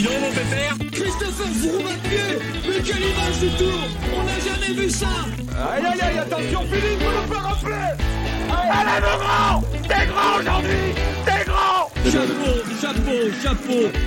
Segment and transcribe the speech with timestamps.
[0.00, 0.76] Dis donc, mon pépère.
[0.92, 3.80] Christopher Froome à pied Mais quelle image du tour.
[4.16, 5.08] On n'a jamais vu ça.
[5.58, 7.74] Aïe aïe aïe, attention Philippe, vous le faire rappeler
[8.50, 9.60] Allez mon grand.
[9.82, 10.94] T'es grand aujourd'hui.
[11.26, 11.90] T'es grand.
[12.10, 13.98] Chapeau, chapeau, chapeau.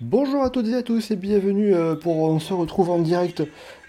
[0.00, 3.42] Bonjour à toutes et à tous et bienvenue euh, pour on se retrouve en direct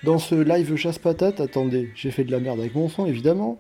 [0.04, 1.42] dans ce live chasse patate.
[1.42, 3.60] Attendez, j'ai fait de la merde avec mon son évidemment.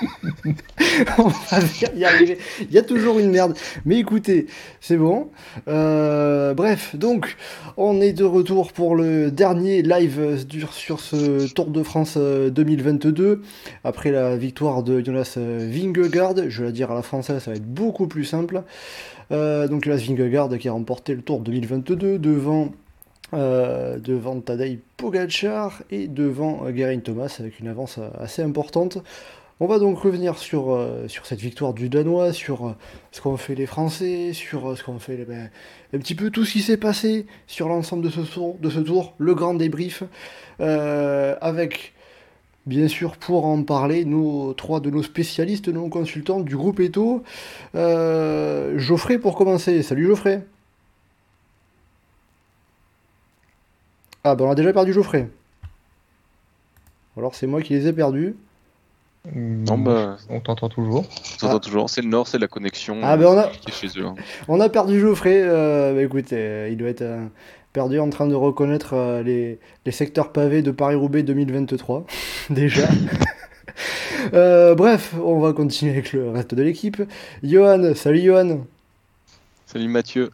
[1.18, 1.58] on va
[1.94, 2.38] y arriver.
[2.60, 3.56] Il y a toujours une merde.
[3.84, 4.46] Mais écoutez,
[4.80, 5.30] c'est bon.
[5.68, 7.36] Euh, bref, donc,
[7.76, 13.42] on est de retour pour le dernier live sur ce Tour de France 2022.
[13.84, 17.56] Après la victoire de Jonas Vingegaard, je vais la dire à la française, ça va
[17.56, 18.62] être beaucoup plus simple.
[19.32, 22.72] Euh, donc Jonas Vingegaard qui a remporté le Tour 2022 devant
[23.32, 28.98] euh, devant Tadej Pogacar et devant Geraint Thomas avec une avance assez importante.
[29.62, 32.72] On va donc revenir sur, euh, sur cette victoire du Danois, sur euh,
[33.12, 35.50] ce qu'ont fait les Français, sur euh, ce qu'ont fait ben,
[35.92, 38.80] un petit peu tout ce qui s'est passé sur l'ensemble de ce tour, de ce
[38.80, 40.02] tour, le grand débrief,
[40.60, 41.92] avec
[42.66, 47.22] bien sûr pour en parler nos trois de nos spécialistes, nos consultants du groupe Eto.
[47.74, 49.82] Geoffrey pour commencer.
[49.82, 50.42] Salut Geoffrey.
[54.24, 55.28] Ah ben on a déjà perdu Geoffrey.
[57.16, 58.36] Alors c'est moi qui les ai perdus.
[59.34, 61.04] Non, bah, on t'entend toujours.
[61.04, 61.60] On t'entend ah.
[61.60, 61.90] toujours.
[61.90, 63.48] C'est le nord, c'est la connexion ah, ben on a...
[63.48, 64.06] qui est chez eux.
[64.06, 64.14] Hein.
[64.48, 65.40] On a perdu Geoffrey.
[65.42, 67.26] Euh, bah, écoutez, euh, il doit être euh,
[67.74, 72.06] perdu en train de reconnaître euh, les, les, secteurs pavés de Paris-Roubaix 2023.
[72.50, 72.88] Déjà.
[74.32, 77.02] bref, on va continuer avec le reste de l'équipe.
[77.42, 78.60] Johan, salut Johan.
[79.66, 80.30] Salut Mathieu.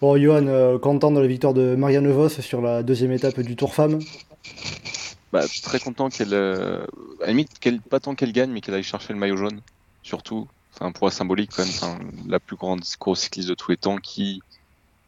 [0.00, 3.74] Bon, Johan, content de la victoire de Marianne Vos sur la deuxième étape du Tour
[3.74, 3.98] Femme
[5.32, 6.84] bah, très content qu'elle, euh,
[7.20, 7.50] à la limite,
[7.88, 9.60] pas tant qu'elle gagne, mais qu'elle aille chercher le maillot jaune,
[10.02, 10.48] surtout.
[10.72, 12.12] C'est un poids symbolique quand même.
[12.28, 14.40] la plus grande course cycliste de tous les temps qui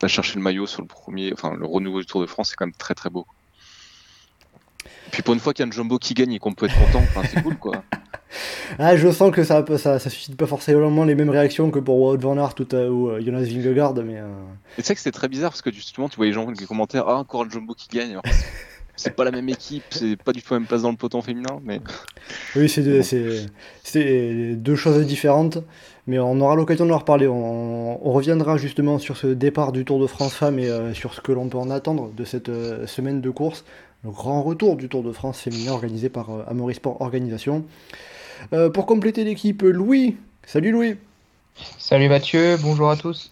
[0.00, 2.56] va chercher le maillot sur le premier, enfin le renouveau du Tour de France, c'est
[2.56, 3.26] quand même très très beau.
[5.12, 6.78] Puis pour une fois qu'il y a un Jumbo qui gagne et qu'on peut être
[6.78, 7.84] content, c'est cool quoi.
[8.78, 12.00] Ah, je sens que ça, ça, ça suscite pas forcément les mêmes réactions que pour
[12.00, 14.16] Wout van Aert ou, ou euh, Jonas Vingegaard, mais.
[14.16, 14.26] Euh...
[14.76, 17.04] tu sais que c'était très bizarre parce que justement tu vois les gens les commentaires,
[17.06, 18.12] ah encore le Jumbo qui gagne.
[18.12, 18.22] Alors,
[19.02, 21.22] c'est pas la même équipe, c'est pas du tout la même place dans le peloton
[21.22, 21.80] féminin, mais.
[22.56, 25.58] Oui, c'est deux, deux, choses différentes,
[26.06, 27.26] mais on aura l'occasion de leur reparler.
[27.26, 31.20] On, reviendra justement sur ce départ du Tour de France Femmes et euh, sur ce
[31.20, 33.64] que l'on peut en attendre de cette euh, semaine de course,
[34.04, 37.64] le grand retour du Tour de France féminin organisé par euh, Amaury Sport Organisation.
[38.74, 40.16] pour compléter l'équipe, Louis.
[40.46, 40.96] Salut Louis.
[41.78, 43.31] Salut Mathieu, bonjour à tous.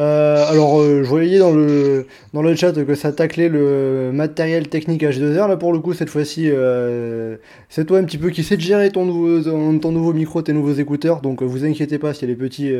[0.00, 4.68] Euh, alors, euh, je voyais dans le, dans le chat que ça taclait le matériel
[4.68, 5.46] technique H2R.
[5.46, 7.36] Là, pour le coup, cette fois-ci, euh,
[7.68, 9.42] c'est toi un petit peu qui sait gérer ton nouveau,
[9.78, 11.20] ton, nouveau micro, tes nouveaux écouteurs.
[11.20, 12.72] Donc, vous inquiétez pas s'il y a des petits,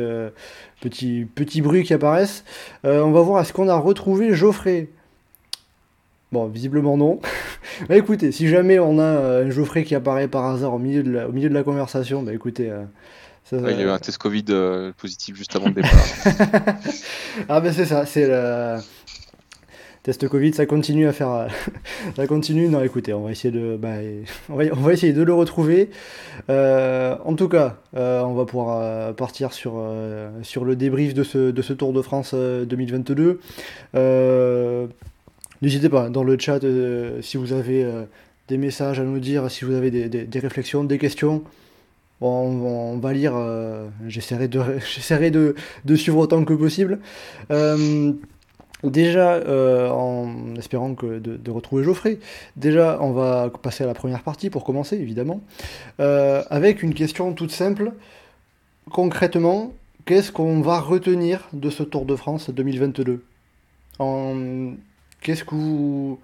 [0.81, 2.43] petits, petits bruits qui apparaissent.
[2.83, 4.87] on va voir est-ce qu'on a retrouvé Geoffrey.
[6.31, 7.19] Bon, visiblement non.
[7.89, 11.11] bah écoutez, si jamais on a un Geoffrey qui apparaît par hasard au milieu de
[11.11, 12.71] la, au milieu de la conversation, bah écoutez,
[13.51, 15.91] il y a eu un test Covid euh, positif juste avant le départ.
[17.49, 18.77] ah ben c'est ça, c'est le
[20.03, 21.47] test Covid, ça continue à faire,
[22.15, 22.69] ça continue.
[22.69, 23.95] Non, écoutez, on va essayer de, bah,
[24.49, 25.89] on, va, on, va, essayer de le retrouver.
[26.49, 29.83] Euh, en tout cas, euh, on va pouvoir partir sur
[30.43, 33.39] sur le débrief de ce de ce Tour de France 2022.
[35.61, 36.59] N'hésitez pas dans le chat
[37.21, 37.85] si vous avez
[38.47, 41.43] des messages à nous dire, si vous avez des, des réflexions, des questions
[42.21, 44.47] on, va lire, euh, j'essaierai,
[45.31, 45.55] de,
[45.95, 46.99] suivre autant que possible.
[47.51, 48.13] Euh,
[48.83, 52.19] déjà, euh, en espérant que de, retrouver Geoffrey,
[52.55, 55.41] déjà on va passer à la première partie pour commencer évidemment,
[55.99, 57.93] avec une question toute simple.
[58.91, 59.73] Concrètement,
[60.05, 63.23] qu'est-ce qu'on va retenir de ce Tour de France 2022
[63.99, 64.73] en...
[65.21, 66.19] Qu'est-ce que vous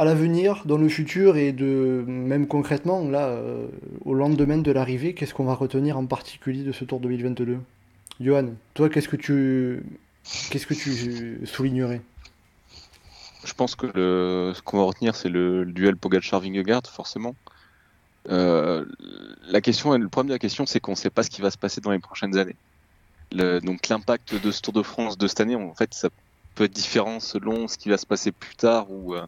[0.00, 3.66] à l'avenir, dans le futur et de même concrètement, là, euh,
[4.06, 7.58] au lendemain de l'arrivée, qu'est-ce qu'on va retenir en particulier de ce Tour 2022
[8.18, 9.82] Johan, toi, qu'est-ce que tu
[10.50, 12.00] qu'est-ce que tu soulignerais?
[13.44, 17.34] Je pense que ce qu'on va retenir, c'est le, duel Pogacar-Vingegaard, forcément.
[18.30, 18.86] Euh,
[19.48, 21.50] la question, le problème de la question, c'est qu'on ne sait pas ce qui va
[21.50, 22.56] se passer dans les prochaines années.
[23.32, 26.08] donc l'impact de ce Tour de France de cette année, en fait, ça
[26.54, 29.26] peut être différent selon ce qui va se passer plus tard ou euh,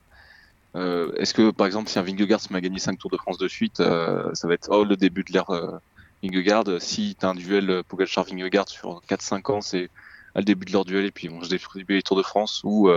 [0.75, 3.49] euh, est-ce que, par exemple, si un Vingegaard m'a gagné 5 Tours de France de
[3.49, 5.79] suite, euh, ça va être oh, le début de l'ère euh,
[6.23, 9.91] Vingegaard Si tu as un duel Pogacar-Vingegaard sur 4-5 ans, c'est
[10.35, 12.63] le début de leur duel et puis ils vont se distribuer les Tours de France
[12.65, 12.91] ou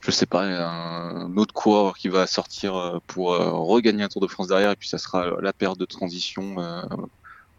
[0.00, 4.48] je sais pas, un autre coureur qui va sortir pour regagner un Tour de France
[4.48, 6.56] derrière, et puis ça sera la période de transition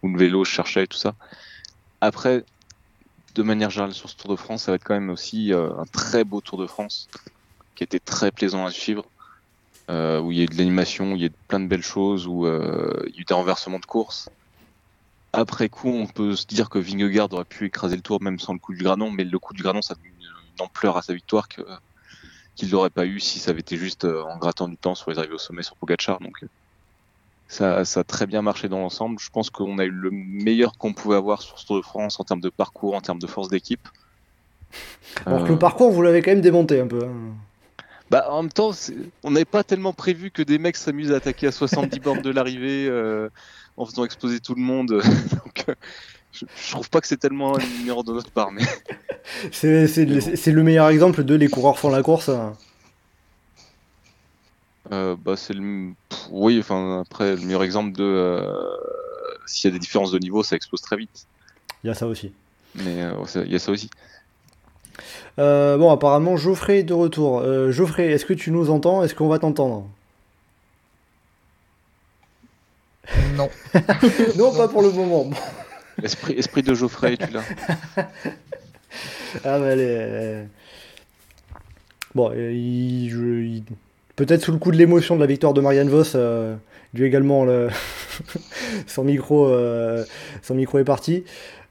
[0.01, 1.13] où le vélo cherchait et tout ça.
[2.01, 2.43] Après,
[3.35, 5.85] de manière générale sur ce Tour de France, ça va être quand même aussi un
[5.91, 7.07] très beau Tour de France
[7.75, 9.05] qui était très plaisant à suivre.
[9.89, 11.67] Euh, où il y a eu de l'animation, où il y a eu plein de
[11.67, 14.29] belles choses, où euh, il y a eu des renversements de course.
[15.33, 18.53] Après coup, on peut se dire que Vingegaard aurait pu écraser le tour même sans
[18.53, 21.13] le coup du granon, mais le coup du granon, ça donne une ampleur à sa
[21.13, 21.61] victoire que
[22.55, 25.09] qu'il n'aurait pas eu si ça avait été juste euh, en grattant du temps sur
[25.09, 26.19] les arrivées au sommet sur Pogacar.
[26.19, 26.45] Donc
[27.47, 29.19] ça, ça a très bien marché dans l'ensemble.
[29.19, 32.19] Je pense qu'on a eu le meilleur qu'on pouvait avoir sur ce Tour de France
[32.19, 33.87] en termes de parcours, en termes de force d'équipe.
[35.25, 37.03] Alors que le parcours, vous l'avez quand même démonté un peu.
[37.05, 37.33] Hein.
[38.13, 38.69] Bah, en même temps,
[39.23, 42.29] on n'avait pas tellement prévu que des mecs s'amusent à attaquer à 70 bornes de
[42.29, 43.27] l'arrivée euh,
[43.75, 44.89] en faisant exploser tout le monde.
[45.31, 45.73] Donc, euh,
[46.31, 48.51] je, trouve pas que c'est tellement une numéro de notre part.
[48.51, 48.61] Mais...
[49.51, 52.29] c'est le meilleur exemple de les coureurs font la course.
[52.29, 52.53] Hein.
[54.91, 55.93] Euh, bah, c'est le...
[56.29, 58.47] Oui, enfin, après, le meilleur exemple de.
[59.47, 61.25] S'il y a des différences de niveau, ça explose très vite.
[61.83, 62.31] Il y a ça aussi.
[62.75, 63.89] Mais il y a ça aussi.
[65.39, 67.39] Euh, bon, apparemment, Geoffrey est de retour.
[67.39, 69.03] Euh, Geoffrey, est-ce que tu nous entends?
[69.03, 69.87] Est-ce qu'on va t'entendre?
[73.35, 73.49] Non.
[74.37, 75.29] non, pas pour le moment.
[76.01, 77.43] Esprit, esprit de Geoffrey, tu l'as
[79.43, 80.47] Ah, bah, elle
[82.13, 83.63] Bon, il,
[84.15, 86.55] peut-être sous le coup de l'émotion de la victoire de Marianne Voss, euh,
[86.93, 87.69] lui également, le...
[88.87, 89.51] son, micro,
[90.43, 91.23] son micro est parti.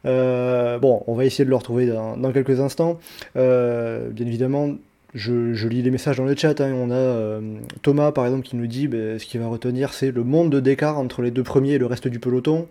[0.04, 2.99] Euh, bon, on va essayer de le retrouver dans, quelques instants.
[3.37, 4.70] Euh, bien évidemment,
[5.14, 6.60] je, lis les messages dans le chat.
[6.60, 6.72] Hein.
[6.75, 7.40] On a euh,
[7.82, 10.99] Thomas, par exemple, qui nous dit bah, ce qu'il va retenir, c'est le monde d'écart
[10.99, 12.66] entre les deux premiers et le reste du peloton.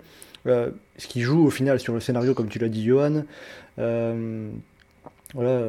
[0.45, 3.23] ce qui joue au final sur le scénario, comme tu l'as dit, Johan.
[5.33, 5.61] voilà.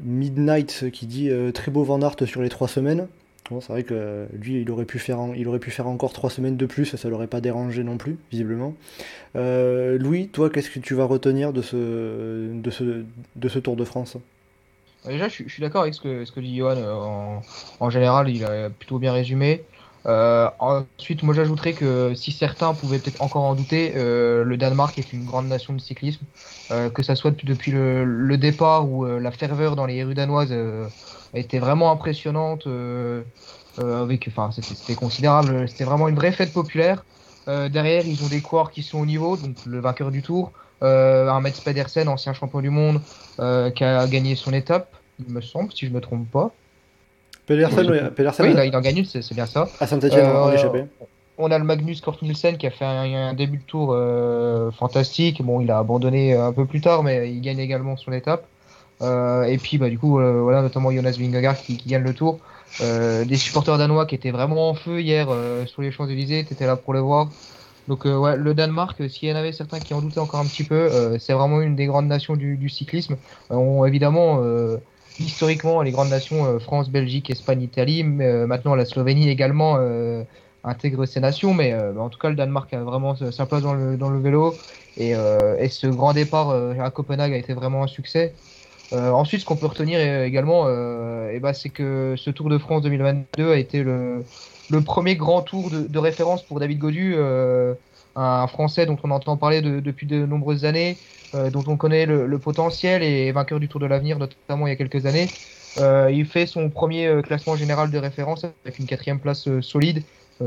[0.00, 3.06] Midnight qui dit très beau Van Art sur les trois semaines
[3.60, 6.56] c'est vrai que lui, il aurait pu faire, il aurait pu faire encore trois semaines
[6.56, 8.74] de plus, ça ne l'aurait pas dérangé non plus, visiblement.
[9.36, 13.04] Euh, Louis, toi, qu'est-ce que tu vas retenir de ce, de ce,
[13.36, 14.16] de ce Tour de France?
[15.06, 16.76] Déjà, je, suis d'accord avec ce que, dit Johan.
[16.76, 17.38] Euh,
[17.80, 19.64] en, général, il a plutôt bien résumé.
[20.04, 25.12] Euh, ensuite, moi j'ajouterais que si certains pouvaient peut-être encore en douter, le Danemark est
[25.12, 26.24] une grande nation de cyclisme,
[26.94, 30.54] que ça soit depuis le, départ où la ferveur dans les rues danoises
[31.34, 32.66] était vraiment impressionnante.
[32.66, 33.22] Euh,
[33.78, 35.68] euh, avec, enfin, c'était considérable.
[35.68, 37.04] C'était vraiment une vraie fête populaire.
[37.48, 40.52] Euh, derrière, ils ont des coureurs qui sont au niveau, donc le vainqueur du tour,
[40.82, 43.00] un Mats Pedersen, ancien champion du monde,
[43.36, 44.92] qui a gagné son étape,
[45.26, 46.50] il me semble, si je me trompe pas.
[47.46, 49.68] Pedersen, oui, Pedersen oui, il, en gagne une, c'est bien ça.
[49.80, 50.84] À Saint-Etienne, on a échappé.
[51.38, 53.96] On a le Magnus Kort Nielsen qui a fait un, début de tour
[54.74, 55.42] fantastique.
[55.42, 58.44] Bon, il a abandonné un peu plus tard, mais il gagne également son étape.
[59.02, 62.38] Euh, et puis bah, du coup, euh, voilà, notamment Jonas Vingegaard qui, gagne le tour.
[62.80, 65.28] Euh, des supporters danois qui étaient vraiment en feu hier
[65.66, 67.28] sur les Champs-Élysées, tu étais là pour le voir.
[67.88, 70.64] Donc ouais, le Danemark, s'il y en avait certains qui en doutaient encore un petit
[70.64, 73.16] peu, c'est vraiment une des grandes nations du, cyclisme.
[73.50, 74.40] On, évidemment,
[75.18, 79.78] historiquement, les grandes nations, France, Belgique, Espagne, Italie, mais, maintenant la Slovénie également
[80.64, 83.96] intègre ces nations, mais en tout cas le Danemark a vraiment sa place dans le,
[83.96, 84.54] dans le vélo,
[84.96, 85.12] et
[85.68, 88.32] ce grand départ à Copenhague a été vraiment un succès.
[88.92, 92.50] Euh, ensuite, ce qu'on peut retenir euh, également, euh, eh ben, c'est que ce Tour
[92.50, 94.24] de France 2022 a été le,
[94.84, 97.16] premier grand tour de, référence pour David Godu,
[98.14, 100.96] un Français dont on entend parler depuis de nombreuses années,
[101.34, 104.76] dont on connaît le, potentiel et vainqueur du Tour de l'avenir, notamment il y a
[104.76, 105.28] quelques années.
[105.76, 110.04] il fait son premier classement général de référence avec une quatrième place solide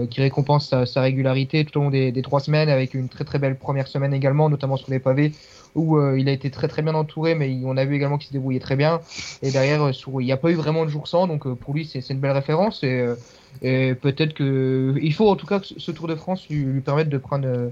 [0.09, 3.57] qui récompense sa, régularité tout au long des, trois semaines avec une très très belle
[3.59, 5.33] première semaine également, notamment sur les pavés
[5.75, 8.29] où euh, il a été très très bien entouré, mais on a vu également qu'il
[8.29, 9.01] se débrouillait très bien.
[9.41, 11.73] Et derrière, euh, il n'y a pas eu vraiment de jour sans, donc euh, pour
[11.73, 12.83] lui, c'est une belle référence.
[12.83, 13.05] Et,
[13.61, 17.17] peut-être que il faut en tout cas que ce Tour de France lui, permette de
[17.17, 17.71] prendre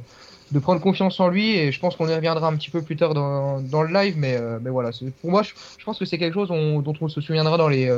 [0.51, 2.95] de prendre confiance en lui et je pense qu'on y reviendra un petit peu plus
[2.95, 5.51] tard dans, dans le live mais, mais voilà pour moi je,
[5.83, 7.91] pense que c'est quelque chose dont on se souviendra dans les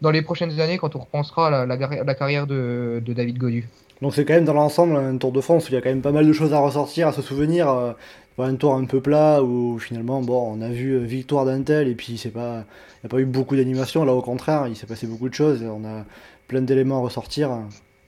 [0.00, 3.68] dans les prochaines années quand on repensera la, la, carrière de, de, David Godu
[4.00, 5.88] donc c'est quand même dans l'ensemble un Tour de France où il y a quand
[5.88, 7.94] même pas mal de choses à ressortir à se souvenir
[8.38, 11.88] un tour un peu plat où finalement bon on a vu euh, victoire d'un tel
[11.88, 12.64] et puis c'est pas
[13.02, 15.34] il n'y a pas eu beaucoup d'animation là au contraire il s'est passé beaucoup de
[15.34, 16.04] choses on a
[16.48, 17.50] plein d'éléments à ressortir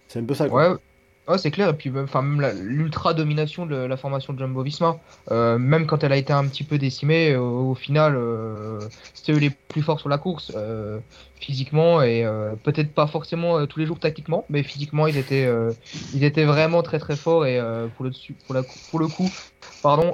[0.08, 0.78] c'est un peu ça quoi.
[1.38, 1.70] C'est clair.
[1.70, 4.98] Et puis, enfin, même l'ultra domination de la formation de Jumbo Visma,
[5.30, 8.80] euh, même quand elle a été un petit peu décimée, euh, au, final, euh,
[9.12, 10.52] c'était eux les plus forts sur la course,
[11.40, 12.24] physiquement et
[12.62, 15.48] peut-être pas forcément tous les jours tactiquement, mais physiquement, ils étaient,
[16.14, 17.44] ils étaient vraiment très très forts.
[17.44, 17.60] Et
[17.96, 18.12] pour, le,
[18.90, 19.30] pour, le coup,
[19.82, 20.12] pardon,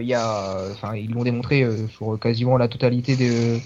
[0.00, 0.56] y a,
[0.96, 3.62] ils l'ont démontré sur quasiment la totalité des,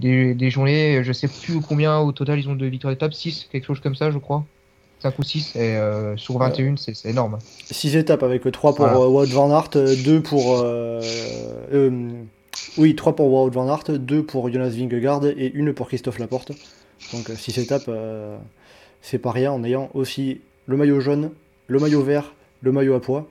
[0.00, 1.04] des, des, journées.
[1.04, 3.94] Je sais plus combien au total ils ont de victoires d'étape, 6, quelque chose comme
[3.94, 4.44] ça, je crois.
[5.02, 7.38] 5 ou 6 et, euh, sur 21, c'est c'est énorme.
[7.70, 8.98] 6 étapes avec 3 pour Voilà.
[9.00, 10.58] euh, Wout van Aert, 2 pour.
[10.60, 11.00] euh,
[11.72, 12.08] euh,
[12.78, 16.52] oui, 3 pour Wout van Aert, 2 pour Jonas Vingegaard et 1 pour Christophe Laporte.
[17.12, 18.36] Donc 6 étapes, euh,
[19.02, 21.30] c'est pas rien en ayant aussi le maillot jaune,
[21.66, 23.26] le maillot vert, le maillot à poids.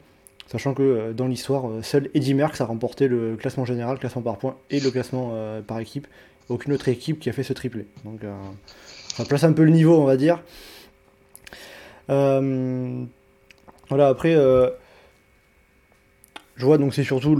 [0.51, 3.99] Sachant que euh, dans l'histoire, euh, seul Eddy Merckx a remporté le classement général, le
[3.99, 6.07] classement par points et le classement euh, par équipe.
[6.49, 7.85] Aucune autre équipe qui a fait ce triplé.
[8.03, 8.33] Donc euh,
[9.15, 10.41] ça place un peu le niveau, on va dire.
[12.09, 13.03] Euh,
[13.89, 14.69] voilà, après, euh,
[16.55, 17.37] je vois donc c'est surtout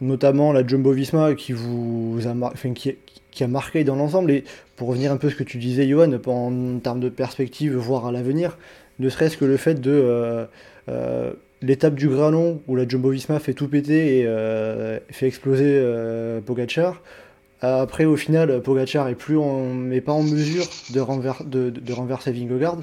[0.00, 4.30] notamment la Jumbo Visma qui vous a, marqué dans l'ensemble.
[4.30, 4.44] Et
[4.76, 8.06] pour revenir un peu à ce que tu disais, Johan, en termes de perspective, voire
[8.06, 8.58] à l'avenir,
[8.98, 10.46] ne serait-ce que le fait de
[10.88, 14.28] euh, l'étape du Granon où la Jumbo Visma fait tout péter et
[15.10, 15.80] fait exploser
[16.44, 17.00] Pogacar.
[17.60, 22.78] Après, au final, Pogacar est plus en, pas en mesure de renverser Vingegaard.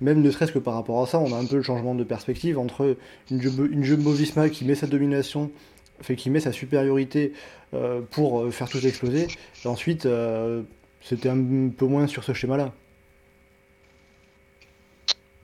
[0.00, 2.04] Même ne serait-ce que par rapport à ça, on a un peu le changement de
[2.04, 2.96] perspective entre
[3.30, 4.14] une Jumbo, une Jumbo
[4.50, 5.50] qui met sa domination,
[6.00, 7.32] fait qui met sa supériorité
[7.74, 9.28] euh, pour euh, faire tout exploser,
[9.64, 10.62] et ensuite euh,
[11.00, 12.72] c'était un peu moins sur ce schéma-là.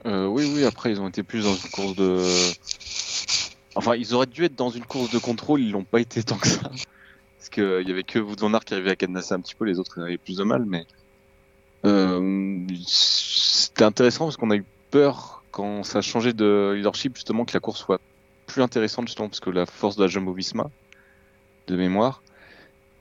[0.04, 2.22] Oui, oui, après, ils ont été plus dans une course de.
[3.74, 6.38] Enfin, ils auraient dû être dans une course de contrôle, ils l'ont pas été tant
[6.38, 6.62] que ça.
[7.38, 9.66] Parce qu'il y avait que Wout van Aert qui arrivait à cadenasser un petit peu,
[9.66, 10.86] les autres avaient plus de mal, mais.
[11.84, 17.44] Euh, C'était intéressant parce qu'on a eu peur quand ça a changé de leadership, justement,
[17.44, 18.00] que la course soit
[18.46, 20.70] plus intéressante, justement, parce que la force de la Jumbo Visma,
[21.66, 22.22] de mémoire.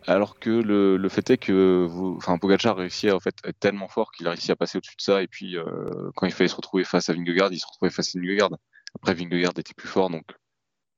[0.07, 3.35] Alors que le, le fait est que vous, enfin, Pogacar a réussi à en fait,
[3.43, 5.21] être tellement fort qu'il a réussi à passer au-dessus de ça.
[5.21, 8.15] Et puis, euh, quand il fallait se retrouver face à Vingegaard, il se retrouvait face
[8.15, 8.49] à Vingegaard.
[8.95, 10.23] Après, Vingegaard était plus fort, donc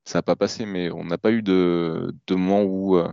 [0.04, 0.64] ça n'a pas passé.
[0.64, 3.08] Mais on n'a pas eu de, de moment où euh,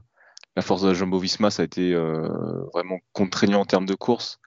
[0.55, 2.29] la force de la Jumbo-Visma ça a été euh,
[2.73, 4.39] vraiment contraignant en termes de course.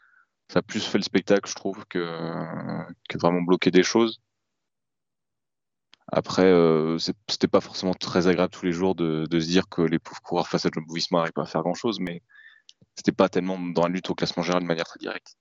[0.52, 1.98] Ça a plus fait le spectacle, je trouve, que,
[3.14, 4.20] vraiment bloquer des choses.
[6.08, 9.98] Après, euh, c'était pas forcément très agréable tous les jours de, se dire que les
[9.98, 12.20] pauvres coureurs face à Jumbo Visma n'arrivent pas à faire grand chose, mais
[12.96, 15.38] c'était pas tellement dans la lutte au classement général de manière très directe.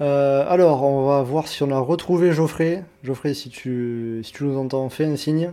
[0.00, 2.82] Euh, alors, on va voir si on a retrouvé Geoffrey.
[3.04, 5.52] Geoffrey, si tu, si tu nous entends, fais un signe.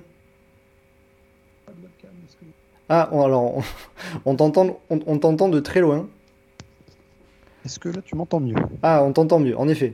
[2.90, 3.62] Ah, alors,
[4.26, 6.10] on, on t'entend de très loin.
[7.66, 9.94] Est-ce que là tu m'entends mieux Ah, on t'entend mieux, en effet.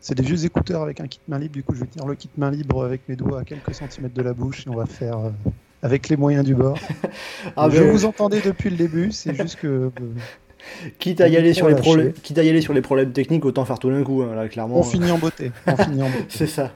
[0.00, 2.14] C'est- des vieux écouteurs avec un kit main libre, du coup je vais tenir le
[2.14, 4.86] kit main libre avec mes doigts à quelques centimètres de la bouche et on va
[4.86, 5.30] faire euh,
[5.82, 6.78] avec les moyens du bord.
[7.56, 9.90] Ah, je ben, vous entendais depuis le début, c'est juste que euh,
[10.98, 13.44] quitte, à y aller sur les problèmes, quitte à y aller sur les problèmes techniques,
[13.44, 14.78] autant faire tout d'un coup, hein, là, clairement.
[14.78, 15.52] on finit en beauté.
[15.66, 16.24] On finit en beauté.
[16.28, 16.72] C'est ça.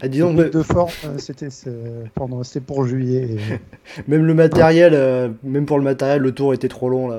[0.00, 1.70] Ah, disons que de forme, euh, c'était c'est-
[2.14, 3.36] pendant c'était pour juillet.
[3.36, 7.18] et- même le matériel, euh, même pour le matériel, le tour était trop long là.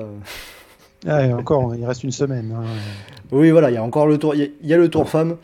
[1.06, 2.52] Ah, et encore, il reste une semaine.
[2.56, 2.64] hein.
[3.30, 4.88] Oui, voilà, il y a encore le tour, il y a- il y, a le
[4.88, 5.36] tour femme.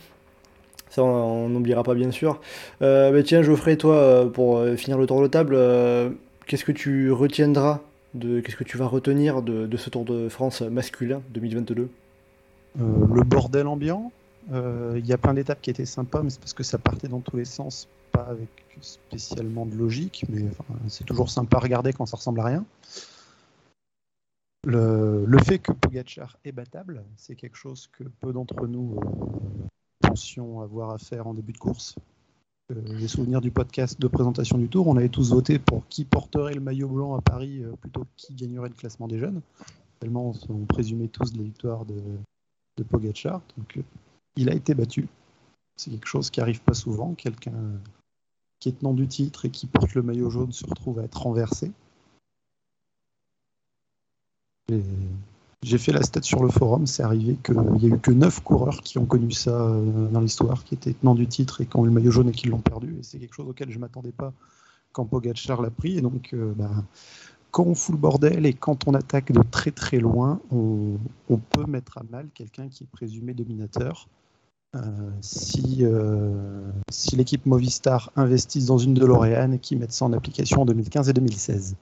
[0.91, 2.41] Ça, on n'oubliera pas bien sûr.
[2.83, 6.11] Euh, bah, tiens, Geoffrey, toi, euh, pour euh, finir le tour de table, euh,
[6.47, 7.81] qu'est-ce que tu retiendras
[8.15, 11.89] de, qu'est-ce que tu vas retenir de, de ce Tour de France masculin 2022
[12.81, 12.83] Euh,
[13.15, 14.11] le bordel ambiant.
[14.53, 17.09] Euh, Il y a plein d'étapes qui étaient sympas, mais c'est parce que ça partait
[17.09, 18.49] dans tous les sens, pas avec
[18.81, 22.65] spécialement de logique, mais enfin, c'est toujours sympa à regarder quand ça ressemble à rien.
[24.67, 29.69] Le, fait que Pogachar est battable, c'est quelque chose que peu d'entre nous euh,
[30.01, 31.97] pensions avoir à faire en début de course.
[32.73, 36.07] Euh, J'ai souvenir du podcast de présentation du Tour, on avait tous voté pour qui
[36.07, 39.43] porterait le maillot blanc à Paris euh, plutôt que qui gagnerait le classement des jeunes.
[40.01, 42.01] Tellement on, présumait tous de la victoire de,
[42.79, 43.43] de Pogacar.
[43.59, 43.81] Donc,
[44.37, 45.09] il a été battu.
[45.77, 47.15] C'est quelque chose qui arrive pas souvent.
[47.15, 47.53] Quelqu'un
[48.61, 51.23] qui est tenant du titre et qui porte le maillot jaune se retrouve à être
[51.23, 51.71] renversé.
[55.65, 56.87] J'ai fait la stat sur le forum.
[56.87, 60.21] C'est arrivé qu'il n'y a eu que 9 coureurs qui ont connu ça euh, dans
[60.21, 62.49] l'histoire, qui étaient tenants du titre et qui ont eu le maillot jaune et qui
[62.49, 62.97] l'ont perdu.
[62.99, 64.33] Et c'est quelque chose auquel je m'attendais pas
[64.93, 65.97] quand Pogacar l'a pris.
[65.97, 66.71] Et donc, euh, bah,
[67.51, 70.99] quand on fout le bordel et quand on attaque de très très loin, on,
[71.51, 74.09] peut mettre à mal quelqu'un qui est présumé dominateur.
[74.75, 75.87] Euh, si
[77.17, 81.13] l'équipe Movistar investisse dans une DeLorean et qu'ils mettent ça en application en 2015 et
[81.13, 81.77] 2016.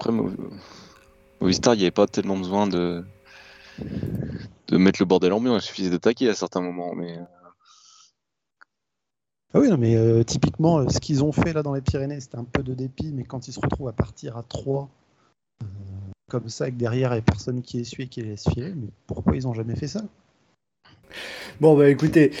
[0.00, 0.30] Après, Mo-
[1.42, 3.04] Movistar, il n'y avait pas tellement besoin de,
[4.68, 6.94] de mettre le bordel ambiant, il suffisait d'attaquer à certains moments.
[6.94, 7.18] Mais
[9.52, 12.18] Ah oui, non, mais euh, typiquement, euh, ce qu'ils ont fait là dans les Pyrénées,
[12.18, 14.88] c'était un peu de dépit, mais quand ils se retrouvent à partir à 3,
[15.62, 15.66] euh,
[16.30, 18.72] comme ça, avec derrière, il n'y a personne qui essuie et qui les laisse filer,
[18.74, 20.00] mais pourquoi ils n'ont jamais fait ça?
[21.60, 22.32] Bon, bah écoutez,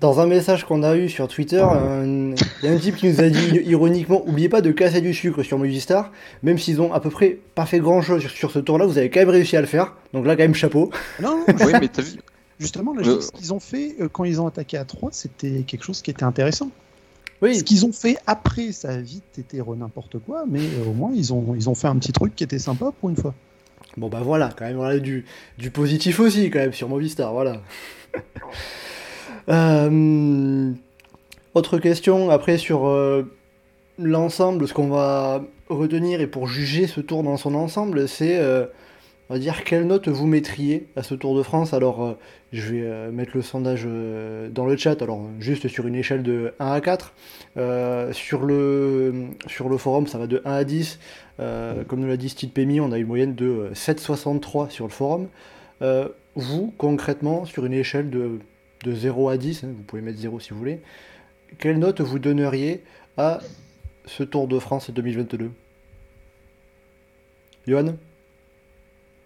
[0.00, 3.20] Dans un message qu'on a eu sur Twitter, il y a un type qui nous
[3.20, 6.10] a dit ironiquement Oubliez pas de casser du sucre sur Movistar,
[6.42, 9.10] même s'ils ont à peu près pas fait grand chose sur, ce tour-là, vous avez
[9.10, 9.94] quand même réussi à le faire.
[10.14, 10.90] Donc là, quand même, chapeau.
[11.20, 12.12] Non, Oui, mais t'as vu.
[12.58, 13.20] Justement, là, Euh.
[13.20, 16.10] ce qu'ils ont fait euh, quand ils ont attaqué à 3, c'était quelque chose qui
[16.10, 16.70] était intéressant.
[17.42, 20.92] Oui, Ce qu'ils ont fait après, ça a vite été n'importe quoi, mais euh, au
[20.92, 23.34] moins ils ont, ils ont fait un petit truc qui était sympa pour une fois.
[23.96, 25.24] bon bah voilà, quand même, voilà du,
[25.58, 27.60] du positif aussi, quand même, sur Movistar, voilà.
[29.50, 30.72] Euh,
[31.54, 33.24] autre question, après, sur euh,
[33.98, 38.66] l'ensemble, ce qu'on va retenir et pour juger ce tour dans son ensemble, c'est, euh,
[39.28, 41.74] on va dire, quelle note vous mettriez à ce Tour de France?
[41.74, 42.16] Alors,
[42.52, 43.86] je vais mettre le sondage
[44.50, 47.14] dans le chat, alors juste sur une échelle de 1 à 4.
[47.56, 50.98] Euh, sur, le, sur le forum, ça va de 1 à 10.
[51.40, 54.86] Euh, comme nous l'a dit Steve Pemi, on a une moyenne de euh, 7,63 sur
[54.86, 55.28] le forum.
[56.36, 58.38] Vous, concrètement, sur une échelle de,
[58.84, 60.80] de 0 à 10, hein, vous pouvez mettre 0 si vous voulez,
[61.58, 62.82] quelle note vous donneriez
[63.16, 63.40] à
[64.06, 65.50] ce Tour de France 2022
[67.66, 67.96] Johan?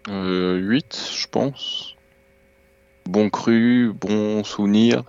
[0.09, 1.95] Euh, 8, je pense.
[3.05, 5.03] Bon cru, bon souvenir.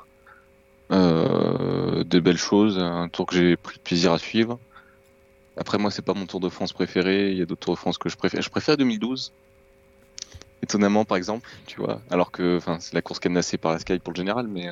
[0.92, 4.58] Euh, des belles choses, un tour que j'ai pris plaisir à suivre.
[5.56, 7.30] Après, moi, c'est pas mon Tour de France préféré.
[7.30, 8.42] Il y a d'autres Tours de France que je préfère.
[8.42, 9.32] Je préfère 2012.
[10.66, 12.00] Étonnamment, par exemple, tu vois.
[12.10, 14.68] Alors que, c'est la course cadenassée par la Sky pour le général, mais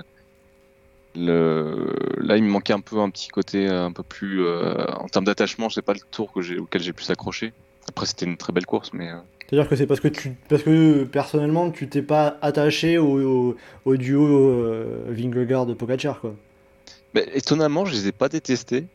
[1.14, 1.94] le...
[2.18, 4.44] là, il me manquait un peu un petit côté un peu plus.
[4.44, 7.52] euh, en termes d'attachement, je sais pas le tour que auquel j'ai pu s'accrocher.
[7.88, 9.08] Après, c'était une très belle course, mais.
[9.10, 9.16] euh,
[9.48, 13.56] C'est-à-dire que c'est parce que tu, parce que personnellement tu t'es pas attaché au, au,
[13.84, 16.34] au duo euh, Vingegaard Pogacar quoi.
[17.14, 18.86] Mais étonnamment, je les ai pas détestés.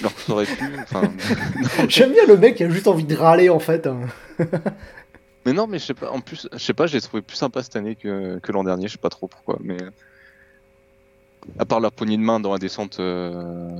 [0.00, 0.64] Alors que ça aurait pu.
[0.82, 3.86] Enfin, non, J'aime bien le mec qui a juste envie de râler en fait.
[3.88, 3.98] hein.
[5.46, 6.10] mais non, mais je sais pas.
[6.10, 8.88] En plus, je sais pas, j'ai trouvé plus sympa cette année que, que l'an dernier.
[8.88, 9.78] Je sais pas trop pourquoi, mais
[11.58, 13.70] à part leur poignée de main dans la descente euh,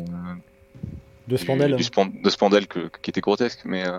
[1.26, 1.76] De Spandel.
[1.76, 3.98] du span- de Spandel que- qui était grotesque, mais euh,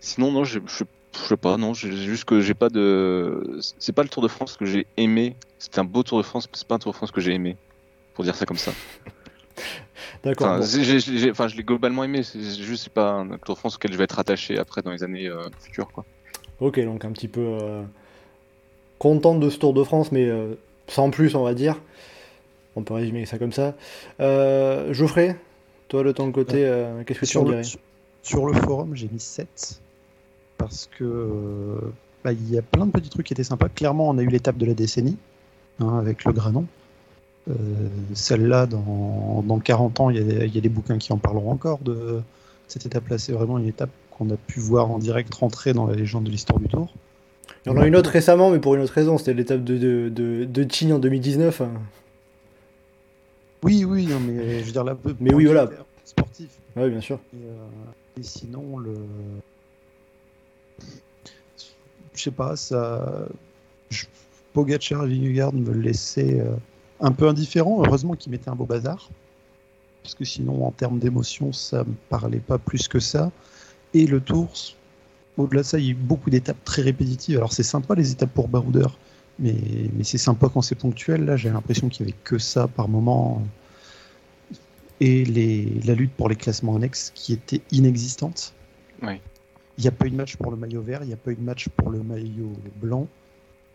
[0.00, 3.58] sinon non, je sais pas, non, juste que j'ai pas de.
[3.78, 5.36] C'est pas le Tour de France que j'ai aimé.
[5.58, 7.32] C'était un beau Tour de France, mais c'est pas un Tour de France que j'ai
[7.32, 7.56] aimé.
[8.14, 8.72] Pour dire ça comme ça.
[10.24, 10.58] D'accord.
[10.58, 11.48] Enfin, bon.
[11.48, 14.18] je l'ai globalement aimé, c'est juste pas un Tour de France auquel je vais être
[14.18, 15.90] attaché après dans les années euh, futures.
[15.90, 16.04] Quoi.
[16.62, 17.82] Ok, donc un petit peu euh,
[18.98, 20.54] content de ce Tour de France, mais euh,
[20.86, 21.80] sans plus, on va dire.
[22.76, 23.74] On peut résumer ça comme ça.
[24.20, 25.36] Euh, Geoffrey,
[25.88, 27.62] toi de ton côté, euh, qu'est-ce que tu en Sur le, dirais
[28.22, 29.80] sur- le forum, j'ai mis 7
[30.56, 31.78] parce que
[32.24, 33.68] bah, il y a plein de petits trucs qui étaient sympas.
[33.68, 35.16] Clairement, on a eu l'étape de la décennie
[35.80, 36.64] hein, avec le Granon.
[38.14, 41.12] Celle-là, dans, dans 40 ans, il y, a, des- il y a des bouquins qui
[41.12, 42.20] en parleront encore de
[42.68, 43.18] cette étape-là.
[43.18, 46.30] C'est vraiment une étape qu'on a pu voir en direct rentrer dans la légende de
[46.30, 46.92] l'histoire du Tour.
[47.66, 49.76] Il y en a une autre récemment, mais pour une autre raison, c'était l'étape de,
[49.78, 51.60] de, de, de Tignes en 2019.
[51.60, 51.70] hein.
[53.62, 55.70] Oui, oui, non, mais je veux dire là, Mais oui, un voilà.
[56.04, 56.50] Sportif.
[56.76, 57.20] Ouais, bien sûr.
[57.32, 58.94] Et, euh, et sinon, le.
[62.14, 63.26] Je sais pas, ça.
[63.90, 64.06] je-
[64.52, 66.50] Pogacar et Vingegaard me laissaient euh,
[67.00, 67.82] un peu indifférent.
[67.86, 69.08] Heureusement qu'ils mettaient un beau bazar.
[70.02, 73.30] Parce que sinon, en termes d'émotion, ça me parlait pas plus que ça.
[73.94, 74.50] Et le Tour,
[75.36, 77.36] au-delà de ça, il y a eu beaucoup d'étapes très répétitives.
[77.36, 78.98] Alors, c'est sympa les étapes pour baroudeur,
[79.38, 79.54] mais,
[79.94, 81.24] mais c'est sympa quand c'est ponctuel.
[81.24, 83.42] Là, j'ai l'impression qu'il y avait que ça par moment
[85.02, 88.54] et les, la lutte pour les classements annexes qui était inexistante.
[89.02, 89.20] Oui.
[89.78, 91.32] Il n'y a pas eu de match pour le maillot vert, il n'y a pas
[91.32, 93.08] eu de match pour le maillot blanc.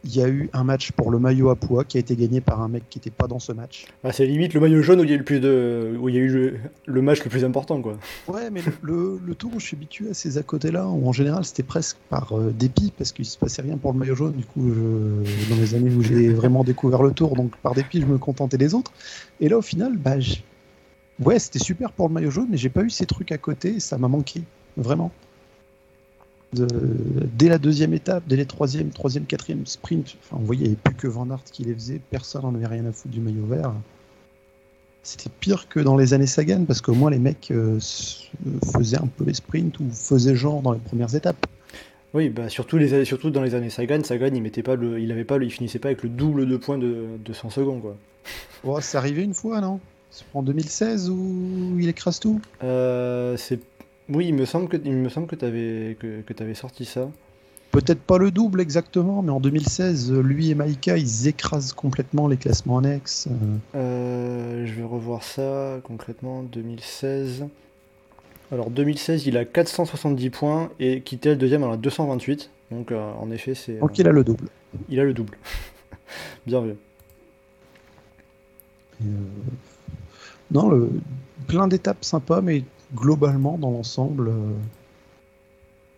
[0.04, 2.40] Il y a eu un match pour le maillot à poids qui a été gagné
[2.40, 3.88] par un mec qui n'était pas dans ce match.
[4.04, 5.98] Ah, c'est limite le maillot jaune où il y a eu le, plus de...
[6.00, 6.54] où il y a eu le,
[6.86, 7.82] le match le plus important.
[7.82, 7.98] quoi.
[8.28, 11.12] Ouais, mais le, le, tour où je suis habitué à ces à côté-là, où en
[11.12, 14.34] général c'était presque par euh, dépit, parce qu'il se passait rien pour le maillot jaune,
[14.34, 18.00] du coup, je- dans les années où j'ai vraiment découvert le tour, donc par dépit,
[18.02, 18.92] je me contentais des autres.
[19.42, 20.16] Et là, au final, bah,
[21.20, 23.76] ouais, c'était super pour le maillot jaune, mais j'ai pas eu ces trucs à côté,
[23.76, 24.44] et ça m'a manqué,
[24.78, 25.12] vraiment.
[26.54, 26.68] De-
[27.38, 30.74] dès la deuxième étape, dès les troisième, troisième, quatrième sprint, enfin, on voyait, il n'y
[30.74, 33.20] avait plus que Van Aert qui les faisait, personne n'en avait rien à foutre du
[33.20, 33.74] maillot vert.
[35.04, 37.80] C'était pire que dans les années Sagan, parce qu'au moins les mecs euh,
[38.74, 41.46] faisaient un peu les sprints ou faisaient genre dans les premières étapes.
[42.14, 45.12] Oui, bah, surtout, les, surtout dans les années Sagan, Sagan il mettait pas le, il
[45.12, 47.82] avait pas le, il finissait pas avec le double de points de, de 100 secondes.
[47.82, 47.96] Quoi.
[48.64, 49.80] Oh, c'est arrivé une fois, non?
[50.12, 52.42] C'est en 2016 où il écrase tout?
[52.64, 53.60] Euh, c'est...
[54.10, 56.86] Oui, il me semble que, il me semble que tu avais, que, que t'avais sorti
[56.86, 57.10] ça.
[57.72, 62.28] Peut-être pas le double exactement, mais en 2016, euh, lui et Maïka, ils écrasent complètement
[62.28, 63.28] les classements annexes.
[63.28, 66.44] euh, Euh, je vais revoir ça concrètement.
[66.44, 67.46] 2016.
[68.52, 72.50] Alors 2016, il a 470 points et Kittel deuxième en a 228.
[72.72, 73.80] Donc euh, en effet, c'est.
[73.80, 74.48] Donc il a le double.
[74.88, 75.38] il a le double.
[76.48, 76.76] Bien vu.
[79.02, 79.06] Euh,
[80.52, 80.90] non, le,
[81.48, 84.54] plein d'étapes sympas, mais globalement, dans l'ensemble, euh,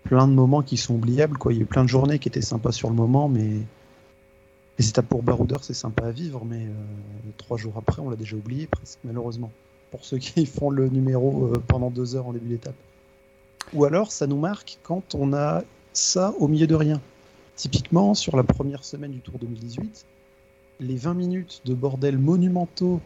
[0.04, 1.38] plein de moments qui sont oubliables.
[1.38, 1.54] Quoi.
[1.54, 3.50] Il y a eu plein de journées qui étaient sympas sur le moment, mais
[4.78, 8.16] les étapes pour Baroudeur, c'est sympa à vivre, mais euh, trois jours après, on l'a
[8.16, 9.52] déjà oublié presque, malheureusement.
[9.92, 12.76] Pour ceux qui font le numéro euh, pendant deux heures en début d'étape.
[13.74, 17.02] Ou alors, ça nous marque quand on a ça au milieu de rien.
[17.56, 20.06] Typiquement, sur la première semaine du Tour 2018,
[20.80, 23.02] les 20 minutes de bordel monumentaux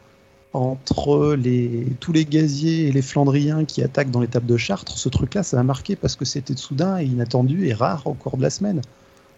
[0.54, 5.10] entre les, tous les gaziers et les Flandriens qui attaquent dans l'étape de Chartres, ce
[5.10, 8.44] truc-là, ça m'a marqué parce que c'était soudain et inattendu et rare au cours de
[8.44, 8.82] la semaine.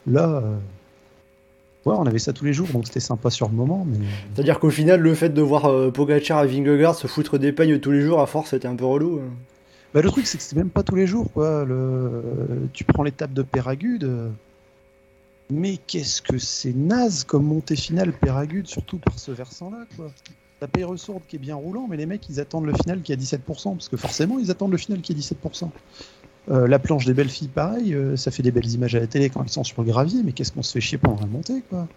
[0.08, 0.56] Là, euh,
[1.86, 3.86] ouais, on avait ça tous les jours, donc c'était sympa sur le moment.
[3.90, 3.98] Mais...
[4.34, 7.80] C'est-à-dire qu'au final, le fait de voir euh, Pogacar et Vingegaard se foutre des peignes
[7.80, 9.20] tous les jours, à force, c'était un peu relou.
[9.20, 9.32] hein.
[9.94, 11.32] Bah, le truc, c'est que c'était même pas tous les jours.
[11.32, 11.64] Quoi.
[11.64, 12.68] Le...
[12.74, 14.04] Tu prends l'étape de Péragude.
[14.04, 14.30] euh,
[15.50, 19.86] Mais qu'est-ce que c'est naze comme montée finale Péragude, surtout par ce versant-là.
[19.96, 20.12] quoi.
[20.66, 23.16] T'as Peyresourde qui est bien roulant, mais les mecs, ils attendent le final qui est
[23.16, 23.74] à 17%.
[23.74, 25.70] Parce que forcément, ils attendent le final qui est 17%.
[26.50, 29.06] Euh, la planche des belles filles, pareil, euh, ça fait des belles images à la
[29.06, 31.28] télé quand elles sont sur le gravier, mais qu'est-ce qu'on se fait chier pendant la
[31.28, 31.88] montée, quoi?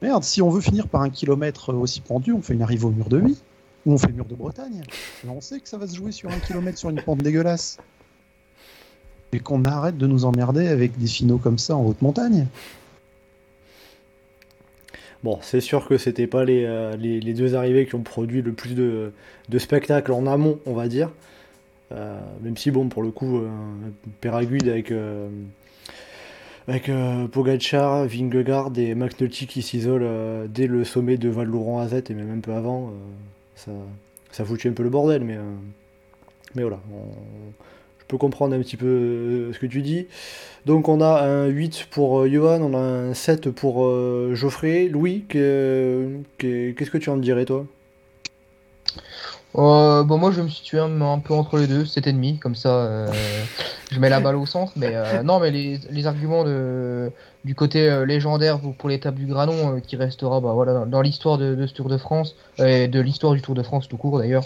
[0.00, 2.90] Merde, si on veut finir par un kilomètre aussi pendu, on fait une arrivée au
[2.90, 3.42] mur de 8,
[3.86, 4.82] ou on fait le mur de Bretagne.
[5.24, 7.78] Mais on sait que ça va se jouer sur un kilomètre sur une pente dégueulasse.
[9.32, 12.46] Et qu'on arrête de nous emmerder avec des finaux comme ça en haute montagne.
[15.22, 18.52] Bon, c'est sûr que c'était pas les, euh, les, deux arrivées qui ont produit le
[18.52, 19.12] plus de,
[19.58, 21.10] spectacles en amont, on va dire.
[21.92, 23.48] Euh, même si, bon, pour le coup, euh,
[24.22, 25.28] avec, euh,
[26.68, 26.90] avec
[27.32, 32.52] Pogacar, Vingegaard et McNulty qui s'isolent dès le sommet de Val-Laurent-Azet et même un peu
[32.52, 32.92] avant,
[33.56, 33.72] ça,
[34.30, 35.38] ça un peu le bordel, mais,
[36.54, 36.80] mais voilà.
[38.10, 40.06] Peux comprendre un petit peu euh, ce que tu dis.
[40.66, 44.88] Donc on a un 8 pour euh, Johan, on a un 7 pour euh, Geoffrey.
[44.88, 47.64] Louis, que- que- qu'est-ce que tu en dirais toi?
[49.56, 52.54] Euh, bon, moi je vais me situer un, un peu entre les deux, 7,5, comme
[52.54, 53.08] ça euh,
[53.90, 54.72] je mets la balle au centre.
[54.76, 57.10] Mais euh, non, mais les, les arguments de,
[57.44, 61.36] du côté légendaire pour, pour l'étape du Granon qui restera bah, voilà, dans, dans l'histoire
[61.36, 64.18] de, de ce Tour de France, et de l'histoire du Tour de France tout court
[64.18, 64.44] d'ailleurs.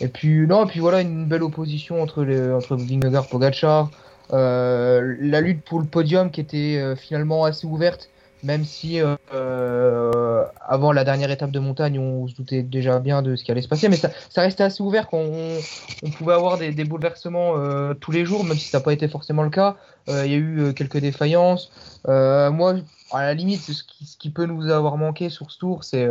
[0.00, 3.90] Et puis, non, et puis voilà, une belle opposition entre, les, entre Vingegaard Pogacar.
[4.32, 8.10] Euh, la lutte pour le podium qui était euh, finalement assez ouverte,
[8.42, 13.22] même si euh, euh, avant la dernière étape de montagne, on se doutait déjà bien
[13.22, 16.34] de ce qui allait se passer, mais ça, ça restait assez ouvert quand on, pouvait
[16.34, 19.42] avoir des, des bouleversements euh, tous les jours, même si ça n'a pas été forcément
[19.42, 19.76] le cas.
[20.08, 21.72] Euh, Il y a eu quelques défaillances.
[22.06, 22.74] Moi,
[23.12, 26.08] à la limite, ce qui, ce qui peut nous avoir manqué sur ce tour, c'est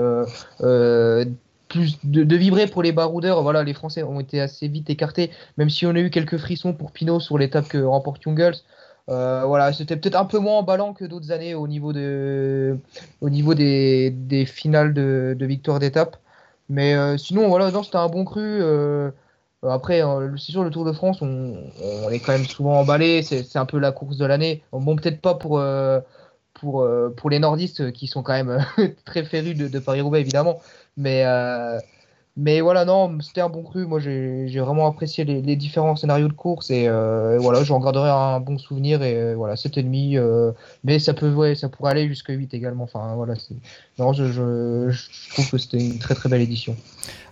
[1.67, 3.41] plus de, vibrer pour les baroudeurs.
[3.43, 6.73] Voilà, les Français ont été assez vite écartés, même si on a eu quelques frissons
[6.73, 8.55] pour Pinot sur l'étape que remporte Jungels.
[9.09, 12.79] Euh, voilà, c'était peut-être un peu moins emballant que d'autres années au niveau, de,
[13.21, 16.17] au niveau des, des finales de, victoire d'étape.
[16.69, 18.61] Mais euh, sinon, voilà, c'était un bon cru.
[19.65, 21.55] euh, après, euh, c'est sûr, le Tour de France, on,
[22.11, 23.23] est quand même souvent emballé.
[23.23, 24.63] C'est un peu la course de l'année.
[24.71, 25.99] Bon, peut-être pas pour, euh,
[26.53, 28.65] pour, pour les nordistes qui sont quand même
[29.05, 30.61] très férus de Paris-Roubaix, évidemment.
[30.97, 31.79] Mais, euh,
[32.37, 33.85] mais voilà, non, c'était un bon cru.
[33.85, 36.69] Moi, j'ai vraiment apprécié les, différents scénarios de course.
[36.69, 39.03] Et euh, voilà, j'en garderai un bon souvenir.
[39.03, 40.17] Et euh, voilà, 7,5.
[40.17, 40.51] Euh,
[40.83, 42.83] mais ça, peut, ouais, ça pourrait aller jusqu'à 8 également.
[42.85, 43.35] Enfin, voilà,
[43.99, 46.75] non, je, je, je trouve que c'était une très très belle édition.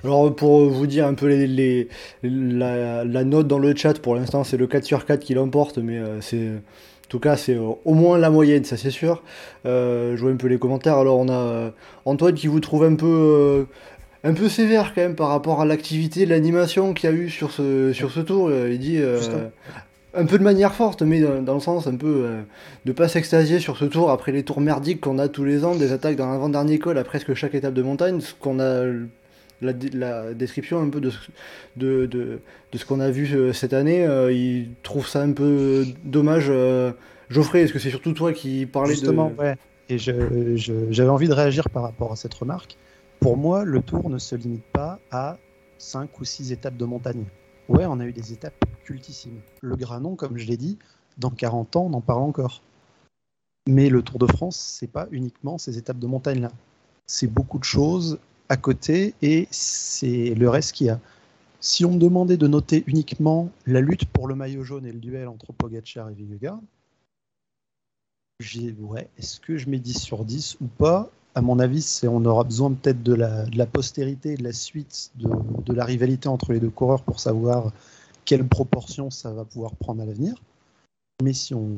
[0.03, 1.89] Alors pour vous dire un peu les, les-
[2.23, 5.77] la, la note dans le chat, pour l'instant c'est le 4 sur 4 qui l'emporte,
[5.77, 6.51] mais euh, c'est...
[7.05, 9.21] En tout cas, c'est euh, au moins la moyenne, ça c'est sûr.
[9.65, 10.97] Euh, je vois un peu les commentaires.
[10.97, 11.69] Alors, on a euh,
[12.05, 13.63] Antoine qui vous trouve un peu, euh,
[14.23, 17.51] un peu sévère quand même par rapport à l'activité, l'animation qu'il y a eu sur
[17.51, 18.51] ce, sur ce tour.
[18.51, 19.19] Il dit euh,
[20.15, 22.25] un peu de manière forte, mais dans, dans le sens un peu
[22.85, 25.75] de pas s'extasier sur ce tour après les tours merdiques qu'on a tous les ans,
[25.75, 28.85] des attaques dans l'avant-dernier col à presque chaque étape de montagne, ce qu'on a
[29.63, 31.11] la, description un peu de,
[31.77, 32.39] de, de,
[32.77, 34.05] ce qu'on a vu euh, cette année.
[34.05, 36.47] euh, il trouve ça un peu dommage.
[36.49, 36.91] euh.
[37.29, 39.35] Geoffrey, est-ce que c'est surtout toi qui parlais Justement, de...
[39.35, 39.55] ouais.
[39.89, 42.77] Et j'avais envie de réagir par rapport à cette remarque.
[43.19, 45.37] Pour moi, le tour ne se limite pas à
[45.77, 47.25] 5 ou 6 étapes de montagne.
[47.69, 49.39] Ouais, on a eu des étapes cultissimes.
[49.61, 50.77] Le Granon, comme je l'ai dit,
[51.17, 52.61] dans 40 ans, on en parle encore.
[53.67, 56.51] Mais le Tour de France, c'est pas uniquement ces étapes de montagne-là.
[57.05, 60.99] C'est beaucoup de choses à côté et c'est le reste qu'il y a.
[61.59, 64.99] Si on me demandait de noter uniquement la lutte pour le maillot jaune et le
[64.99, 66.59] duel entre Pogacar et Vingegaard,
[68.79, 71.09] ouais, est-ce que je mets 10 sur 10 ou pas?
[71.35, 75.29] À mon avis, on aura besoin peut-être de la, postérité de la suite de,
[75.65, 77.71] de la rivalité entre les deux coureurs pour savoir
[78.25, 80.35] quelle proportion ça va pouvoir prendre à l'avenir.
[81.23, 81.77] Mais si on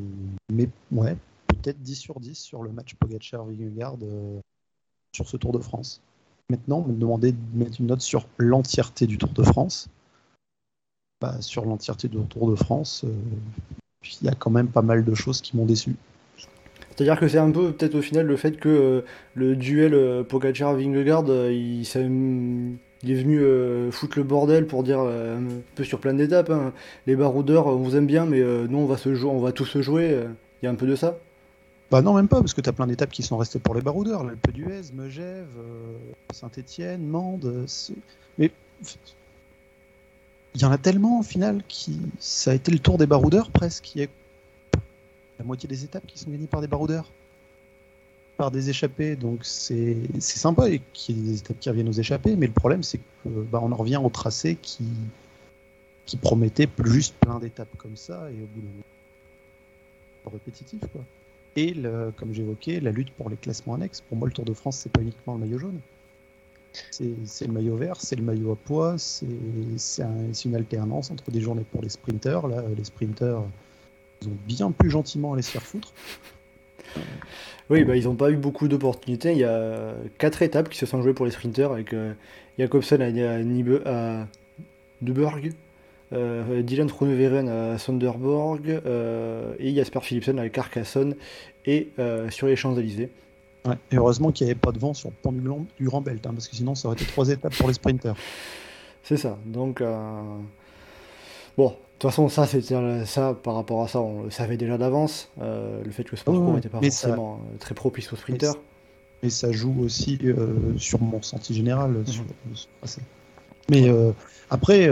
[0.51, 1.15] met ouais,
[1.47, 4.39] peut-être 10 sur 10 sur le match Pogacar-Vingegaard euh,
[5.13, 6.01] sur ce Tour de France.
[6.49, 9.89] Maintenant, me demander de mettre une note sur l'entièreté du Tour de France.
[11.21, 13.11] Bah, sur l'entièreté du Tour de France, euh,
[14.21, 15.95] il y a quand même pas mal de choses qui m'ont déçu.
[16.95, 19.01] C'est-à-dire que c'est un peu peut-être au final le fait que euh,
[19.33, 23.41] le duel euh, Pogacar-Vingegaard, euh, il, est venu
[23.91, 25.43] foutre le bordel pour dire un
[25.75, 26.49] peu sur plein d'étapes.
[26.49, 26.73] hein.
[27.05, 30.23] Les baroudeurs, on vous aime bien, mais nous on va, se on va se jouer.
[30.61, 31.19] Il y a un peu de ça.
[31.91, 34.23] Bah non, même pas, parce que tu plein d'étapes qui sont restées pour les baroudeurs.
[34.23, 35.47] L'Alpe d'Huez, Megève,
[36.33, 37.45] Saint-Étienne, Mende.
[37.45, 37.65] euh,
[38.37, 38.51] Mais
[40.55, 41.99] il y en a tellement au final qui.
[42.19, 43.93] Ça a été le tour des baroudeurs presque.
[43.95, 44.07] Il y a
[45.37, 47.11] la moitié des étapes qui sont gagnées par des baroudeurs.
[48.37, 51.93] Par des échappés, donc c'est sympa et qu'il y ait des étapes qui reviennent aux
[51.93, 54.83] échappés, mais le problème c'est que bah, en revient au tracé qui,
[56.05, 58.83] qui promettait plus juste plein d'étapes comme ça et au bout d'un moment,
[60.33, 61.01] répétitif quoi.
[61.55, 64.01] Et le- comme j'évoquais, la lutte pour les classements annexes.
[64.01, 65.79] Pour moi, le Tour de France, c'est pas uniquement le maillot jaune.
[66.91, 69.25] C'est le maillot vert, c'est le maillot à poids, c'est
[69.77, 72.47] c'est un- c'est une alternance entre des journées pour les sprinteurs.
[72.49, 73.45] Là, les sprinteurs,
[74.21, 75.93] ils ont bien plus gentiment à les se faire foutre.
[77.69, 79.31] Oui, bah, ils n'ont pas eu beaucoup d'opportunités.
[79.31, 82.13] Il y a quatre étapes qui se sont jouées pour les sprinters avec euh,
[82.59, 84.27] Jacobsen à, à, à
[85.01, 85.53] Duberg,
[86.13, 91.15] euh, Dylan Groenewegen à Sonderborg euh, et Jasper Philipsen à Carcassonne
[91.65, 93.09] et euh, sur les Champs-Élysées.
[93.65, 93.75] Ouais.
[93.91, 96.01] Et heureusement qu'il n'y avait pas de vent sur le pont du, Grand- du Grand
[96.01, 98.15] Belt, hein, parce que sinon, ça aurait été trois étapes pour les sprinteurs.
[99.03, 99.37] C'est ça.
[99.45, 99.83] Donc,
[101.57, 102.47] bon, de toute façon, ça,
[103.05, 105.29] ça par rapport à ça, on le savait déjà d'avance.
[105.39, 108.55] le fait que ce parcours n'était pas mais forcément très propice aux sprinters.
[109.21, 110.19] Et ça joue aussi
[110.77, 111.91] sur mon ressenti général.
[111.91, 112.05] Mhm.
[112.07, 112.23] sur-.
[113.69, 113.91] Mais
[114.49, 114.89] après,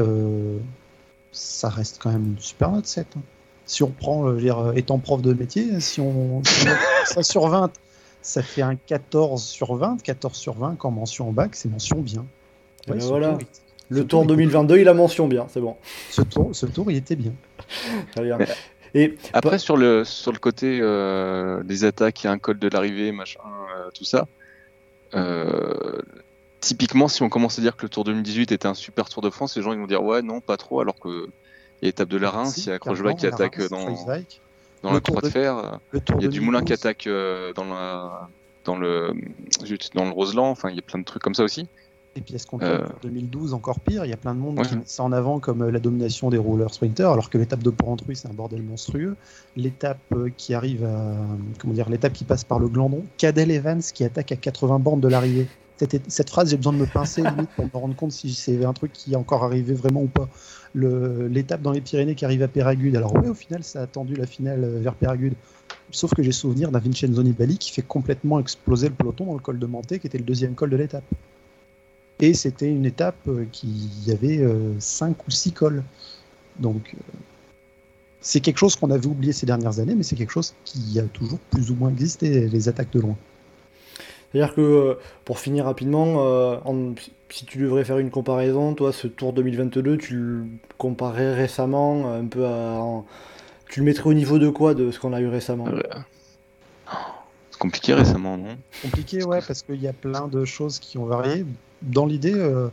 [1.34, 3.06] ça reste quand même une super note 7.
[3.18, 3.22] hein.
[3.66, 6.66] Si on prend, euh, je veux dire, euh, étant prof de métier, si on, si
[6.68, 7.72] on met ça sur 20,
[8.22, 10.02] ça fait un 14 sur 20.
[10.02, 12.26] 14 sur 20, quand mention en bac, c'est mention bien.
[12.88, 13.30] Eh ben ce voilà.
[13.34, 15.76] tour, il- Le Tour il était- 2022, il a mention bien, c'est bon.
[16.10, 17.34] Ce tour, ce tour, il était bien.
[18.14, 18.38] Très bien.
[18.38, 18.48] Mais-
[18.96, 22.38] Et Après, Bah- sur le, sur le côté euh, des attaques, il y a un
[22.38, 23.40] col de l'arrivée, machin,
[23.78, 24.28] euh, tout ça.
[25.16, 26.00] euh,
[26.64, 29.30] typiquement, si on commence à dire que le Tour 2018 était un super Tour de
[29.30, 31.28] France, les gens ils vont dire ouais, non, pas trop, alors que
[31.82, 33.70] il y a l'étape de la Reims, il y a Crochevac qui la attaque Reims,
[33.70, 36.80] dans, Le Tour Croix de de- Fer, euh, il y a du Moulin qui 2012,
[36.80, 38.30] attaque euh, dans, la,
[38.64, 39.14] dans, le,
[39.96, 41.68] dans le Roseland, enfin, il y a plein de trucs comme ça aussi.
[42.16, 42.78] Et puis est-ce qu'on Euh.
[42.78, 44.66] tourne pour 2012 encore pire Il y a plein de monde Ouais.
[44.66, 47.64] qui met ça en avant comme euh, la domination des rouleurs sprinters, alors que l'étape
[47.64, 49.16] de Porrentruy c'est un bordel monstrueux.
[49.58, 51.16] L'étape euh, qui arrive à
[51.60, 55.02] comment dire, l'étape qui passe par le Glandon, Cadel Evans qui attaque à 80 bornes
[55.02, 55.48] de l'arrivée.
[55.78, 58.74] Cette, phrase, j'ai besoin de me pincer limite pour me rendre compte si c'est un
[58.74, 60.30] truc qui est encore arrivé vraiment ou pas.
[60.74, 62.96] Le- L'étape dans les Pyrénées qui arrive à Péragude.
[62.96, 65.34] Alors ouais, au final, ça a tendu la finale euh, vers Péragude.
[65.92, 69.40] Sauf que j'ai souvenir d'un Vincenzo Nibali qui fait complètement exploser le peloton dans le
[69.40, 71.04] col de Manté, qui était le deuxième col de l'étape.
[72.20, 73.68] Et c'était une étape euh, qui
[74.06, 74.48] y avait
[74.80, 75.84] 5 ou 6 cols.
[76.60, 77.18] Donc, euh,
[78.22, 81.04] c'est quelque chose qu'on avait oublié ces dernières années, mais c'est quelque chose qui a
[81.04, 83.18] toujours plus ou moins existé, les attaques de loin.
[84.34, 84.94] C'est-à-dire que, euh,
[85.26, 86.96] pour finir rapidement, euh, en-
[87.30, 90.46] si tu devrais faire une comparaison, toi, ce Tour 2022, tu le
[90.78, 92.80] comparerais récemment un peu à...
[92.82, 93.06] en-
[93.70, 95.68] Tu le mettrais au niveau de quoi de ce qu'on a eu récemment?
[95.68, 95.82] Euh,
[97.50, 98.56] C'est compliqué récemment, non?
[98.82, 101.46] Compliqué, ouais, parce qu'il y a plein de choses qui ont varié.
[101.82, 102.68] Dans l'idée, euh,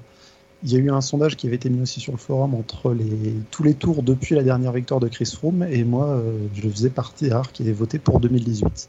[0.63, 2.93] il y a eu un sondage qui avait été mis aussi sur le forum entre
[2.93, 6.69] les, tous les tours depuis la dernière victoire de Chris Froome, et moi, euh, je
[6.69, 8.89] faisais partie rares qui avaient voté pour 2018.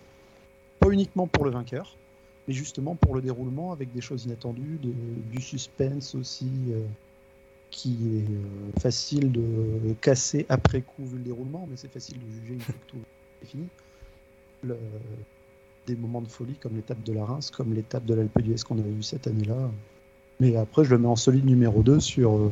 [0.80, 1.96] Pas uniquement pour le vainqueur,
[2.52, 4.92] mais justement pour le déroulement, avec des choses inattendues, de-
[5.32, 6.82] du suspense aussi, euh,
[7.70, 12.30] qui est euh, facile de casser après coup vu le déroulement, mais c'est facile de
[12.30, 12.98] juger une fois que tout
[13.42, 13.68] est fini.
[14.64, 14.78] Le-
[15.88, 18.78] des moments de folie comme l'étape de la Reims, comme l'étape de l'Alpe d'Huez qu'on
[18.78, 19.72] avait vu cette année-là.
[20.42, 22.52] Mais après, je le mets en solide numéro 2 sur, euh,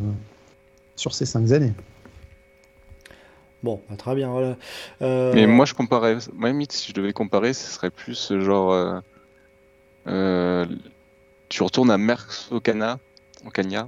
[0.95, 1.73] sur ces 5 années.
[3.61, 4.57] Bon, bah, très bien, voilà.
[5.01, 6.17] Euh, Mais moi, je comparais.
[6.33, 8.71] Moi, limite, si je devais comparer, ce serait plus genre.
[8.71, 8.99] euh,
[11.49, 12.99] tu retournes à Merckx au Cana,
[13.45, 13.87] au Cagna,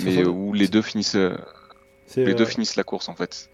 [0.00, 1.36] mais où les deux finissent, euh,
[2.06, 3.48] c'est, les deux euh, finissent la course en fait.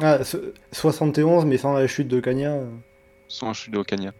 [0.00, 2.50] Ah, ce- 71, mais sans la chute de Cagna.
[2.52, 2.66] euh.
[3.28, 4.12] Sans un chute de Cagna.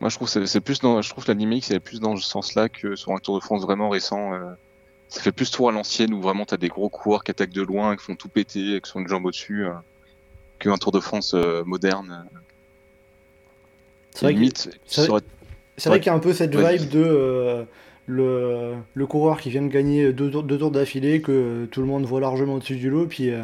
[0.00, 2.26] Moi, je trouve que c'est plus dans, je trouve la dynamique c'est plus dans ce
[2.26, 4.32] sens-là que sur un Tour de France vraiment récent.
[4.32, 4.52] euh,
[5.08, 7.62] ça fait plus tour à l'ancienne où vraiment t'as des gros coureurs qui attaquent de
[7.62, 9.72] loin, qui font tout péter, qui sont une jambe au-dessus, euh,
[10.60, 12.24] qu'un Tour de France euh, moderne.
[14.14, 15.20] C'est vrai que- limite, c'est vrai- ça aurait-
[15.76, 16.00] C'est vrai Ouais.
[16.02, 16.76] qu'il y a un peu cette Ouais.
[16.76, 17.62] vibe de euh,
[18.06, 21.86] le, le coureur qui vient de gagner deux, tours- deux tours d'affilée, que tout le
[21.86, 23.42] monde voit largement au-dessus du lot, puis euh,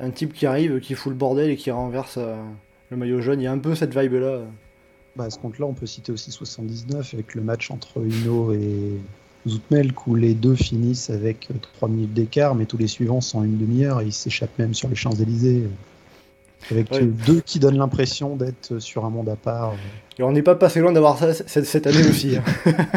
[0.00, 2.34] un type qui arrive, qui fout le bordel et qui renverse euh,
[2.90, 3.40] le maillot jaune.
[3.40, 4.40] Il y a un peu cette vibe-là.
[5.16, 8.98] Bah, à ce compte-là, on peut citer aussi 79 avec le match entre Hino et
[9.48, 13.44] Zoutmelk où les deux finissent avec 3 minutes d'écart, mais tous les suivants sont en
[13.44, 15.68] une demi-heure et ils s'échappent même sur les Champs-Élysées.
[16.70, 17.04] Avec Ouais.
[17.04, 19.74] deux qui donnent l'impression d'être sur un monde à part.
[20.18, 22.36] Et on n'est pas passé loin d'avoir ça cette, année aussi.
[22.36, 22.42] hein.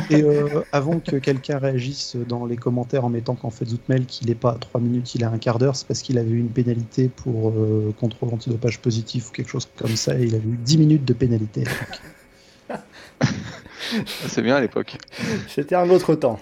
[0.10, 4.32] Et euh, avant que quelqu'un réagisse dans les commentaires en mettant qu'en fait Zoutmelk il
[4.32, 6.40] est pas à 3 minutes, il a un quart d'heure, c'est parce qu'il avait eu
[6.40, 10.48] une pénalité pour euh, contrôle antidopage positif ou quelque chose comme ça, et il avait
[10.48, 11.66] eu 10 minutes de pénalité.
[14.28, 14.98] C'est bien à l'époque.
[15.48, 16.40] C'était un autre temps.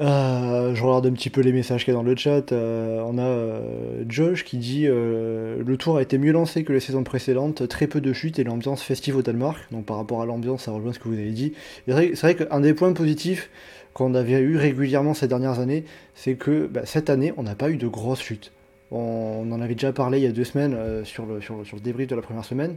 [0.00, 2.52] Euh, je regarde un petit peu les messages qu'il y a dans le chat.
[2.52, 6.80] Euh, on a euh, Josh qui dit Le tour a été mieux lancé que les
[6.80, 9.58] saisons précédentes, très peu de chutes et l'ambiance festive au Danemark.
[9.72, 11.52] Donc par rapport à l'ambiance, ça rejoint ce que vous avez dit.
[11.86, 13.50] C'est vrai, qu'un des points positifs
[13.92, 15.84] qu'on avait eu régulièrement ces dernières années,
[16.14, 18.52] c'est que bah, cette année, on n'a pas eu de grosses chutes.
[18.90, 22.14] On, en avait déjà parlé il y a deux semaines sur, le, sur, débrief de
[22.14, 22.76] la première semaine.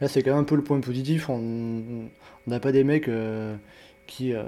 [0.00, 1.28] Là, c'est quand même un peu le point positif.
[1.28, 2.08] On
[2.46, 3.08] n'a pas des mecs
[4.06, 4.42] qui, euh,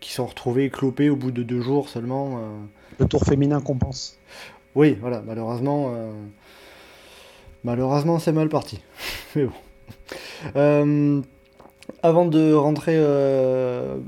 [0.00, 2.38] qui sont retrouvés clopés au bout de deux jours seulement.
[2.38, 2.40] euh.
[2.98, 4.18] Le tour féminin compense.
[4.74, 6.12] Oui, voilà, malheureusement, euh,
[7.64, 8.80] malheureusement, c'est mal parti.
[9.36, 9.46] Mais
[10.54, 11.22] bon.
[12.02, 12.96] Avant de rentrer,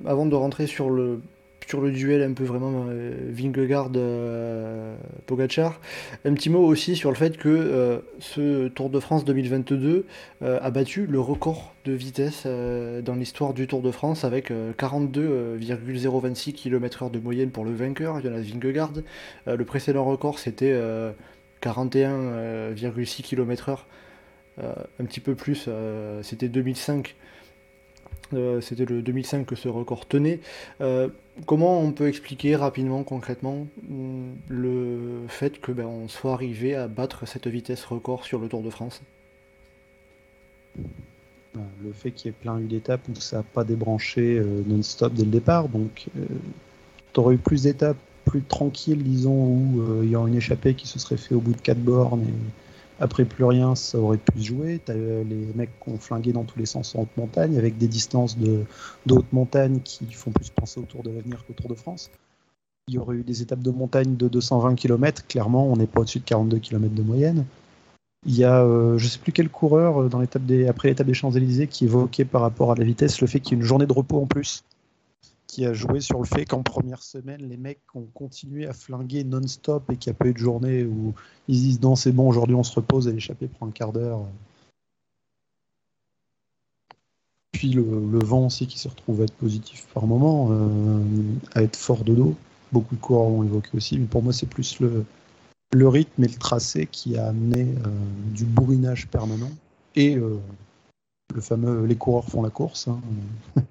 [0.06, 1.20] avant de rentrer sur le
[1.68, 5.80] sur le duel un peu vraiment euh, Vingegaard euh, Pogacar,
[6.24, 10.06] un petit mot aussi sur le fait que euh, ce Tour de France 2022
[10.40, 14.72] euh, a battu le record de vitesse dans l'histoire du Tour de France avec euh,
[14.78, 18.92] 42,026 km/h de moyenne pour le vainqueur Jonas Vingegaard.
[19.46, 21.12] Le précédent record c'était euh,
[21.60, 23.78] 41,6 km/h,
[24.58, 25.68] un petit peu plus,
[26.22, 27.14] c'était 2005.
[28.34, 30.40] Euh, c'était le 2005 que ce record tenait.
[30.80, 31.08] Euh,
[31.46, 36.88] comment on peut expliquer rapidement, concrètement, hum, le fait que ben, on soit arrivé à
[36.88, 39.00] battre cette vitesse record sur le Tour de France?
[41.54, 45.12] Le fait qu'il y ait plein eu d'étapes où ça n'a pas débranché euh, non-stop
[45.14, 46.06] dès le départ, donc
[47.12, 50.86] tu aurais eu plus d'étapes plus tranquilles, disons, où il y aurait une échappée qui
[50.86, 52.26] se serait fait au bout de 4 bornes
[53.00, 54.80] après plus rien, ça aurait pu se jouer.
[54.84, 57.88] Tu les mecs qui ont flingué dans tous les sens en haute montagne avec des
[57.88, 58.64] distances de,
[59.06, 62.10] de haute montagne qui font plus penser au Tour de l'avenir qu'au Tour de France.
[62.88, 66.00] Il y aurait eu des étapes de montagne de 220 km, clairement, on n'est pas
[66.00, 67.44] au-dessus de 42 km de moyenne.
[68.26, 71.68] Il y a, euh, je sais plus quel coureur euh, des, après l'étape des Champs-Élysées
[71.68, 73.92] qui évoquait par rapport à la vitesse le fait qu'il y ait une journée de
[73.92, 74.64] repos en plus,
[75.48, 79.24] qui a joué sur le fait qu'en première semaine, les mecs ont continué à flinguer
[79.24, 81.14] non-stop et qu'il n'y a pas eu de journée où
[81.48, 83.92] ils se disent non, c'est bon, aujourd'hui on se repose et l'échappée prend un quart
[83.92, 84.20] d'heure.
[87.52, 87.82] Puis le,
[88.24, 91.02] vent aussi qui se retrouve à être positif par moment, euh,
[91.54, 92.36] à être fort de dos.
[92.70, 95.06] Beaucoup de coureurs l'ont évoqué aussi, mais pour moi c'est plus le,
[95.72, 97.88] le rythme et le tracé qui a amené euh,
[98.34, 99.50] du bourrinage permanent
[99.96, 100.38] et euh,
[101.34, 102.88] le fameux les coureurs font la course.
[102.88, 103.00] hein.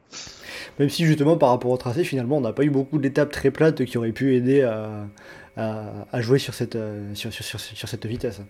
[0.79, 3.49] Même si justement par rapport au tracé, finalement, on n'a pas eu beaucoup d'étapes très
[3.51, 5.07] plates qui auraient pu aider à,
[5.55, 8.41] à- à jouer sur cette, euh, sur, sur- sur- sur cette vitesse.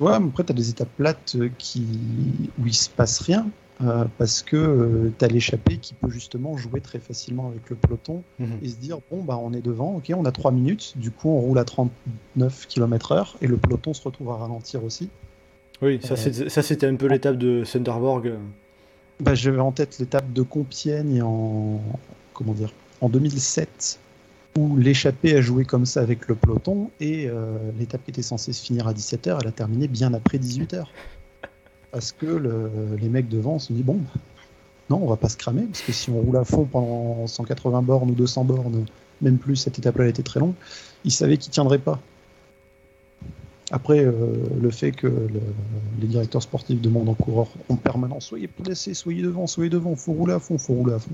[0.00, 3.48] Ouais, mais après tu as des étapes plates euh, qui, où il se passe rien
[3.82, 8.22] euh, parce que tu as l'échappée qui peut justement jouer très facilement avec le peloton
[8.62, 11.28] et se dire bon bah on est devant, ok on a 3 minutes, du coup
[11.28, 15.10] on roule à 39 km/h et le peloton se retrouve à ralentir aussi.
[15.82, 18.32] Oui, ça, c'est- ça c'était un peu l'étape de Sunderborg.
[19.20, 21.80] Bah, J'avais en tête l'étape de Compiègne en
[22.32, 23.98] comment dire en 2007
[24.56, 28.52] où l'échappée a joué comme ça avec le peloton et euh, l'étape qui était censée
[28.52, 30.84] se finir à 17h, elle a terminé bien après 18h.
[31.90, 33.98] Parce que le- les mecs devant se sont dit bon,
[34.90, 37.82] non, on va pas se cramer parce que si on roule à fond pendant 180
[37.82, 38.84] bornes ou 200 bornes,
[39.22, 40.54] même plus, cette étape-là était très longue,
[41.04, 42.00] ils savaient qu'ils tiendraient pas.
[43.70, 44.12] Après, euh,
[44.60, 45.40] le fait que le-
[46.00, 50.12] les directeurs sportifs demandent aux coureurs en permanence soyez placés, soyez devant, soyez devant, faut
[50.12, 51.10] rouler à fond, faut rouler à fond.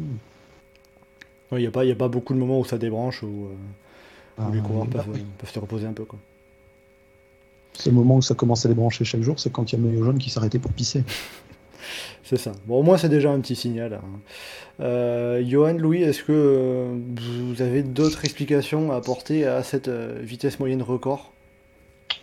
[1.52, 3.48] Il n'y a, pas- y a pas beaucoup de moments où ça débranche, où, euh,
[4.38, 5.06] où Ah, les coureurs peuvent,
[5.38, 6.04] peuvent se reposer un peu.
[6.04, 6.18] Quoi.
[7.74, 9.90] Ce moment où ça commence à débrancher chaque jour, c'est quand il y a le
[9.90, 11.02] maillot jaune qui s'arrêtait pour pisser.
[12.22, 12.52] C'est ça.
[12.66, 13.94] Bon, au moins, c'est déjà un petit signal.
[13.94, 14.02] hein.
[14.80, 16.94] Euh, Johan, Louis, est-ce que euh,
[17.52, 21.32] vous avez d'autres explications à apporter à cette euh, vitesse moyenne record?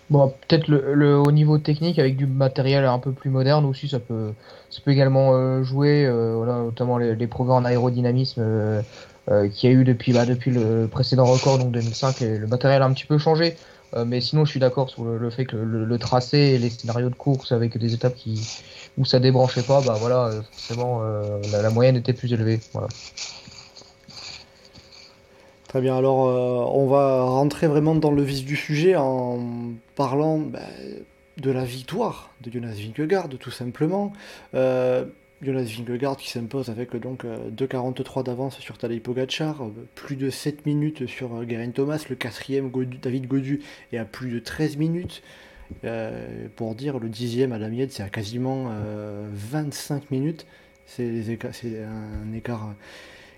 [0.09, 3.89] Bon, peut-être le, le haut niveau technique avec du matériel un peu plus moderne aussi,
[3.89, 4.31] ça peut,
[4.69, 8.81] ça peut également euh, jouer, euh, voilà, notamment les, les progrès en aérodynamisme euh,
[9.29, 12.47] euh, qu'il y a eu depuis, bah, depuis le précédent record, donc 2005, et le
[12.47, 13.57] matériel a un petit peu changé.
[13.95, 16.57] Euh, mais sinon, je suis d'accord sur le, le fait que le, le tracé et
[16.57, 18.47] les scénarios de course avec des étapes qui,
[18.97, 21.01] où ça débranchait pas, bah voilà, euh, forcément,
[21.51, 22.61] la, la moyenne était plus élevée.
[22.71, 22.87] Voilà.
[25.67, 30.39] Très bien, alors euh, on va rentrer vraiment dans le vif du sujet en parlant
[30.39, 30.61] bah,
[31.35, 34.13] de la victoire de Jonas Vingegaard, tout simplement.
[34.53, 35.03] Euh,
[35.41, 39.57] Jonas Vingegaard qui s'impose avec donc 2,43 d'avance sur Tadej Pogacar,
[39.93, 43.61] plus de 7 minutes sur Geraint Thomas, le quatrième David Godu
[43.91, 45.21] est à plus de 13 minutes.
[46.55, 48.71] pour dire le dixième à la miette, c'est à quasiment
[49.33, 50.47] 25 minutes.
[50.85, 51.37] C'est
[51.83, 52.73] un écart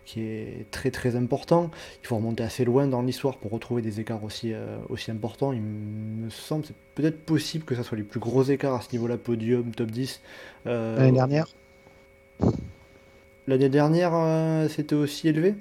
[0.10, 1.70] qui est très très important.
[2.02, 5.54] Il faut remonter assez loin dans l'histoire pour retrouver des écarts aussi, euh, aussi importants.
[5.54, 8.92] Il me semble, c'est peut-être possible que ça soit les plus gros écarts à ce
[8.92, 10.22] niveau-là, podium, top 10.
[10.66, 11.46] Euh, L'année dernière
[13.46, 15.54] L'année dernière, euh, c'était aussi élevé?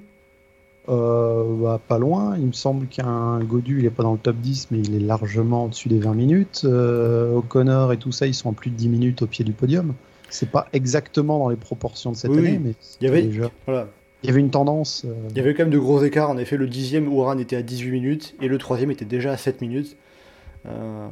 [0.87, 2.35] Bah, Pas loin.
[2.35, 5.05] Il me semble qu'un Godu, il n'est pas dans le top 10, mais il est
[5.05, 6.65] largement au-dessus des 20 minutes.
[6.65, 9.93] O'Connor et tout ça, ils sont en plus de 10 minutes au pied du podium.
[10.27, 13.51] C'est pas exactement dans les proportions de cette année, mais il y avait déjà.
[13.67, 13.87] Voilà.
[14.23, 15.05] Il y avait une tendance.
[15.05, 16.29] Euh, Il y avait quand même de gros écarts.
[16.29, 19.37] En effet, le dixième Ouran était à 18 minutes et le troisième était déjà à
[19.37, 19.95] 7 minutes.
[20.65, 21.07] Euh,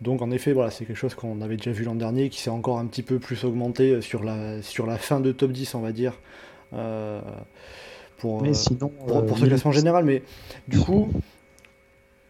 [0.00, 2.50] donc en effet, voilà, c'est quelque chose qu'on avait déjà vu l'an dernier, qui s'est
[2.50, 5.80] encore un petit peu plus augmenté sur la, sur la fin de top 10, on
[5.80, 6.18] va dire.
[6.72, 7.20] Euh,
[8.18, 10.04] pour, mais sinon, pour, ce classement général.
[10.04, 10.22] Mais
[10.68, 11.10] du coup,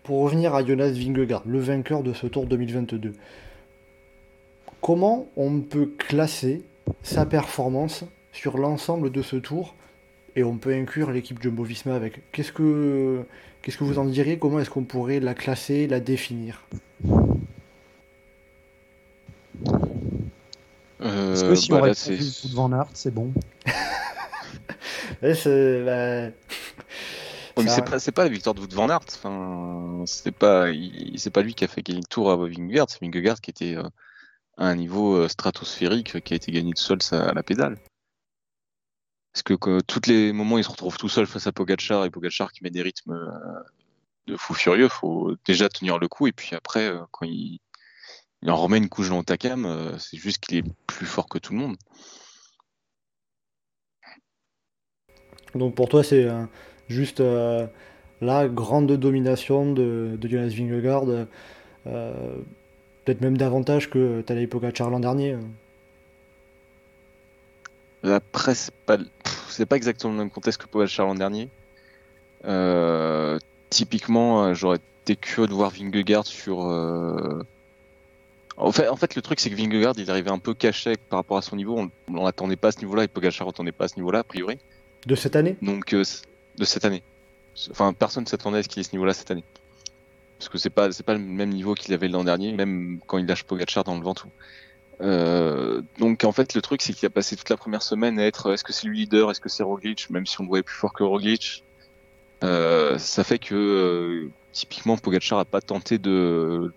[0.04, 3.12] pour revenir à Jonas Vingegaard, le vainqueur de ce Tour 2022,
[4.80, 6.62] comment on peut classer
[7.02, 9.74] sa performance sur l'ensemble de ce tour
[10.36, 12.30] et on peut inclure l'équipe Jumbo-Visma avec.
[12.32, 13.24] Qu'est-ce que,
[13.62, 14.38] qu'est-ce que vous en diriez?
[14.38, 16.62] Comment est-ce qu'on pourrait la classer, la définir?
[21.02, 23.32] Euh, Parce que si bah on c'est de Van Aert, c'est bon.
[25.22, 26.30] c'est, bah...
[27.66, 29.06] c'est pas, c'est pas la victoire de Wout Van Aert.
[29.08, 30.66] Enfin, c'est pas,
[31.16, 32.88] c'est pas lui qui a fait gagner le tour à Vingegaard.
[32.90, 33.82] C'est Vingegaard qui était euh,
[34.58, 37.76] à un niveau euh, stratosphérique, qui a été gagné de seul à la pédale.
[39.32, 42.52] Parce que, tous les moments il se retrouve tout seul face à Pogachar et Pogachar
[42.52, 43.60] qui met des rythmes euh,
[44.26, 47.60] de fou furieux, faut déjà tenir le coup et puis après, euh, quand il,
[48.46, 51.52] en remet une couche dans Takam, euh, c'est juste qu'il est plus fort que tout
[51.52, 51.76] le monde.
[55.54, 56.28] Donc pour toi, c'est
[56.88, 57.20] juste
[58.20, 61.06] la grande domination de, Jonas Vingegaard,
[61.84, 65.36] peut-être même davantage que Tadej Pogacar l'an dernier.
[68.02, 68.98] Après, c'est pas,
[69.48, 71.48] c'est pas exactement le même contexte que Pogacar l'an dernier.
[72.46, 73.38] Euh,
[73.68, 76.64] typiquement, euh, j'aurais été curieux de voir Vingegaard sur.
[76.64, 77.44] Euh,
[78.56, 81.18] en, fait, en fait, le truc, c'est que Vingegaard, il arrivait un peu caché par
[81.18, 81.88] rapport à son niveau.
[82.08, 84.58] On l'attendait pas à ce niveau-là et Pogacar n'attendait pas à ce niveau-là, a priori.
[85.06, 85.56] De cette année?
[85.60, 87.02] Donc, de cette année.
[87.70, 89.44] Enfin, personne ne s'attendait à ce qu'il ait ce niveau-là cette année.
[90.38, 93.18] Parce que c'est pas, c'est pas le même niveau qu'il avait l'an dernier, même quand
[93.18, 94.30] il lâche Pogacar dans le Ventoux.
[95.02, 98.26] Euh, donc en fait le truc c'est qu'il a passé toute la première semaine à
[98.26, 100.62] être est-ce que c'est le leader, est-ce que c'est Roglic, même si on le voyait
[100.62, 101.64] plus fort que Roglic.
[102.44, 106.72] Euh, ça fait que euh, typiquement Pogacar a pas tenté de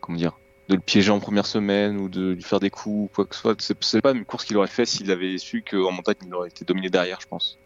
[0.00, 0.32] comment dire
[0.68, 3.34] de le piéger en première semaine ou de lui faire des coups ou quoi que
[3.34, 3.56] ce soit.
[3.80, 6.64] C'est pas une course qu'il aurait fait s'il avait su qu'en montagne il aurait été
[6.64, 7.58] dominé derrière, je pense.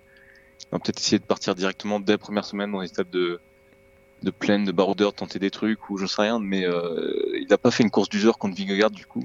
[0.61, 3.41] Il va peut-être essayer de partir directement dès la première semaine dans les étapes de
[4.25, 6.65] de plaine, de baroudeur, tenter des trucs ou je sais rien, mais
[7.35, 9.25] il n'a pas fait une course d'usure contre Vingegaard du coup.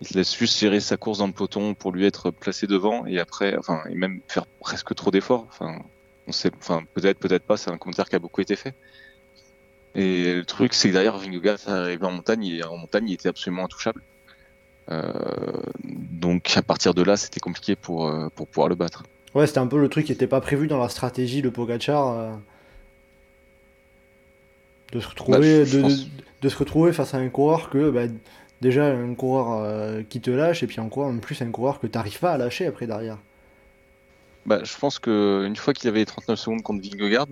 [0.00, 3.04] Il se laisse juste gérer sa course dans le peloton pour lui être placé devant
[3.06, 5.46] et après, enfin, et même faire presque trop d'efforts.
[5.48, 5.78] Enfin,
[6.26, 7.56] on sait, enfin, peut-être, peut-être pas.
[7.56, 8.74] C'est un commentaire qui a beaucoup été fait.
[9.94, 13.28] Et le truc, c'est que derrière Vingegaard arrivé en montagne, et en montagne, il était
[13.28, 14.02] absolument intouchable.
[14.90, 15.12] Euh,
[15.82, 19.02] donc à partir de là, c'était compliqué pour euh, pour pouvoir le battre.
[19.34, 22.08] Ouais, c'était un peu le truc qui n'était pas prévu dans la stratégie de Pogachar.
[22.08, 22.32] Euh,
[24.92, 25.88] de se retrouver, bah,
[26.40, 28.06] de, se retrouver face à un coureur que bah,
[28.60, 31.86] déjà un coureur euh, qui te lâche et puis encore en plus un coureur que
[31.86, 33.18] tu n'arrives pas à lâcher après derrière.
[34.46, 37.28] Bah, je pense que une fois qu'il avait 39 secondes contre Vingegaard,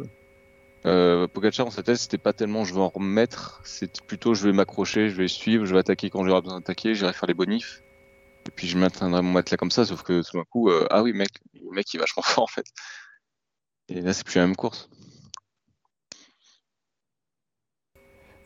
[0.85, 4.47] euh, Pogacar en sa tête c'était pas tellement je vais en remettre, c'était plutôt je
[4.47, 7.35] vais m'accrocher, je vais suivre, je vais attaquer quand j'aurai besoin d'attaquer, j'irai faire les
[7.35, 7.83] bonifs.
[8.47, 11.03] Et puis je maintiendrai mon matelas comme ça, sauf que tout d'un coup, euh, ah
[11.03, 12.67] oui mec, le mec il est vachement fort en fait.
[13.89, 14.89] Et là c'est plus la même course.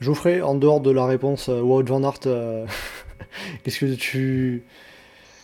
[0.00, 2.66] Geoffrey, en dehors de la réponse euh, Wout Van Aert, euh,
[3.62, 4.62] qu'est-ce que tu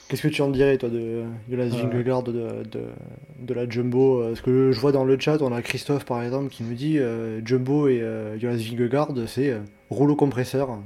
[0.08, 4.28] qu'est-ce que tu en dirais toi de, de la Vingegaard de, de, la Jumbo euh,
[4.28, 6.98] Parce que je vois dans le chat, on a Christophe par exemple qui nous dit
[7.44, 8.00] Jumbo et
[8.38, 9.54] Jonas Vingegaard, c'est
[9.90, 10.78] rouleau compresseur.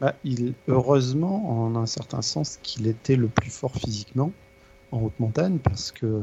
[0.00, 4.30] Bah, il, heureusement, en un certain sens, qu'il était le plus fort physiquement
[4.92, 6.22] en haute montagne, parce que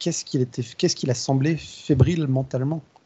[0.00, 2.82] qu'est-ce qu'il était, qu'est-ce qu'il a semblé fébrile mentalement?
[2.82, 2.97] euh,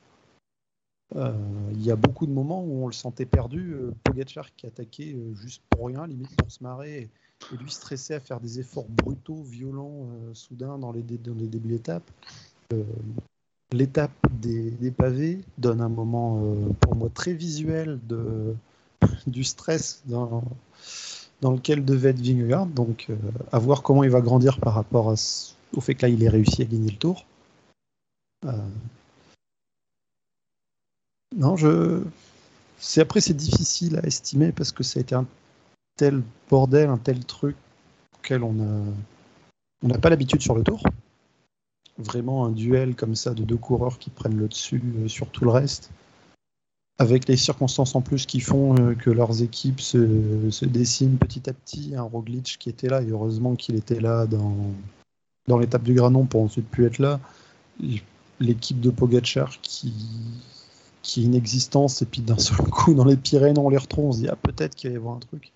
[1.15, 3.75] il y a beaucoup de moments où on le sentait perdu.
[3.75, 7.11] Euh, Pogacar qui attaquait euh, juste pour rien, limite pour se marrer,
[7.53, 12.09] et, lui stressait à faire des efforts brutaux, violents, soudains dans les, débuts d'étape.
[13.73, 17.99] l'étape des, pavés donne un moment euh, pour moi très visuel
[19.27, 20.43] du stress dans,
[21.43, 22.67] lequel devait être Vingegaard.
[22.67, 23.17] Donc euh,
[23.51, 25.15] à voir comment il va grandir par rapport
[25.75, 27.25] au fait que là il ait réussi à gagner le tour.
[28.45, 28.53] Euh,
[31.37, 32.03] non, je.
[32.79, 35.27] C'est après c'est difficile à estimer parce que ça a été un
[35.97, 37.57] tel bordel, un tel truc
[38.19, 40.83] auquel on a n'a pas l'habitude sur le tour
[41.99, 45.45] vraiment un duel comme ça de deux coureurs qui prennent le dessus euh, sur tout
[45.45, 45.91] le reste,
[46.99, 51.49] avec les circonstances en plus qui font euh, que leurs équipes se, se, dessinent petit
[51.49, 51.95] à petit.
[51.97, 54.57] Un Roglic qui était là, et heureusement qu'il était là dans,
[55.49, 57.21] dans l'étape du Granon pour ensuite plus être là.
[58.41, 59.95] L'équipe de Pogachar qui,
[61.03, 64.13] qui est inexistence, et puis d'un seul coup, dans les Pyrénées, on les retrouve, on
[64.13, 65.53] se dit, ah, peut-être qu'il va y avoir un truc.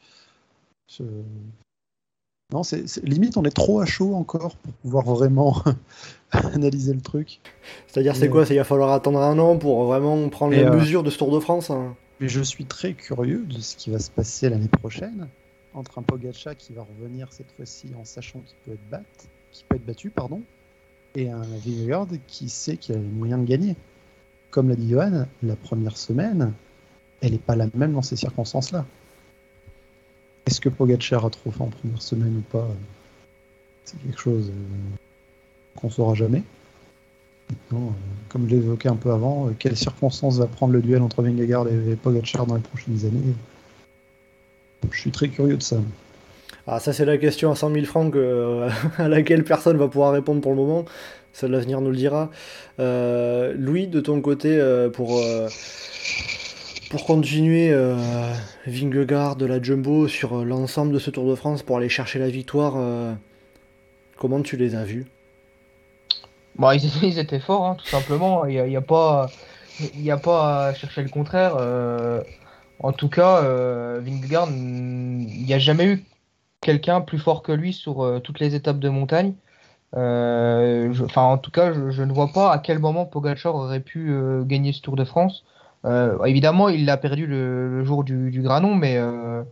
[2.53, 5.63] Non, c'est limite, on est trop à chaud encore pour pouvoir vraiment
[6.31, 7.41] analyser le truc.
[7.89, 11.03] C'est-à-dire, c'est quoi Il va falloir attendre un an pour vraiment prendre les euh, mesures
[11.03, 13.99] de ce Tour de France hein Mais je suis très curieux de ce qui va
[13.99, 15.29] se passer l'année prochaine
[15.75, 19.65] entre un Pogacar qui va revenir cette fois-ci en sachant qu'il peut être battu, qui
[19.69, 20.43] peut être battu, pardon,
[21.17, 23.77] et un Vingegaard qui sait qu'il a les moyens de gagner.
[24.51, 26.53] Comme l'a dit Johan, la première semaine,
[27.21, 28.85] elle n'est pas la même dans ces circonstances-là.
[30.47, 32.69] Est-ce que Pogacar a trop fait en première semaine ou pas
[33.85, 34.97] C'est quelque chose euh,
[35.75, 36.43] qu'on saura jamais.
[37.73, 37.77] Euh,
[38.29, 41.67] comme je l'évoquais un peu avant, euh, quelles circonstances va prendre le duel entre Vingegaard
[41.69, 43.35] et Pogacar dans les prochaines années?
[44.91, 45.79] Je suis très curieux de ça.
[46.69, 48.15] Ah, ça, c'est la question à 100 000 francs
[48.99, 50.85] à laquelle personne va pouvoir répondre pour le moment.
[51.37, 52.31] Ça, l'avenir nous le dira.
[52.79, 54.59] Louis, de ton côté,
[54.93, 55.21] pour
[56.91, 57.97] pour continuer euh,
[58.67, 62.19] Vingegaard de la Jumbo sur euh, l'ensemble de ce Tour de France pour aller chercher
[62.19, 63.13] la victoire, euh,
[64.17, 65.07] comment tu les as vus?
[66.57, 68.47] Bah, ils, étaient forts, hein, tout simplement.
[68.47, 69.27] Il n'y a, pas,
[69.95, 71.57] il a pas à chercher le contraire.
[72.81, 73.43] en tout cas,
[74.01, 76.05] Vingegaard, il n'y a jamais eu
[76.63, 79.35] quelqu'un plus fort que lui sur toutes les étapes de montagne.
[79.93, 84.13] Enfin, en tout cas, je, ne vois pas à quel moment Pogacar aurait pu
[84.45, 85.45] gagner ce Tour de France.
[85.87, 89.43] Euh, évidemment, il l'a perdu le, jour du, Granon, mais euh,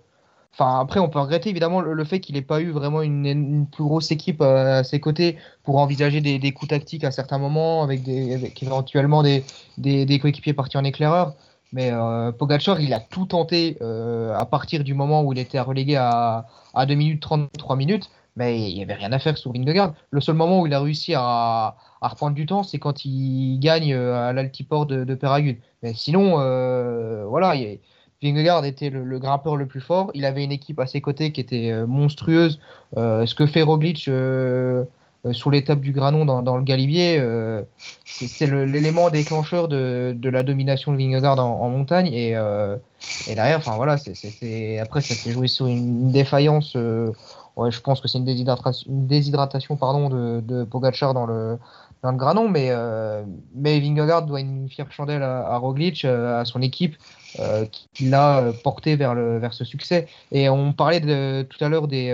[0.53, 3.85] enfin après, on peut regretter évidemment le, fait qu'il n'ait pas eu vraiment une, plus
[3.85, 9.23] grosse équipe à, ses côtés pour envisager des, coups tactiques à certains moments, avec, éventuellement
[9.23, 11.35] des, coéquipiers partis en éclaireur.
[11.73, 15.97] Mais euh, Pogacar, il a tout tenté à partir du moment où il était relégué
[15.97, 19.95] à, à 2 minutes 33 minutes mais il n'y avait rien à faire sur Vingegaard.
[20.11, 23.95] Le seul moment où il a réussi à, reprendre du temps, c'est quand il gagne
[23.95, 25.19] euh, à l'altiport de, de
[25.83, 27.55] Mais sinon, euh, voilà,
[28.23, 30.11] Vingegaard était le, grimpeur le plus fort.
[30.15, 32.61] Il avait une équipe à ses côtés qui était euh, monstrueuse.
[32.97, 34.11] ce que fait Roglic
[35.33, 37.23] sur l'étape du Granon dans, le Galibier,
[38.05, 42.13] c'est l'élément déclencheur de, la domination de Vingegaard en, montagne.
[42.13, 42.35] Et,
[43.33, 46.77] derrière, enfin voilà, après ça s'est joué sur une défaillance
[47.57, 51.59] Ouais, je pense que c'est une déshydratation, une déshydratation pardon, de, de Pogacar dans le,
[52.03, 53.25] dans le granon, mais, euh,
[53.55, 56.97] mais Vingegaard doit une fière chandelle à, Roglic, euh, à son équipe,
[57.39, 60.09] euh, qui, l'a porté vers, le, vers ce succès.
[60.33, 62.13] Et on parlait de, tout à l'heure des.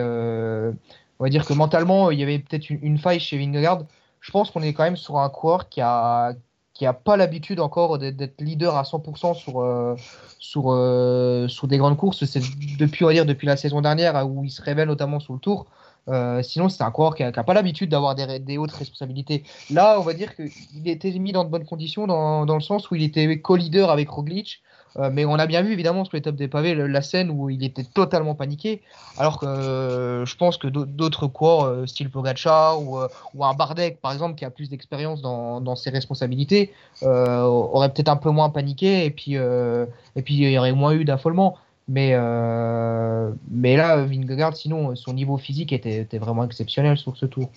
[1.18, 3.84] on va dire que mentalement, il y avait peut-être une, une, faille chez Vingegaard.
[4.20, 6.34] Je pense qu'on est quand même sur un coureur qui a,
[6.80, 9.94] qui a pas l'habitude encore d'être leader à 100% sur, euh,
[10.38, 12.24] sur, euh, sur des grandes courses.
[12.24, 12.40] C'est
[12.78, 15.40] depuis, on va dire, depuis la saison dernière où il se révèle notamment sur le
[15.40, 15.66] tour.
[16.08, 19.44] Euh, sinon, c'est un coureur qui n'a pas l'habitude d'avoir des, des, hautes responsabilités.
[19.68, 22.90] Là, on va dire qu'il était mis dans de bonnes conditions dans, dans le sens
[22.90, 24.62] où il était co-leader avec Roglic.
[24.98, 27.64] Euh, mais on a bien vu évidemment sur l'étape des pavés la scène où il
[27.64, 28.82] était totalement paniqué,
[29.18, 32.98] alors que euh, je pense que d'autres coureurs, euh, style Pogacar ou,
[33.34, 36.72] ou, un Bardet par exemple, qui a plus d'expérience dans, dans, ses responsabilités,
[37.02, 41.04] auraient peut-être un peu moins paniqué et puis, et puis il y aurait moins eu
[41.04, 41.56] d'affolement.
[41.92, 47.50] Mais, euh, mais là, Vingegaard, sinon, son niveau physique était, vraiment exceptionnel sur ce tour.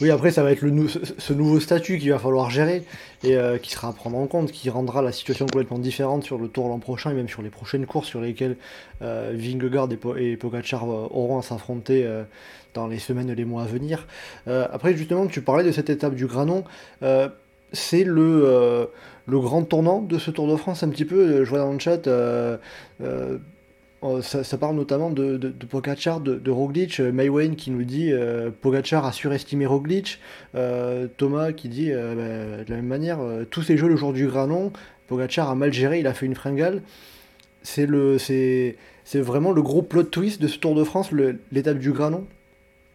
[0.00, 2.82] Oui, après, ça va être le ce nouveau statut qu'il va falloir gérer
[3.22, 6.38] et euh, qui sera à prendre en compte, qui rendra la situation complètement différente sur
[6.38, 8.56] le tour l'an prochain et même sur les prochaines courses sur lesquelles
[9.02, 12.04] euh, Vingegaard et, Pogacar auront à s'affronter
[12.74, 14.08] dans les semaines et les mois à venir.
[14.48, 16.64] après, justement, tu parlais de cette étape du Granon.
[17.72, 18.88] c'est le,
[19.26, 21.44] le grand tournant de ce Tour de France, un petit peu.
[21.44, 22.08] Je vois dans le chat
[24.22, 29.04] ça, parle notamment de, de, Pogacar, de, Roglic, euh, Maywane qui nous dit euh, Pogacar
[29.04, 30.20] a surestimé Roglic,
[30.54, 33.18] euh, Thomas qui dit bah, de la même manière
[33.50, 34.72] tous ces jeux le jour du Granon,
[35.08, 36.82] Pogacar a mal géré, il a fait une fringale.
[37.62, 38.76] C'est le c'est
[39.14, 41.10] vraiment le gros plot twist de ce Tour de France,
[41.50, 42.26] l'étape du Granon.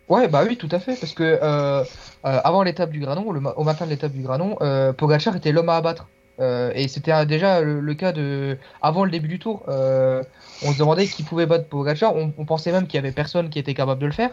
[0.09, 1.83] Ouais, bah oui, tout à fait, parce que euh, euh,
[2.21, 3.25] avant l'étape du Granon,
[3.55, 6.07] au matin de l'étape du Granon, euh, Pogacar était l'homme à abattre.
[6.39, 9.63] Euh, et c'était euh, déjà le, cas de avant le début du tour.
[9.67, 10.23] Euh,
[10.63, 12.15] on se demandait qui pouvait battre Pogacar.
[12.15, 14.31] On, pensait même qu'il y avait personne qui était capable de le faire,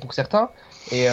[0.00, 0.50] pour certains.
[0.92, 1.06] Et,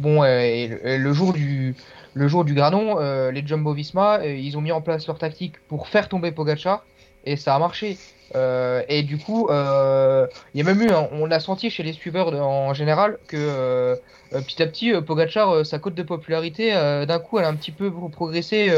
[0.00, 2.98] bon, le, jour du Granon,
[3.30, 6.84] les Jumbo-Visma, ils ont mis en place leur tactique pour faire tomber Pogacar,
[7.24, 7.98] et ça a marché.
[8.34, 11.82] Euh, et du coup, euh, il y a même eu, un- on a senti chez
[11.84, 13.94] les suiveurs de- en général que euh,
[14.32, 16.72] petit à petit, euh, sa cote de popularité,
[17.06, 18.72] d'un coup, elle a un petit peu pro- progressé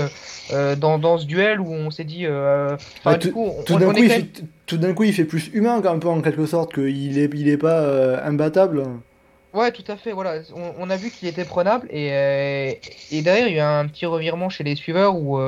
[0.77, 2.27] dans, dans ce duel où on s'est dit.
[2.27, 2.77] enfin,
[3.13, 5.15] Ouais, du coup, on, Tout d'un coup, il quand même- fait, tout d'un coup, il
[5.15, 8.85] fait plus humain, un peu en quelque sorte, qu'il est, il est pas imbattable.
[9.55, 10.13] Ouais, tout à fait.
[10.13, 12.79] Voilà, on, on a vu qu'il était prenable et,
[13.11, 15.39] et derrière il y a eu un petit revirement chez les suiveurs où,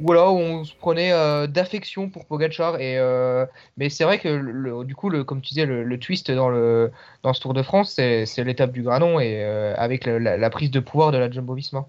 [0.00, 4.28] voilà, où on se prenait euh, d'affection pour Pogacar et euh, mais c'est vrai que
[4.28, 6.90] le, du coup le, comme tu disais le, le twist dans le
[7.22, 10.36] dans ce Tour de France c'est c'est l'étape du Granon et euh, avec le- la,
[10.36, 11.86] la prise de pouvoir de la Jumbo-Visma.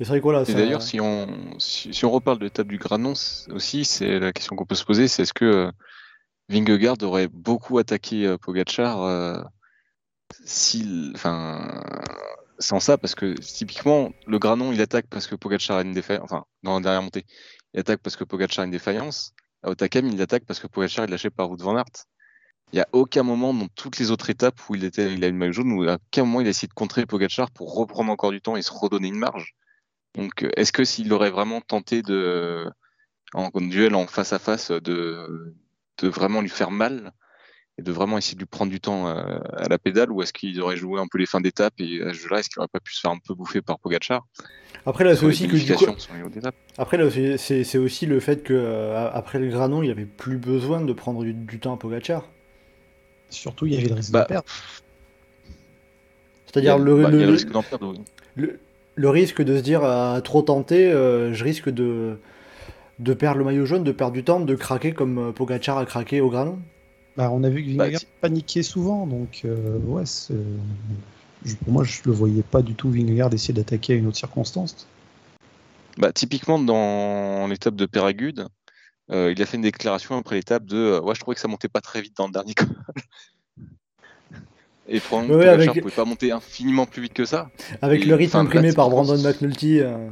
[0.00, 1.28] Et voilà, d'ailleurs, si on,
[1.58, 3.12] si, si on reparle de l'étape du Granon
[3.50, 5.70] aussi, c'est la question qu'on peut se poser, c'est est-ce que euh,
[6.48, 9.40] Vingegaard aurait beaucoup attaqué euh, Pogacar euh,
[10.44, 11.82] s'il, enfin,
[12.62, 16.24] sans ça, parce que typiquement, le Granon, il attaque parce que Pogacar a une défaillance,
[16.24, 17.26] enfin, dans la dernière montée,
[17.74, 19.34] il attaque parce que Pogacar a une défaillance.
[19.62, 22.06] À Otakam, il attaque parce que Pogacar est lâché par Wout van Aert.
[22.72, 25.28] Il n'y a aucun moment dans toutes les autres étapes où il, était, il a
[25.28, 28.10] une maillot jaune, où à aucun moment il a essayé de contrer Pogacar pour reprendre
[28.10, 29.54] encore du temps et se redonner une marge.
[30.14, 32.66] Donc, euh, est-ce que s'il aurait vraiment tenté de,
[33.34, 35.54] en duel en face à face, de
[36.00, 37.12] vraiment lui faire mal
[37.78, 40.32] et de vraiment essayer de lui prendre du temps euh, à la pédale, ou est-ce
[40.32, 42.68] qu'il aurait joué un peu les fins d'étape et à ce jeu-là, est-ce qu'il aurait
[42.68, 44.26] pas pu se faire un peu bouffer par Pogacar
[44.84, 45.86] Après, là, c'est aussi que du coup,
[46.76, 47.08] après, là,
[47.38, 50.92] c'est- aussi le fait que euh, après le Granon, il n'y avait plus besoin de
[50.92, 52.28] prendre du, du temps à Pogacar.
[53.30, 54.46] Surtout, il y avait le risque Bah, de perdre.
[56.46, 57.92] C'est-à-dire le, bah, le- le risque d'en perdre.
[57.92, 58.00] oui.
[58.36, 58.58] le-
[58.94, 62.18] le risque de se dire à trop tenter, euh, je risque de,
[62.98, 65.86] de perdre le maillot jaune, de perdre du temps, de craquer comme euh, Pogacar a
[65.86, 66.58] craqué au Granon.
[67.16, 70.04] Bah, on a vu que Bah, Vingegaard paniquait souvent, donc euh, ouais,
[71.44, 74.16] je- pour moi, je le voyais pas du tout Vingegaard essayer d'attaquer à une autre
[74.16, 74.86] circonstance.
[75.98, 78.46] Bah, typiquement, dans l'étape de Péragude,
[79.10, 81.48] euh, il a fait une déclaration après l'étape de euh, Ouais, je trouvais que ça
[81.48, 82.68] montait pas très vite dans le dernier col.
[84.88, 87.50] Et probablement Ouais, que avec- pouvait pas monter infiniment plus vite que ça.
[87.82, 89.80] Avec Et, le rythme imprimé là, par Brandon McNulty.
[89.80, 90.08] euh,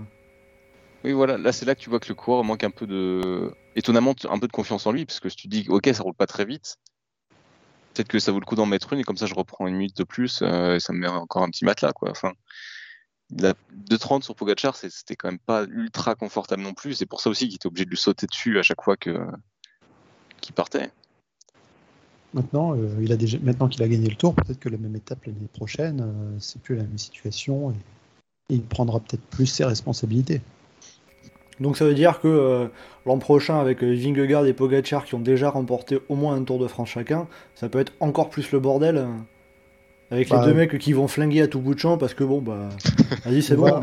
[1.04, 3.52] Oui, voilà, là c'est là que tu vois que le coureur manque un peu de.
[3.74, 6.14] Étonnamment, un peu de confiance en lui, parce que si tu dis Ok, ça roule
[6.14, 6.76] pas très vite,
[7.94, 9.76] peut-être que ça vaut le coup d'en mettre une, et comme ça je reprends une
[9.76, 12.10] minute de plus, euh, et ça me met encore un petit matelas, quoi.
[12.10, 12.32] Enfin,
[13.36, 16.94] la 2.30 sur Pogacar, c'est- c'était quand même pas ultra confortable non plus.
[16.94, 19.26] C'est pour ça aussi qu'il était obligé de lui sauter dessus à chaque fois que
[20.40, 20.90] qu'il partait.
[22.32, 24.96] Maintenant, euh, il a déjà, maintenant qu'il a gagné le tour, peut-être que la même
[24.96, 27.74] étape l'année prochaine, euh, c'est plus la même situation et
[28.48, 30.40] il prendra peut-être plus ses responsabilités.
[31.60, 32.66] Donc ça veut dire que euh,
[33.06, 36.58] l'an prochain, avec euh, Vingegaard et Pogacar qui ont déjà remporté au moins un Tour
[36.58, 38.96] de France chacun, ça peut être encore plus le bordel.
[38.96, 39.06] euh,
[40.10, 42.24] avec Bah, les deux mecs qui vont flinguer à tout bout de champ parce que
[42.24, 42.68] bon, bah,
[43.24, 43.64] vas-y, c'est On bon.
[43.66, 43.80] va-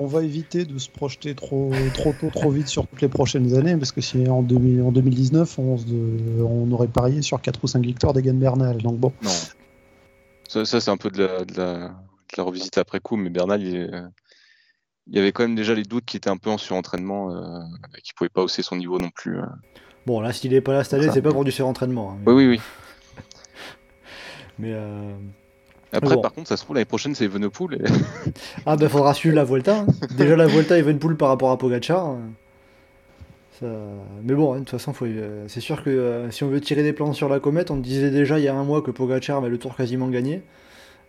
[0.00, 3.54] On va éviter de se projeter trop, trop tôt, trop vite sur toutes les prochaines
[3.54, 5.76] années, parce que si en, 2000 en 2019, on,
[6.40, 8.78] on aurait parié sur 4 ou 5 victoires d'Egan Bernal.
[8.78, 9.30] Donc bon, Non.
[10.48, 11.92] Ça, ça, c'est un peu de la, de, la, de
[12.36, 13.90] la revisite après coup, mais Bernal, il, est-
[15.08, 17.60] il y avait quand même déjà les doutes qu'il était un peu en surentraînement, euh,
[17.96, 19.38] et qu'il pouvait pas hausser son niveau non plus.
[19.38, 19.44] euh.
[20.06, 22.12] Bon, là, s'il est pas là cette année, c'est pas pour du surentraînement.
[22.12, 22.60] hein, mais, Oui, oui,
[23.16, 23.22] oui.
[24.58, 25.12] mais, euh,
[25.92, 26.20] Après, bon.
[26.22, 27.82] par contre, ça se trouve, l'année prochaine, c'est Evenepoel.
[27.82, 28.30] Et...
[28.66, 29.80] Ah, bah, faudra suivre la Vuelta.
[29.80, 29.86] hein.
[30.16, 32.16] Déjà, la Vuelta Evenpool par rapport à Pogacar.
[33.60, 33.66] ça-
[34.22, 35.04] Mais bon, hein, de toute façon, faut...
[35.06, 37.76] euh, c'est sûr que euh, si on veut tirer des plans sur la comète, on
[37.76, 40.42] disait déjà il y a un mois que Pogacar avait le tour quasiment gagné.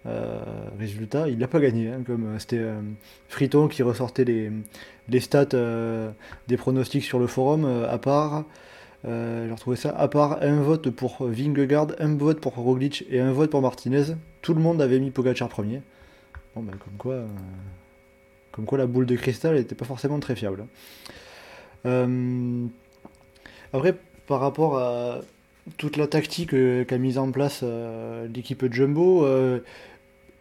[0.06, 0.41] Euh,
[0.78, 1.89] résultat, il l'a pas gagné.
[1.89, 2.82] hein, comme euh, c'était euh,
[3.30, 4.51] Friton qui ressortait les,
[5.08, 5.45] les stats
[6.47, 8.43] des pronostics sur le forum, à part.
[9.06, 13.32] j'ai retrouvé ça, à part un vote pour Vingegaard, un vote pour Roglic et un
[13.32, 15.82] vote pour Martinez, tout le monde avait mis Pogacar premier.
[16.56, 17.24] Bon, ben, comme quoi,
[18.51, 20.66] comme quoi la boule de cristal n'était pas forcément très fiable.
[23.74, 23.95] Après,
[24.28, 25.20] par rapport à
[25.78, 26.51] toute la tactique
[26.88, 27.64] qu'a mise en place
[28.34, 29.28] l'équipe Jumbo,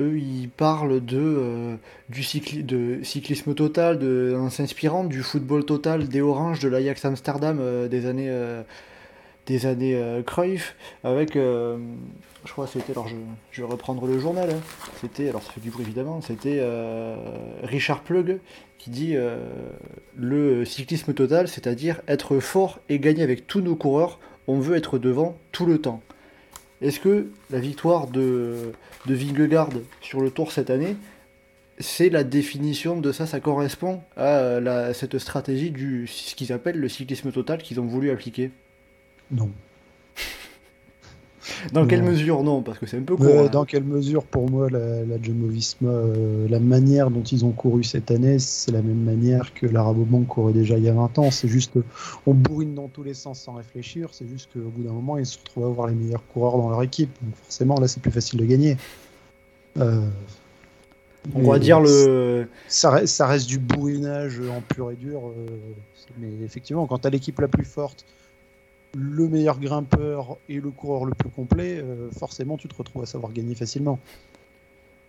[0.03, 1.77] eux ils parlent de, euh,
[2.09, 7.05] du cycli- de cyclisme total, de, en s'inspirant du football total des Oranges de l'Ajax
[7.05, 8.63] Amsterdam euh, des années, euh,
[9.47, 11.79] des années Cruyff, avec, je
[12.53, 13.17] crois c'était, alors je,
[13.51, 14.61] je vais reprendre le journal, hein.
[15.01, 16.63] c'était, alors ça fait du bruit évidemment, c'était
[17.65, 18.39] Richard Plug
[18.79, 19.17] qui dit
[20.17, 24.99] le cyclisme total, c'est-à-dire être fort et gagner avec tous nos coureurs, on veut être
[24.99, 26.03] devant tout le temps.
[26.83, 28.73] Est-ce que la victoire de,
[29.07, 29.71] de Vingegaard
[30.01, 30.97] sur le Tour cette année,
[31.79, 36.89] c'est la définition de ça, ça correspond à cette stratégie du ce qu'ils appellent le
[36.89, 38.51] cyclisme total qu'ils ont voulu appliquer?
[39.31, 39.51] Non.
[41.73, 43.27] Dans quelle mesure non Parce que c'est un peu court.
[43.27, 43.51] Euh, hein.
[43.51, 45.17] dans quelle mesure, pour moi, la, la
[45.83, 49.83] euh, la manière dont ils ont couru cette année, c'est la même manière que la
[49.83, 51.31] Rabobank courait déjà il y a 20 ans.
[51.31, 51.79] C'est juste,
[52.27, 54.09] on bourrine dans tous les sens sans réfléchir.
[54.13, 56.71] C'est juste qu'au bout d'un moment, ils se retrouvent à avoir les meilleurs coureurs dans
[56.71, 57.11] leur équipe.
[57.23, 58.77] Donc forcément, là, c'est plus facile de gagner.
[59.79, 60.07] Euh,
[61.35, 62.49] On va dire le.
[62.69, 65.23] Ça reste, ça reste du bourrinage en pur et dur.
[66.19, 68.05] mais effectivement, quand tu as l'équipe la plus forte,
[68.97, 73.07] le meilleur grimpeur et le coureur le plus complet, euh, forcément, tu te retrouves à
[73.07, 73.99] savoir gagner facilement.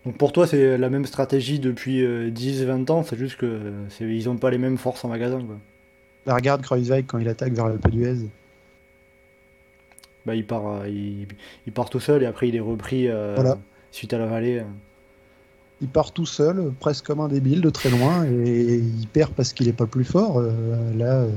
[0.06, 3.72] Donc pour toi, c'est la même stratégie depuis 10-20 ans, c'est juste que euh,
[4.02, 5.40] ils n'ont pas les mêmes forces en magasin.
[5.42, 5.58] Quoi.
[6.26, 8.28] Bah, regarde Kreuzweig quand il attaque vers l'Alpe d'Huez.
[10.26, 11.28] Bah, il, part, euh, il,
[11.68, 13.58] il part tout seul et après il est repris euh, Voilà.
[13.92, 14.60] suite à la vallée.
[14.60, 14.64] euh.
[15.82, 19.34] Il part tout seul, euh, presque comme un débile, de très loin, et il perd
[19.34, 20.38] parce qu'il est pas le plus fort.
[20.40, 21.30] Euh, là, euh,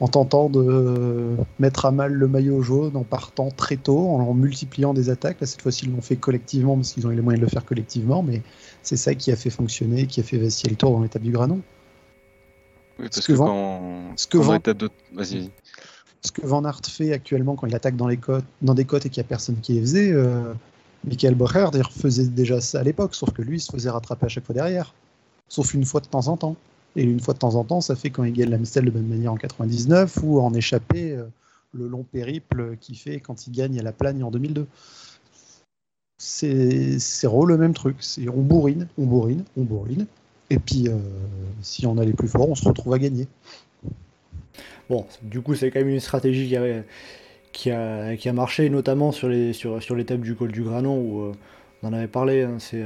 [0.00, 4.94] en tentant de mettre à mal le maillot jaune, en partant très tôt, en, multipliant
[4.94, 5.40] des attaques.
[5.40, 7.50] Là, cette fois-ci, ils l'ont fait collectivement parce qu'ils ont eu les moyens de le
[7.50, 8.42] faire collectivement, mais
[8.82, 11.30] c'est ça qui a fait fonctionner, qui a fait vaciller le tour dans l'étape du
[11.30, 11.60] Granon.
[12.98, 14.90] Oui, Ce parce que que, Van- quand, ce que quand Van- de...
[15.12, 15.50] Vas-y,
[16.22, 19.06] ce que Van Aert fait actuellement quand il attaque dans, les côtes, dans des côtes
[19.06, 20.52] et qu'il n'y a personne qui les faisait, euh,
[21.04, 24.28] Michael Bocher faisait déjà ça à l'époque, sauf que lui, il se faisait rattraper à
[24.28, 24.94] chaque fois derrière.
[25.48, 26.56] Sauf une fois de temps en temps.
[26.96, 28.90] Et une fois de temps en temps, ça fait quand il gagne la Mistel de
[28.90, 31.24] bonne manière en 99 ou en échappé euh,
[31.72, 34.66] le long périple qu'il fait quand il gagne à la Plagne en 2002.
[36.18, 37.96] C'est le même truc.
[38.34, 40.06] On bourrine, on bourrine, on bourrine.
[40.50, 40.98] Et puis, euh,
[41.62, 43.26] si on a les plus forts, on se retrouve à gagner.
[44.90, 46.82] Bon, du coup, c'est quand même une stratégie qui a,
[47.52, 50.98] qui a, qui a marché, notamment sur les sur, sur l'étape du col du Granon
[50.98, 51.32] où euh,
[51.82, 52.42] on en avait parlé.
[52.42, 52.82] Hein, c'est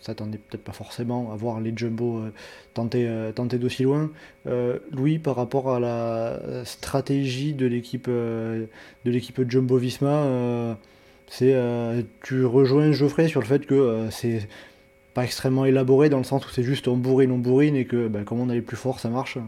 [0.00, 2.32] s'attendait peut-être pas forcément à voir les jumbo euh,
[2.74, 4.10] tenter, euh, tenter d'aussi loin.
[4.46, 8.68] Euh, Louis, par rapport à la stratégie de l'équipe de
[9.04, 10.76] l'équipe Jumbo Visma,
[11.28, 11.54] c'est
[12.22, 14.48] tu rejoins Geoffrey sur le fait que c'est
[15.14, 18.08] pas extrêmement élaboré dans le sens où c'est juste on bourrine, on bourrine et que
[18.08, 19.38] bah, comme on a les plus forts, ça marche.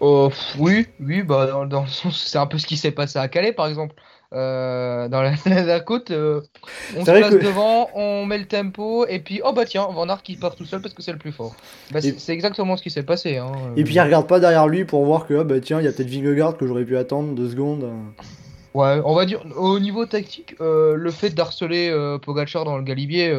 [0.00, 3.28] Oui, oui, bah dans, dans le sens, c'est un peu ce qui s'est passé à
[3.28, 3.94] Calais, par exemple.
[4.34, 6.42] Euh, dans la, la côte, euh,
[6.96, 10.06] on se place que- devant, on met le tempo, et puis oh bah tiens, Van
[10.08, 11.56] Aert qui part tout seul parce que c'est le plus fort.
[11.92, 13.38] Bah, c'est Et- c'est exactement ce qui s'est passé.
[13.38, 13.52] Hein.
[13.76, 15.88] Et puis il regarde pas derrière lui pour voir que ah, bah tiens, il y
[15.88, 17.88] a peut-être Vingegaard que j'aurais pu attendre deux secondes.
[18.74, 22.82] Ouais, on va dire au niveau tactique, euh, le fait d'harceler euh, Pogacar dans le
[22.84, 23.30] galibier,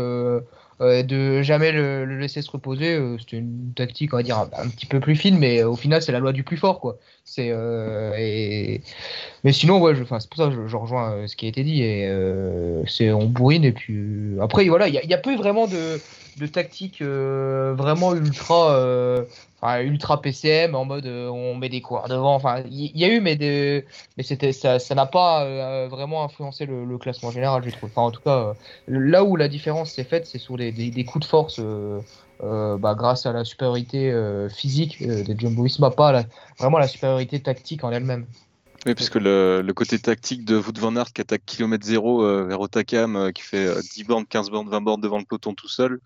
[0.81, 4.37] euh, de jamais le, le laisser se reposer, euh, c'était une tactique, on va dire
[4.39, 6.79] un, petit peu plus fine, mais euh, au final c'est la loi du plus fort,
[6.79, 6.97] quoi.
[7.25, 8.81] C'est euh, et
[9.43, 11.83] mais sinon ouais, c'est pour ça que je, je rejoins ce qui a été dit
[11.83, 12.09] et
[12.87, 15.99] c'est on bourrine et puis après voilà, il y y a peu vraiment de
[16.37, 19.25] de tactique vraiment ultra
[19.61, 23.19] ultra PCM en mode euh, on met des coureurs devant enfin il y, a eu
[23.19, 23.43] mais
[24.23, 27.89] c'était ça n'a pas euh, vraiment influencé le, classement général je trouve.
[27.89, 28.53] Enfin en tout cas euh,
[28.87, 31.59] là où la différence s'est faite c'est sur des, coups de force
[32.41, 34.13] bah, grâce à la supériorité
[34.49, 36.23] physique des Jumbo Visma pas
[36.57, 38.25] vraiment la supériorité tactique en elle-même.
[38.85, 42.61] Oui, parce que le, côté tactique de Wout van Aert qui attaque kilomètre zéro vers
[42.61, 45.99] Otakam, qui fait euh, 10 bornes, 15 bornes, 20 bornes devant le peloton tout seul,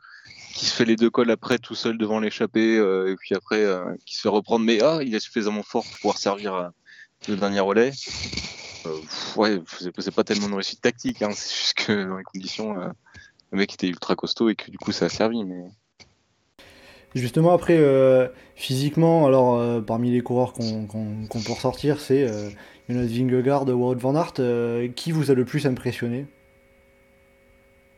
[0.54, 3.64] qui se fait les deux cols après tout seul devant l'échappée, euh, et puis après
[3.64, 6.70] euh, qui se fait reprendre, mais ah, il est suffisamment fort pour pouvoir servir euh,
[7.28, 7.92] le dernier relais.
[8.86, 9.00] Euh,
[9.36, 9.60] ouais,
[9.98, 12.90] c'est pas tellement une réussite tactique, hein, c'est juste que dans les conditions, euh,
[13.52, 15.44] le mec était ultra costaud et que du coup ça a servi.
[15.44, 15.64] Mais
[17.16, 22.50] Justement après euh, physiquement, alors euh, parmi les coureurs qu'on peut ressortir, c'est euh,
[22.90, 24.34] Jonas Vingegaard, Wout van Aert.
[24.40, 26.28] euh, qui vous a le plus impressionné?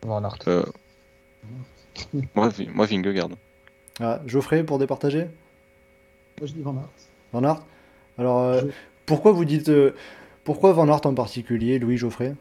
[0.04, 0.66] Van Aert euh,
[2.36, 3.30] moi, moi Vingegaard.
[4.00, 5.28] ah, Geoffrey pour départager?
[6.40, 6.90] Moi, je dis Van Aert.
[7.34, 7.62] Van Aert?
[8.18, 8.68] Alors euh, Je-
[9.06, 9.94] pourquoi vous dites euh,
[10.44, 12.36] pourquoi Van Aert en particulier, Louis Geoffrey?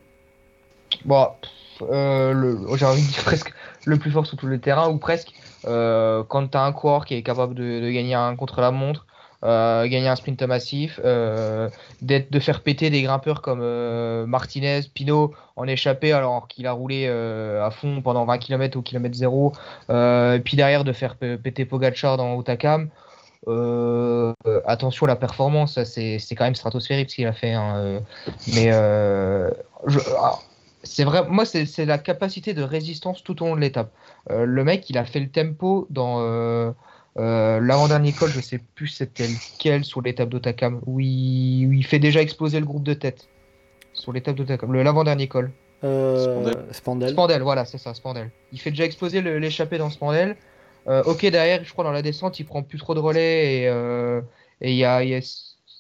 [1.04, 3.52] Bon, pff, euh, le- j'ai envie de dire presque
[3.84, 5.32] le plus fort sur tous les terrains, ou presque.
[5.66, 9.06] Euh, quand tu as un coureur qui est capable de, de gagner un contre-la-montre,
[9.44, 11.68] euh, gagner un sprint massif, euh,
[12.00, 16.72] d'être, de faire péter des grimpeurs comme euh, Martinez, Pinot en échappé alors qu'il a
[16.72, 19.52] roulé à fond pendant 20 km au kilomètre zéro,
[19.90, 22.88] euh, et puis derrière de faire péter Pogacar dans Otakam.
[24.66, 27.52] Attention, la performance, c'est, quand même stratosphérique ce qu'il a fait.
[27.52, 28.00] hein,
[28.54, 30.38] mais ah,
[30.82, 33.92] c'est vrai, moi, c'est la capacité de résistance tout au long de l'étape.
[34.30, 36.74] Le mec, il a fait le tempo dans
[37.16, 41.86] euh, l'avant-dernier col, je sais plus c'était lequel sur l'étape d'Otakam, où il, où il
[41.86, 43.28] fait déjà exploser le groupe de tête.
[43.92, 45.52] sur l'étape le l'avant-dernier col.
[45.84, 47.10] Euh, Spandel.
[47.10, 47.42] Spandel.
[47.42, 48.30] voilà, c'est ça, Spandel.
[48.52, 50.36] Il fait déjà exploser l'échappée dans Spandel.
[50.88, 53.68] Euh, ok, derrière, je crois dans la descente, il prend plus trop de relais et
[53.68, 54.20] euh,
[54.60, 55.00] il y a,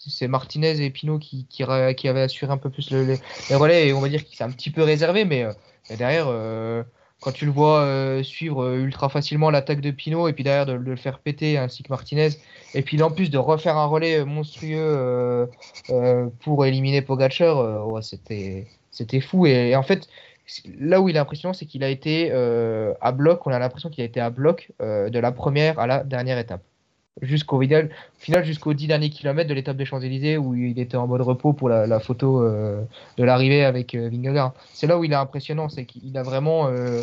[0.06, 1.64] c'est Martinez et Pinot qui, qui,
[1.96, 3.18] qui, avaient assuré un peu plus les,
[3.50, 5.46] relais et on va dire qu'il s'est un petit peu réservé, mais,
[5.90, 6.26] mais derrière,
[7.24, 10.66] quand tu le vois euh, suivre euh, ultra facilement l'attaque de Pinot et puis derrière
[10.66, 12.28] de, le faire péter ainsi que Martinez.
[12.74, 15.48] Et puis en plus de refaire un relais euh, monstrueux
[16.40, 19.46] pour éliminer Pogacar, c'était fou.
[19.46, 20.08] Et, en fait
[20.78, 22.30] là où il est impressionnant c'est qu'il a été
[23.00, 26.04] à bloc, on a l'impression qu'il a été à bloc de la première à la
[26.04, 26.62] dernière étape
[27.22, 31.06] jusqu'au final, final jusqu'aux 10 derniers kilomètres de l'étape des Champs-Élysées où il était en
[31.06, 32.82] mode repos pour la, photo euh,
[33.16, 34.54] de l'arrivée avec euh, Vingegaard.
[34.72, 37.00] C'est là où il est impressionnant, c'est qu'il a vraiment euh,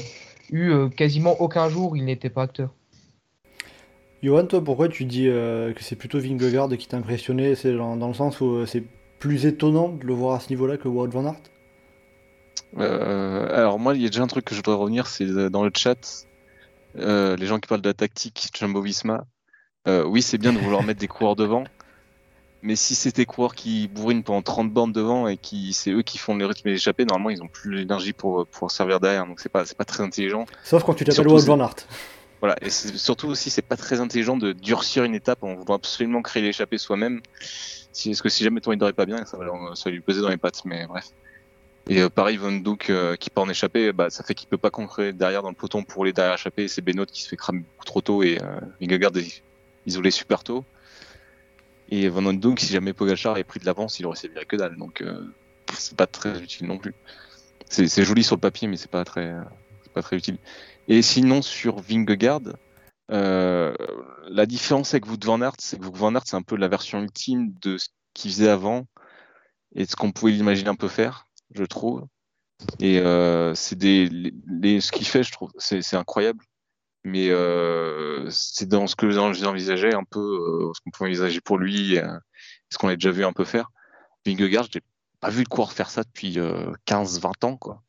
[0.52, 2.70] eu quasiment aucun jour où il n'était pas acteur.
[4.22, 7.56] Johan, toi, pourquoi tu dis que c'est plutôt Vingegaard qui t'a impressionné?
[7.56, 8.84] C'est dans, le sens où c'est
[9.18, 11.42] plus étonnant de le voir à ce niveau-là que Wout van Aert?
[12.78, 15.72] Alors moi, il y a déjà un truc que je voudrais revenir, c'est dans le
[15.76, 16.28] chat,
[16.94, 19.26] les gens qui parlent de la tactique Jumbo-Visma,
[19.88, 21.64] euh, oui, c'est bien de vouloir mettre des coureurs devant,
[22.62, 26.04] mais si c'est des coureurs qui bourrinent pendant 30 bornes devant et qui c'est eux
[26.04, 29.40] qui font le rythme d'échappée, normalement ils ont plus l'énergie pour pouvoir servir derrière, donc
[29.40, 30.46] c'est pas c'est pas très intelligent.
[30.64, 31.76] Sauf quand tu t'appelles Wout van Aert.
[32.40, 36.22] Voilà, et surtout aussi c'est pas très intelligent de durcir une étape en voulant absolument
[36.22, 37.22] créer l'échappée soi-même.
[37.92, 40.00] Si, parce que si jamais ton leader est pas bien, ça va, ça va lui
[40.00, 41.12] peser dans les pattes, mais bref.
[41.90, 44.70] Et euh, pareil, Von euh, qui part en échappée, bah, ça fait qu'il peut pas
[44.70, 46.68] concréer derrière dans le peloton pour les derrière échapper.
[46.68, 49.12] C'est Benoît qui se fait cramer trop tôt et euh, Vingegaard
[49.86, 50.66] isolé super tôt.
[51.90, 52.24] Et Van
[52.58, 54.78] si jamais Pogachar est pris de l'avance, il aurait servi que dalle.
[54.78, 55.26] Donc euh,
[55.74, 56.96] c'est pas très utile non plus.
[57.66, 59.34] C'est joli sur le papier, mais c'est pas très,
[59.94, 60.38] pas très utile.
[60.88, 62.42] Et sinon sur Vingegaard,
[63.12, 63.74] euh,
[64.30, 67.54] la différence avec Wout van c'est que Wout van c'est un peu la version ultime
[67.62, 68.88] de ce qu'il faisait avant
[69.76, 72.06] et de ce qu'on pouvait l'imaginer un peu faire, je trouve.
[72.80, 76.46] Et euh, c'est des les, ce qu'il fait, je trouve, c'est incroyable
[77.04, 81.58] mais euh, c'est dans ce que j'envisageais un peu, euh, ce qu'on pouvait envisager pour
[81.58, 82.18] lui, euh,
[82.70, 83.72] ce qu'on a déjà vu un peu faire.
[84.26, 84.82] Vingegaard, j'ai
[85.20, 86.38] pas vu le coureur faire ça depuis
[86.86, 87.82] 15-20 ans, quoi.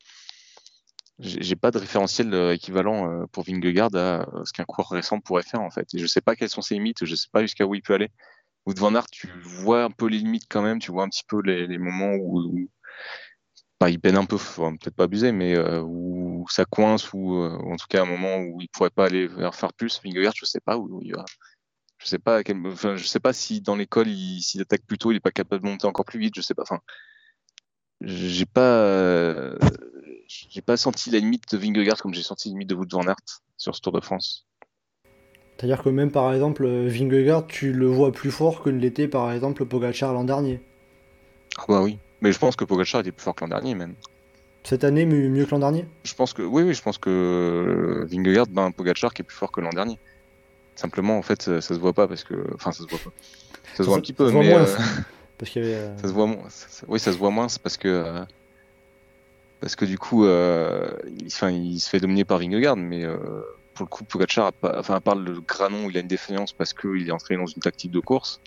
[1.19, 5.71] J'ai pas de référentiel équivalent pour Vingegaard à ce qu'un coureur récent pourrait faire en
[5.71, 5.87] fait.
[5.95, 8.11] Je sais pas quelles sont ses limites, je sais pas jusqu'à où il peut aller.
[8.67, 11.25] Wout van Aert, tu vois un peu les limites quand même, tu vois un petit
[11.27, 12.69] peu les, moments où,
[13.89, 15.81] il peine un peu, peut-être pas abuser, mais euh,
[16.43, 19.29] où ça coince, ou euh, en tout cas un moment où il pourrait pas aller
[19.53, 20.01] faire plus.
[20.05, 21.25] Vingegaard, je sais pas où, il va.
[21.99, 25.13] Je sais pas, quel, enfin, je sais pas si dans l'école, s'il attaque plus tôt,
[25.13, 26.35] il est pas capable de monter encore plus vite.
[26.37, 26.63] Je sais pas.
[26.63, 26.81] Enfin,
[28.01, 29.55] j'ai pas,
[30.27, 33.07] j'ai pas senti la limite de Vingegaard comme j'ai senti la limite de Wout van
[33.07, 34.47] Aert sur ce Tour de France.
[35.57, 39.31] C'est-à-dire que même par exemple, Vingegaard, tu le vois plus fort que ne l'était par
[39.31, 40.61] exemple Pogacar l'an dernier.
[41.57, 41.99] Ah bah oui.
[42.21, 43.95] Mais je pense que Pogacar était plus fort que l'an dernier, même.
[44.65, 45.87] Cette année, mieux que l'an dernier?
[46.05, 49.37] Je pense que oui, oui, je pense que Vingegaard bat un Pogacar qui est plus
[49.37, 49.99] fort que l'an dernier.
[50.77, 53.11] Simplement, en fait, ça, se voit pas parce que, enfin, ça se voit pas.
[53.75, 54.65] Ça se voit un petit peu, mais euh,
[55.39, 55.75] parce qu'il y avait.
[55.75, 56.49] Euh, ça se voit moins.
[56.89, 58.25] Oui, ça se voit moins, c'est parce que euh,
[59.61, 63.05] parce que du coup, il, enfin, il se fait dominer par Vingegaard, mais
[63.75, 67.09] pour le coup, Pogacar, enfin, à part le granon il a une défaillance parce qu'il
[67.09, 68.41] est entré dans une tactique de course,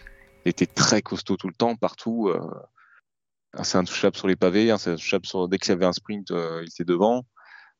[0.46, 2.32] il était très costaud tout le temps, partout
[3.64, 6.84] c'est intouchable sur les pavés, sur dès qu'il y avait un sprint, euh, il était
[6.84, 7.26] devant.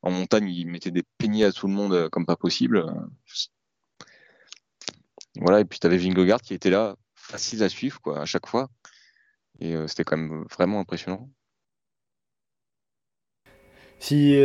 [0.02, 2.84] En montagne, il mettait des peignets à tout le monde euh, comme pas possible.
[5.36, 8.46] Voilà, et puis tu avais Vingegaard qui était là, facile à suivre quoi, à chaque
[8.46, 8.68] fois.
[9.60, 11.28] Et euh, c'était quand même vraiment impressionnant.
[13.98, 14.36] Si,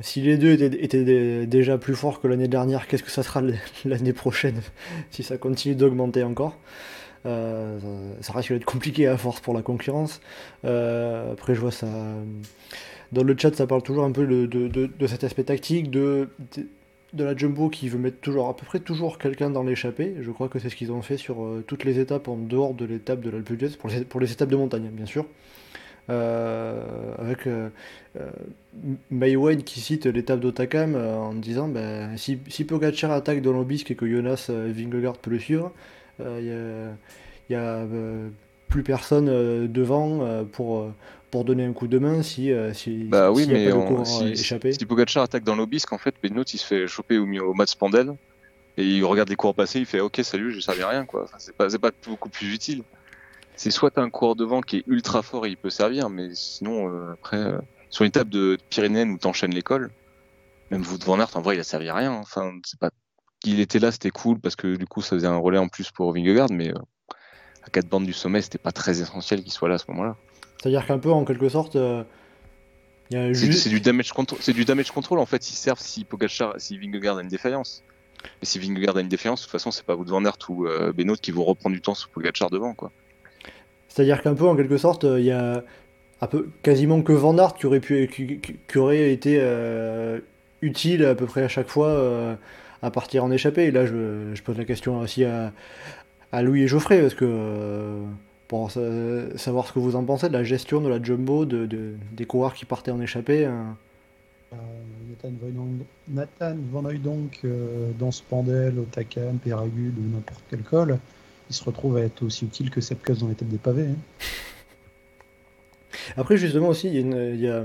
[0.00, 3.42] si les deux étaient, déjà plus forts que l'année dernière, qu'est-ce que ça sera
[3.84, 4.62] l'année prochaine
[5.10, 6.58] si ça continue d'augmenter encore?
[7.26, 7.78] Euh,
[8.20, 10.20] ça risque d'être compliqué à force pour la concurrence.
[10.64, 11.88] Euh, après, je vois ça.
[13.12, 16.28] Dans le chat, ça parle toujours un peu de, cet aspect tactique, de,
[17.16, 20.16] la jumbo qui veut mettre toujours, à peu près toujours quelqu'un dans l'échappée.
[20.20, 22.74] Je crois que c'est ce qu'ils ont fait sur euh, toutes les étapes en dehors
[22.74, 25.26] de l'étape de l'Alpe d'Huez, pour les, pour les étapes de montagne, bien sûr.
[26.08, 27.70] avec euh,
[29.64, 34.06] qui cite l'étape d'Otakam en disant ben, si, si Pogacar attaque dans l'obisque et que
[34.06, 35.72] Jonas Vingegaard peut le suivre,
[36.18, 36.96] il
[37.50, 38.28] n'y a, euh,
[38.68, 40.92] plus personne euh, devant euh, pour,
[41.30, 44.72] pour donner un coup de main si, si, bah oui, mais pas si, échappé.
[44.72, 47.70] Si Pogacar attaque dans l'obisque, en fait, Benoît il se fait choper au, au match
[47.70, 48.14] Spandel
[48.76, 51.26] et il regarde les coureurs passer, il fait ok salut, je savais rien quoi.
[51.38, 52.82] c'est pas, pas beaucoup plus utile.
[53.54, 56.28] C'est soit t'as un coureur devant qui est ultra fort et il peut servir, mais
[56.34, 57.54] sinon après
[57.88, 59.90] sur une table de Pyrénées où t'enchaînes l'école,
[60.70, 62.12] même vous devant Aert en vrai il a servi à rien.
[62.12, 62.90] Enfin c'est pas
[63.40, 65.90] qu'il était là, c'était cool parce que du coup, ça faisait un relais en plus
[65.90, 66.78] pour Vingegaard, mais euh,
[67.62, 70.16] à quatre bandes du sommet, c'était pas très essentiel qu'il soit là à ce moment-là.
[70.60, 72.04] C'est-à-dire qu'un peu, en quelque sorte, euh,
[73.10, 73.62] C'est juste...
[73.64, 74.38] c'est du damage control.
[74.40, 75.50] C'est du damage control en fait.
[75.50, 77.82] Ils servent si Pogacar, si Vingegaard a une défaillance.
[78.40, 80.66] Mais si Vingegaard a une défaillance, de toute façon, c'est pas Wout van Aert ou
[80.66, 82.90] euh, Benoît qui vont reprendre du temps sur Pogacar devant quoi.
[83.88, 85.64] C'est-à-dire qu'un peu, en quelque sorte, euh, il y a
[86.20, 90.20] un peu, quasiment que Van Aert qui aurait, pu, qui, aurait été euh,
[90.62, 92.38] utile à peu près à chaque fois
[92.82, 93.64] à partir en échappée.
[93.66, 95.52] Et là, je, je pose la question aussi à,
[96.32, 98.02] à Louis et Geoffrey, parce que euh,
[98.48, 101.66] pour sa- savoir ce que vous en pensez de la gestion de la jumbo, de,
[101.66, 103.44] de- des coureurs qui partaient en échappée.
[103.46, 103.76] hein.
[104.52, 104.56] Euh,
[106.08, 110.98] Nathan Van Hooydonk, euh, dans Spandel, Otakam, Péragude ou n'importe quel col,
[111.50, 113.86] il se retrouve à être aussi utile que Sepp Kuss dans les têtes des pavés.
[113.88, 113.96] hein.
[116.16, 117.58] Après, justement, aussi, il y a, une- il y a,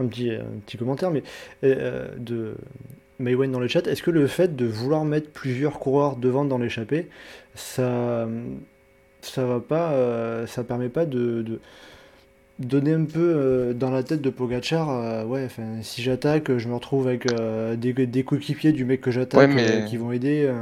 [0.00, 1.22] un, petit, un petit commentaire mais,
[1.64, 2.54] euh, de
[3.20, 3.86] Maywen dans le chat.
[3.86, 7.08] Est-ce que le fait de vouloir mettre plusieurs coureurs devant dans l'échappée,
[7.54, 8.26] ça,
[9.22, 11.60] ça va pas, euh, ça permet pas de, de
[12.58, 16.68] donner un peu euh, dans la tête de Pogachar, euh, ouais, enfin, si j'attaque, je
[16.68, 17.26] me retrouve avec
[17.76, 20.52] des, des coéquipiers du mec que j'attaque Ouais, mais- qui vont aider.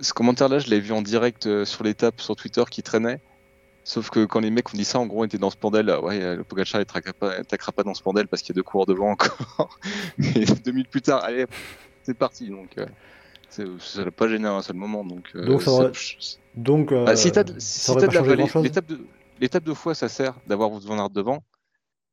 [0.00, 3.18] Ce commentaire-là, je l'ai vu en direct sur l'étape sur Twitter qui traînait.
[3.84, 5.86] Sauf que quand les mecs ont dit ça, en gros, on était dans ce bordel.
[5.86, 8.54] là, Ouais, euh, le Pogacar, il traquera pas, attaquera pas dans ce bordel parce qu'il
[8.54, 9.78] y a deux coureurs devant encore.
[10.36, 11.46] Et deux minutes plus tard, allez,
[12.02, 12.48] c'est parti.
[12.50, 12.86] Donc, euh,
[13.48, 15.04] ça l'a pas gêné à un seul moment.
[15.04, 18.44] Donc, euh, Donc ça aurait- ça- Donc, euh, Bah, si t'as de, si la vallée,
[18.62, 19.00] l'étape de,
[19.40, 21.42] l'étape de fois, ça sert d'avoir Wout van Aert devant.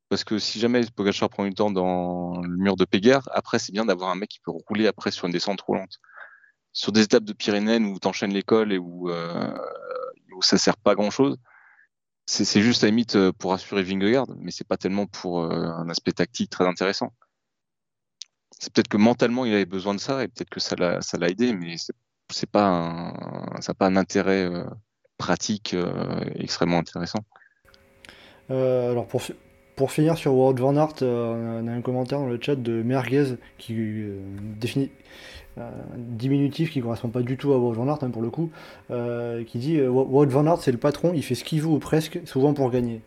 [0.10, 3.74] Parce que si jamais Pogacar prend du temps dans le mur de Péguerre, après, c'est
[3.74, 6.00] bien d'avoir un mec qui peut rouler après sur une descente roulante.
[6.72, 9.54] Sur des étapes de Pyrénées où t'enchaînes l'école et où, euh,
[10.34, 11.38] où ça sert pas à grand chose,
[12.28, 15.50] c'est, juste à la limite euh, pour assurer Vingegaard, mais c'est pas tellement pour euh,
[15.50, 17.14] un aspect tactique très intéressant.
[18.60, 21.54] C'est peut-être que mentalement il avait besoin de ça et peut-être que ça l'a, aidé,
[21.54, 24.66] mais c'est, pas un, ça pas un intérêt euh,
[25.18, 25.76] pratique
[26.36, 27.20] extrêmement intéressant.
[28.50, 29.22] Alors pour,
[29.78, 32.82] pour finir sur World Van Aert, euh, on a un commentaire dans le chat de
[32.84, 34.18] Merguez qui euh,
[34.60, 34.90] définit
[35.60, 38.52] euh, diminutif qui correspond pas du tout à Wout Van Aert hein, pour le coup,
[38.90, 42.20] qui dit Wout Van Aert c'est le patron, il fait ce qu'il veut ou presque,
[42.26, 43.02] souvent pour gagner.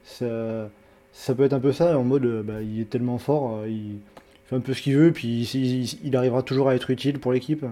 [1.12, 3.98] Ça, peut être un peu ça en mode bah, il est tellement fort, il
[4.46, 7.32] fait un peu ce qu'il veut, puis il, il- arrivera toujours à être utile pour
[7.32, 7.64] l'équipe.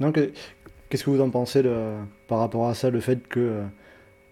[0.00, 0.18] Donc,
[0.90, 1.96] qu'est-ce que vous en pensez de-
[2.28, 3.64] par rapport à ça, le fait que euh,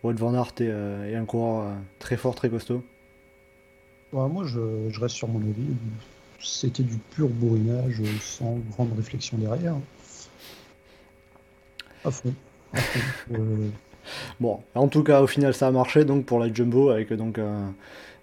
[0.04, 2.84] Wout Van Aert est, euh, est un coureur euh, très fort, très costaud?
[4.12, 5.76] Ouais, moi, je, je reste sur mon avis.
[6.40, 9.76] C'était du pur bourrinage sans grande réflexion derrière.
[12.04, 12.34] À fond.
[12.72, 13.04] À fond.
[13.30, 13.70] Euh,
[14.40, 17.38] Bon, en tout cas, au final, ça a marché donc pour la Jumbo avec donc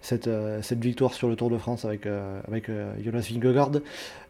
[0.06, 2.40] cette, euh, cette victoire sur le Tour de France avec, euh,
[2.70, 3.72] euh, Jonas Vingegaard.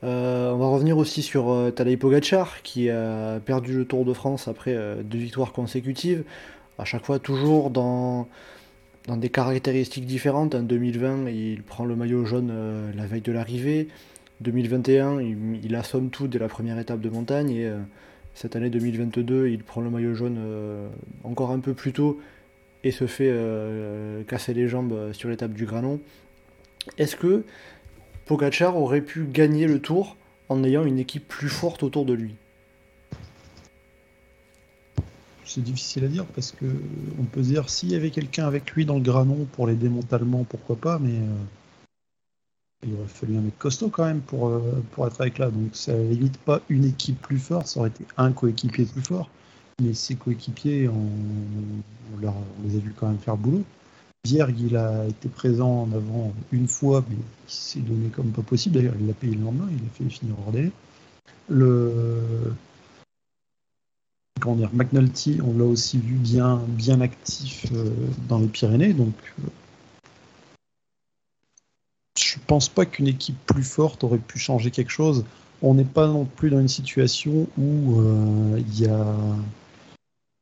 [0.04, 4.76] On va revenir aussi sur Tadej Pogacar qui a perdu le Tour de France après
[5.04, 6.24] deux victoires consécutives.
[6.78, 8.28] À chaque fois, toujours dans,
[9.08, 10.56] des caractéristiques différentes.
[10.56, 12.54] En 2020, il prend le maillot jaune
[12.96, 13.90] la veille de l'arrivée.
[14.42, 17.70] 2021, il, assomme tout dès la première étape de montagne et
[18.34, 20.40] cette année 2022, il prend le maillot jaune
[21.24, 22.20] encore un peu plus tôt
[22.86, 26.00] et se fait euh, casser les jambes euh, sur l'étape du Granon.
[27.00, 27.44] Est-ce que
[28.26, 30.16] Pogacar aurait pu gagner le tour
[30.50, 32.36] en ayant une équipe plus forte autour de lui?
[35.46, 36.66] C'est difficile à dire parce que
[37.20, 40.44] on peut dire s'il y avait quelqu'un avec lui dans le granon pour l'aider mentalement,
[40.44, 44.62] pourquoi pas, mais euh, il aurait fallu un mec costaud quand même pour,
[44.92, 45.50] pour être avec là.
[45.50, 49.32] Donc ça évite pas une équipe plus forte, ça aurait été un coéquipier plus fort.
[49.82, 51.10] Mais ses coéquipiers, on,
[52.22, 53.64] les a vus quand même faire boulot.
[54.24, 58.42] Bierg, il a été présent en avant une fois, mais il s'est donné comme pas
[58.42, 58.76] possible.
[58.76, 60.72] D'ailleurs, il l'a payé le lendemain, il a fait finir hors délai.
[61.50, 62.54] Le,
[64.40, 67.90] comment dire, McNulty, on l'a aussi vu bien, bien actif euh,
[68.28, 69.48] dans les Pyrénées, donc euh,
[72.18, 75.26] je pense pas qu'une équipe plus forte aurait pu changer quelque chose.
[75.62, 79.16] On n'est pas non plus dans une situation où euh, il y, a,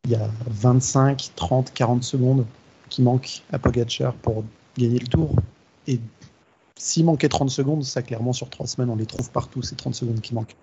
[0.06, 2.46] il y a 25, 30, 40 secondes
[2.90, 4.44] qui manquent à Pogacar pour
[4.78, 5.36] gagner le tour.
[5.88, 6.00] Et
[6.78, 9.96] s'il manquait 30 secondes, ça clairement sur 3 semaines, on les trouve partout, ces 30
[9.96, 10.56] secondes qui manquent.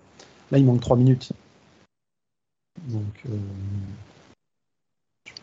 [0.51, 1.33] Là, il manque 3 minutes.
[2.87, 3.37] Donc, euh,
[5.27, 5.33] je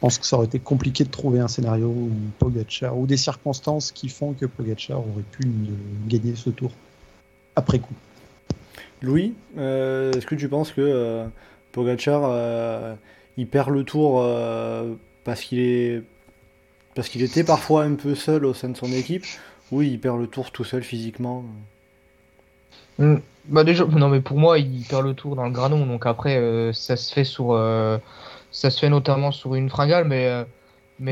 [0.00, 2.10] pense que ça aurait été compliqué de trouver un scénario où
[2.40, 6.72] Pogacar, ou des circonstances qui font que Pogacar aurait pu ne- gagner ce tour
[7.54, 7.94] après coup.
[9.02, 11.28] Louis, euh, est-ce que tu penses que euh,
[11.74, 12.94] Pogacar euh,
[13.36, 14.94] il perd le tour euh,
[15.24, 16.02] parce qu'il est
[16.94, 19.26] parce qu'il était parfois un peu seul au sein de son équipe
[19.72, 21.44] ou il perd le tour tout seul physiquement
[22.98, 23.16] Mm.
[23.46, 26.36] Bah déjà, non mais pour moi, il perd le tour dans le granon, donc après,
[26.38, 27.98] euh, ça se fait sur, euh,
[28.50, 30.44] ça se fait notamment sur une fringale, mais, euh,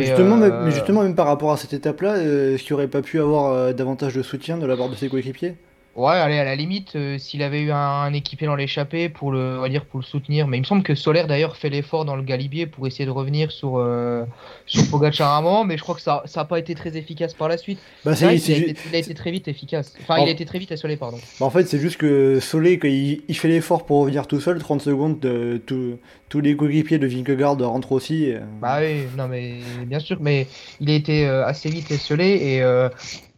[0.01, 3.21] justement, même, mais justement, même par rapport à cette étape-là, est-ce qu'il aurait pas pu
[3.21, 5.57] avoir davantage de soutien de la part de ses coéquipiers?
[5.95, 9.30] Ouais, allez, à la limite, euh, s'il avait eu un, un équipier dans l'échappée pour
[9.30, 10.49] le, on va dire, pour le soutenir.
[10.49, 13.11] Mais il me semble que Solaire d'ailleurs fait l'effort dans le Galibier pour essayer de
[13.11, 14.24] revenir sur, euh,
[14.64, 16.97] sur Pogacar à un moment, mais je crois que ça, ça a pas été très
[16.97, 17.78] efficace par la suite.
[18.07, 19.95] Bah, C'est vrai a, été, il a été très vite efficace.
[20.01, 21.18] Enfin, il a été très vite assolé, pardon.
[21.38, 24.40] bah, en fait, c'est juste que Solé, quand il, il fait l'effort pour revenir tout
[24.40, 25.99] seul, 30 secondes, de, tout-
[26.33, 28.33] tous les coéquipiers de Vingegaard rentrent aussi.
[28.33, 30.47] euh, Bah oui, non mais bien sûr, mais
[30.80, 32.89] il a été euh, assez vite esselé et euh,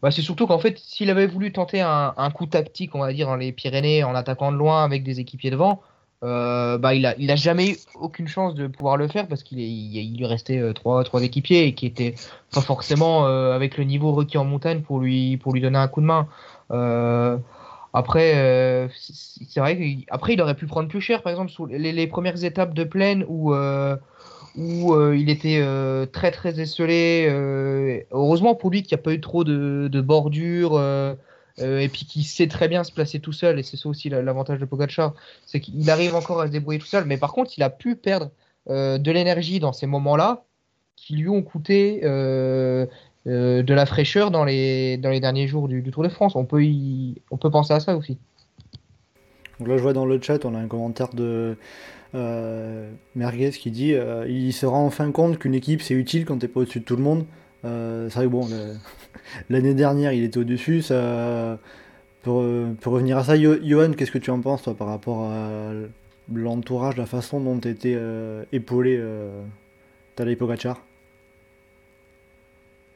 [0.01, 3.27] bah, c'est surtout qu'en fait, s'il avait voulu tenter un, coup tactique, on va dire,
[3.27, 5.81] dans les Pyrénées, en attaquant de loin avec des équipiers devant,
[6.23, 9.59] bah il a, jamais eu aucune chance de pouvoir le faire parce qu'il
[10.17, 12.15] lui restait trois, trois équipiers et qui étaient
[12.55, 16.01] pas forcément avec le niveau requis en montagne pour lui, pour lui donner un coup
[16.01, 16.29] de main.
[17.95, 19.79] Après, euh, c'est vrai
[20.09, 23.25] qu'après, il aurait pu prendre plus cher, par exemple, sur les, premières étapes de plaine
[23.29, 23.97] où, euh,
[24.57, 25.63] où euh, il était
[26.13, 27.29] très très esselé.
[28.11, 31.15] heureusement pour lui qu'il n'y a pas eu trop de, de bordures euh,
[31.61, 33.61] et puis qu'il sait très bien se placer tout seul.
[33.61, 35.15] Et c'est ça aussi la- l'avantage de Pogacar,
[35.47, 37.05] c'est qu'il arrive encore à se débrouiller tout seul.
[37.05, 38.31] Mais par contre, il a pu perdre
[38.69, 40.43] de l'énergie dans ces moments-là
[40.97, 42.01] qui lui ont coûté
[43.27, 46.37] euh, de la fraîcheur dans les, dans les derniers jours du, Tour de France.
[46.37, 46.61] On peut,
[47.51, 48.19] penser à ça aussi.
[49.59, 51.57] Donc là, je vois dans le chat, on a un commentaire de
[52.15, 56.39] euh, Merguez qui dit euh, il se rend enfin compte qu'une équipe c'est utile quand
[56.39, 57.25] t'es pas au-dessus de tout le monde.
[57.63, 58.47] C'est vrai que bon,
[59.49, 60.83] l'année dernière il était au-dessus.
[60.83, 61.59] Ça,
[62.21, 65.73] pour, revenir à ça, Johan, qu'est-ce que tu en penses toi par rapport à
[66.31, 69.03] l'entourage, la façon dont était euh, épaulé
[70.15, 70.85] Tadej Pogacar?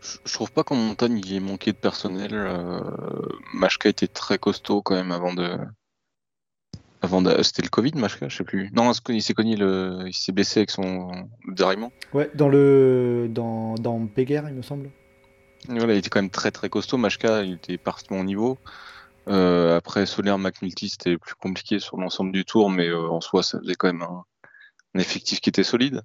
[0.00, 2.30] Je, trouve pas qu'en montagne il ait manqué de personnel.
[2.32, 2.80] Euh,
[3.54, 5.58] Machka était très costaud quand même avant de.
[7.00, 7.42] Avant de...
[7.42, 8.70] C'était le Covid, Machka, je sais plus.
[8.72, 10.04] Non, il s'est cogné le.
[10.06, 11.10] Il s'est blessé avec son
[11.48, 11.92] déraillement.
[12.12, 14.90] Ouais, dans le dans, dans Péguerre, il me semble.
[15.68, 16.96] Voilà, il était quand même très très costaud.
[16.96, 18.58] Machka, il était parfaitement au niveau.
[19.28, 23.42] Euh, après, Solaire, McNulty, c'était plus compliqué sur l'ensemble du tour, mais euh, en soi,
[23.42, 24.24] ça faisait quand même un,
[24.94, 26.02] un effectif qui était solide.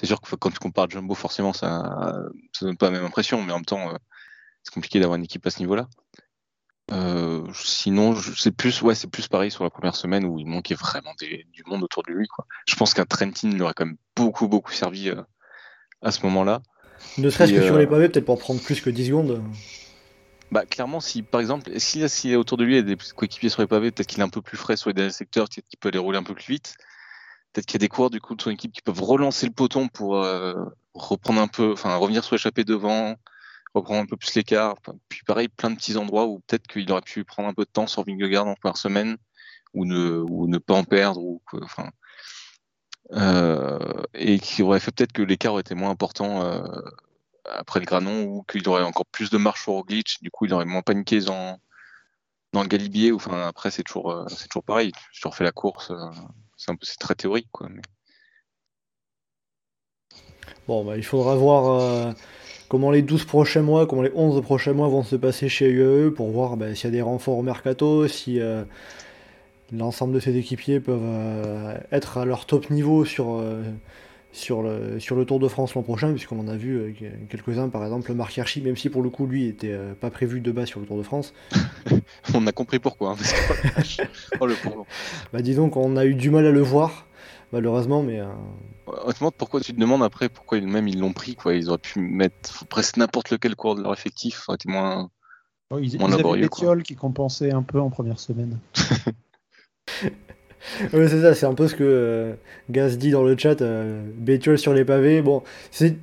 [0.00, 2.16] C'est sûr que quand tu compares Jumbo, forcément, ça
[2.52, 3.96] ça donne pas la même impression, mais en même temps, euh,
[4.62, 5.88] c'est compliqué d'avoir une équipe à ce niveau-là.
[6.90, 10.74] Euh, sinon, c'est plus, ouais, c'est plus pareil sur la première semaine où il manquait
[10.74, 12.26] vraiment des- du monde autour de lui.
[12.26, 12.46] Quoi.
[12.66, 15.22] Je pense qu'un Trentin lui aurait quand même beaucoup, beaucoup servi euh,
[16.02, 16.60] à ce moment-là.
[17.18, 19.42] Ne serait-ce que sur les pavés, peut-être pour prendre plus que 10 secondes.
[20.50, 23.48] Bah, clairement, si par exemple, si, si autour de lui il y a des coéquipiers
[23.48, 25.66] sur les pavés, peut-être qu'il est un peu plus frais sur les derniers secteurs, peut-être
[25.66, 26.76] qu'il peut aller rouler un peu plus vite.
[27.52, 29.52] Peut-être qu'il y a des coureurs du coup de son équipe qui peuvent relancer le
[29.52, 30.54] peloton pour euh,
[30.94, 33.16] reprendre un peu, enfin revenir sur l'échappée devant,
[33.74, 34.76] reprendre un peu plus l'écart.
[35.08, 37.70] Puis pareil, plein de petits endroits où peut-être qu'il aurait pu prendre un peu de
[37.70, 39.16] temps sur Vingegaard en première semaine
[39.74, 41.20] ou ne, pas en perdre.
[43.12, 46.62] Euh, et qui aurait fait peut-être que l'écart aurait été moins important euh,
[47.44, 50.54] après le granon ou qu'il aurait encore plus de marche sur glitch, du coup il
[50.54, 51.58] aurait moins paniqué dans,
[52.54, 53.12] le galibier.
[53.44, 54.92] après, c'est toujours, c'est toujours pareil.
[55.12, 55.92] Tu refais la course,
[56.82, 57.68] c'est très théorique, quoi.
[60.68, 62.12] Bon, bah, il faudra voir euh,
[62.68, 66.10] comment les 12 prochains mois, comment les 11 prochains mois vont se passer chez UAE
[66.10, 68.64] pour voir bah, s'il y a des renforts au mercato, si euh,
[69.72, 73.42] l'ensemble de ces équipiers peuvent euh, être à leur top niveau sur,
[74.32, 77.68] sur, le, sur le Tour de France l'an prochain, puisqu'on en a vu euh, quelques-uns,
[77.68, 80.50] par exemple Marc Hirschi, même si pour le coup lui était euh, pas prévu de
[80.50, 81.34] bas sur le Tour de France.
[82.34, 83.10] On a compris pourquoi.
[83.10, 83.16] Hein,
[83.74, 84.02] parce que...
[84.40, 84.86] oh, le pauvre.
[85.32, 87.06] Bah, disons qu'on a eu du mal à le voir,
[87.52, 88.26] malheureusement, mais euh,
[88.86, 91.54] Honnêtement, pourquoi tu te demandes après pourquoi ils, même ils l'ont pris quoi?
[91.54, 95.10] Ils auraient pu mettre presque n'importe lequel cours de leur effectif, ça aurait été moins.
[95.70, 96.76] Oh, ils, Moins ils avaient quoi.
[96.82, 98.58] Qui compensait un peu en première semaine.
[100.92, 102.32] C'est ça, c'est un peu ce que euh,
[102.70, 104.02] Gaz dit dans le chat, euh,
[104.56, 105.22] sur les pavés.
[105.22, 105.96] Bon, c'est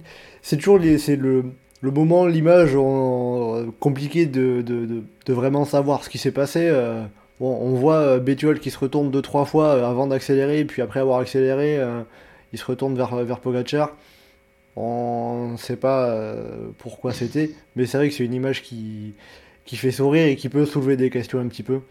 [0.58, 1.46] toujours les- le,
[1.82, 4.86] le moment, l'image en- compliqué de, de,
[5.26, 6.68] de, vraiment savoir ce qui s'est passé.
[6.72, 7.04] euh.
[7.40, 10.82] bon, on voit euh, Bétiol qui se retourne deux trois fois euh, avant d'accélérer, puis
[10.82, 12.02] après avoir accéléré, euh,
[12.54, 13.96] il se retourne vers, vers Pogacar.
[14.76, 19.14] On ne sait pas euh, pourquoi c'était, mais c'est vrai que c'est une image qui,
[19.66, 21.82] qui fait sourire et qui peut soulever des questions un petit peu.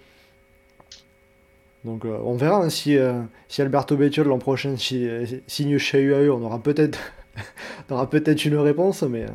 [1.85, 6.03] Donc euh, on verra hein, si, euh, si Alberto Bettiol l'an prochain euh, signe chez
[6.03, 6.99] UAE, on aura peut-être
[7.91, 9.27] aura peut-être une réponse, mais,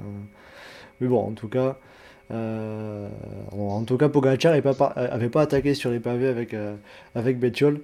[1.00, 1.78] mais bon, en tout cas,
[2.30, 6.54] en tout cas Pogacar avait pas, pas attaqué sur les pavés avec,
[7.16, 7.80] avec Bettiol.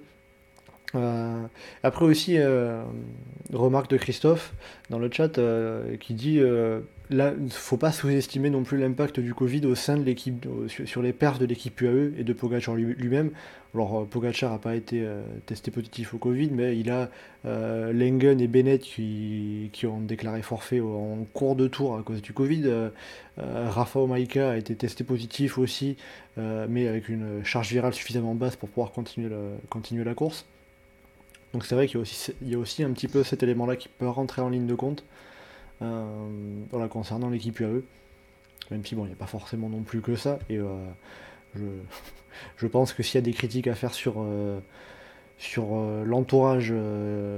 [1.84, 2.38] Après aussi,
[3.54, 4.54] remarque de Christophe
[4.90, 5.40] dans le chat
[6.02, 6.42] qui dit
[7.12, 11.02] euh, là, faut pas sous-estimer non plus l'impact du Covid au sein de l'équipe, sur,
[11.02, 13.32] les perfs de l'équipe UAE et de Pogacar lui-même.
[13.74, 15.06] Alors, Pogacar n'a pas été
[15.46, 17.10] testé positif au Covid, mais il a
[17.44, 22.90] Lengen et Bennett qui, ont déclaré forfait en cours de tour à cause du Covid.
[23.38, 25.98] Rafa Omaika a été testé positif aussi,
[26.38, 30.46] mais avec une charge virale suffisamment basse pour pouvoir continuer, la course.
[31.54, 32.00] Donc c'est vrai qu'il
[32.44, 34.76] y, a aussi, il un petit peu cet élément-là qui peut rentrer en ligne de
[34.76, 35.19] compte euh,
[35.80, 37.82] voilà, concernant l'équipe UAE.
[38.72, 40.40] Même si bon, il n'y a pas forcément non plus que ça.
[40.50, 40.86] Et euh,
[42.58, 44.60] je, pense que s'il y a des critiques à faire sur, euh,
[45.38, 45.76] sur
[46.06, 46.74] l'entourage,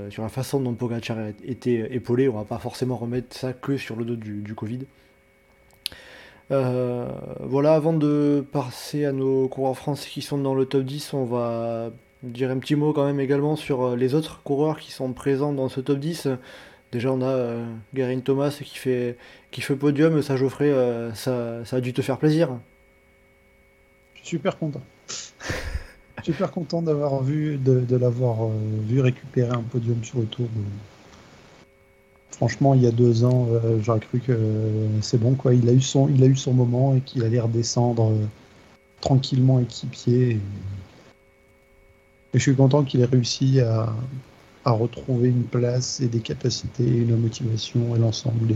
[0.09, 3.77] sur la façon dont Pogacar a été épaulé, on va pas forcément remettre ça que
[3.77, 4.85] sur le dos du, Covid.
[6.49, 11.25] voilà, avant de passer à nos coureurs français qui sont dans le top 10, on
[11.25, 11.91] va
[12.23, 15.53] dire un petit mot quand même également sur euh, les autres coureurs qui sont présents
[15.53, 16.27] dans ce top 10.
[16.91, 19.17] Déjà, on a euh, Garin Thomas qui fait,
[19.49, 20.21] qui fait podium.
[20.21, 22.49] Ça, Geoffrey, euh, ça, a dû te faire plaisir.
[24.15, 24.81] Je suis super content.
[26.23, 28.49] super content d'avoir vu, de, l'avoir
[28.87, 30.47] vu récupérer un podium sur le tour.
[32.31, 33.47] Franchement, il y a deux ans,
[33.81, 34.37] j'aurais cru que
[35.01, 35.33] c'est bon.
[35.35, 35.53] Quoi.
[35.53, 38.11] Il, a eu son, il a eu son moment et qu'il allait redescendre
[38.99, 40.39] tranquillement équipier.
[42.33, 43.93] Et je suis content qu'il ait réussi à,
[44.69, 48.47] retrouver une place et des capacités, et une motivation et l'ensemble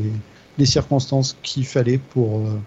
[0.57, 2.60] des, circonstances qu'il fallait pour, euh,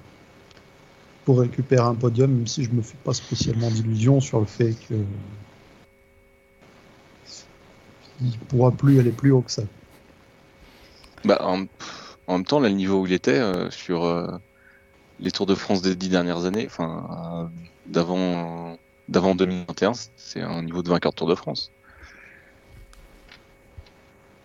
[1.25, 4.75] pour récupérer un podium, même si je me fais pas spécialement d'illusions sur le fait
[4.89, 4.95] que
[8.21, 9.63] il pourra plus aller plus haut que ça.
[11.25, 11.67] Bah, en,
[12.29, 14.27] même temps, le niveau où il était euh, sur euh,
[15.21, 17.51] les Tours de France des dix dernières années, enfin
[17.87, 18.77] d'avant
[19.09, 21.71] d'avant 2021, c'est un niveau de vainqueur de Tour de France.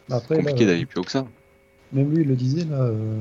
[0.09, 1.25] Après, compliqué d'aller plus haut que ça.
[1.91, 3.19] Même lui, il le disait, là, euh,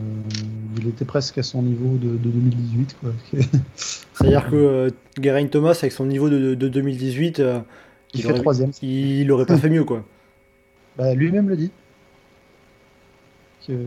[0.79, 2.97] il était presque à son niveau de, 2018.
[3.77, 4.91] C'est-à-dire que euh,
[5.21, 7.61] Geraint Thomas, avec son niveau de, 2018, euh,
[8.15, 8.71] il, fait troisième.
[8.81, 10.05] Il aurait pas fait mieux, quoi.
[10.99, 11.71] Bah, lui-même le dit.
[13.63, 13.79] Qu'il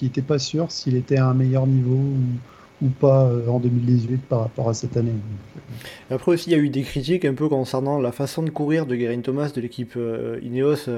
[0.00, 2.38] n'était pas sûr s'il était à un meilleur niveau ou
[2.82, 5.12] ou pas euh, en 2018 par rapport à cette année.
[6.10, 8.86] Après aussi, il y a eu des critiques un peu concernant la façon de courir
[8.86, 10.88] de Guerin Thomas de l'équipe euh, Ineos.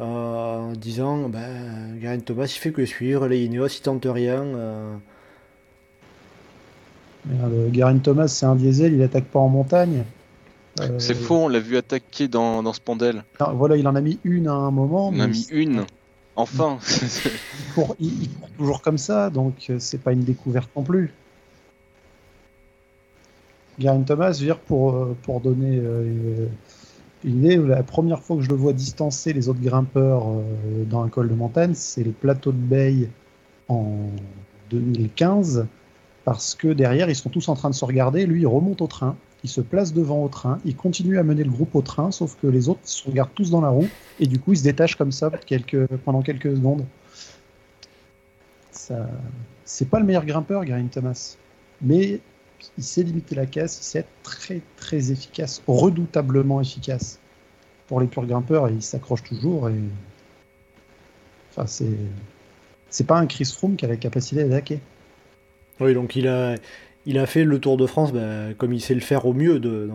[0.00, 4.44] Euh, en disant ben, Guerin Thomas il fait que suivre, les Ineos ils tentent rien.
[7.26, 10.04] Merde, Thomas c'est un diesel, il attaque pas en montagne.
[10.98, 13.24] C'est faux, on l'a vu attaquer dans, dans Spandel.
[13.54, 15.10] voilà, il en a mis une à un moment.
[15.12, 15.84] Il en a mis une.
[16.38, 16.78] Enfin
[17.98, 21.12] il, court, toujours comme ça, donc euh, c'est pas une découverte non plus.
[23.80, 26.46] Garin Thomas, je veux dire, pour, euh, pour donner euh,
[27.24, 30.26] une idée, la première fois que je le vois distancer les autres grimpeurs
[30.88, 33.08] dans un col de montagne, c'est les plateaux de Bay
[33.68, 33.96] en
[34.70, 35.66] 2015,
[36.24, 38.86] parce que derrière, ils sont tous en train de se regarder, lui, il remonte au
[38.86, 42.10] train, il se place devant au train, il continue à mener le groupe au train,
[42.10, 43.88] sauf que les autres se regardent tous dans la roue,
[44.20, 45.30] et du coup il se détache comme ça
[46.04, 46.84] pendant quelques secondes.
[49.64, 51.36] C'est pas le meilleur grimpeur, Garin Thomas,
[51.82, 52.20] mais
[52.76, 57.18] il sait limiter la caisse, il sait être très très efficace, redoutablement efficace.
[57.86, 59.80] Pour les purs grimpeurs, il s'accroche toujours et.
[61.50, 61.96] Enfin, c'est.
[62.90, 64.80] C'est pas un Chris Froome qui a la capacité d'attaquer.
[65.80, 66.54] Oui, donc il a,
[67.06, 69.60] il a fait le Tour de France bah, comme il sait le faire au mieux.
[69.60, 69.90] De,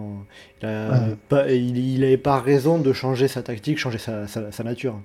[0.61, 4.99] il n'avait pas, raison de changer sa tactique, changer sa, nature.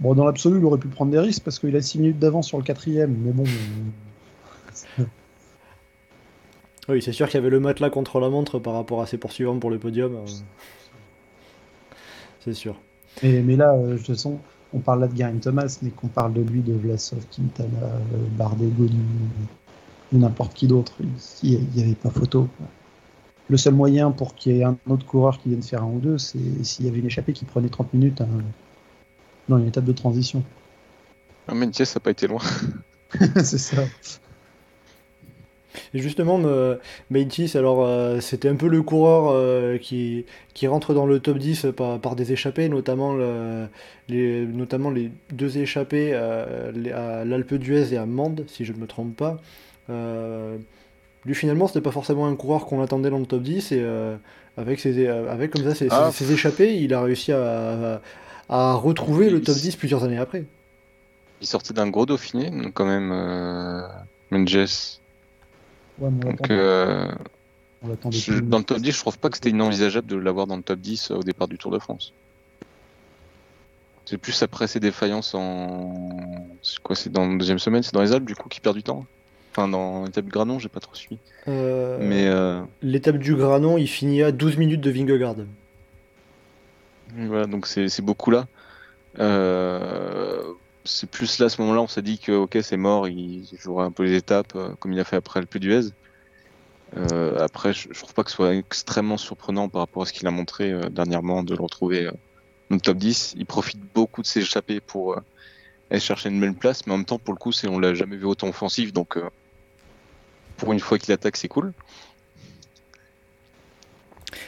[0.00, 2.48] Bon, dans l'absolu, il aurait pu prendre des risques parce qu'il a 6 minutes d'avance
[2.48, 3.44] sur le quatrième, mais bon.
[6.88, 9.18] Oui, c'est sûr qu'il y avait le matelas contre la montre par rapport à ses
[9.18, 10.16] poursuivants pour le podium.
[10.16, 10.26] Euh.
[12.40, 12.76] C'est sûr.
[13.22, 14.38] mais là, de toute façon,
[14.74, 18.26] on parle là de Garin Thomas, mais qu'on parle de lui, de Vlasov, Quintana, euh,
[18.36, 18.90] Bardet, Gonu,
[20.12, 20.92] ou n'importe qui d'autre,
[21.42, 22.48] il n'y avait pas photo.
[23.48, 26.00] Le seul moyen pour qu'il y ait un autre coureur qui vienne faire un ou
[26.00, 28.28] deux, c'est s'il y avait une échappée qui prenait 30 minutes hein,
[29.48, 30.42] dans une étape de transition.
[31.46, 32.42] Ah, mais ça n'a pas été loin.
[33.36, 33.84] c'est ça.
[35.92, 36.40] Et justement,
[37.10, 40.24] Meitis, alors euh, c'était un peu le coureur euh, qui,
[40.54, 43.16] qui rentre dans le top 10 par, par des échappées, notamment,
[44.08, 48.78] les, notamment les deux échappées euh, à l'Alpe d'Huez et à Mende, si je ne
[48.78, 49.40] me trompe pas.
[51.24, 53.84] lui finalement, c'était pas forcément un coureur qu'on attendait dans le top 10 et
[54.56, 56.10] avec, ses, avec comme ça ses, ah.
[56.30, 58.00] échappées, il a réussi à,
[58.48, 60.44] à, retrouver le top 10 plusieurs années après.
[61.40, 63.08] Il sortait d'un gros Dauphiné, quand même,
[64.30, 65.00] Menges.
[65.98, 67.12] Donc, euh,
[67.82, 70.80] dans le top 10, je trouve pas que c'était inenvisageable de l'avoir dans le top
[70.80, 72.12] 10 au départ du Tour de France.
[74.06, 75.94] C'est plus après ses défaillances en.
[76.62, 78.76] C'est quoi C'est dans la deuxième semaine C'est dans les Alpes, du coup, qui perd
[78.76, 79.06] du temps
[79.52, 81.18] Enfin, dans l'étape du Granon, j'ai pas trop suivi.
[81.46, 85.36] Euh, Mais euh, L'étape du Granon, il finit à 12 minutes de Vingegaard.
[87.16, 88.46] voilà, donc c'est c'est beaucoup là.
[89.20, 90.42] Euh,
[90.84, 93.84] c'est plus là, à ce moment-là, on s'est dit que, ok, c'est mort, il jouera
[93.84, 95.90] un peu les étapes, euh, comme il a fait après le Puy d'Huez.
[96.96, 100.12] Euh, après, je, je trouve pas que ce soit extrêmement surprenant par rapport à ce
[100.12, 102.12] qu'il a montré euh, dernièrement de le retrouver euh,
[102.70, 103.34] dans le top 10.
[103.36, 105.20] Il profite beaucoup de s'échapper pour euh,
[105.90, 108.16] aller chercher une belle place, mais en même temps, pour le coup, on l'a jamais
[108.16, 109.28] vu autant offensif, donc euh,
[110.56, 111.72] pour une fois qu'il attaque, c'est cool.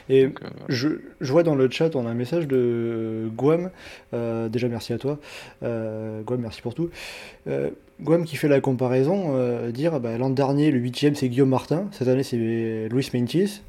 [0.09, 0.89] Et Donc, euh, je,
[1.21, 3.71] je vois dans le chat, on a un message de Guam.
[4.15, 5.19] Euh, déjà, merci à toi.
[5.63, 6.91] Euh, Guam, merci pour tout.
[7.49, 11.49] Euh, Guam qui fait la comparaison, euh, dire bah, l'an dernier, le 8 c'est Guillaume
[11.49, 11.89] Martin.
[11.93, 12.37] Cette année, c'est
[12.89, 13.63] Luis Mentis.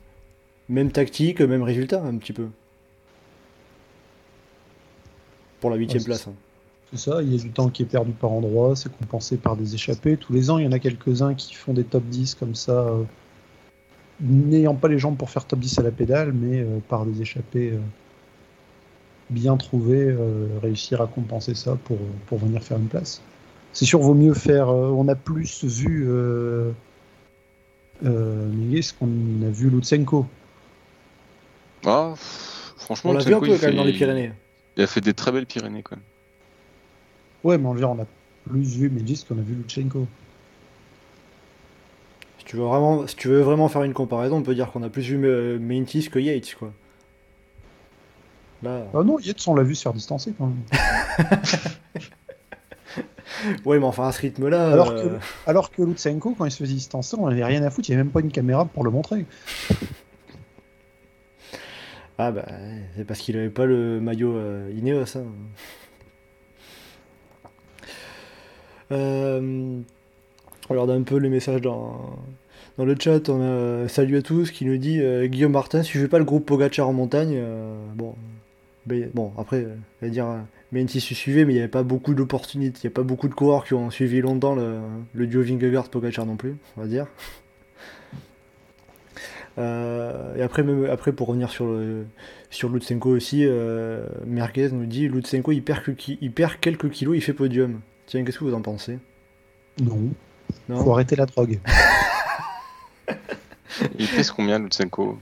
[0.70, 2.48] Même tactique, même résultat, un petit peu.
[5.60, 6.28] Pour la 8 Ouais, place.
[6.28, 6.34] hein.
[6.94, 9.58] C'est ça, il y a du temps qui est perdu par endroit, c'est compensé par
[9.58, 10.16] des échappées.
[10.16, 12.72] Tous les ans, il y en a quelques-uns qui font des top 10 comme ça,
[12.88, 13.04] euh,
[14.22, 17.22] n'ayant pas les jambes pour faire top 10 à la pédale, mais euh, par des
[17.22, 17.80] échappées euh,
[19.30, 23.22] bien trouvées, euh, réussir à compenser ça pour, pour venir faire une place.
[23.74, 24.70] C'est sûr, vaut mieux faire.
[24.70, 26.72] euh, on a plus vu euh,
[28.06, 29.08] euh, qu'on
[29.46, 30.26] a vu Lutsenko.
[31.86, 34.32] Ah, pff, franchement, On l'a vu un peu quand même dans les Pyrénées.
[34.78, 36.06] Il a fait des très belles Pyrénées quand même.
[37.44, 38.06] Ouais, mais on, on a
[38.50, 40.08] plus vu Minguez qu'on a vu Lutsenko.
[42.48, 44.88] Tu veux vraiment, si tu veux vraiment faire une comparaison, on peut dire qu'on a
[44.90, 46.72] plus vu euh, Mentis que Yates, quoi.
[48.64, 50.62] Là, Ah non, Yates, on l'a vu se faire distancer quand même.
[53.66, 54.72] ouais, mais enfin à ce rythme-là.
[54.72, 57.70] Alors euh, que, alors que Lutsenko, quand il se faisait distancer, on avait rien à
[57.70, 59.26] foutre, il n'y avait même pas une caméra pour le montrer.
[62.18, 62.46] Ah bah
[62.96, 65.18] c'est parce qu'il avait pas le maillot euh, Ineos.
[65.18, 65.26] hein.
[68.94, 69.82] Euh,
[70.70, 72.18] regarde un peu les messages dans,
[72.78, 73.30] dans le chat.
[73.30, 76.08] On a euh, salut à tous qui nous dit euh, Guillaume Martin, si je fais
[76.08, 78.16] pas le groupe Pogachar en montagne, euh, bon,
[78.86, 79.62] ben, bon après,
[80.02, 80.28] je vais dire,
[80.72, 83.28] même si je mais il n'y avait pas beaucoup d'opportunités, il n'y a pas beaucoup
[83.28, 87.08] de coureurs qui ont suivi longtemps le, duo Vingegaard-Pogachar non plus, on va dire.
[89.58, 91.76] Et après, même, après, pour revenir sur,
[92.52, 93.44] sur Lutsenko aussi,
[94.28, 95.82] Merguez nous dit Lutsenko il perd,
[96.22, 97.80] il perd quelques kilos, il fait podium.
[98.06, 99.00] Tiens, qu'est-ce que vous en pensez?
[99.82, 100.12] Non,
[100.70, 101.60] Non faut arrêter la drogue.
[104.00, 105.18] Il pèse combien, Lutsenko?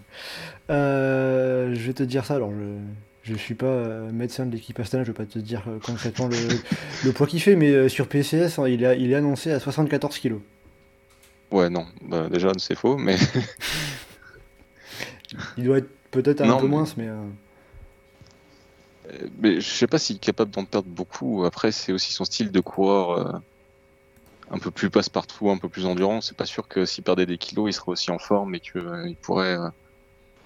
[0.69, 2.77] Euh, Je vais te dire ça, alors je
[3.23, 6.27] je suis pas euh, médecin de l'équipe Astana, je vais pas te dire euh, concrètement
[6.27, 6.37] le,
[7.05, 10.19] le poids qu'il fait, mais sur PCS, hein, il, est- il est annoncé à 74
[10.19, 10.41] kilos.
[11.51, 13.15] Ouais, non, bah, déjà, c'est faux, mais
[15.57, 17.07] Il doit être peut-être un Non, peu mais- moins, mais...
[17.07, 17.23] Euh,
[19.39, 21.45] Mais je sais pas s'il est capable d'en perdre beaucoup.
[21.45, 23.31] Après, c'est aussi son style de coureur euh,
[24.51, 26.21] un peu plus passe-partout, un peu plus endurant.
[26.21, 29.15] C'est pas sûr que s'il perdait des kilos, il serait aussi en forme et qu'il
[29.21, 29.69] pourrait euh,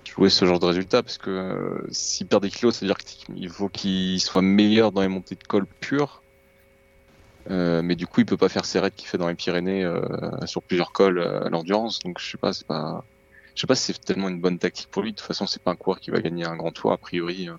[0.05, 1.03] jouer ce genre de résultat.
[1.03, 4.91] Parce que euh, s'il perd des kilos, ça veut dire qu'il faut qu'il soit meilleur
[4.91, 6.21] dans les montées de col pures.
[7.49, 9.83] Euh, mais du coup, il peut pas faire ses raids qu'il fait dans les Pyrénées
[9.83, 10.01] euh,
[10.45, 11.99] sur plusieurs cols euh, à l'endurance.
[11.99, 13.03] Donc, je sais pas, c'est pas,
[13.55, 15.11] je sais pas si c'est tellement une bonne tactique pour lui.
[15.11, 17.49] De toute façon, c'est pas un coureur qui va gagner un grand tour a priori.
[17.49, 17.53] euh.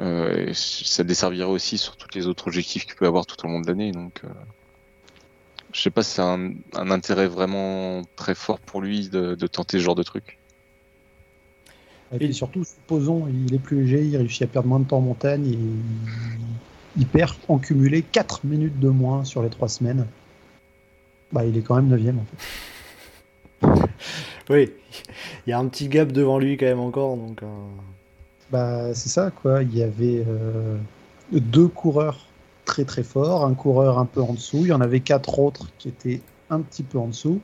[0.00, 3.60] Euh, ça desservirait aussi sur tous les autres objectifs qu'il peut avoir tout au long
[3.60, 3.92] de l'année.
[3.92, 4.28] Donc, euh,
[5.74, 9.46] je sais pas si c'est un, un intérêt vraiment très fort pour lui de, de
[9.46, 10.38] tenter ce genre de truc.
[12.12, 14.98] Et puis surtout, supposons, il est plus léger, il réussit à perdre moins de temps
[14.98, 15.80] en montagne, et il,
[16.96, 20.06] il perd en cumulé 4 minutes de moins sur les 3 semaines.
[21.32, 23.88] Bah, il est quand même 9 en fait.
[24.50, 24.70] Oui,
[25.46, 27.42] il y a un petit gap devant lui quand même encore, donc...
[27.42, 27.46] euh,
[28.50, 29.62] Bah, c'est ça, quoi.
[29.62, 30.76] Il y avait euh,
[31.32, 32.26] deux coureurs
[32.64, 34.60] très très forts, un coureur un peu en dessous.
[34.62, 36.20] Il y en avait quatre autres qui étaient
[36.50, 37.40] un petit peu en dessous.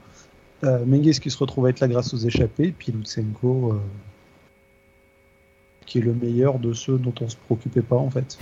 [0.62, 0.84] Euh,
[1.20, 3.80] qui se retrouve à être là grâce aux échappées, puis Lutsenko euh,
[5.86, 8.38] qui est le meilleur de ceux dont on se préoccupait pas en fait.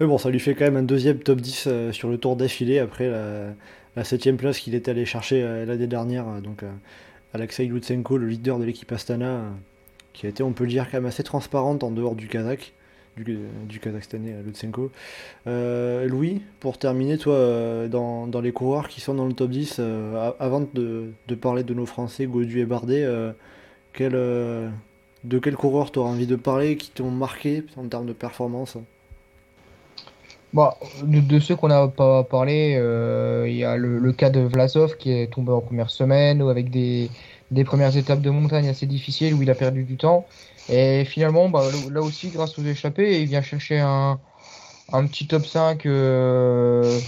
[0.00, 2.36] Mais bon, ça lui fait quand même un deuxième top 10 euh, sur le tour
[2.36, 6.40] d'affilée après la, septième place qu'il était allé chercher euh, l'année dernière.
[6.42, 6.62] donc,
[7.34, 9.42] Alexei Lutsenko, le leader de l'équipe Astana,
[10.12, 12.74] qui a été, on peut le dire, quand même assez transparente en dehors du Kazakh,
[13.24, 13.38] du,
[13.68, 14.90] du Kazakhstanais euh, Lutsenko.
[15.46, 19.50] Euh, Louis, pour terminer, toi, euh, dans, dans les coureurs qui sont dans le top
[19.50, 23.06] 10, euh, a- avant de, de parler de nos Français, Gaudu et Bardet,
[23.92, 28.12] quel, de quel coureur tu auras envie de parler qui t'ont marqué en termes de
[28.12, 28.76] performance?
[30.54, 30.70] Bon,
[31.02, 32.72] de, de ceux qu'on n'a pas parlé,
[33.46, 36.48] il y a le, le cas de Vlasov qui est tombé en première semaine ou
[36.48, 37.10] avec des,
[37.50, 40.26] des premières étapes de montagne assez difficiles où il a perdu du temps.
[40.68, 44.20] Et finalement, bah, là aussi, grâce aux échappées, il vient chercher un,
[44.92, 45.86] un petit top 5.
[45.86, 47.00] Euh,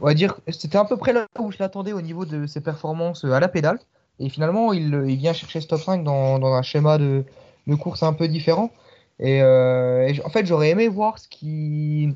[0.00, 2.60] on va dire, c'était à peu près là où je l'attendais au niveau de ses
[2.60, 3.78] performances à la pédale.
[4.18, 7.24] Et finalement, il, il vient chercher ce top 5 dans, dans un schéma de,
[7.66, 8.70] de, course un peu différent.
[9.18, 12.14] Et, euh, et en fait, j'aurais aimé voir ce qui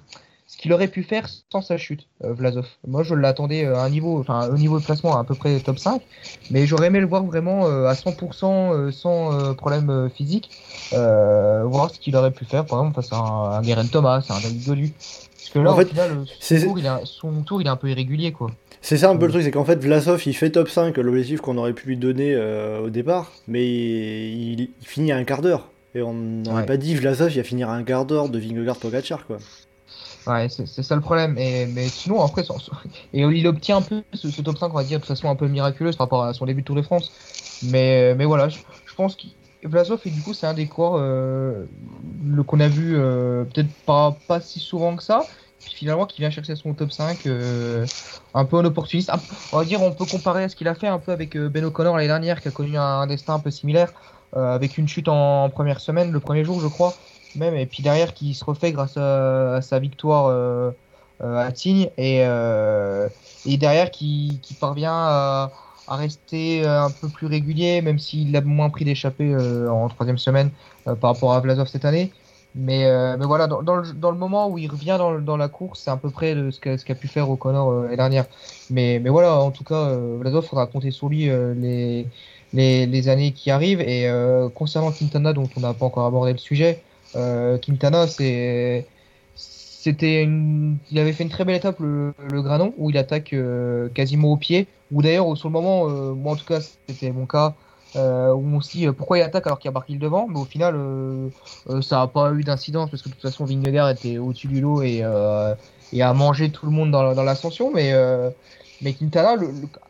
[0.54, 2.66] ce qu'il aurait pu faire sans sa chute, euh, Vlasov.
[2.86, 5.58] Moi, je l'attendais euh, à un niveau, enfin, au niveau de placement à peu près
[5.58, 6.00] top 5,
[6.52, 10.50] mais j'aurais aimé le voir vraiment euh, à 100% sans problème physique,
[10.92, 14.64] voir ce qu'il aurait pu faire, par exemple, face à un, un Thomas, un David
[14.64, 14.92] Golu.
[14.92, 17.76] Parce que là, en au final, son tour, il est, son tour, il est un
[17.76, 18.50] peu irrégulier, quoi.
[18.80, 21.40] C'est ça un peu le truc, c'est qu'en fait Vlasov il fait top 5, l'objectif
[21.40, 25.70] qu'on aurait pu lui donner au départ, mais il, finit à un quart d'heure.
[25.94, 28.76] Et on n'aurait pas dit Vlasov il va finir à un quart d'heure de Vingegaard
[28.76, 29.38] Pogacar quoi.
[30.26, 31.36] Ouais, c'est ça le problème.
[31.36, 32.42] Et, mais sinon, après,
[33.12, 35.46] et il obtient un peu ce, top 5, on va dire, de façon un peu
[35.48, 37.12] miraculeuse par rapport à son début de Tour de France.
[37.62, 38.58] Mais, mais voilà, je,
[38.96, 39.26] pense que
[39.64, 41.64] Vlasov, et du coup, c'est un des euh,
[42.46, 45.26] qu'on a vu euh, peut-être pas, pas si souvent que ça.
[45.62, 47.86] Puis finalement, qui vient chercher son top 5 euh,
[48.34, 49.10] un peu en opportuniste.
[49.52, 51.64] On va dire, on peut comparer à ce qu'il a fait un peu avec Ben
[51.64, 53.92] O'Connor l'année dernière, qui a connu un, destin un peu similaire,
[54.34, 56.94] avec une chute en première semaine, le premier jour, je crois
[57.36, 60.70] même, et puis derrière qui se refait grâce à, sa victoire euh,
[61.22, 63.08] euh, à Tignes, et, euh,
[63.46, 65.50] et derrière qui, qui parvient à,
[65.86, 69.36] rester un peu plus régulier, même s'il a moins pris d'échappée
[69.68, 70.50] en troisième semaine
[70.84, 72.10] par rapport à Vlasov cette année.
[72.54, 72.86] Mais,
[73.18, 75.90] mais voilà, dans, le, dans, le, moment où il revient dans, dans la course, c'est
[75.90, 78.24] à peu près ce qu'a ce qu'a pu faire O'Connor l'année dernière.
[78.70, 82.06] Mais, mais voilà, en tout cas, Vlasov, faudra compter sur lui les,
[82.54, 83.82] les, les, années qui arrivent.
[83.82, 84.10] Et
[84.54, 86.82] concernant Quintana, dont on n'a pas encore abordé le sujet,
[87.16, 88.86] euh, Quintana, c'est
[89.36, 90.78] c'était une...
[90.90, 94.36] il avait fait une très belle étape le, Granon où il attaque euh, quasiment au
[94.36, 94.66] pied.
[94.92, 97.54] Ou d'ailleurs sur le moment euh, moi en tout cas c'était mon cas
[97.96, 100.26] où on pourquoi il attaque alors qu'il y a Barkil devant?
[100.26, 100.74] Mais au final
[101.82, 104.82] ça n'a pas eu d'incidence parce que de toute façon Vingegaard était au-dessus du lot
[104.82, 107.70] et, a mangé tout le monde dans, l'ascension.
[107.72, 107.92] Mais
[108.80, 109.36] mais Quintana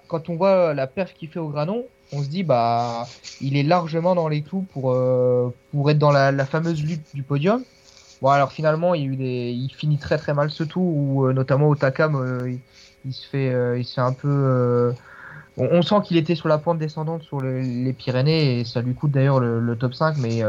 [0.09, 1.85] quand on voit la perf qu'il fait au Granon
[2.15, 3.07] on se dit bah
[3.41, 7.23] il est largement dans les clous pour euh, pour être dans la, fameuse lutte du
[7.23, 7.63] podium.
[8.23, 11.75] Bon alors finalement il, il finit très très mal ce tour où euh, notamment au
[11.75, 12.55] Takam euh,
[13.05, 14.95] il, se fait il se un peu
[15.57, 19.11] on, sent qu'il était sur la pente descendante sur les Pyrénées et ça lui coûte
[19.11, 20.43] d'ailleurs le, top 5 mais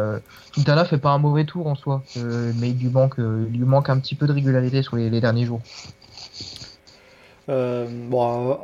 [0.53, 3.89] Quintana fait pas un mauvais tour en soi mais il lui manque il lui manque
[3.89, 5.61] un petit peu de régularité sur les, les derniers jours.
[7.47, 8.57] bon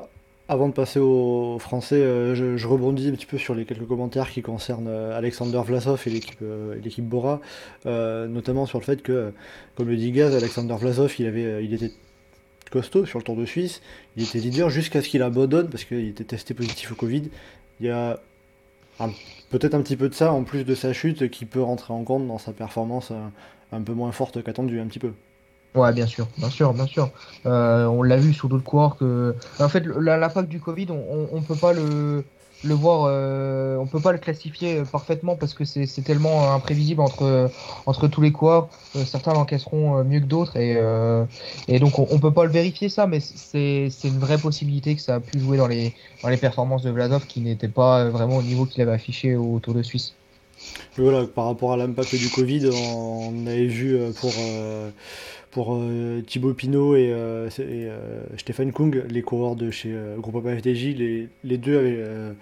[0.51, 4.29] avant de passer au français, euh, je, rebondis un petit peu sur les quelques commentaires
[4.29, 7.39] qui concernent euh, Alexander Vlasov et l'équipe euh, Bora,
[7.85, 9.31] notamment sur le fait que,
[9.75, 11.93] comme le dit Gaz, Alexander Vlasov, il avait, il était
[12.69, 13.81] costaud sur le Tour de Suisse,
[14.17, 17.29] il était leader jusqu'à ce qu'il abandonne parce qu'il était testé positif au Covid.
[17.79, 18.19] Il y a
[19.51, 22.03] peut-être un petit peu de ça en plus de sa chute qui peut rentrer en
[22.03, 23.13] compte dans sa performance
[23.71, 25.13] un peu moins forte qu'attendue un petit peu.
[25.73, 27.09] Ouais, bien sûr, bien sûr, bien sûr.
[27.45, 29.35] Euh, on l'a vu sur d'autres coureurs que.
[29.59, 32.25] En fait, l'impact du Covid, on, on, peut pas le,
[32.65, 37.49] le voir, euh, on peut pas le classifier parfaitement parce que c'est tellement imprévisible entre
[37.85, 38.67] entre tous les coureurs.
[38.97, 40.77] Euh, certains l'encaisseront mieux que d'autres et
[41.69, 45.01] et donc on, on, peut pas le vérifier ça, mais c'est une vraie possibilité que
[45.01, 48.37] ça a pu jouer dans les dans les performances de Vladov qui n'était pas vraiment
[48.37, 50.15] au niveau qu'il avait affiché au Tour de Suisse.
[50.97, 54.31] Voilà, par rapport à l'impact du Covid, on avait vu pour
[55.51, 60.95] pour euh, Thibaut Pinot et, euh, euh, Stéphane Kung, les coureurs de chez Groupama FDJ,
[61.43, 62.35] les, deux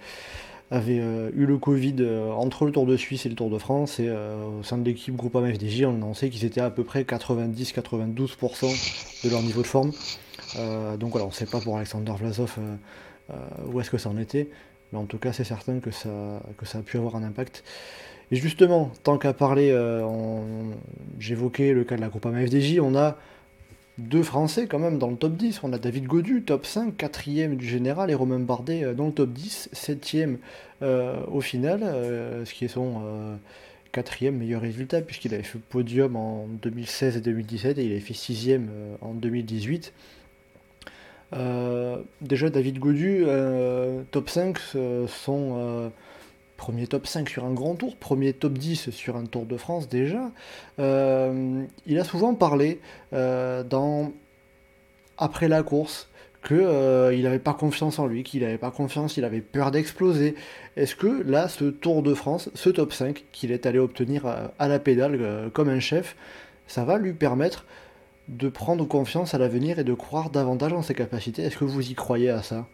[0.70, 1.02] avaient,
[1.34, 1.96] eu le Covid
[2.36, 3.98] entre le Tour de Suisse et le Tour de France.
[3.98, 9.24] Et au sein de l'équipe Groupama FDJ, on annonçait qu'ils étaient à peu près 90-92%
[9.24, 9.90] de leur niveau de forme.
[10.98, 12.58] donc voilà, on ne sait pas pour Alexander Vlasov
[13.66, 14.48] où est-ce que ça en était.
[14.92, 17.64] Mais en tout cas, c'est certain que ça a pu avoir un impact.
[18.32, 20.06] Et justement, tant qu'à parler, euh,
[21.18, 23.16] j'évoquais le cas de la groupe FDJ, on a
[23.98, 25.60] deux Français quand même dans le top 10.
[25.64, 29.12] On a David Godu, top 5, quatrième du général, et Romain Bardet euh, dans le
[29.12, 30.38] top 10, septième
[30.82, 31.80] euh, au final,
[32.44, 33.38] ce qui est son
[33.92, 38.14] quatrième meilleur résultat, puisqu'il avait fait podium en 2016 et 2017, et il avait fait
[38.14, 38.70] sixième
[39.00, 39.92] en 2018.
[42.22, 43.26] déjà, David Godu,
[44.12, 44.58] top 5,
[45.08, 45.90] sont
[46.60, 49.88] premier top 5 sur un grand tour, premier top 10 sur un Tour de France
[49.88, 50.30] déjà.
[50.78, 52.80] Euh, il a souvent parlé
[53.14, 53.64] euh,
[55.16, 56.10] après la course
[56.46, 60.34] qu'il euh, n'avait pas confiance en lui, qu'il n'avait pas confiance, il avait peur d'exploser.
[60.76, 64.68] Est-ce que là, ce Tour de France, ce top 5 qu'il est allé obtenir à,
[64.68, 66.14] la pédale comme un chef,
[66.66, 67.64] ça va lui permettre
[68.28, 71.42] de prendre confiance à l'avenir et de croire davantage en ses capacités?
[71.42, 72.66] Est-ce que vous y croyez à ça?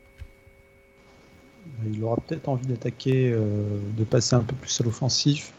[1.92, 5.52] Il aura peut-être envie d'attaquer, euh, de passer un peu plus à l'offensif,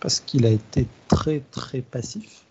[0.00, 2.46] parce qu'il a été très très passif.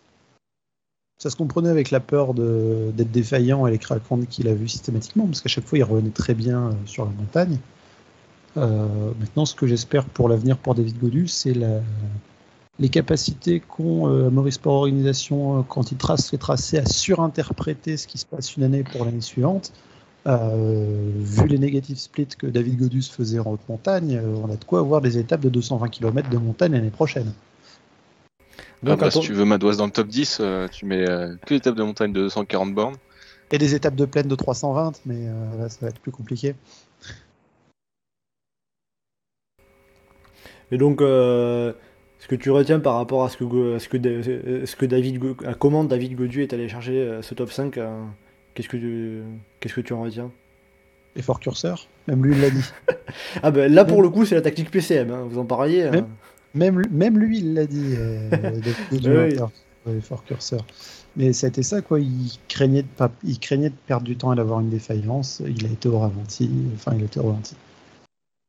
[1.18, 5.26] Ça se comprenait avec la peur d'être défaillant et les craquants qu'il a vu systématiquement,
[5.26, 7.58] parce qu'à chaque fois il revenait très bien euh, sur la montagne.
[8.58, 11.54] Euh, maintenant, ce que j'espère pour l'avenir pour David Godu, c'est
[12.80, 18.18] les capacités qu'ont euh, Maurice Organisation quand il trace les tracés à surinterpréter ce qui
[18.18, 19.72] se passe une année pour l'année suivante.
[20.28, 24.56] Euh, vu les négatifs splits que David Godus faisait en haute montagne, euh, on a
[24.56, 27.32] de quoi avoir des étapes de 220 km de montagne l'année prochaine.
[28.50, 30.86] Ah Donc, bah, à ton- Si tu veux Madoise dans le top 10, euh, tu
[30.86, 32.96] mets euh, que l'étape de montagne de 240 bornes.
[33.52, 36.56] Et des étapes de plaine de 320, mais euh, là ça va être plus compliqué.
[40.72, 41.74] Et donc, euh,
[42.20, 44.76] ce que tu retiens par rapport à ce que, Go- à ce que, Da- ce
[44.76, 48.04] que David, à comment David Godu est allé chercher ce top 5, euh,
[48.56, 49.22] qu'est-ce que tu,
[49.60, 50.32] qu'est-ce que tu en retiens?
[51.16, 52.66] Effort curseur, même lui il l'a dit.
[53.44, 55.84] Ah ben là pour le coup c'est la tactique PCM, hein, vous en parliez.
[55.84, 56.08] hein.
[56.56, 57.94] Même- lui il l'a dit.
[57.98, 58.30] euh,
[58.92, 59.08] Oui.
[59.86, 60.66] Ouais, Effort curseur.
[61.16, 62.00] Mais ça a été ça quoi.
[62.00, 65.42] Il craignait de pas, il craignait de perdre du temps et d'avoir une défaillance.
[65.46, 66.50] Il a été au ralenti.
[66.74, 67.56] Enfin, il a été au ralenti.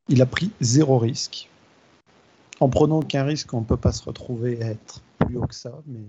[0.09, 1.49] Il a pris zéro risque.
[2.59, 5.55] En prenant aucun risque, on ne peut pas se retrouver à être plus haut que
[5.55, 5.73] ça.
[5.87, 6.01] Mais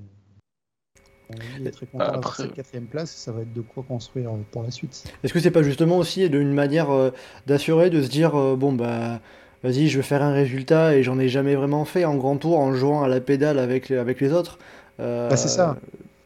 [1.61, 3.11] on est très content d'avoir Après- cette quatrième place.
[3.11, 5.03] Ça va être de quoi construire euh, pour la suite.
[5.23, 7.11] Est-ce que c'est pas justement aussi une manière euh,
[7.45, 9.19] d'assurer, de se dire euh, bon bah
[9.63, 12.59] vas-y je vais faire un résultat et j'en ai jamais vraiment fait en grand tour
[12.59, 14.59] en jouant à la pédale avec les, avec les autres.
[14.99, 15.77] Euh, Bah, c'est ça.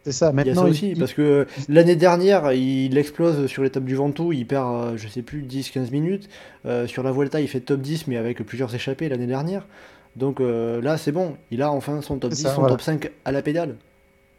[0.04, 0.32] C'est ça.
[0.34, 3.62] Il y a Maintenant, ça il- aussi, il- parce que l'année dernière, il explose sur
[3.62, 6.28] l'étape du Ventoux, il perd, je sais plus, 10-15 minutes.
[6.66, 9.68] Euh, sur la Vuelta, il fait top 10, mais avec plusieurs échappées l'année dernière.
[10.16, 12.74] Donc euh, là, c'est bon, il a enfin son top C'est 10, ça, son voilà.
[12.74, 13.76] top 5 à la pédale.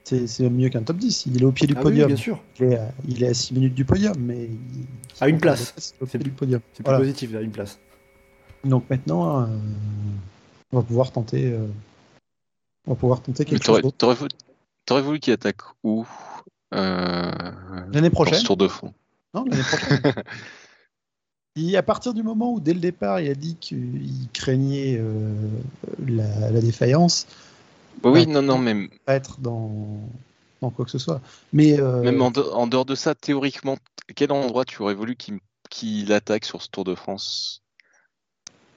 [0.05, 1.27] C'est c'est mieux qu'un top 10.
[1.27, 2.07] Il est au pied du Ah oui, podium.
[2.09, 4.45] bien sûr, il, est à, il est à 6 minutes du podium, mais.
[4.47, 4.87] il-
[5.21, 5.75] À une place.
[5.77, 6.61] c'est Au C'est- pied du podium.
[6.73, 6.99] c'est plus Voilà.
[6.99, 7.79] positif, là, une place.
[8.65, 9.47] Donc maintenant, euh,
[10.73, 11.51] on va pouvoir tenter.
[11.53, 11.67] euh,
[12.87, 13.97] on va pouvoir tenter quelque T'aurais chose d'autre.
[13.97, 14.31] t'aurais voulu,
[14.87, 16.05] t'aurais voulu qu'il attaque où
[16.75, 17.31] euh,
[17.93, 18.39] L'année prochaine.
[18.41, 18.93] ce tour de fond
[19.35, 20.01] Non, l'année prochaine.
[21.57, 25.35] Et à partir du moment où, dès le départ, il a dit qu'il craignait euh,
[26.07, 27.27] la, la défaillance,
[28.05, 28.27] oui, Ouais.
[28.27, 30.01] non, non, même, pas être dans,
[30.61, 31.21] dans quoi que ce soit.
[31.53, 33.77] Mais euh, même en, de- en dehors de ça, théoriquement,
[34.15, 35.39] quel endroit tu aurais voulu qu'il
[35.71, 37.63] qu'il attaque sur ce Tour de France?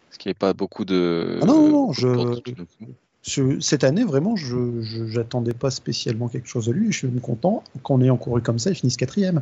[0.07, 1.39] Parce qu'il n'y avait pas beaucoup de.
[1.41, 6.71] Ah non, non, non, je- cette année, vraiment, je j'attendais pas spécialement quelque chose de
[6.71, 6.91] lui.
[6.91, 9.41] Je suis même content qu'on ait encouru comme ça et finisse quatrième.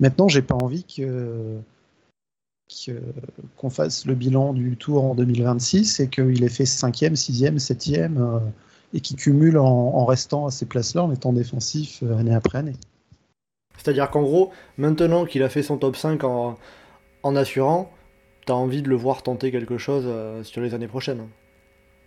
[0.00, 1.58] Maintenant, j'ai pas envie que
[3.56, 8.18] qu'on fasse le bilan du tour en 2026 et qu'il ait fait cinquième, sixième, septième
[8.18, 8.38] euh,
[8.94, 12.58] et qu'il cumule en, en restant à ces places-là en étant défensif euh, année après
[12.58, 12.76] année.
[13.76, 16.56] C'est-à-dire qu'en gros, maintenant qu'il a fait son top 5 en,
[17.22, 17.90] en assurant,
[18.46, 21.28] t'as envie de le voir tenter quelque chose euh, sur les années prochaines.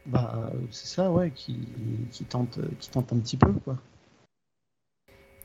[0.08, 1.68] Bah, c'est ça, ouais, qui,
[2.12, 3.76] qui tente, qui tente un petit peu, quoi.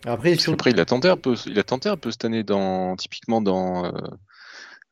[0.04, 0.56] Après, sur...
[0.66, 3.84] il a tenté un peu, il a tenté un peu cette année dans, typiquement dans
[3.84, 3.92] euh,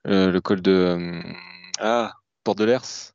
[0.06, 1.22] euh, le col de euh,
[1.80, 2.14] ah,
[2.44, 3.14] Port de l'Ers.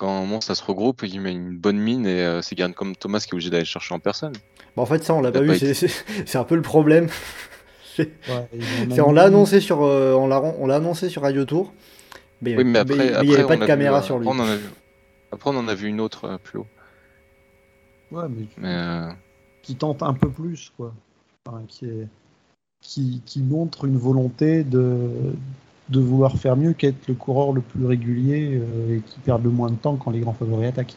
[0.00, 2.96] Quand moment ça se regroupe, il met une bonne mine et euh, c'est Garen comme
[2.96, 4.32] Thomas qui est obligé d'aller le chercher en personne.
[4.74, 7.08] Bon, en fait, ça, on l'a pas a vu, c'est- un peu le problème.
[7.98, 11.74] Ouais, on l'a annoncé sur, euh, on l'a on l'a annoncé sur Radio Tour,
[12.40, 14.18] mais Oui, mais après, mais il n'y avait pas de a caméra vu, euh, sur
[14.18, 14.26] lui.
[14.26, 14.64] Après on, en a vu,
[15.32, 16.66] après, on en a vu une autre euh, plus haut.
[18.10, 19.10] Ouais, mais, Mais euh,
[19.60, 20.94] qui tente un peu plus, quoi.
[21.44, 22.08] Enfin, qui, est,
[22.80, 25.10] qui, qui montre une volonté de,
[25.90, 29.50] de vouloir faire mieux qu'être le coureur le plus régulier euh, et qui perd le
[29.50, 30.96] moins de temps quand les grands favoris attaquent.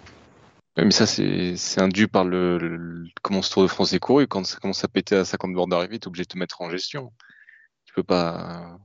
[0.78, 4.28] mais ça c'est induit par le, le- comment ce Tour de France est couru.
[4.28, 6.70] Quand ça commence à péter à 50 bornes d'arrivée, t'es obligé de te mettre en
[6.70, 7.12] gestion.
[7.86, 8.78] Tu peux pas,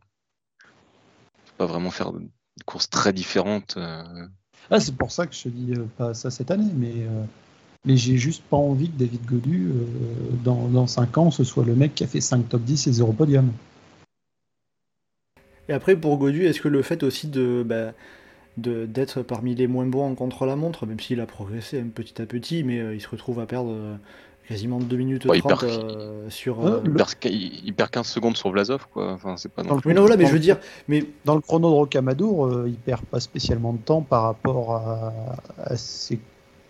[1.45, 2.29] tu peux pas vraiment faire des
[2.67, 3.77] courses très différentes.
[3.77, 4.27] euh.
[4.71, 7.25] Ah, c'est pour ça que je te dis euh, pas ça cette année, mais, euh,
[7.85, 9.73] mais j'ai juste pas envie que David Godu,
[10.45, 12.93] dans, dans 5 ans, ce soit le mec qui a fait 5 top 10 et
[12.93, 13.53] 0 podium.
[15.69, 17.93] Et après, pour Godu, est-ce que le fait aussi de bah,
[18.57, 22.27] de- d'être parmi les moins bons en contre-la-montre, même s'il a progressé un petit à
[22.27, 23.95] petit, mais euh, il se retrouve à perdre euh,
[24.49, 26.67] quasiment 2 minutes Ouais, il 30 perd- euh, sur...
[26.67, 29.13] Euh, euh, Il perd, il il perd 15 secondes sur Vlasov, quoi.
[29.13, 30.59] Enfin, c'est pas non Dans le Oui, non, voilà, mais je veux dire,
[30.89, 34.75] mais Dans le chrono de Rocamadour, euh, il perd pas spécialement de temps par rapport
[34.75, 35.13] à,
[35.63, 36.19] à ses-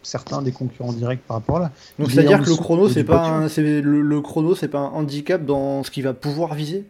[0.02, 1.72] certains des concurrents directs par rapport à là.
[1.98, 3.42] donc c'est-à-dire que le chrono, c'est pas podium.
[3.44, 6.84] un, c'est- le, le chrono, c'est pas un handicap dans ce qu'il va pouvoir viser?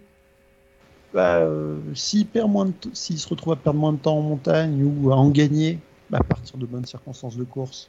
[1.15, 4.19] Bah, euh, s'il perd moins de t- s'il se retrouve à perdre moins de temps
[4.19, 5.79] en montagne ou à en gagner
[6.11, 7.89] bah, à partir de bonnes circonstances de course,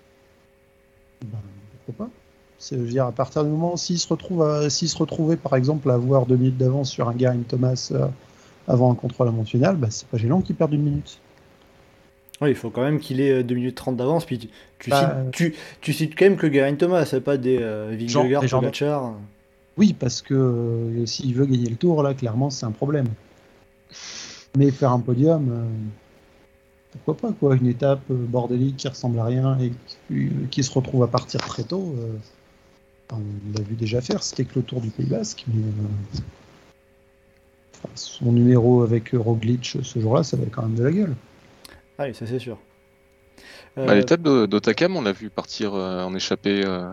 [1.25, 1.37] bah,
[1.85, 2.11] pourquoi pas
[2.57, 5.35] C'est, je veux dire, à partir du moment s'il se retrouve à- s'il se retrouvait
[5.37, 8.07] par exemple à avoir deux minutes d'avance sur un Garin Thomas euh,
[8.67, 11.19] avant un contrôle à Mont-Final, bah, c'est pas gênant qu'il perde une minute.
[12.41, 14.23] Oui, il faut quand même qu'il ait 2 minutes 30 d'avance.
[14.23, 14.47] Puis tu,
[14.79, 17.93] tu, Bah, cites, tu, tu cites quand même que Geraint Thomas, c'est pas des euh,
[17.99, 19.13] Vingegaard, des gens- Pogacar.
[19.79, 23.07] Oui, parce que euh, s'il veut gagner le tour, là, clairement, c'est un problème.
[24.57, 25.63] Mais faire un podium, euh,
[26.91, 27.55] pourquoi pas, quoi.
[27.55, 29.71] Une étape euh, bordélique qui ressemble à rien et
[30.09, 31.95] qui, qui se retrouve à partir très tôt.
[31.97, 32.17] euh,
[33.11, 35.45] on l'a vu déjà faire, c'était que le tour du Pays Basque.
[35.47, 36.19] Mais, euh,
[37.73, 41.15] enfin, son numéro avec Roglic ce jour-là, ça avait quand même de la gueule.
[41.97, 42.57] Ah oui, ça c'est sûr.
[43.75, 46.91] Bah, L'étape d'Otakam, on l'a vu partir euh, en échappée euh,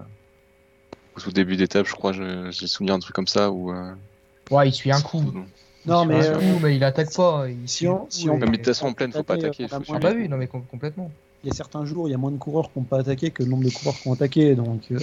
[1.17, 2.13] au tout début d'étape, je crois.
[2.13, 3.51] je- J'ai souvenir d'un truc comme ça.
[3.51, 3.93] Où, euh,
[4.51, 5.23] Ouais, il suit un coup.
[5.87, 7.47] Non, mais, un euh, coup, mais il attaque pas.
[7.49, 9.99] Il si on- si mais de toute façon, en pleine, faut pas Attaquer, faut Ah
[9.99, 11.11] bah oui, non mais com- complètement.
[11.45, 13.31] Il y a certains jours, il y a moins de coureurs qui n'ont pas attaqué
[13.31, 14.55] que le nombre de coureurs qui ont attaqué.
[14.57, 14.99] Donc, euh,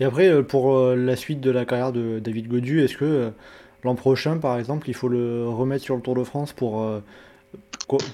[0.00, 3.32] Et après, pour la suite de la carrière de David Godu, est-ce que
[3.84, 7.00] l'an prochain, par exemple, il faut le remettre sur le Tour de France pour, euh,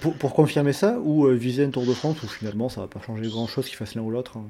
[0.01, 2.87] pour, pour confirmer ça ou euh, viser un Tour de France où finalement ça va
[2.87, 4.45] pas changer grand-chose qu'il fasse l'un ou l'autre hein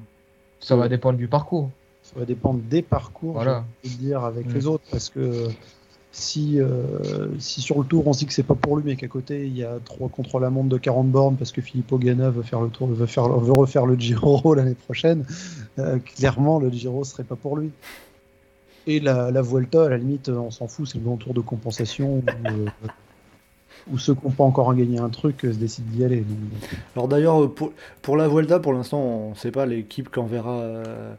[0.59, 1.69] Ça va dépendre du parcours.
[2.03, 3.63] ça va dépendre des parcours, Voilà.
[3.83, 4.83] je dire, avec les autres.
[4.89, 5.47] Parce que
[6.11, 8.95] si, euh, si sur le tour on se dit que c'est pas pour lui, mais
[8.95, 11.91] qu'à côté il y a trois contre la montre de 40 bornes parce que Philippe
[11.91, 15.23] Ogana veut faire le tour, veut, faire, veut refaire le Giro l'année prochaine,
[15.77, 17.69] euh, clairement le Giro serait pas pour lui.
[18.87, 21.41] Et la, la Vuelta, à la limite, on s'en fout, c'est le grand tour de
[21.41, 22.65] compensation où, euh,
[23.91, 26.17] où ceux qui n'ont pas encore gagné un truc euh, se décident d'y aller.
[26.17, 30.09] Donc, Alors d'ailleurs, euh, pour, pour la Vuelta, pour l'instant, on ne sait pas l'équipe
[30.09, 31.13] qu'enverra euh,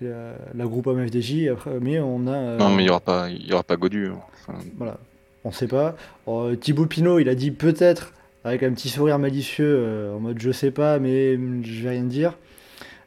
[0.00, 2.30] la, la groupe MFDJ, après, mais on a...
[2.32, 4.08] euh, Non, mais il n'y aura pas, il y aura pas Godu.
[4.08, 4.18] hein.
[4.48, 4.98] Enfin, Voilà,
[5.44, 5.96] on sait pas.
[6.28, 8.12] Euh, Thibaut Pinot, il a dit peut-être,
[8.44, 11.34] avec un petit sourire malicieux, euh, en mode je sais pas, mais
[11.64, 12.34] je vais rien dire.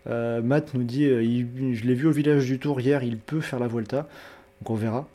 [0.08, 3.18] Euh, Matt nous dit, euh, il- je l'ai vu au village du Tour hier, il
[3.18, 4.08] peut faire la Vuelta.
[4.62, 5.08] Donc on verra.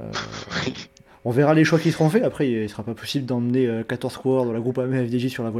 [1.28, 2.24] Euh, on verra les choix qui seront faits.
[2.24, 5.52] Après, il sera pas possible d'emmener euh, 14 coureurs dans la groupe AMFDJ sur la.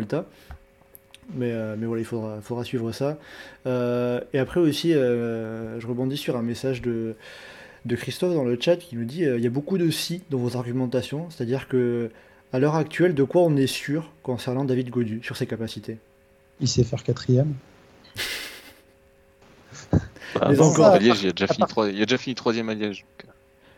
[1.35, 3.19] Mais, euh, mais voilà, il faudra, faudra suivre ça.
[3.66, 7.16] Euh, et après aussi, euh, je rebondis sur un message de,
[7.85, 10.23] de Christophe dans le chat qui nous dit euh, il y a beaucoup de si
[10.31, 12.11] dans vos argumentations, c'est-à-dire que
[12.53, 15.99] à l'heure actuelle, de quoi on est sûr concernant David Godu sur ses capacités?
[16.61, 17.53] Il sait faire quatrième.
[20.35, 23.01] bah, encore- à Liège, il a déjà fini troisième à Liège.
[23.03, 23.32] donc, euh,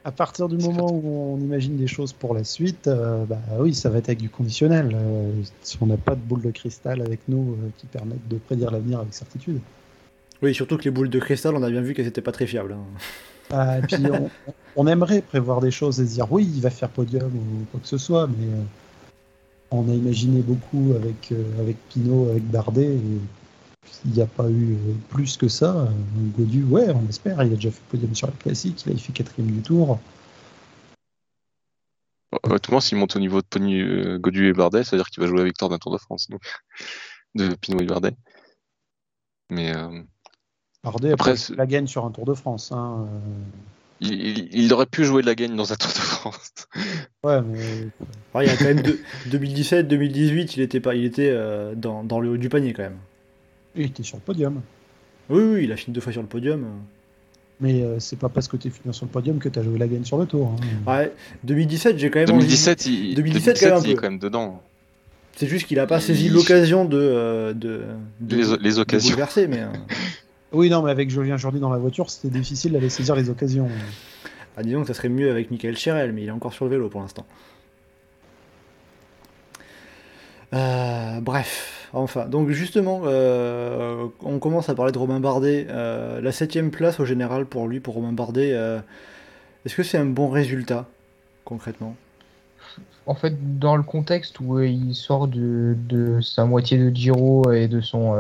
[0.05, 3.75] À partir du moment où on imagine des choses pour la suite, euh, bah oui,
[3.75, 4.93] ça va être avec du conditionnel.
[4.95, 5.31] Euh,
[5.63, 8.71] si on n'a pas de boule de cristal avec nous euh, qui permettent de prédire
[8.71, 9.61] l'avenir avec certitude.
[10.43, 12.47] Oui, surtout que les boules de cristal, on a bien vu qu'elles n'étaient pas très
[12.47, 12.73] fiables.
[12.73, 12.85] hein.
[13.53, 14.31] Ah, et puis on,
[14.77, 17.81] on aimerait prévoir des choses et se dire oui, il va faire podium ou quoi
[17.81, 18.63] que ce soit, mais euh,
[19.71, 23.21] on a imaginé beaucoup avec, euh, avec Pinot, avec Bardet, et
[24.05, 25.77] il n'y a pas eu euh, plus que ça.
[25.77, 25.86] Euh,
[26.39, 29.12] Godu, ouais, on espère, il a déjà fait podium sur la classique, il a fait
[29.12, 29.98] quatrième du tour.
[32.44, 35.20] Honnêtement, s'il monte au niveau de Pony, euh, Godu et Bardet, ça veut dire qu'il
[35.23, 36.28] va jouer la victoire d'un Tour de France.
[36.31, 36.40] Donc,
[37.35, 38.12] de Pinot et Bardet.
[39.51, 40.01] Mais euh,
[40.85, 42.70] Bardet, Après, la gagne sur un Tour de France.
[42.70, 43.19] Hein, euh,
[44.01, 46.52] il, il- il aurait pu jouer de la gagne dans un Tour de France.
[47.23, 47.59] Ouais, mais
[48.32, 51.74] Alors, il y a quand même de- 2017, 2018, il était, pas, il était euh,
[51.74, 52.98] dans, dans le haut du panier quand même.
[53.77, 54.61] Il était sur le podium.
[55.29, 56.65] Oui, oui, il a fini deux fois sur le podium.
[57.61, 59.63] Mais euh, c'est pas parce que tu es fini sur le podium que tu as
[59.63, 60.57] joué la gagne sur le tour.
[60.87, 60.91] hein.
[60.99, 61.13] Ouais,
[61.45, 64.19] 2017, j'ai quand même envie- 2017, il, 2017, quand même un il est quand même
[64.19, 64.63] dedans.
[65.37, 67.83] C'est juste qu'il a pas saisi l'occasion de, euh, de,
[68.21, 69.11] de, Les, occasions.
[69.11, 69.61] bouleverser, mais...
[69.63, 69.67] euh,
[70.53, 73.69] Oui, non, mais avec Julien Jourdi dans la voiture, c'était difficile d'aller saisir les occasions.
[74.57, 76.73] Ah, disons que ça serait mieux avec Michael Cherel, mais il est encore sur le
[76.73, 77.25] vélo pour l'instant.
[80.53, 85.67] Euh, bref, enfin, donc justement, euh, on commence à parler de Romain Bardet.
[85.69, 88.79] Euh, la septième place au général pour lui, pour Romain Bardet, euh,
[89.65, 90.87] est-ce que c'est un bon résultat,
[91.45, 91.97] concrètement?
[93.07, 97.81] En fait, dans le contexte où il sort de, sa moitié de Giro et de
[97.81, 98.15] son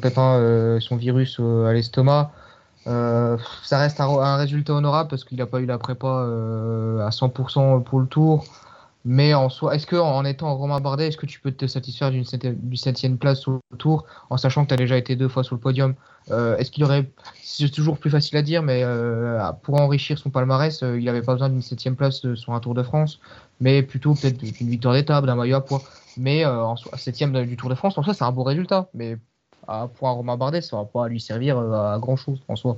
[0.00, 2.30] pépin, son virus à l'estomac,
[2.84, 8.00] ça reste un, résultat honorable parce qu'il n'a pas eu la prépa à 100% pour
[8.00, 8.46] le tour.
[9.04, 12.12] Mais en soi, est-ce que en étant Romain Bardet, est-ce que tu peux te satisfaire
[12.12, 15.42] d'une septième, place sur le tour en sachant que tu as déjà été deux fois
[15.42, 15.94] sur le podium?
[16.30, 17.10] Euh, Est-ce qu'il aurait,
[17.42, 21.22] c'est toujours plus facile à dire, mais euh, pour enrichir son palmarès, euh, il n'avait
[21.22, 23.18] pas besoin d'une septième place sur un Tour de France,
[23.60, 25.82] mais plutôt peut-être d'une victoire d'étape, d'un maillot à poids.
[26.16, 28.88] Mais en soi, septième du Tour de France, en soi, c'est un beau résultat.
[28.94, 29.16] Mais
[29.66, 32.76] pour un Romain Bardet, ça va pas lui servir à grand chose en soi.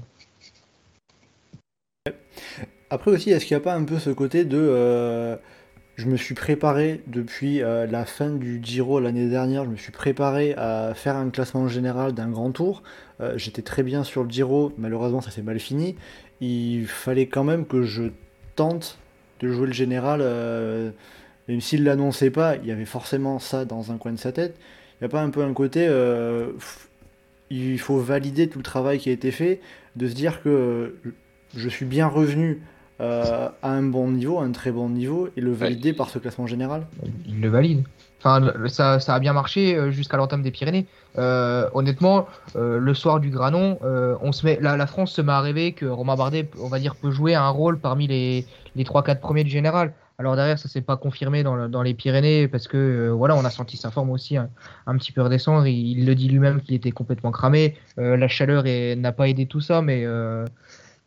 [2.88, 5.36] Après aussi, est-ce qu'il n'y a pas un peu ce côté de...
[5.96, 9.92] je me suis préparé depuis euh, la fin du Giro l'année dernière, je me suis
[9.92, 12.82] préparé à faire un classement général d'un grand tour.
[13.20, 15.94] Euh, J'étais très bien sur le Giro, malheureusement ça s'est mal fini.
[16.40, 18.04] Il fallait quand même que je
[18.56, 18.98] tente
[19.38, 20.90] de jouer le général euh,
[21.46, 24.56] même s'il l'annonçait pas, il y avait forcément ça dans un coin de sa tête.
[25.00, 25.88] Il n'y a pas un peu un côté,
[27.50, 29.60] il faut valider tout le travail qui a été fait,
[29.96, 30.96] de se dire que
[31.54, 32.62] je suis bien revenu
[33.00, 36.20] euh, à un bon niveau, à un très bon niveau, et le valider par ce
[36.20, 36.86] classement général
[37.26, 37.82] Il le valide.
[38.20, 40.86] Enfin, ça, ça a bien marché euh, jusqu'à l'entame des Pyrénées.
[41.18, 45.40] Euh, honnêtement, le soir du Granon, on se met, la, la, France se met à
[45.40, 48.46] rêver que Romain Bardet, on va dire, peut jouer un rôle parmi les,
[48.76, 49.92] les 3-4 premiers du général.
[50.18, 53.50] Alors derrière, ça s'est pas confirmé dans, dans, les Pyrénées parce que voilà, on a
[53.50, 54.48] senti sa forme aussi un,
[54.86, 55.66] un petit peu redescendre.
[55.66, 57.76] Il, il le dit lui-même qu'il était complètement cramé.
[57.96, 60.06] la chaleur n'a pas aidé tout ça, mais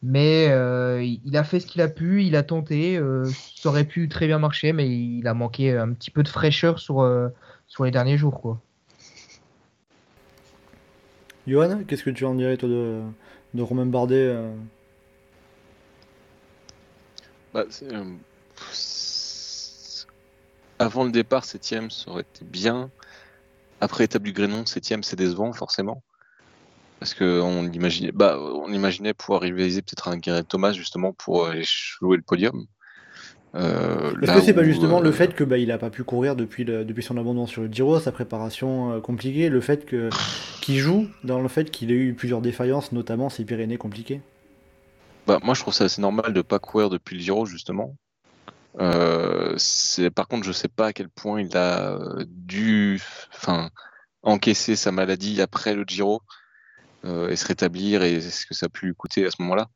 [0.04, 2.98] mais euh, il a fait ce qu'il a pu, il a tenté.
[2.98, 3.26] Euh,
[3.56, 6.80] ça aurait pu très bien marcher, mais il a manqué un petit peu de fraîcheur
[6.80, 7.30] sur, euh,
[7.68, 8.40] sur les derniers jours.
[8.40, 8.62] Quoi.
[11.48, 13.02] Johan, qu'est-ce que tu en dirais toi de,
[13.54, 14.36] de Romain Bardet
[17.54, 17.64] bah,
[20.80, 22.92] Avant le départ, 7ème, ça aurait été bien.
[23.82, 26.04] Après étape du Grénon, 7ème, c'est décevant, forcément.
[27.00, 31.62] Parce qu'on imaginait, bah, on imaginait pouvoir rivaliser peut-être un Gareth Thomas justement pour euh,
[31.64, 32.66] jouer le podium.
[33.56, 36.04] Euh, Est-ce que c'est pas justement le euh, fait que bah, il a pas pu
[36.04, 39.86] courir depuis, le, depuis son abandon sur le Giro, sa préparation euh, compliquée, le fait
[39.86, 40.10] que
[40.62, 44.22] qu'il joue dans le fait qu'il ait eu plusieurs défaillances, notamment ses Pyrénées compliquées.
[45.26, 47.96] Bah, moi je trouve ça assez normal de pas courir depuis le Giro justement.
[48.78, 51.98] par contre je sais pas à quel point il a
[52.28, 53.02] dû,
[53.34, 53.70] enfin,
[54.24, 56.47] encaisser sa maladie après le Giro euh,
[57.04, 59.70] et se rétablir et ce que ça a pu lui coûter à ce moment-là.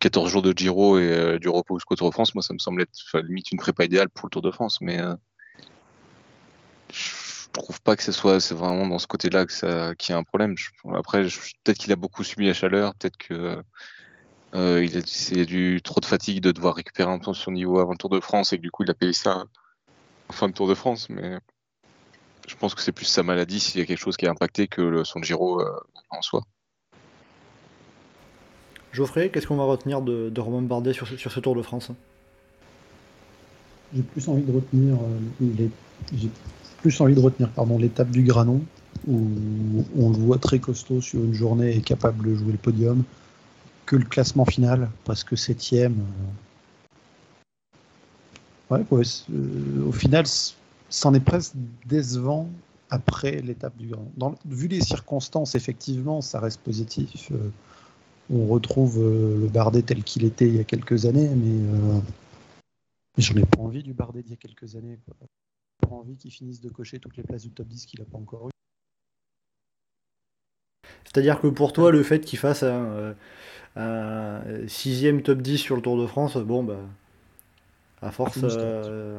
[0.00, 2.54] 14 euh, jours de Giro et euh, du repos jusqu'au Tour de France, moi ça
[2.54, 4.98] me semble être limite une prépa idéale pour le Tour de France, mais
[6.90, 10.18] je trouve pas que ce soit c'est vraiment dans ce côté-là que qu'il y a
[10.18, 10.54] un problème.
[10.94, 13.62] après, peut-être qu'il a beaucoup subi la chaleur, peut-être que
[14.54, 17.80] euh, il a c'est du trop de fatigue de devoir récupérer un peu son niveau
[17.80, 19.44] avant le Tour de France et que du coup il a payé ça
[20.28, 21.38] en fin de Tour de France, mais
[22.46, 24.68] je pense que c'est plus sa maladie s'il y a quelque chose qui a impacté
[24.68, 25.80] que le, son Giro euh,
[26.10, 26.42] en soi.
[28.92, 31.90] Geoffrey, qu'est-ce qu'on va retenir de, Romain Bardet sur, sur, ce Tour de France?
[33.94, 35.68] J'ai plus envie de retenir euh,
[36.12, 36.28] j'ai
[36.78, 38.60] plus envie de retenir pardon l'étape du Granon
[39.06, 43.04] où on le voit très costaud sur une journée et capable de jouer le podium
[43.86, 46.04] que le classement final parce que septième.
[48.70, 49.04] Euh, ouais, ouais
[49.86, 50.26] au final
[50.94, 51.54] c'en est presque
[51.86, 52.48] décevant
[52.88, 54.38] après l'étape du Grand.
[54.46, 57.32] Vu les circonstances, effectivement, ça reste positif.
[57.32, 57.50] Euh,
[58.30, 62.00] on retrouve euh, le Bardet tel qu'il était il y a quelques années, mais, euh,
[63.18, 64.96] j'en ai pas envie du Bardet d'il y a quelques années.
[65.04, 68.06] J'ai pas envie qu'il finisse de cocher toutes les places du top 10 qu'il n'a
[68.06, 68.50] pas encore eu.
[71.04, 73.14] C'est-à-dire que pour toi, le fait qu'il fasse un,
[74.68, 76.78] sixième top 10 sur le Tour de France, bon, bah,
[78.04, 79.18] à force, euh,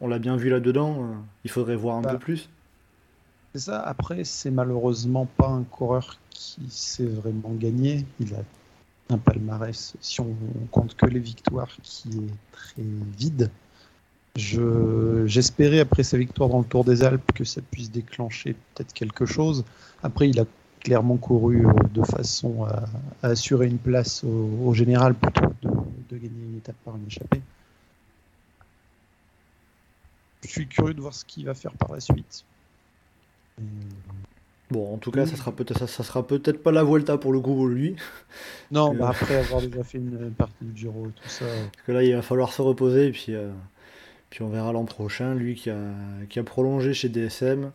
[0.00, 1.02] on l'a bien vu là-dedans.
[1.02, 1.14] Euh,
[1.44, 2.48] il faudrait voir un bah, peu plus.
[3.52, 3.80] C'est ça.
[3.80, 8.06] Après, c'est malheureusement pas un coureur qui s'est vraiment gagné.
[8.20, 8.38] Il a
[9.12, 10.36] un palmarès, si on
[10.70, 12.82] compte que les victoires, qui est très
[13.18, 13.50] vide.
[14.36, 19.26] J'espérais après sa victoire dans le Tour des Alpes que ça puisse déclencher peut-être quelque
[19.26, 19.64] chose.
[20.04, 20.44] Après, il a
[20.78, 22.84] clairement couru euh, de façon à,
[23.22, 25.70] assurer une place au, général plutôt que de,
[26.08, 27.42] de, gagner une étape par une échappée
[30.42, 32.44] je suis curieux de voir ce qu'il va faire par la suite.
[34.70, 37.40] Bon, en tout cas, ça sera peut-être ça, sera peut-être pas la Vuelta pour le
[37.40, 37.96] coup lui.
[38.70, 41.44] Non, bah après avoir déjà fait une partie du Giro et tout ça.
[41.44, 43.50] Parce que là, il va falloir se reposer et puis euh,
[44.30, 45.76] puis on verra l'an prochain lui qui a
[46.28, 47.72] qui a prolongé chez DSM.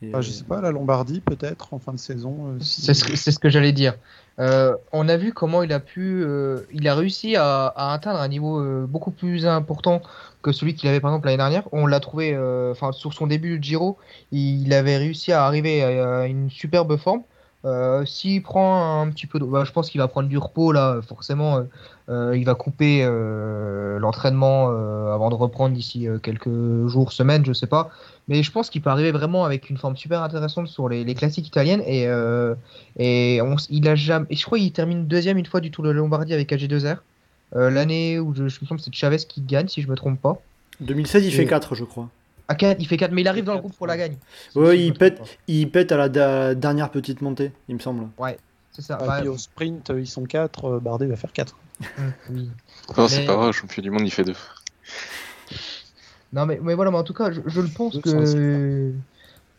[0.00, 2.54] Et, ah, je sais pas, la Lombardie peut-être en fin de saison.
[2.54, 3.94] Euh, c'est ce que, j'allais dire.
[4.38, 6.24] Euh, on a vu comment il a pu,
[6.72, 10.00] il a réussi à, à atteindre un niveau beaucoup plus important
[10.42, 11.68] que celui qu'il avait par exemple l'année dernière.
[11.72, 13.98] On l'a trouvé, euh, enfin sur son début de Giro,
[14.30, 17.22] il avait réussi à arriver à une superbe forme.
[17.64, 19.44] Euh, s'il prend un petit peu, de...
[19.44, 21.64] Bah, je pense qu'il va prendre du repos là, forcément.
[22.08, 23.04] Euh, il va couper
[23.98, 24.68] l'entraînement
[25.12, 27.90] avant de reprendre d'ici quelques jours, semaines, je sais pas.
[28.28, 31.48] Mais je pense qu'il peut arriver vraiment avec une forme super intéressante sur les, classiques
[31.48, 32.06] italiennes et,
[32.98, 33.40] et
[33.70, 34.26] il a jamais.
[34.30, 36.98] Et je crois qu'il termine deuxième une fois du Tour de Lombardie avec AG2R.
[37.56, 40.40] Euh, l'année où je, me semble c'est Chavez qui gagne, si je me trompe pas.
[40.80, 42.08] 2016, il fait 4, je crois.
[42.48, 44.16] Ah, il fait 4, mais il arrive dans le groupe pour la gagne.
[44.54, 48.08] Oui, il, pète, il pète à la dernière petite montée, il me semble.
[48.18, 48.38] Ouais,
[48.72, 48.98] c'est ça.
[49.00, 51.56] Ah, au sprint, ils sont 4, euh, Bardet va faire 4.
[52.30, 52.50] Hum.
[52.96, 54.32] Oh, c'est pas vrai, champion du monde, il fait 2.
[56.32, 58.92] Non, mais, mais voilà, mais en tout cas, je, le pense que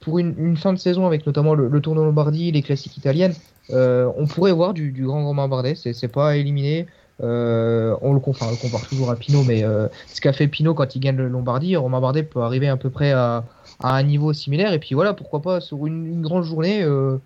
[0.02, 3.36] pour une, fin de saison avec notamment le, le Tour de Lombardie, les classiques italiennes,
[3.72, 6.88] euh, on pourrait voir du, grand Romain Bardet, c'est pas éliminé.
[7.22, 10.74] Euh, on, le, enfin, on compare toujours à Pinot, mais euh, ce qu'a fait Pinot
[10.74, 13.44] quand il gagne le Lombardie, Romain Bardet peut arriver à peu près à,
[13.82, 14.74] un niveau similaire.
[14.74, 17.18] Et puis voilà, pourquoi pas sur une, grande journée, euh,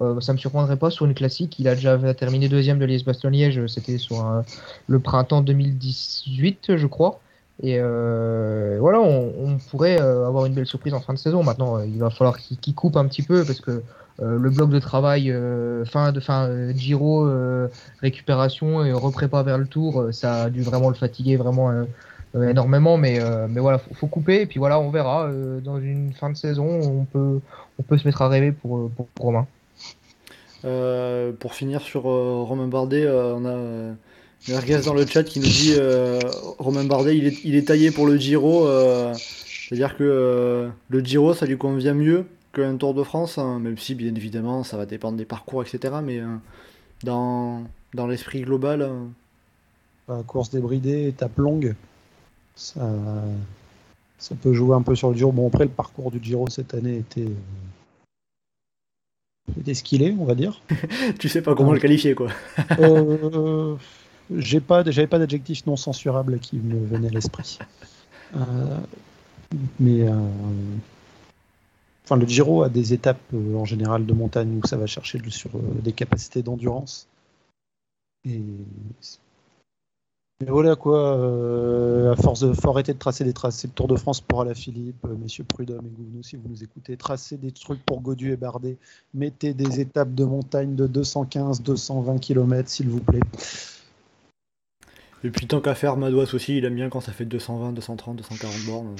[0.00, 1.58] euh, ça me surprendrait pas sur une classique.
[1.58, 4.42] Il a déjà terminé deuxième de Liège-Bastogne-Liège, c'était sur
[4.86, 7.20] le printemps 2018, je crois.
[7.62, 11.42] Et voilà, on, pourrait avoir une belle surprise en fin de saison.
[11.42, 13.82] Maintenant, il va falloir qu'il coupe un petit peu parce que
[14.20, 17.26] euh, le bloc de travail euh, fin de fin euh, Giro
[18.00, 21.72] récupération et reprépa vers le tour ça a dû vraiment le fatiguer vraiment
[22.34, 25.30] énormément mais mais voilà faut, faut couper et puis voilà on verra
[25.62, 27.40] dans une fin de saison on peut
[27.78, 29.46] on peut se mettre à rêver pour pour, Romain
[31.40, 33.94] pour finir sur Romain Bardet, on a
[34.48, 35.74] Merguez dans le chat qui nous dit
[36.58, 38.66] Romain Bardet, il est, il est taillé pour le Giro.
[38.66, 43.58] euh, C'est-à-dire que euh, le Giro, ça lui convient mieux qu'un Tour de France, hein,
[43.58, 45.94] même si bien évidemment ça va dépendre des parcours, etc.
[46.02, 46.36] Mais euh,
[47.02, 47.64] dans,
[47.94, 49.04] dans l'esprit global, euh,
[50.08, 51.74] Bah, course débridée, étape longue,
[52.54, 52.88] ça,
[54.18, 55.32] ça peut jouer un peu sur le Giro.
[55.32, 57.34] Bon, après, le parcours du Giro cette année était, euh,
[59.60, 60.60] était ce qu'il est, on va dire.
[61.18, 62.28] tu sais pas comment le qualifier quoi.
[62.78, 63.76] Euh,
[64.36, 67.58] j'ai pas, j'avais pas d'adjectif non censurable qui me venait à l'esprit.
[68.36, 68.78] Euh,
[69.80, 70.14] mais euh,
[72.04, 75.18] enfin, le Giro a des étapes euh, en général de montagne où ça va chercher
[75.18, 77.08] le- sur euh, des capacités d'endurance.
[78.24, 78.40] Et
[80.42, 83.86] mais voilà quoi, euh, à force de faut arrêter de tracer des tracés de Tour
[83.86, 87.80] de France pour Alaphilippe, messieurs Prudhomme et Gouvenou, si vous nous écoutez, tracez des trucs
[87.86, 88.76] pour Godu et Bardet,
[89.14, 93.20] mettez des étapes de montagne de 215, 220 km s'il vous plaît.
[95.24, 98.16] Et puis tant qu'à faire, Madouas aussi, il aime bien quand ça fait 220, 230,
[98.16, 98.96] 240 bornes.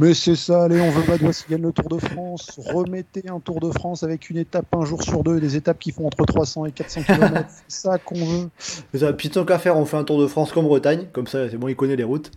[0.00, 2.60] Mais c'est ça, allez, on veut Badois qui gagne le Tour de France.
[2.72, 5.90] Remettez un Tour de France avec une étape un jour sur deux, des étapes qui
[5.90, 7.48] font entre 300 et 400 km.
[7.68, 8.50] c'est ça qu'on veut.
[8.58, 11.26] C'est ça, puis tant qu'à faire, on fait un Tour de France comme Bretagne, comme
[11.26, 12.30] ça c'est bon, il connaît les routes.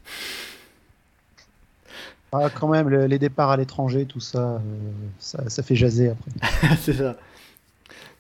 [2.32, 4.60] Ah, quand même, le- les départs à l'étranger, tout ça, euh,
[5.20, 6.76] ça, ça fait jaser après.
[6.82, 7.18] c'est ça.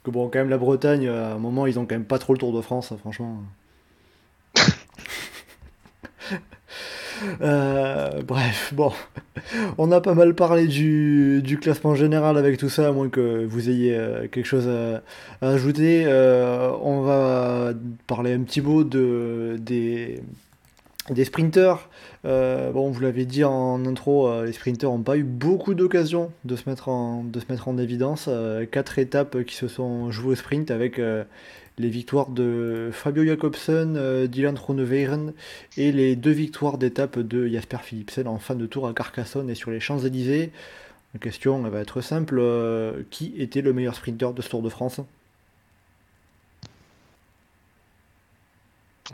[0.03, 2.33] Que bon, quand même, la Bretagne, à un moment, ils ont quand même pas trop
[2.33, 3.41] le Tour de France, hein, franchement.
[7.41, 8.91] Euh, bref, bon,
[9.79, 13.69] on a pas mal parlé du, classement général avec tout ça, à moins que vous
[13.69, 15.01] ayez euh, quelque chose à,
[15.41, 16.03] ajouter.
[16.05, 17.73] Euh, on va
[18.05, 20.21] parler un petit de, des,
[21.09, 21.89] des sprinters.
[22.23, 26.69] Bon, vous l'avez dit en intro, les sprinters n'ont pas eu beaucoup d'occasions de se
[26.69, 28.29] mettre en, de se mettre en évidence.
[28.71, 30.99] Quatre étapes qui se sont jouées au sprint avec
[31.77, 35.33] les victoires de Fabio Jacobsen, euh, Dylan Groenewegen
[35.77, 39.55] et les deux victoires d'étape de Jasper Philipsen en fin de tour à Carcassonne et
[39.55, 40.51] sur les Champs-Élysées.
[41.13, 44.61] La question elle va être simple euh, qui était le meilleur sprinter de ce Tour
[44.63, 45.01] de France?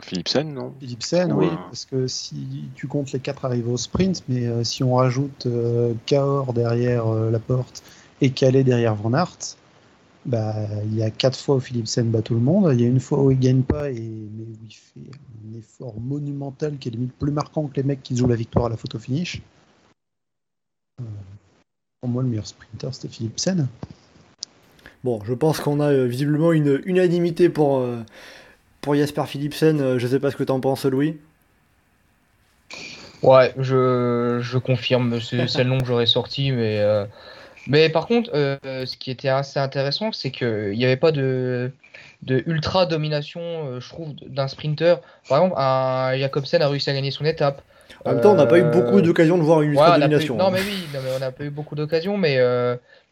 [0.02, 0.74] Philipsen, non?
[0.80, 1.50] Philipsen, Ouais.
[1.50, 4.94] oui, parce que si tu comptes les quatre arrivés au sprint, mais euh, si on
[4.96, 7.82] rajoute euh, Cahors derrière euh, la porte
[8.20, 9.56] et Calais derrière Van Aert,
[10.26, 12.88] bah, il y a quatre fois où Philipsen bat tout le monde, il y a
[12.88, 16.88] une fois où il gagne pas, et, mais où il fait un effort monumental qui
[16.88, 19.42] est limite plus marquant que les mecs qui jouent la victoire à la photo finish.
[21.00, 21.04] Euh,
[22.00, 23.68] pour moi, le meilleur sprinter, c'était Philipsen.
[25.02, 28.02] Bon, je pense qu'on a euh, visiblement une unanimité pour, euh,
[28.80, 29.80] pour Jasper Philipsen.
[29.80, 31.18] Euh, je sais pas ce que t'en penses, Louis.
[33.22, 37.06] Ouais, je, je confirme, c'est c'est le nom que j'aurais sorti, mais, euh,
[37.66, 41.70] mais par contre, euh, ce qui était assez intéressant, c'est qu'il n'y avait pas de,
[42.22, 44.96] de ultra domination, euh, je trouve, d'un sprinter.
[45.28, 47.62] Par exemple, un Jacobsen a réussi à gagner son étape.
[48.04, 49.80] En même temps, on n'a pas eu Euh, beaucoup d'occasions de voir une Ouais, on
[49.80, 50.36] a pas eu- ultra-domination.
[50.36, 50.50] Non, hein.
[50.52, 52.38] mais oui, non, mais on n'a pas eu beaucoup d'occasions, mais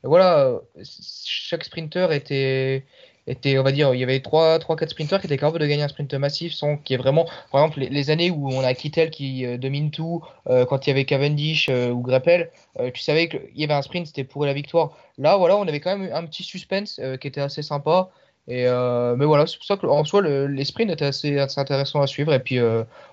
[0.02, 0.52] voilà,
[0.82, 2.84] chaque sprinter était,
[3.26, 5.66] était, on va dire, il y avait 3, 3 4 sprinters qui étaient capables de
[5.66, 8.60] gagner un sprint massif sans qu'il y ait vraiment, par exemple, les, années où on
[8.60, 12.50] a Kittel qui euh, domine tout, euh, quand il y avait Cavendish euh, ou Greppel,
[12.94, 14.96] tu savais qu'il y avait un sprint, c'était pour la victoire.
[15.18, 18.10] Là, voilà, on avait quand même un petit suspense qui était assez sympa.
[18.48, 21.60] Et mais voilà, c'est pour ça que en soi, le- les sprints étaient assez, assez
[21.60, 22.32] intéressants à suivre.
[22.32, 22.58] Et puis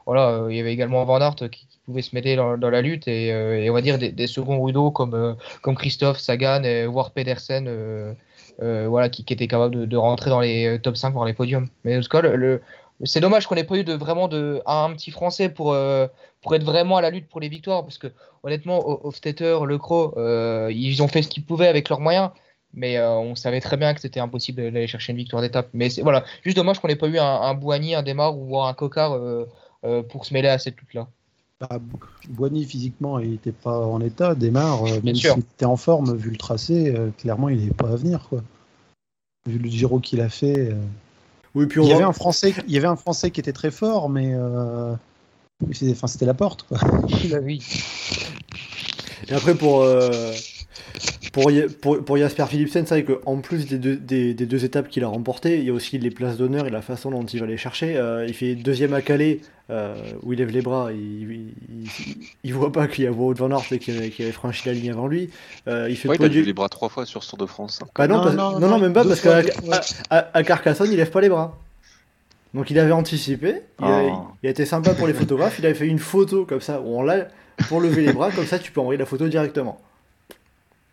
[0.05, 2.81] voilà, il y avait également Van Aert qui, qui pouvait se mêler dans, dans la
[2.81, 3.33] lutte et,
[3.69, 8.15] on va dire des, seconds rideaux comme, comme Christophe, Sagan et voire Pedersen,
[8.61, 11.69] euh, voilà, qui, étaient capables de, rentrer dans les euh, top 5, voire les podiums.
[11.83, 12.21] Mais en tout cas,
[13.05, 16.07] c'est dommage qu'on n'ait pas eu de, vraiment de, un petit Français pour, euh,
[16.41, 17.83] pour être vraiment à la lutte pour les victoires.
[17.83, 18.07] Parce que
[18.43, 20.15] honnêtement, Ho- Hofstetter, Le Croc,
[20.71, 22.31] ils ont fait ce qu'ils pouvaient avec leurs moyens.
[22.73, 25.69] Mais on savait très bien que c'était impossible d'aller chercher une victoire d'étape.
[25.73, 28.73] Mais c'est voilà, juste dommage qu'on n'ait pas eu un, un un Desmar ou un
[28.73, 29.17] Cocard
[30.09, 31.07] pour se mêler à cette lutte-là.
[31.59, 31.79] Bah,
[32.29, 36.29] Boigny physiquement il n'était pas en état, démarre, euh, même s'il était en forme vu
[36.29, 38.41] le tracé, euh, clairement il n'est pas à venir quoi.
[39.45, 40.57] Vu le Giro qu'il a fait.
[40.71, 40.75] euh,
[41.55, 43.41] Oui, puis on Il y, va- avait un français, il y avait un Français qui
[43.41, 44.93] était très fort, mais euh,
[45.91, 46.63] enfin, c'était la porte.
[46.63, 46.77] Quoi.
[47.43, 47.61] Oui.
[49.27, 50.31] Et après, pour, euh,
[51.41, 51.51] pour,
[51.81, 55.03] pour, pour Jasper Philipsen, c'est vrai qu'en plus des deux, des, des deux étapes qu'il
[55.03, 57.45] a remportées, il y a aussi les places d'honneur et la façon dont il va
[57.45, 57.97] les chercher.
[57.97, 59.39] Euh, il fait deuxième à Calais,
[59.69, 61.29] euh, où il lève les bras, il, il,
[61.69, 64.67] il- il voit pas qu'il y a Wout van Aert et qu'il avait, avait franchi
[64.67, 65.29] la ligne avant lui.
[65.67, 67.79] Euh, il fait Ouais, il a les bras trois fois sur ce Tour de France.
[67.83, 67.87] hein.
[67.95, 69.41] Bah non, Non, parce- non, non, non, non, même pas, parce qu'à
[70.09, 71.57] à, à Carcassonne, il lève pas les bras.
[72.55, 74.23] Donc il avait anticipé, il, a, Oh.
[74.41, 76.97] il a été sympa pour les photographes, il avait fait une photo comme ça, où
[76.97, 77.27] on l'a
[77.67, 79.79] pour lever les bras, comme ça tu peux envoyer la photo directement.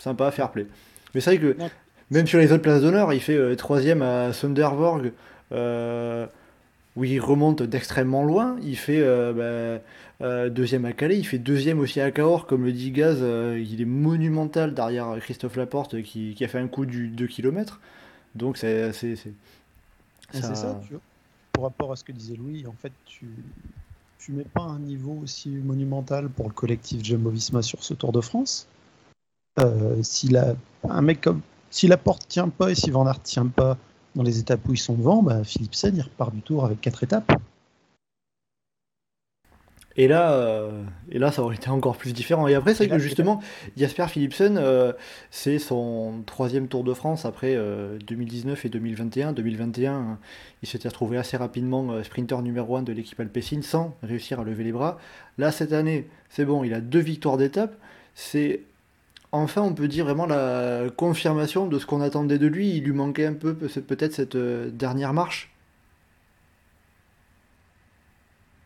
[0.07, 0.67] Sympa, fair play.
[1.15, 1.71] Mais c'est vrai que Ouais.
[2.13, 5.11] même sur les autres places d'honneur, il fait euh, troisième à Sunderborg,
[5.51, 6.27] euh,
[6.95, 9.81] où il remonte d'extrêmement loin, il fait euh,
[10.21, 13.81] bah, deuxième à Calais, il fait deuxième aussi à Cahors, comme le dit Gaz, il
[13.81, 17.81] est monumental derrière Christophe Laporte qui, qui a fait un coup du 2 km.
[18.37, 19.13] Donc c'est c'est-
[20.35, 21.01] Et ça- tu vois.
[21.53, 23.27] Pour rapport à ce que disait Louis, en fait, tu
[24.19, 28.21] tu mets pas un niveau aussi monumental pour le collectif Jumbo-Visma sur ce Tour de
[28.21, 28.67] France.
[29.59, 30.55] Euh, si la,
[30.89, 33.79] un mec comme si la porte tient pas et si Van Aert tient pas
[34.15, 37.03] dans les étapes où ils sont devant, bah, Philipsen il repart du tour avec quatre
[37.03, 37.33] étapes.
[39.99, 42.47] Et là, euh, et là, ça aurait été encore plus différent.
[42.49, 43.41] Et après, c'est vrai que justement,
[43.79, 44.93] Jasper Philipsen, euh,
[45.31, 49.33] c'est son troisième Tour de France après euh, 2019 et 2021.
[49.33, 50.03] 2021, euh,
[50.63, 54.65] il s'était retrouvé assez rapidement sprinter numéro 1 de l'équipe Alpecin sans réussir à lever
[54.65, 54.99] les bras.
[55.39, 57.75] Là, cette année, c'est bon, il a deux victoires d'étape.
[58.15, 58.61] C'est
[59.37, 62.71] enfin, on peut dire vraiment la confirmation de ce qu'on attendait de lui.
[62.77, 65.51] Il lui manquait un peu peut- peut-être cette euh, dernière marche.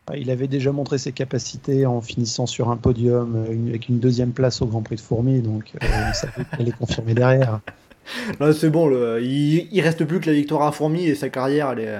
[0.07, 3.99] Ah, Il avait déjà montré ses capacités en finissant sur un podium euh, avec une
[3.99, 6.11] deuxième place au Grand Prix de Fourmi, donc euh,
[6.55, 7.59] qu'il allait confirmer derrière.
[8.39, 11.29] Là, c'est bon, le- il, il reste plus que la victoire à Fourmi et sa
[11.29, 11.99] carrière, elle est,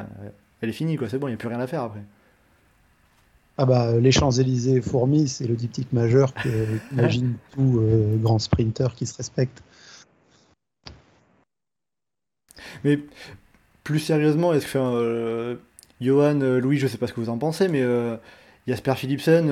[0.62, 1.08] elle est finie, quoi.
[1.10, 2.02] C'est bon, il n'y a plus rien à faire après.
[3.58, 6.50] Ah bah les Champs-Élysées et Fourmi, c'est le diptyque majeur que
[6.92, 9.62] imagine tout euh, grand sprinter qui se respecte.
[12.84, 13.00] Mais
[13.84, 15.56] plus sérieusement, est-ce que, euh,
[16.00, 17.84] Johan, euh, Louis, je sais pas ce que vous en pensez, mais
[18.68, 19.48] Jasper Philipsen,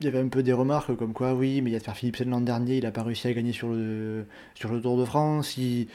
[0.00, 2.76] il y avait un peu des remarques comme quoi, oui, mais Jasper Philipsen l'an dernier,
[2.76, 4.24] il n'a pas réussi à gagner sur le,
[4.54, 5.88] sur le Tour de France, il,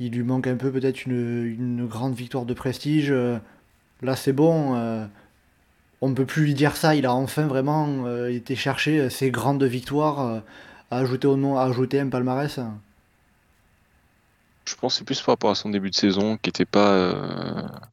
[0.00, 3.12] il lui manque un peu peut-être une, une grande victoire de prestige.
[4.02, 4.74] Là, c'est bon,
[6.00, 9.10] on ne peut plus lui dire ça, il a enfin vraiment euh, été chercher euh,
[9.10, 10.40] ses grandes victoires euh,
[10.90, 12.60] à ajouter au nom, à ajouter un palmarès.
[14.64, 17.90] Je pense que c'est plus par rapport à son début de saison qui n'était pas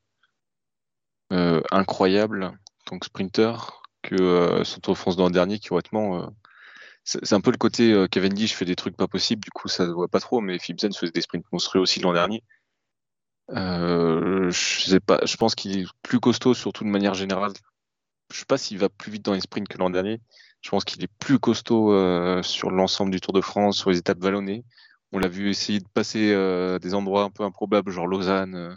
[1.71, 2.53] incroyable en
[2.85, 3.53] tant que sprinter
[4.01, 6.31] que son Tour de France l'an dernier qui honnêtement
[7.05, 9.85] c'est un peu le côté euh, Cavendish fait des trucs pas possibles du coup ça
[9.85, 12.43] se voit pas trop mais Philipsen faisait des sprints monstrueux aussi l'an dernier
[13.49, 17.53] je pense qu'il est plus costaud surtout de manière générale
[18.31, 20.21] je sais pas s'il va plus vite dans les sprints que l'an dernier
[20.61, 23.99] je pense qu'il est plus costaud euh, sur l'ensemble du Tour de France sur les
[23.99, 24.65] étapes vallonnées
[25.15, 28.75] on l'a vu essayer de passer euh, des endroits un peu improbables, genre Lausanne, euh,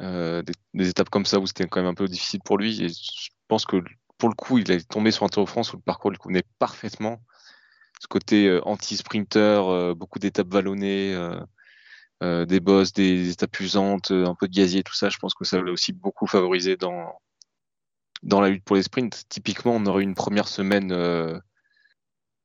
[0.00, 0.42] euh,
[0.74, 2.82] des, étapes comme ça où c'était quand même un peu difficile pour lui.
[2.82, 3.76] Et je pense que
[4.18, 6.18] pour le coup, il est tombé sur un Tour de France où le parcours lui
[6.18, 7.22] convenait parfaitement.
[8.00, 11.16] Ce côté anti-sprinter, beaucoup d'étapes vallonnées,
[12.22, 15.08] des bosses, des étapes usantes, un peu de gazier, tout ça.
[15.08, 17.18] Je pense que ça l'a aussi beaucoup favorisé dans,
[18.22, 19.24] dans la lutte pour les sprints.
[19.28, 20.92] Typiquement, on aurait eu une première semaine.
[20.92, 21.38] euh,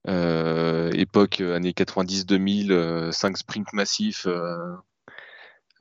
[0.08, 4.26] euh, époque euh, années 90-2000, 5 sprints massifs.
[4.26, 4.76] euh,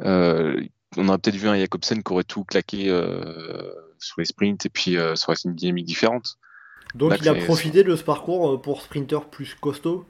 [0.03, 0.63] euh,
[0.97, 4.69] on aurait peut-être vu un Jacobsen qui aurait tout claqué euh, sur les sprints et
[4.69, 6.37] puis euh, ça aurait été une dynamique différente.
[6.95, 10.05] Donc Là, il a profité de ce parcours euh, pour sprinter plus costaud?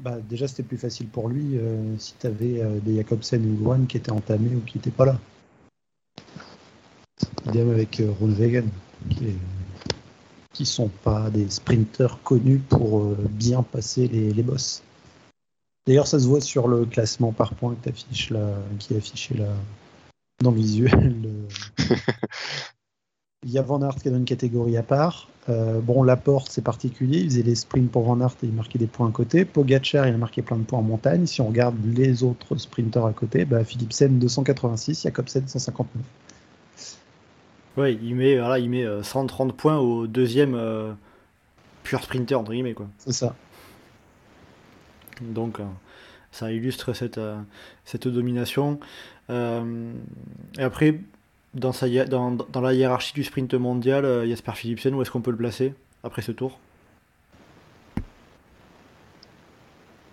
[0.00, 3.86] Bah, déjà, c'était plus facile pour lui euh, si tu avais des Jacobsen ou Luan
[3.86, 5.18] qui étaient entamés ou qui n'étaient pas là.
[7.46, 8.68] Idem avec euh, Groenewegen,
[9.10, 9.34] qui,
[10.52, 14.82] qui sont pas des sprinters connus pour euh, bien passer les, les bosses.
[15.86, 17.90] D'ailleurs, ça se voit sur le classement par points que
[18.32, 19.48] là, qui est affiché là
[20.42, 21.28] dans le visuel.
[23.44, 25.28] Il y a Van Aert qui est dans une catégorie à part.
[25.48, 27.18] Euh, bon, Laporte, c'est particulier.
[27.18, 29.44] Il faisait les sprints pour Van Aert et il marquait des points à côté.
[29.44, 31.26] Pogacar, il a marqué plein de points en montagne.
[31.26, 36.04] Si on regarde les autres sprinters à côté, bah, Philipsen 286, Jacobsen 159.
[37.76, 40.92] Ouais, il met, voilà, il met euh, 130 points au deuxième euh,
[41.82, 42.74] pur sprinter, entre guillemets.
[42.74, 42.86] Quoi.
[42.98, 43.34] C'est ça.
[45.20, 45.64] Donc euh,
[46.32, 47.38] ça illustre cette, euh,
[47.84, 48.78] cette domination.
[49.30, 49.92] Euh,
[50.58, 51.00] et après,
[51.54, 55.22] dans, sa, dans, dans la hiérarchie du sprint mondial, euh, Jasper Philipsen, où est-ce qu'on
[55.22, 55.74] peut le placer
[56.04, 56.58] après ce tour?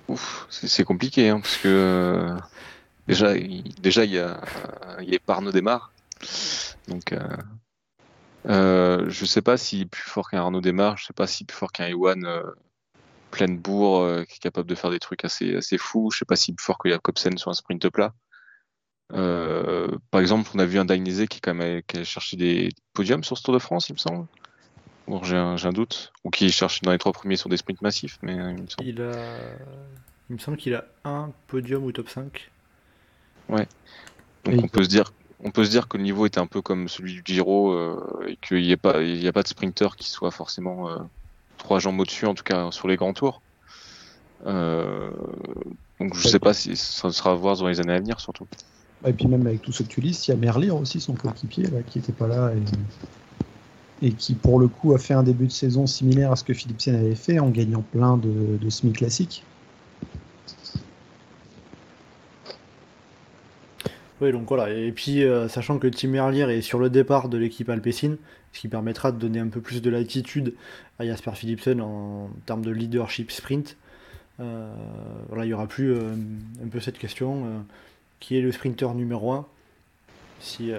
[0.08, 2.36] Ouf, c'est c'est compliqué hein, parce que euh,
[3.08, 4.40] Déjà, il, déjà, il y a,
[5.02, 5.92] il y a Arnaud Desmar.
[6.90, 7.20] Donc, euh,
[8.48, 11.46] euh, je sais pas s'il est plus fort qu'un Arnaud Desmar, je sais pas s'il
[11.46, 12.44] est plus fort qu'un Ewan euh,
[13.32, 16.10] pleine bourre, euh, qui est capable de faire des trucs assez, assez fous.
[16.12, 18.14] Je sais pas s'il est plus fort que Jacobsen sur un sprint plat.
[19.14, 22.70] Euh, par exemple, on a vu un Dainese qui, quand même, qui a cherché des
[22.94, 24.28] podiums sur ce Tour de France, il me semble.
[25.08, 26.12] Bon, j'ai un, doute.
[26.24, 28.88] Ou qui cherche dans les trois premiers sur des sprints massifs, mais il me semble.
[28.88, 29.12] Il, a...
[30.30, 32.52] il me semble qu'il a un podium ou top 5.
[33.50, 33.68] Donc
[34.54, 35.12] Et on peut se dire,
[35.44, 38.28] on peut se dire que le niveau était un peu comme celui du Giro euh,
[38.28, 40.98] et qu'il n'y ait pas, il y a pas de sprinter qui soit forcément euh,
[41.58, 43.42] trois jambes au-dessus, en tout cas sur les grands tours.
[44.46, 45.12] Euh,
[46.00, 48.48] donc je sais pas si ça sera à voir dans les années à venir surtout.
[49.06, 51.14] Et puis même avec tout ce que tu listes, il y a Merlier aussi, son
[51.14, 52.52] coéquipier, là, qui était pas là
[54.02, 56.44] et, et qui pour le coup a fait un début de saison similaire à ce
[56.44, 59.46] que Philipsen avait fait en gagnant plein de, de semi classiques.
[64.22, 64.70] Oui, donc voilà.
[64.70, 68.18] Et puis, euh, sachant que Tim Merlier est sur le départ de l'équipe Alpecin,
[68.52, 70.56] ce qui permettra de donner un peu plus de latitude
[71.00, 73.78] à Jasper Philipsen en termes de leadership sprint.
[74.42, 74.74] Euh,
[75.38, 76.14] il n'y aura plus euh,
[76.64, 77.64] un peu cette question
[78.20, 79.46] qui est le sprinter numéro 1
[80.42, 80.72] si,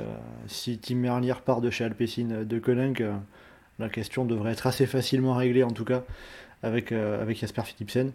[0.46, 3.04] si Tim Merlier part de chez Alpecin de Koenig,
[3.78, 6.02] la question devrait être assez facilement réglée, en tout cas,
[6.62, 8.12] avec, avec Jasper Philipsen,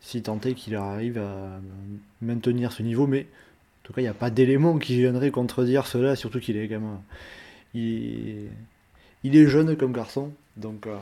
[0.00, 1.60] si tant est qu'il arrive à
[2.22, 3.08] maintenir ce niveau.
[3.08, 3.26] Mais
[3.86, 6.80] tout cas, il n'y a pas d'élément qui viendrait contredire cela, surtout qu'il est quand.
[7.72, 8.48] Il,
[9.22, 10.96] il est jeune comme garçon, donc euh,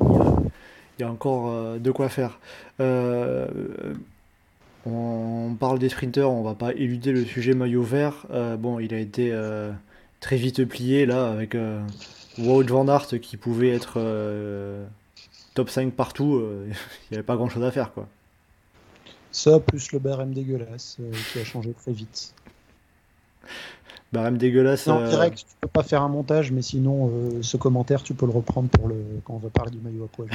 [0.00, 2.40] il, y a, encore euh, de quoi faire.
[2.80, 3.46] Euh,
[4.86, 8.26] on parle des sprinters, on va pas éluder le sujet maillot vert.
[8.58, 9.32] Bon, il a été
[10.18, 11.56] très vite plié là avec
[12.38, 14.00] Wout van Aert qui pouvait être
[15.54, 16.42] top 5 partout.
[16.66, 18.08] il n'y avait pas grand chose à faire quoi.
[19.32, 22.34] Ça, plus le barème dégueulasse euh, qui a changé très vite.
[24.12, 24.86] Barème dégueulasse.
[24.88, 28.12] En euh, direct, tu peux pas faire un montage, mais sinon, euh, ce commentaire, tu
[28.12, 30.28] peux le reprendre pour le quand on va parler du maillot à poil.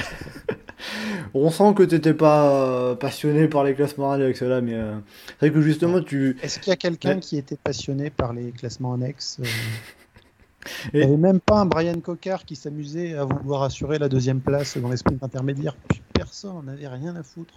[1.34, 4.98] on sent que t'étais pas euh, passionné par les classements avec cela, mais euh,
[5.38, 6.36] c'est vrai que justement tu.
[6.42, 7.20] Est-ce qu'il y a quelqu'un Ouais.
[7.20, 9.38] qui était passionné par les classements annexes
[10.92, 14.08] Il Et- n'y avait même pas un Brian Cocard qui s'amusait à vouloir assurer la
[14.08, 15.76] deuxième place dans les sprints intermédiaires.
[15.88, 17.54] Puis personne n'en avait rien à foutre.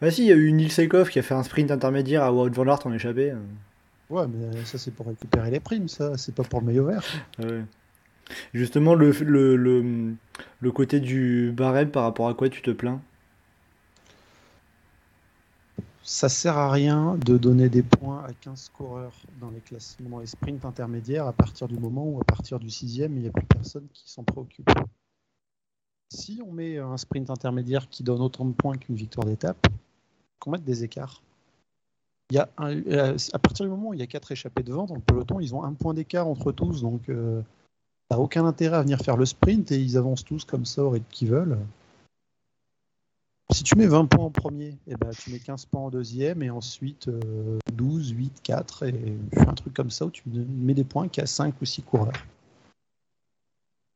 [0.00, 2.32] Bah si, il y a eu Nils Seikov qui a fait un sprint intermédiaire à
[2.32, 3.30] Wout van Aert en échappé.
[3.30, 3.38] euh.
[4.10, 7.04] Ouais, mais ça c'est pour récupérer les primes, ça, c'est pas pour le maillot vert.
[7.38, 7.64] Ouais.
[8.54, 10.14] Justement, le, le, le,
[10.60, 13.00] le côté du barème par rapport à quoi tu te plains?
[16.02, 20.18] Ça sert à rien de donner des points à 15 coureurs dans les classements, dans
[20.20, 23.32] les sprints intermédiaires à partir du moment où à partir du sixième, il n'y a
[23.32, 24.70] plus personne qui s'en préoccupe.
[26.12, 29.66] Si on met un sprint intermédiaire qui donne autant de points qu'une victoire d'étape,
[30.46, 31.22] mette des écarts.
[32.34, 35.00] A euh, à partir du moment où il y a quatre échappés devant dans le
[35.00, 37.40] peloton, ils ont un point d'écart entre tous, donc euh,
[38.08, 40.90] t'as aucun intérêt à venir faire le sprint et ils avancent tous comme ça au
[40.90, 41.58] rythme qu'ils veulent.
[43.52, 46.42] Si tu mets 20 points en premier, eh ben, tu mets 15 points en deuxième
[46.42, 50.84] et ensuite euh, 12, 8, 4 et un truc comme ça où tu mets des
[50.84, 52.26] points qu'à 5 ou 6 coureurs.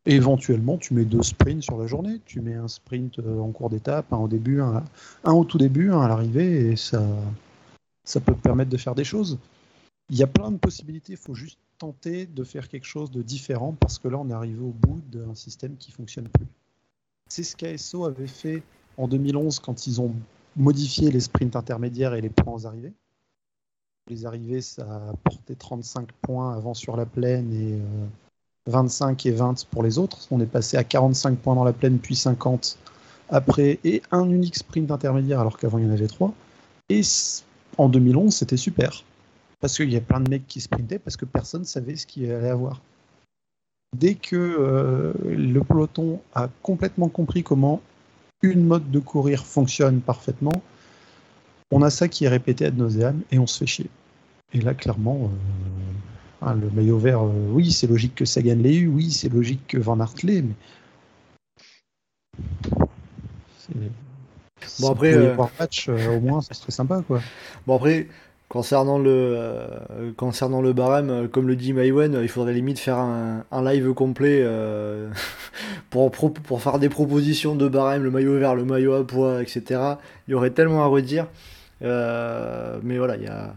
[0.06, 2.20] Éventuellement, tu mets deux sprints sur la journée.
[2.24, 4.82] Tu mets un sprint euh, en cours d'étape, un au début, un,
[5.24, 7.00] un tout début, un à l'arrivée, et ça,
[8.24, 9.38] peut permettre de faire des choses.
[10.08, 13.22] Il y a plein de possibilités, il faut juste tenter de faire quelque chose de
[13.22, 16.46] différent parce que là, on est arrivé au bout d'un système qui fonctionne plus.
[17.28, 18.62] C'est ce qu'ASO avait fait
[18.96, 20.14] en 2011 quand ils ont
[20.56, 22.92] modifié les sprints intermédiaires et les points aux arrivées.
[24.08, 28.06] Les arrivées, ça a porté 35 points avant sur la plaine et euh,
[28.70, 30.26] 25 et 20 pour les autres.
[30.30, 32.78] On est passé à 45 points dans la plaine, puis 50
[33.28, 36.32] après, et un unique sprint intermédiaire alors qu'avant il y en avait trois.
[36.88, 37.02] Et
[37.78, 39.04] en 2011, c'était super.
[39.60, 42.30] Parce qu'il y a plein de mecs qui sprintaient parce que personne savait ce qu'il
[42.30, 42.80] allait avoir.
[43.96, 47.80] Dès que euh, le peloton a complètement compris comment
[48.42, 50.62] une mode de courir fonctionne parfaitement,
[51.70, 53.90] on a ça qui est répété ad nauseam et on se fait chier.
[54.52, 55.30] Et là, clairement,
[56.42, 59.66] ah, le maillot vert, euh, oui, c'est logique que Sagan l'ait eu, oui, c'est logique
[59.68, 60.54] que Van Aert l'ait, mais.
[63.56, 63.72] Si
[64.80, 67.20] Bon, après, euh, match, euh, au moins, ça serait sympa, quoi.
[67.66, 68.08] Bon après,
[68.48, 73.44] concernant le, euh, concernant le barème, comme le dit Maïwen, il faudrait limite faire un,
[73.50, 74.44] un live complet
[75.90, 79.80] pour, pour faire des propositions de barème, le maillot vert, le maillot à poids, etc.
[80.28, 81.26] Il y aurait tellement à redire.
[81.80, 83.54] Mais voilà, il y a,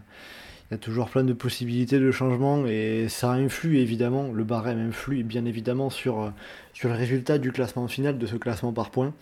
[0.70, 4.78] il y a toujours plein de possibilités de changement et ça influe évidemment, le barème
[4.88, 6.30] influe bien évidemment sur, euh,
[6.72, 9.12] sur le résultat du classement final, de ce classement par points.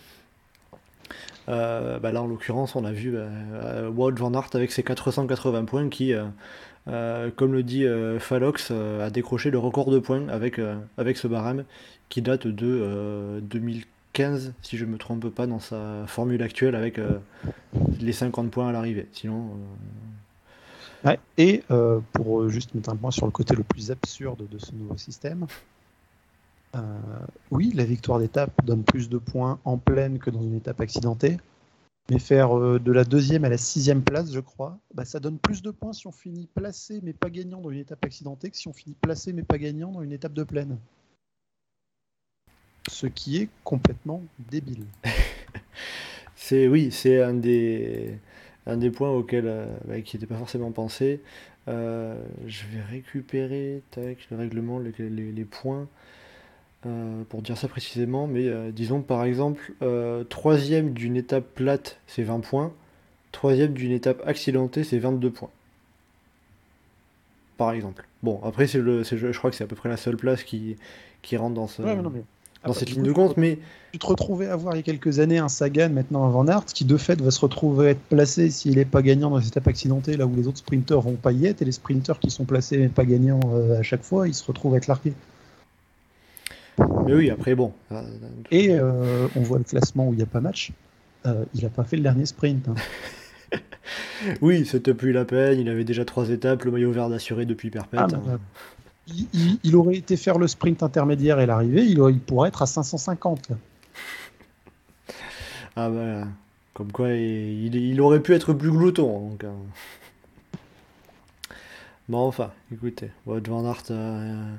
[1.49, 5.65] Euh, bah là, en l'occurrence, on a vu euh, Wout van Aert avec ses 480
[5.65, 6.13] points qui,
[6.87, 7.85] euh, comme le dit
[8.19, 10.59] Falox, a décroché le record de points avec,
[10.97, 11.65] avec ce barème
[12.09, 16.99] qui date de 2015, si je ne me trompe pas, dans sa formule actuelle avec
[17.99, 19.07] les 50 points à l'arrivée.
[19.11, 19.49] Sinon.
[21.37, 21.63] Et
[22.13, 25.47] pour juste mettre un point sur le côté le plus absurde de ce nouveau système,
[26.75, 26.79] euh,
[27.51, 31.37] oui, la victoire d'étape donne plus de points en pleine que dans une étape accidentée.
[32.09, 35.37] Mais faire euh, de la deuxième à la sixième place, je crois, bah, ça donne
[35.37, 38.57] plus de points si on finit placé mais pas gagnant dans une étape accidentée que
[38.57, 40.77] si on finit placé mais pas gagnant dans une étape de plaine.
[42.89, 44.21] Ce qui est complètement
[44.51, 44.85] débile.
[46.35, 48.19] c'est oui, c'est un des
[48.65, 51.21] un des points auxquels euh, bah, qui n'était pas forcément pensé.
[51.67, 55.87] je vais récupérer avec le règlement les points.
[56.85, 61.97] Euh, pour dire ça précisément, mais euh, disons par exemple, euh, troisième d'une étape plate,
[62.07, 62.73] c'est 20 points,
[63.31, 65.49] troisième d'une étape accidentée, c'est 22 points.
[67.55, 68.05] Par exemple.
[68.21, 70.75] Bon, après, c'est le, je, crois que c'est à peu près la seule place qui,
[71.21, 71.81] qui rentre dans, ce,
[72.65, 73.59] dans cette ligne de compte, mais...
[73.91, 76.47] Tu te retrouvais à voir il y a quelques années un Sagan, maintenant un Van
[76.47, 79.37] Aert, qui de fait va se retrouver à être placé s'il n'est pas gagnant dans
[79.37, 82.19] les étapes accidentées, là où les autres sprinteurs vont pas y être, et les sprinteurs
[82.19, 83.39] qui sont placés mais pas gagnants
[83.77, 85.13] à chaque fois, ils se retrouvent à être largués.
[87.05, 87.73] Mais oui, après, bon.
[88.51, 90.71] Et euh, on voit le classement où il n'y a pas match.
[91.25, 92.67] Euh, il n'a pas fait le dernier sprint.
[92.67, 93.59] Hein.
[94.41, 95.59] oui, c'était plus la peine.
[95.59, 97.99] Il avait déjà trois étapes, le maillot vert assuré depuis perpète.
[98.01, 98.39] Ah, hein.
[99.07, 103.51] Il, aurait été faire le sprint intermédiaire et l'arrivée, il, pourrait être à 550.
[105.75, 106.27] Ah bah,
[106.73, 109.37] comme quoi, il, aurait pu être plus glouton.
[109.41, 109.47] Hein.
[112.09, 113.83] Bon, enfin, écoutez, Wout Van Aert.
[113.91, 114.53] Euh,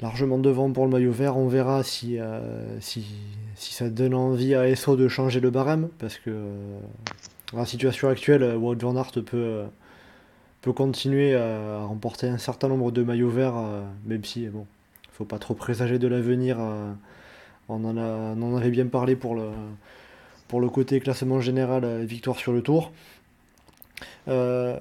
[0.00, 1.36] largement devant pour le maillot vert.
[1.36, 3.06] On verra si, euh, si,
[3.54, 6.78] si, ça donne envie à SO de changer le barème, parce que euh,
[7.52, 9.64] dans la situation actuelle, Wout van Aert peut,
[10.62, 14.66] peut continuer à remporter un certain nombre de maillots verts, euh, même si, bon,
[15.12, 16.58] faut pas trop présager de l'avenir.
[17.68, 19.48] on, en a, on en avait bien parlé pour le,
[20.48, 22.92] pour le côté classement général, victoire sur le tour.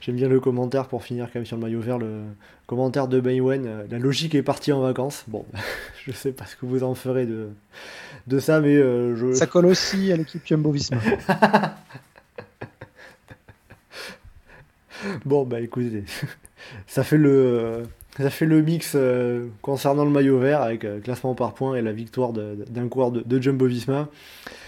[0.00, 2.22] J'aime bien le commentaire pour finir quand même sur le maillot vert, le
[2.66, 3.66] commentaire de Baywen.
[3.66, 5.24] Euh, la logique est partie en vacances.
[5.28, 5.44] Bon,
[6.06, 7.50] je sais pas ce que vous en ferez de,
[8.26, 9.32] de ça, mais euh, je...
[9.32, 10.98] Ça colle aussi à l'équipe Jumbo Visma.
[15.24, 16.04] bon, bah écoutez,
[16.86, 17.82] ça fait le,
[18.16, 21.92] ça fait le mix euh, concernant le maillot vert avec classement par points et la
[21.92, 24.08] victoire d'un coureur de, Jumbo Visma.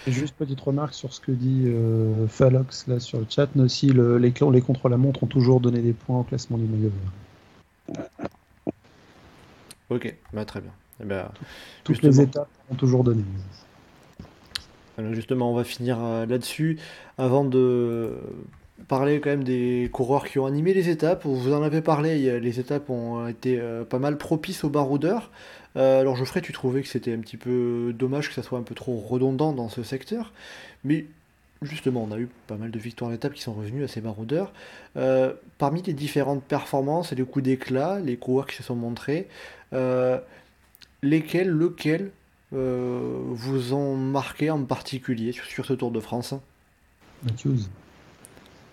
[0.07, 3.49] juste petite remarque sur ce que dit euh, Falox là sur le chat.
[3.57, 7.99] Aussi, le, les, les contre-la-montre ont toujours donné des points au classement du maillot vert.
[9.91, 10.71] Ok, bah, très bien.
[11.01, 11.29] Eh ben,
[11.83, 13.23] Toutes les étapes ont toujours donné.
[15.11, 16.79] justement, on va finir euh, là-dessus.
[17.17, 18.13] Avant de
[18.87, 21.25] parler quand même des coureurs qui ont animé les étapes.
[21.25, 25.31] Vous en avez parlé, les étapes ont été euh, pas mal propices aux baroudeurs.
[25.77, 28.63] Euh, alors Geoffrey, tu trouvais que c'était un petit peu dommage que ça soit un
[28.63, 30.33] peu trop redondant dans ce secteur,
[30.83, 31.05] mais
[31.61, 34.51] justement, on a eu pas mal de victoires d'étape qui sont revenues à ces baroudeurs.
[34.97, 39.27] Euh, parmi les différentes performances et les coups d'éclat, les coureurs qui se sont montrés,
[41.03, 42.11] lesquels, lequel
[42.51, 46.33] vous ont marqué en particulier sur, ce Tour de France?
[47.23, 47.59] Matthews.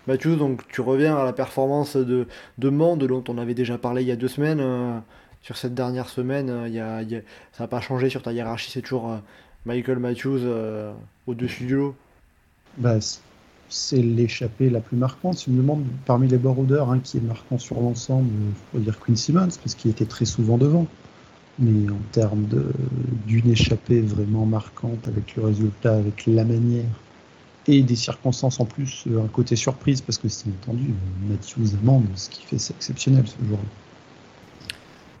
[0.09, 2.25] Mathieu, donc tu reviens à la performance de,
[2.57, 4.59] de dont on avait déjà parlé il y a deux semaines.
[4.59, 4.97] Euh,
[5.43, 7.21] sur cette dernière semaine, euh,
[7.51, 9.17] ça n'a pas changé sur ta hiérarchie, c'est toujours euh,
[9.67, 10.39] Michael Matthews
[11.27, 11.95] au-dessus du lot.
[13.69, 15.37] C'est l'échappée la plus marquante.
[15.37, 18.83] Si on me demande parmi les baroudeurs hein, qui est marquant sur l'ensemble, il faut
[18.83, 20.87] dire Quinn Simmons, parce qu'il était très souvent devant.
[21.59, 22.47] Mais en termes
[23.27, 26.85] d'une échappée vraiment marquante avec le résultat, avec la manière
[27.69, 30.93] et des circonstances en plus, euh, un côté surprise, parce que c'est entendu,
[31.29, 33.63] Matthews amende, ce qui fait c'est exceptionnel ce jour-là.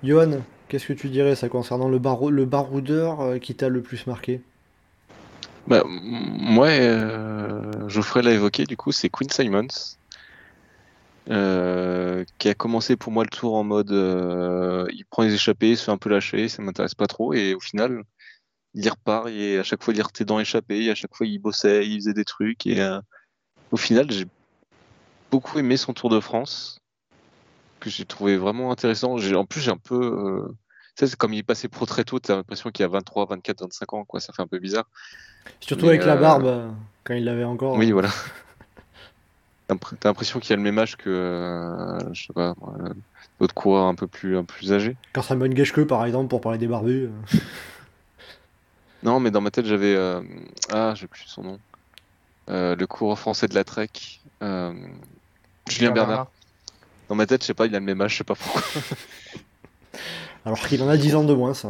[0.03, 1.99] Johan, qu'est-ce que tu dirais ça concernant le,
[2.31, 4.41] le baroudeur euh, qui t'a le plus marqué?
[5.67, 9.67] Bah, Moi, euh, Geoffrey l'a évoqué, du coup, c'est Quinn Simons.
[12.39, 13.91] qui a commencé pour moi le tour en mode
[14.91, 17.53] il prend les échappées, il se fait un peu lâcher, ça m'intéresse pas trop, et
[17.53, 18.01] au final,
[18.73, 21.87] il repart et à chaque fois il retait dans échappé, à chaque fois il bossait,
[21.87, 22.99] il faisait des trucs et euh,
[23.71, 24.25] au final j'ai
[25.31, 26.79] beaucoup aimé son Tour de France
[27.79, 29.17] que j'ai trouvé vraiment intéressant.
[29.17, 30.55] En plus j'ai un peu euh...
[30.95, 33.93] c'est comme il est passé pro très tôt, t'as l'impression qu'il a 23, 24, 25
[33.93, 34.85] ans quoi, ça fait un peu bizarre.
[35.59, 36.73] Surtout avec la euh, barbe
[37.03, 37.75] quand il l'avait encore.
[37.75, 38.09] Oui voilà.
[39.99, 42.55] T'as l'impression qu'il a le même âge que euh, je sais pas
[43.39, 44.97] d'autres coureurs un peu plus un peu plus âgés.
[45.13, 47.09] Quand Simon Geschke par exemple pour parler des barbus.
[49.03, 49.95] Non, mais dans ma tête, j'avais.
[49.95, 50.21] euh,
[50.71, 51.59] Ah, j'ai plus son nom.
[52.49, 53.89] Euh, le coureur français de la Trek.
[54.41, 54.73] euh,
[55.69, 56.27] Julien Bernard.
[57.07, 58.61] Dans ma tête, je sais pas, il a le même âge, je sais pas pourquoi.
[60.45, 61.69] Alors qu'il en a 10 ans de moins, ça.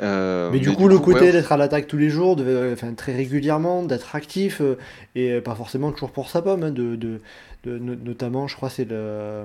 [0.00, 2.92] Euh, Mais du coup, le côté ouais, d'être à l'attaque tous les jours, de, enfin,
[2.94, 4.76] très régulièrement, d'être actif, euh,
[5.14, 7.20] et pas forcément toujours pour sa pomme, hein, de, de,
[7.64, 9.44] de- no- notamment, je crois, c'est le.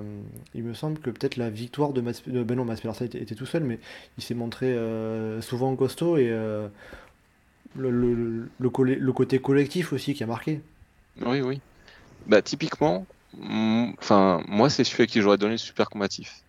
[0.56, 2.22] Il me semble que peut-être la victoire de Mats.
[2.26, 2.66] de- Ben non,
[3.06, 3.78] était, était tout seul, mais
[4.18, 6.68] il s'est montré euh, souvent costaud et euh,
[7.76, 8.50] le, le,
[9.12, 10.62] côté collectif aussi qui a marqué.
[11.26, 11.62] Oui, oui.
[12.26, 13.06] Bah, typiquement,
[14.00, 16.42] enfin, moi, c'est celui à qui j'aurais donné le super combatif.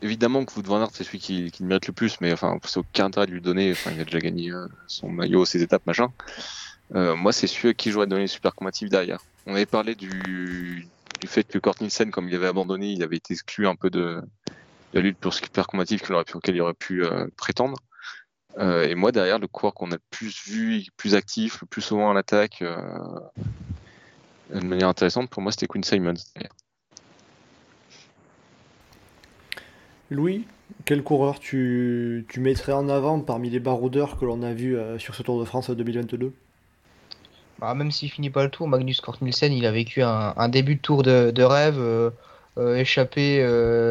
[0.00, 2.78] Évidemment que Wout van Aert, c'est celui qui, le mérite le plus, mais enfin, c'est
[2.78, 3.72] aucun intérêt de lui donner.
[3.72, 6.12] Enfin, il a déjà gagné euh, son maillot, ses étapes, machin.
[6.94, 9.20] Euh, moi, c'est celui à qui j'aurais donné le super combatif derrière.
[9.46, 10.86] On avait parlé du,
[11.20, 13.90] du fait que Kurt Nielsen, comme il avait abandonné, il avait été exclu un peu
[13.90, 14.22] de,
[14.92, 17.78] la lutte pour super combatif qu'il aurait pu- auquel il aurait pu euh, prétendre.
[18.60, 22.08] Et moi, derrière, le coureur qu'on a le plus vu, plus actif, le plus souvent
[22.08, 22.76] en attaque, euh,
[24.52, 26.14] de manière intéressante, pour moi, c'était Quinn Simons.
[30.10, 30.44] Louis,
[30.84, 34.98] quel coureur tu, tu mettrais en avant parmi les baroudeurs que l'on a vus euh,
[34.98, 36.32] sur ce Tour de France 2022
[37.58, 40.76] Bah, même s'il finit pas le tour, Magnus Cort Nielsen, il a vécu un, début
[40.76, 42.10] de tour de, rêve, euh,
[42.56, 43.46] euh, échappé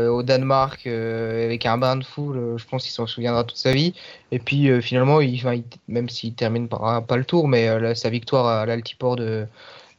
[0.09, 2.57] au Danemark avec un bain de foule.
[2.57, 3.93] je pense qu'il s'en souviendra toute sa vie.
[4.31, 8.65] Et puis finalement, il, même s'il termine par, pas le tour, mais sa victoire à
[8.65, 9.47] l'altiport de,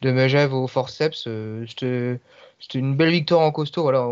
[0.03, 2.21] de Megève au forceps, euh, c'était
[2.61, 3.83] c'était une belle victoire en costaud.
[3.83, 4.07] Voilà,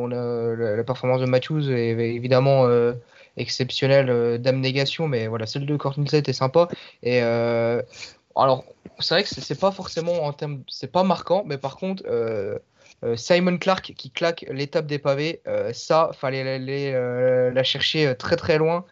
[0.57, 2.93] la, performance de Matthews est évidemment euh,
[3.37, 6.69] exceptionnelle euh, d'abnégation, mais voilà, celle de Cort Nielsen était sympa.
[7.03, 7.83] Et euh,
[8.35, 8.65] alors,
[8.99, 12.59] c'est vrai que c'est pas forcément en termes, c'est pas marquant, mais par contre, euh,
[13.17, 15.43] Simon Clark qui claque l'étape des pavés,
[15.75, 16.93] ça, fallait aller
[17.53, 18.87] la chercher très très loin.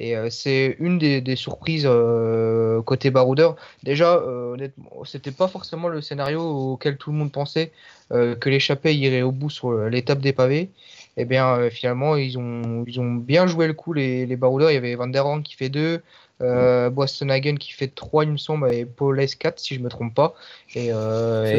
[0.00, 3.56] Et euh, c'est une des, des surprises euh, côté baroudeur.
[3.82, 7.70] Déjà, euh, honnêtement, c'était pas forcément le scénario auquel tout le monde pensait
[8.10, 10.70] euh, que l'échappée irait au bout sur l'étape des pavés.
[11.18, 14.70] Et bien, euh, finalement, ils ont, ils ont bien joué le coup, les, les baroudeurs.
[14.70, 16.00] Il y avait Van der Horn qui fait 2,
[16.40, 19.90] euh, Boastonhagen qui fait 3, il me semble, et Paul S 4, si je me
[19.90, 20.34] trompe pas.
[20.74, 20.92] Et, et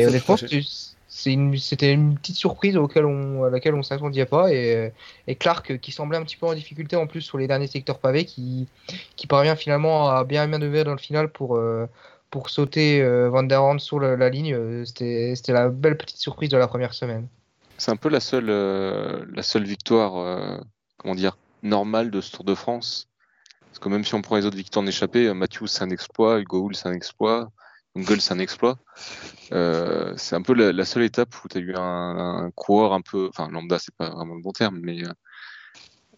[0.08, 0.36] honnêtement.
[1.14, 4.52] C'était une, petite surprise auquel on, à laquelle on s'attendait pas.
[4.52, 4.94] Et,
[5.28, 7.68] et Clark, euh, qui semblait un petit peu en difficulté en plus sur les derniers
[7.68, 8.68] secteurs pavés, qui,
[9.18, 11.86] qui parvient finalement à bien manœuvrer dans le final pour, euh,
[12.30, 14.86] pour sauter euh, Van der Horn sur la, ligne.
[14.86, 17.28] C'était la belle petite surprise de la première semaine.
[17.78, 20.60] C'est un peu la seule, la seule victoire,
[20.98, 23.10] comment dire, normale de ce Tour de France.
[23.66, 26.40] Parce que même si on prend les autres victoires en échappée, Matthews c'est un exploit,
[26.40, 27.52] Hugo Hull c'est un exploit,
[27.96, 28.78] Google c'est un exploit.
[29.52, 31.82] Euh, c'est un peu la, la seule étape où tu as eu un,
[32.46, 35.12] un coureur un peu, enfin lambda c'est pas vraiment le bon terme, mais euh,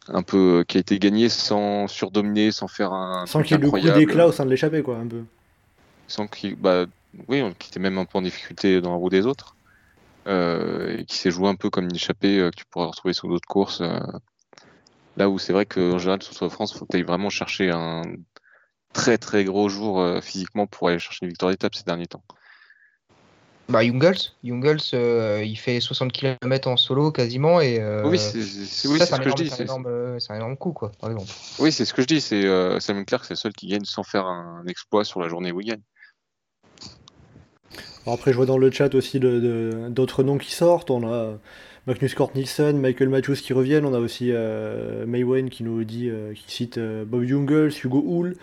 [0.09, 3.59] un peu euh, qui a été gagné sans surdominer, sans faire un Sans qu'il y
[3.59, 5.23] ait le coup d'éclat au sein de l'échappée, quoi, un peu.
[6.07, 6.85] sans qu'il, bah
[7.27, 9.55] oui, on- qui était même un peu en difficulté dans la roue des autres,
[10.27, 13.13] euh, et qui s'est joué un peu comme une échappée euh, que tu pourrais retrouver
[13.13, 13.81] sur d'autres courses.
[13.81, 13.99] euh,
[15.15, 17.29] là où c'est vrai qu'en général sur Tour de France, faut que tu ailles vraiment
[17.29, 18.01] chercher un
[18.93, 22.23] très très gros jour euh, physiquement pour aller chercher une victoire d'étape ces derniers temps.
[23.69, 27.61] Bah, Jungels, Jungels euh, il fait 60 km en solo quasiment.
[27.61, 29.49] Et, euh, oui, c'est oui, ça, c'est ce un que je énorme- dis.
[29.49, 31.31] c'est un euh, un énorme coup, quoi, par exemple.
[31.59, 32.19] Oui, c'est ce que je dis.
[32.21, 35.29] C'est euh, Simon Clark, c'est le seul qui gagne sans faire un exploit sur la
[35.29, 35.81] journée où il gagne.
[38.05, 40.91] Alors après, je vois dans le chat aussi d'autres noms qui sortent.
[40.91, 41.37] On a
[41.87, 43.85] Magnus Cort Nielsen, Michael Matthews qui reviennent.
[43.85, 48.03] On a aussi euh, Maywen qui nous dit, euh, qui cite euh, Bob Jungels, Hugo
[48.05, 48.35] Hull.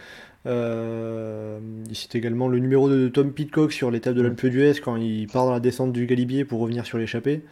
[0.47, 1.59] Euh,
[1.89, 5.27] il cite également le numéro de Tom Pitcock sur l'étape de l'Alpe d'Huez quand il
[5.27, 7.43] part dans la descente du Galibier pour revenir sur l'échappée.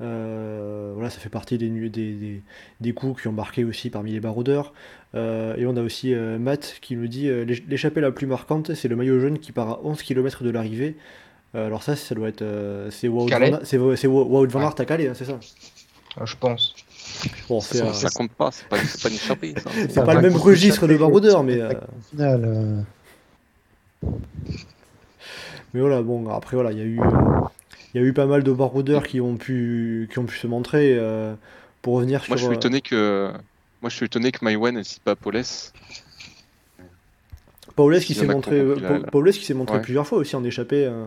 [0.00, 2.42] Euh, voilà, ça fait partie des, nu- des, des-
[2.80, 4.72] des coups qui ont marqué aussi parmi les baroudeurs.
[5.14, 8.74] Euh, et on a aussi euh, Matt qui nous dit L'éch- l'échappée la plus marquante,
[8.74, 10.96] c'est le maillot jaune qui part à 11 km de l'arrivée.
[11.52, 12.44] Alors ça, ça doit être
[12.90, 13.26] c'est Wout
[14.48, 15.38] van Aert- à Calais, hein, c'est ça?
[16.20, 16.74] Euh, je pense.
[17.48, 19.54] Bon, Ça, c'est euh, ça compte pas, c'est pas, c'est pas une échappée.
[19.62, 19.70] ça.
[19.88, 21.72] c'est pas le même registre de baroudeur, mais euh,
[22.10, 24.08] final, euh,
[25.74, 26.02] mais voilà.
[26.02, 27.04] Bon, après voilà, il y a eu euh,
[27.94, 30.46] il y a eu pas mal de baroudeurs qui ont pu qui ont pu se
[30.46, 30.96] montrer.
[30.98, 31.34] euh,
[31.82, 33.32] pour revenir Moi, je sur suis étonné que,
[33.80, 35.72] moi, je suis étonné que Maïwen ne cite pas Paulès.
[37.74, 38.62] Paulès qui s'est montré
[39.10, 39.82] Paulès qui s'est montré Ouais.
[39.82, 40.84] plusieurs fois aussi en échappée.
[40.84, 41.04] euh.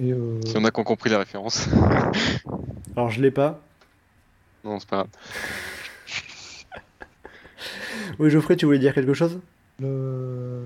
[0.00, 1.68] et, euh, Si on a qu'on compris la référence.
[2.96, 3.60] Alors je l'ai pas.
[4.64, 5.08] Non, c'est pas grave.
[8.18, 9.38] Oui, Geoffrey, tu voulais dire quelque chose?
[9.80, 10.60] Le-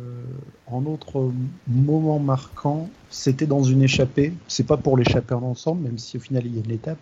[0.66, 1.30] En autre
[1.66, 4.32] moment marquant, c'était dans une échappée.
[4.48, 6.98] C'est pas pour l'échapper en ensemble, même si au final il y a une étape.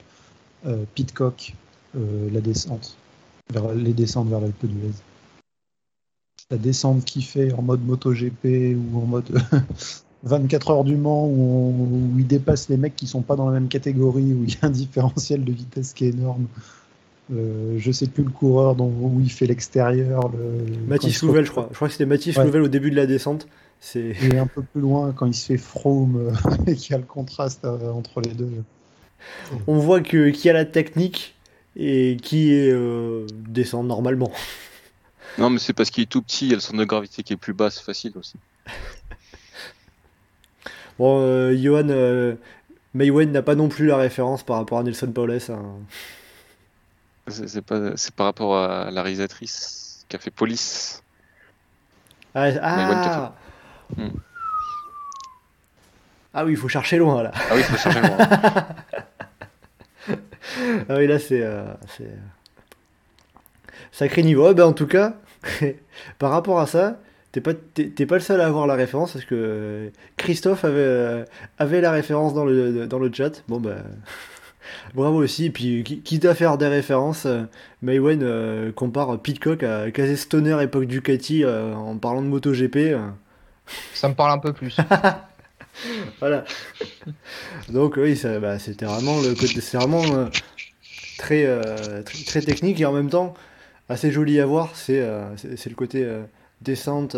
[0.66, 1.54] Euh, Pitcock,
[1.96, 2.96] euh, la descente,
[3.52, 4.92] vers, les descentes vers l'Alpe d'Huez.
[6.50, 9.30] la descente qu'il fait en mode MotoGP ou en mode
[10.22, 13.68] 24 heures du Mans où, il dépasse les mecs qui sont pas dans la même
[13.68, 16.46] catégorie, où il y a un différentiel de vitesse qui est énorme.
[17.32, 20.28] Euh, je sais plus le coureur dont, où il fait l'extérieur.
[20.28, 21.68] Le, Mathis Louvel, je crois.
[21.70, 23.48] Je crois que c'était Mathis Louvel au début de la descente.
[23.80, 24.14] C'est...
[24.22, 26.98] Et un peu plus loin, quand il se fait Froome euh, et qu'il y a
[26.98, 28.50] le contraste euh, entre les deux.
[29.66, 31.36] On voit que, qu'il y a la technique
[31.76, 34.32] et qui est, euh, descend normalement.
[35.38, 37.22] Non, mais c'est parce qu'il est tout petit, il y a le centre de gravité
[37.22, 38.36] qui est plus bas, c'est facile aussi.
[40.98, 42.34] bon, euh, Johan euh,
[42.94, 45.38] Maywen n'a pas non plus la référence par rapport à Nelson Paules.
[45.50, 45.62] Hein.
[47.28, 51.02] C'est, pas, c'est par rapport à la réalisatrice qui a fait Police.
[52.34, 53.32] Ah, ah.
[53.96, 54.08] Hmm.
[56.34, 57.32] ah oui, il faut chercher loin là.
[57.34, 58.16] Ah oui, il faut chercher loin.
[60.88, 61.42] ah oui, là c'est.
[61.42, 62.12] Euh, c'est...
[63.90, 64.52] Sacré niveau.
[64.52, 65.14] ben, en tout cas,
[66.18, 67.00] par rapport à ça,
[67.32, 71.24] t'es pas, t'es, pas le seul à avoir la référence parce que Christophe avait, euh,
[71.58, 73.42] avait la référence dans le, dans le chat.
[73.48, 73.82] Bon, ben.
[74.94, 77.42] Bravo aussi, et puis quitte à faire des références, euh,
[77.82, 82.96] Maywen euh, compare Pitcock à Casey Stoner époque Ducati euh, en parlant de MotoGP.
[83.94, 84.76] Ça me parle un peu plus.
[86.20, 86.44] voilà.
[87.68, 90.02] Donc oui, bah, c'était vraiment le côté, c'est vraiment
[91.18, 91.46] très,
[92.04, 93.34] très, très technique et en même temps
[93.88, 94.70] assez joli à voir.
[94.74, 95.04] C'est
[95.36, 96.06] c'est le côté
[96.62, 97.16] descente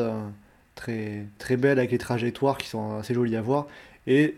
[0.74, 3.66] très très belle avec les trajectoires qui sont assez jolies à voir
[4.06, 4.36] et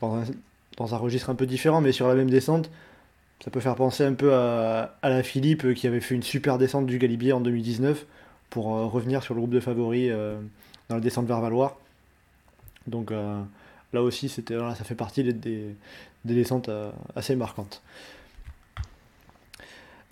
[0.00, 0.24] dans un
[0.84, 2.70] registre un peu différent, mais sur la même descente.
[3.44, 6.86] Ça peut faire penser un peu à, la Philippe qui avait fait une super descente
[6.86, 8.04] du Galibier en 2019
[8.50, 10.40] pour euh, revenir sur le groupe de favoris euh,
[10.88, 11.76] dans la descente vers Valoir.
[12.86, 13.40] Donc euh,
[13.92, 15.74] là aussi, c'était, ça fait partie des
[16.24, 16.70] descentes
[17.14, 17.82] assez marquantes.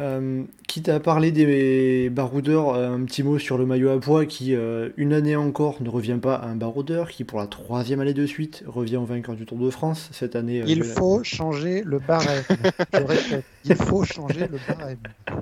[0.02, 4.26] Euh, quitte à parler des baroudeurs, euh, un petit mot sur le maillot à poids
[4.26, 8.00] qui, euh, une année encore, ne revient pas à un baroudeur, qui pour la troisième
[8.00, 10.10] année de suite revient au vainqueur du Tour de France.
[10.12, 12.42] Cette année, il faut changer le barème.
[12.92, 14.98] je répète, il faut changer le barème.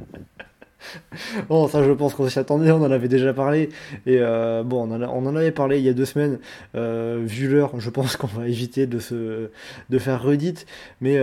[1.48, 3.70] Bon, ça, je pense qu'on s'y attendait, on en avait déjà parlé.
[4.04, 6.38] Et bon, on en, avait parlé il y a deux semaines.
[6.74, 9.48] vu l'heure, je pense qu'on va éviter de, se,
[9.88, 10.66] de faire redite.
[11.00, 11.18] Mais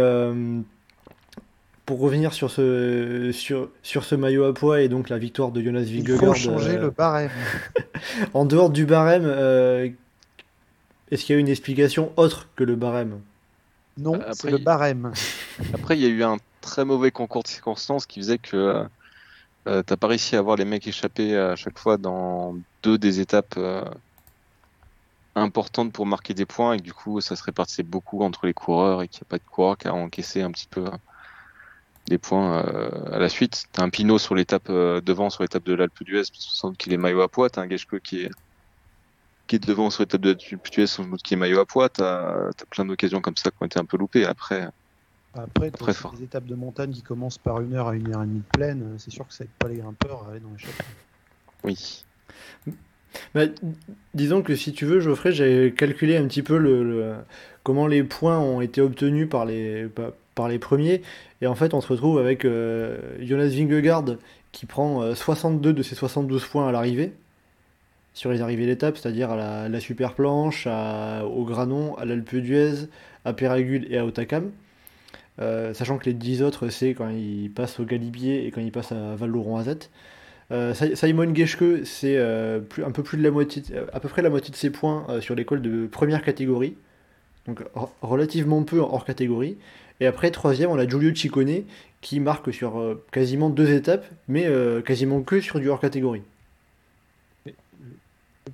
[1.85, 5.61] pour revenir sur ce, sur, sur ce maillot à poids et donc la victoire de
[5.61, 6.17] Jonas Vingegaard.
[6.21, 7.31] Il faut changer euh, le barème.
[8.33, 9.89] en dehors du barème, euh,
[11.09, 13.19] est-ce qu'il y a une explication autre que le barème?
[13.97, 15.11] Non, euh, c'est le barème.
[15.73, 18.85] Après, il y a eu un très mauvais concours de circonstances qui faisait que
[19.67, 23.19] euh, t'as pas réussi à voir les mecs échapper à chaque fois dans deux des
[23.19, 23.59] étapes
[25.35, 29.01] importantes pour marquer des points et du coup ça se répartissait beaucoup entre les coureurs
[29.01, 30.85] et qu'il n'y a pas de coureur qui a encaissé un petit peu
[32.11, 33.65] des points euh, à la suite.
[33.71, 36.91] T'as un Pinot sur l'étape euh, devant sur l'étape de l'Alpe d'Huez, sans doute qu'il
[36.93, 37.49] est maillot à poids.
[37.49, 38.31] T'as un Geschke qui est
[39.47, 41.87] qui est devant sur l'étape de l'Alpe d'Huez, sans doute qu'il est maillot à poids.
[41.87, 44.25] T'as as plein d'occasions comme ça qui ont été un peu loupées.
[44.25, 44.67] Après,
[45.33, 46.13] après, très fort.
[46.13, 48.57] des étapes de montagne qui commencent par une heure à une heure et demie de
[48.57, 50.83] plaine, c'est sûr que ça aide pas les grimpeurs à aller dans les chapeaux.
[51.63, 52.03] Oui.
[53.33, 53.43] Bah,
[54.13, 57.15] disons que si tu veux, Geoffrey, j'ai calculé un petit peu le,
[57.63, 59.87] comment les points ont été obtenus par les,
[60.35, 61.01] par les premiers.
[61.41, 64.05] Et en fait, on se retrouve avec euh, Jonas Vingegaard
[64.51, 67.13] qui prend 62 euh, de ses 72 points à l'arrivée,
[68.13, 69.79] sur les arrivées d'étape, c'est-à-dire à la,
[70.15, 72.89] planche, au Granon, à l'Alpe d'Huez,
[73.23, 74.51] à Péragud et à Otakam.
[75.39, 78.71] Euh, sachant que les 10 autres, c'est quand il passe au Galibier et quand il
[78.71, 79.89] passe à Val-Lauron-Azet.
[80.95, 83.63] Simon Geschke, c'est un peu plus de la moitié,
[83.93, 86.75] à peu près la moitié de ses points sur l'école de première catégorie,
[87.47, 87.63] donc
[88.01, 89.55] relativement peu hors catégorie.
[90.01, 91.63] Et après, troisième, on a Giulio Ciccone
[92.01, 96.23] qui marque sur euh, quasiment deux étapes, mais euh, quasiment que sur du hors catégorie.
[97.45, 97.53] le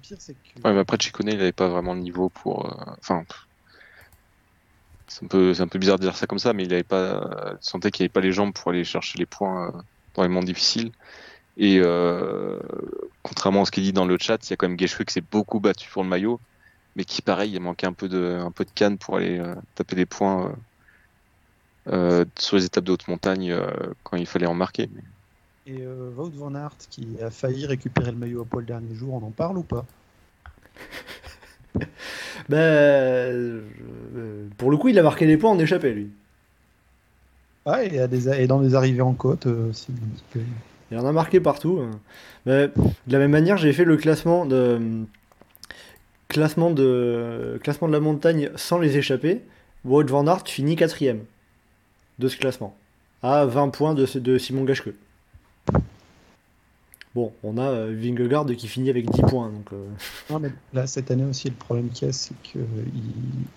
[0.02, 0.62] pire, c'est que.
[0.66, 2.66] Ouais, mais après, Ciccone, il n'avait pas vraiment le niveau pour.
[2.66, 3.24] Euh, enfin.
[5.08, 7.56] c'est un, peu, un peu bizarre de dire ça comme ça, mais il avait pas.
[7.62, 9.74] Il sentait qu'il n'avait pas les jambes pour aller chercher les points
[10.16, 10.92] dans les mondes difficiles.
[11.56, 11.80] Et
[13.24, 15.14] contrairement à ce qu'il dit dans le chat, il y a quand même Geschke qui
[15.14, 16.42] s'est beaucoup battu pour le maillot,
[16.98, 19.42] mais qui, pareil, il manquait un peu de, un peu de canne pour aller
[19.76, 20.52] taper des points euh,
[22.38, 23.70] sur les étapes de haute montagne euh,
[24.04, 24.90] quand il fallait en marquer.
[25.66, 28.96] Et euh, Wout van Aert qui a failli récupérer le maillot à poil le dernier
[28.96, 29.86] jour, on en parle ou pas?
[32.50, 33.62] Ben,
[34.58, 36.10] pour le coup, il a marqué des points en échappé, lui.
[37.66, 39.92] Ah, et, des, et dans des arrivées en côte aussi.
[40.90, 41.82] Il en a marqué partout.
[41.82, 42.00] Hein.
[42.46, 44.80] Mais, de la même manière, j'ai fait le classement de
[46.30, 49.42] classement de classement de la montagne sans les échapper.
[49.84, 51.26] Wout van Aert finit quatrième
[52.20, 52.76] de ce classement,
[53.22, 54.90] à 20 points de, Simon Gachke.
[57.14, 59.50] bon, on a euh, qui finit avec 10 points.
[59.50, 62.60] Donc, euh, là, cette année aussi, le problème qu'il y a, c'est que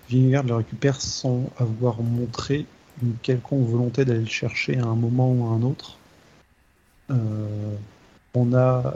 [0.09, 0.31] il...
[0.31, 2.65] Le récupère sans avoir montré
[3.01, 5.97] une quelconque volonté d'aller le chercher à un moment ou à un autre.
[7.09, 7.75] Euh,
[8.33, 8.95] on a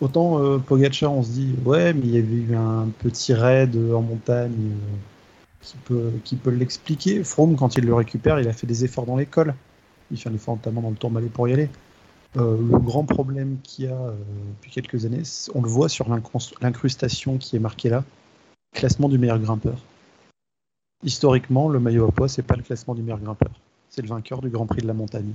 [0.00, 3.76] autant euh, Pogacar, on se dit ouais, mais il y avait eu un petit raid
[3.76, 4.72] en montagne
[6.24, 7.24] qui peut l'expliquer.
[7.24, 9.54] Froome, quand il le récupère, il a fait des efforts dans l'école.
[10.10, 11.68] Il fait un effort notamment dans le Tourmalet pour y aller.
[12.36, 14.14] Euh, le grand problème qu'il y a euh,
[14.56, 15.22] depuis quelques années,
[15.54, 18.04] on le voit sur l'incrus- l'incrustation qui est marquée là,
[18.74, 19.78] classement du meilleur grimpeur.
[21.02, 23.50] Historiquement, le maillot à poids, c'est pas le classement du meilleur grimpeur.
[23.88, 25.32] C'est le vainqueur du Grand Prix de la montagne.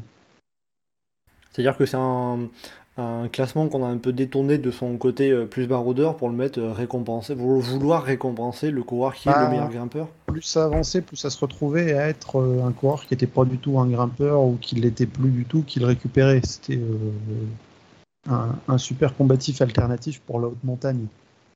[1.52, 2.48] C'est-à-dire que c'est un,
[3.02, 6.36] un classement qu'on a un peu détourné de son côté euh, plus baroudeur pour le
[6.36, 10.07] mettre euh, récompensé, pour vouloir récompenser le coureur qui est Bah, le meilleur grimpeur.
[10.28, 13.45] Plus ça avançait, plus ça se retrouvait à être euh, un coureur qui était pas
[13.45, 16.41] du tout un grimpeur ou qui l'était plus du tout, qui le récupérait.
[16.44, 21.06] C'était euh, un, un super combatif alternatif pour la haute montagne.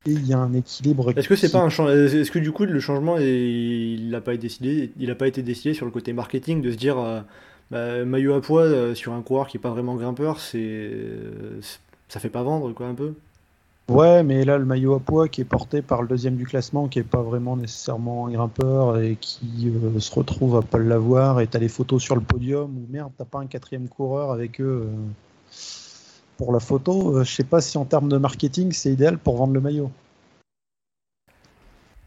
[0.07, 1.17] Et il y a un équilibre.
[1.17, 4.33] Est-ce que c'est pas un Est-ce que du coup le changement est- il n'a pas
[4.35, 7.21] été décidé, il pas été décidé sur le côté marketing de se dire euh,
[7.71, 11.59] bah, maillot à poids euh, sur un coureur qui est pas vraiment grimpeur, c'est euh,
[11.61, 11.79] c'est-
[12.09, 13.13] ça fait pas vendre quoi un peu.
[13.89, 16.87] Ouais, mais là, le maillot à poids qui est porté par le deuxième du classement,
[16.87, 21.39] qui est pas vraiment nécessairement un grimpeur et qui euh, se retrouve à pas l'avoir,
[21.39, 24.59] et t'as les photos sur le podium, ou merde, t'as pas un quatrième coureur avec
[24.59, 24.95] eux euh,
[26.37, 27.17] pour la photo.
[27.17, 29.91] Euh, je sais pas si en termes de marketing, c'est idéal pour vendre le maillot.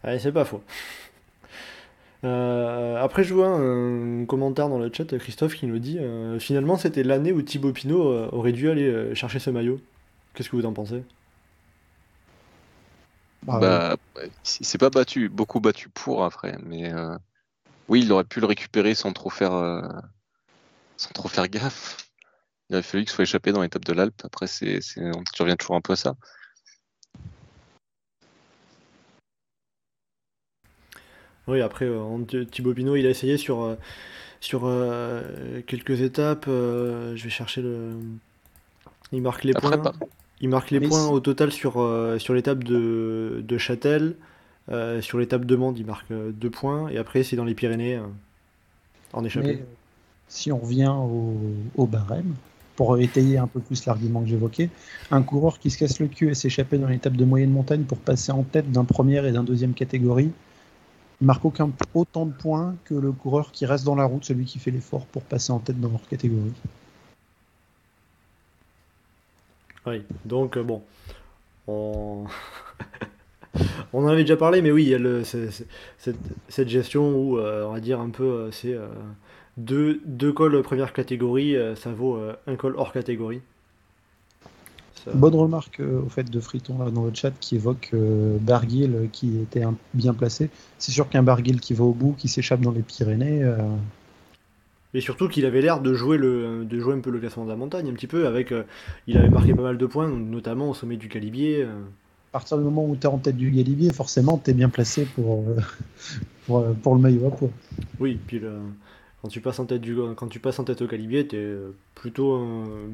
[0.03, 0.61] Allez, c'est pas faux.
[2.25, 6.77] Euh, après, je vois un commentaire dans le chat, Christophe qui nous dit euh, finalement
[6.77, 9.79] c'était l'année où Thibaut Pinot euh, aurait dû aller euh, chercher ce maillot.
[10.33, 11.03] Qu'est-ce que vous en pensez?
[13.41, 17.17] Bah, Bah, ouais, il s'est pas battu, beaucoup battu pour après, mais euh,
[17.89, 19.81] oui, il aurait pu le récupérer sans trop faire, euh,
[20.97, 21.97] sans trop faire gaffe.
[22.69, 24.21] Il aurait fallu qu'il soit échappé dans l'étape de l'Alpe.
[24.25, 26.15] Après, c'est, c'est, on tu reviens toujours un peu à ça.
[31.49, 33.75] Oui, après, euh, Thibaut Pinot, il a essayé sur, euh,
[34.39, 36.45] sur euh, quelques étapes.
[36.47, 37.91] euh, je vais chercher le.
[39.11, 39.91] Il marque les Après, points.
[39.91, 39.93] pas-
[40.41, 44.15] Il marque les Mais points au total sur, euh, sur l'étape de, de Châtel.
[44.71, 46.89] Euh, sur l'étape de Mende, il marque euh, deux points.
[46.89, 48.03] Et après, c'est dans les Pyrénées, euh,
[49.13, 49.47] en échappée.
[49.47, 49.65] Mais, euh,
[50.27, 51.35] si on revient au,
[51.75, 52.35] au barème,
[52.75, 54.69] pour étayer un peu plus l'argument que j'évoquais,
[55.11, 57.97] un coureur qui se casse le cul et s'échapper dans l'étape de moyenne montagne pour
[57.97, 60.31] passer en tête d'un premier et d'un deuxième catégorie,
[61.21, 64.45] il marque aucun, autant de points que le coureur qui reste dans la route, celui
[64.45, 66.53] qui fait l'effort pour passer en tête dans leur catégorie.
[69.85, 70.83] Oui, donc euh, bon,
[71.67, 72.25] on...
[73.93, 75.65] en avait déjà parlé, mais oui, il y a cette,
[76.47, 78.77] cette gestion où, euh, on va dire un peu, euh, c'est
[79.57, 82.17] deux, deux cols première catégorie, ça vaut
[82.47, 83.41] un col hors catégorie.
[85.03, 88.37] Ça- Bonne remarque euh, au fait de Friton là, dans le chat qui évoque euh,
[88.39, 90.49] Barguil euh, qui était un- bien placé.
[90.77, 93.57] C'est sûr qu'un Barguil qui va au bout, qui s'échappe dans les Pyrénées, euh,
[94.93, 97.49] Et surtout qu'il avait l'air de jouer le, de jouer un peu le classement de
[97.49, 98.63] la montagne, un petit peu, avec, euh,
[99.07, 101.63] il avait marqué pas mal de points, notamment au sommet du Calibier.
[101.63, 101.83] euh.
[102.31, 104.69] à partir du moment où tu es en tête du Galibier, forcément tu es bien
[104.69, 105.57] placé pour, euh,
[106.47, 107.49] pour, euh, pour le maillot à poids.
[107.99, 108.61] Oui, puis le-
[109.21, 111.77] quand tu passes en tête du, quand tu passes en tête au Calibier, t'es euh,
[111.95, 112.89] plutôt un,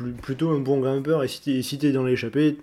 [0.00, 2.56] plus- plutôt un bon grimpeur, et si t'es, si dans l'échappée,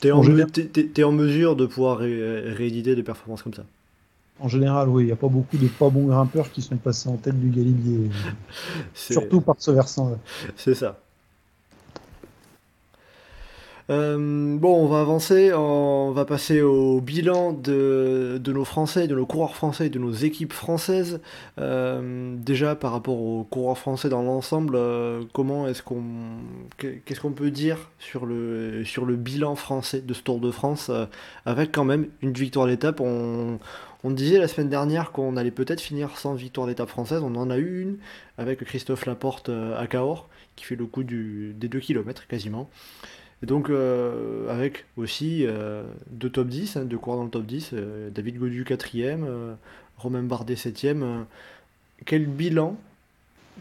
[0.00, 3.64] t'es en, me- t'es en mesure de pouvoir ré- rééditer des performances comme ça.
[4.40, 7.08] En général, oui, il n'y a pas beaucoup de pas bons grimpeurs qui sont passés
[7.08, 8.08] en tête du Galibier,
[8.94, 10.16] surtout par ce versant-là.
[10.56, 11.00] C'est ça.
[13.90, 19.24] Euh, bon, on va avancer, on va passer au bilan de, nos Français, de nos
[19.24, 21.20] coureurs français, de nos équipes françaises.
[21.58, 26.02] Euh, déjà, par rapport aux coureurs français dans l'ensemble, euh, comment est-ce qu'on,
[26.76, 30.50] qu'est- qu'est-ce qu'on peut dire sur le, sur le bilan français de ce Tour de
[30.50, 30.90] France,
[31.46, 33.00] avec quand même une victoire d'étape.
[33.00, 33.58] On,
[34.04, 37.22] on disait la semaine dernière qu'on allait peut-être finir sans victoire d'étape française.
[37.24, 37.96] On en a eu une
[38.36, 42.68] avec Christophe Laporte à Cahors, qui fait le coup des 2 km quasiment.
[43.42, 47.46] Et donc, euh, avec aussi euh, deux top 10, hein, deux coureurs dans le top
[47.46, 49.56] 10, euh, David Godu 4ème,
[49.96, 51.02] Romain Bardet 7ème.
[51.02, 51.22] euh,
[52.06, 52.76] quel bilan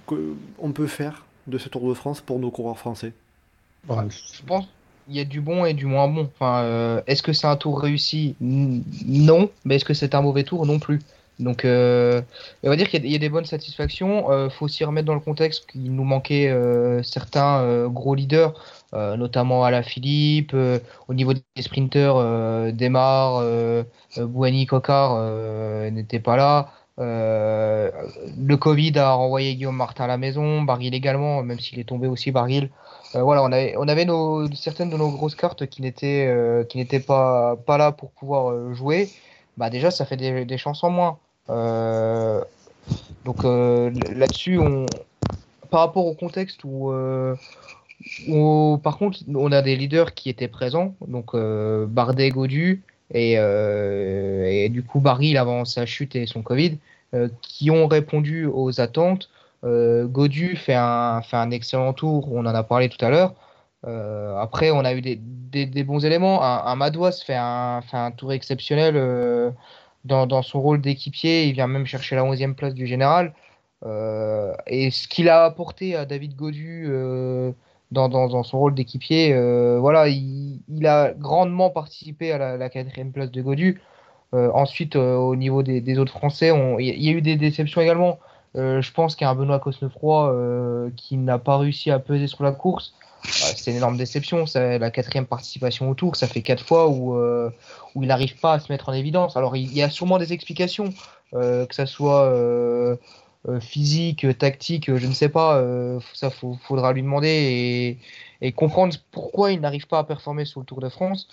[0.08, 3.14] que- on peut faire de ce Tour de France pour nos coureurs français?
[3.90, 4.66] Ouais, Je pense
[5.06, 6.30] qu'il y a du bon et du moins bon.
[6.40, 8.36] Enfin, euh, est-ce que c'est un tour réussi?
[8.42, 9.50] Non.
[9.66, 10.66] Mais est-ce que c'est un mauvais tour?
[10.66, 11.00] Non plus.
[11.40, 12.22] Donc, euh,
[12.64, 14.32] on va dire qu'il y, a- il y a des bonnes satisfactions.
[14.32, 18.54] Euh, faut aussi remettre dans le contexte qu'il nous manquait euh, certains euh, gros leaders,
[18.94, 20.54] notamment à la Philippe.
[20.54, 23.84] euh, au niveau des sprinters, euh, Desmar, euh,
[24.18, 26.70] euh, Bouhanni, Cocard euh, n'étaient pas là.
[27.00, 27.92] Euh,
[28.38, 32.08] le Covid a renvoyé Guillaume Martin à la maison, Barguil également, même s'il est tombé
[32.08, 32.70] aussi Barguil.
[33.16, 34.08] Euh, voilà, on avait, on avait
[34.56, 38.52] certaines de nos grosses cartes qui n'étaient euh, qui n'étaient pas, pas là pour pouvoir
[38.52, 39.10] euh, jouer.
[39.58, 41.18] Bah déjà, ça fait des, des chances en moins.
[41.50, 42.44] Euh,
[43.26, 44.86] donc euh, là-dessus, on,
[45.70, 47.36] par rapport au contexte où, euh,
[48.84, 52.84] par contre, on a des leaders qui étaient présents, donc euh, Bardet, Godu,
[53.14, 56.78] et, euh, du coup Barry avant sa chute et son Covid,
[57.14, 59.30] euh, qui ont répondu aux attentes.
[59.64, 63.34] Godu fait un, fait un excellent tour, on en a parlé tout à l'heure.
[64.40, 66.42] Après, on a eu des, bons éléments.
[66.42, 69.54] Un, un fait un, tour exceptionnel
[70.06, 71.46] dans, dans son rôle d'équipier.
[71.46, 73.34] Il vient même chercher la 11e place du général.
[73.84, 76.88] Et ce qu'il a apporté à David Godu
[77.92, 83.12] dans, dans, dans son rôle d'équipier, euh, voilà, il, a grandement participé à la, quatrième
[83.12, 83.82] place de Godu.
[84.34, 88.20] Euh, ensuite, euh, au niveau des, autres Français, il y a eu des déceptions également.
[88.56, 92.44] Je pense qu'il y a un Benoît Cosnefroy qui n'a pas réussi à peser sur
[92.44, 92.96] la course.
[93.24, 94.48] C'est une énorme déception.
[94.48, 96.16] C'est la quatrième participation au tour.
[96.16, 99.38] Ça fait quatre fois où, où il n'arrive pas à se mettre en évidence.
[99.38, 100.92] Alors, il y a sûrement des explications,
[101.34, 102.98] que ça soit
[103.62, 105.58] physique, tactique, je ne sais pas.
[105.58, 107.98] euh, ça, faudra lui demander
[108.42, 111.28] et, comprendre pourquoi il n'arrive pas à performer sur le Tour de France.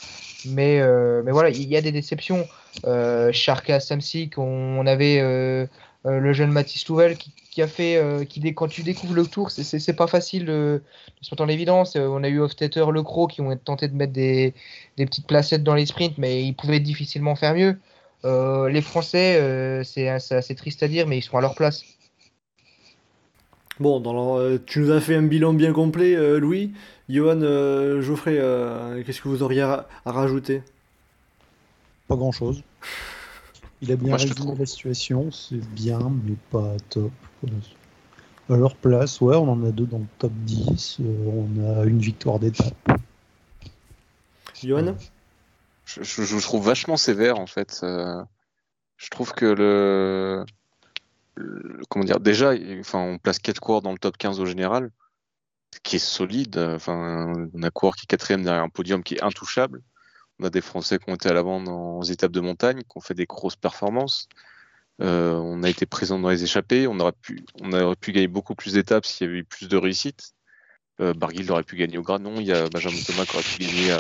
[0.44, 2.48] Mais, euh, voilà, il y a des déceptions.
[2.86, 5.66] Euh, Sharka Samsic, on, avait euh,
[6.06, 9.50] euh, le jeune Mathis Louvel qui, a fait, euh, qui quand tu découvres le Tour,
[9.50, 10.82] c'est- pas facile de,
[11.20, 11.96] de se mettre en évidence.
[11.96, 14.54] Euh, on a eu Hofstetter, Le Croc qui ont tenté de mettre des,
[14.96, 17.78] des petites placettes dans les sprints, mais ils pouvaient difficilement faire mieux.
[18.24, 21.82] Euh, les Français, euh, c'est assez triste à dire, mais ils sont à leur place.
[23.80, 26.72] Bon, dans leur- euh, tu nous as fait un bilan bien complet, euh, Louis.
[27.08, 30.62] Johan, euh, Geoffrey, euh, qu'est-ce que vous auriez à, à rajouter?
[32.08, 32.62] Pas grand chose.
[33.82, 37.10] Il a bien Moi, résumé la situation, c'est bien, mais pas top.
[38.48, 41.84] À leur place, ouais, on en a deux dans le top 10, euh, on a
[41.84, 42.74] une victoire d'étape.
[44.62, 44.94] Johan?
[45.86, 47.80] Je, trouve vachement sévère en fait.
[47.82, 48.22] Euh,
[48.96, 50.44] je trouve que le,
[51.88, 54.90] comment dire déjà, enfin on place quatre coureurs dans le top 15 au général,
[55.82, 56.58] qui est solide.
[56.58, 59.82] Enfin on a coureur qui est quatrième derrière un podium qui est intouchable.
[60.40, 62.96] On a des Français qui ont été à l'avant dans les étapes de montagne, qui
[62.96, 64.28] ont fait des grosses performances.
[65.00, 66.86] Euh, on a été présent dans les échappées.
[66.86, 69.68] On aurait pu, on aurait pu gagner beaucoup plus d'étapes s'il y avait eu plus
[69.68, 70.34] de réussite.
[71.00, 72.34] Euh, Barguil aurait pu gagner au Granon.
[72.38, 73.98] Il y a Benjamin Thomas qui aurait pu gagner à,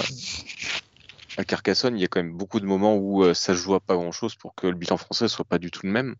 [1.36, 1.96] à Carcassonne.
[1.96, 3.94] Il y a quand même beaucoup de moments où euh, ça se joue à pas
[3.94, 6.14] grand chose pour que le bilan français soit pas du tout le même.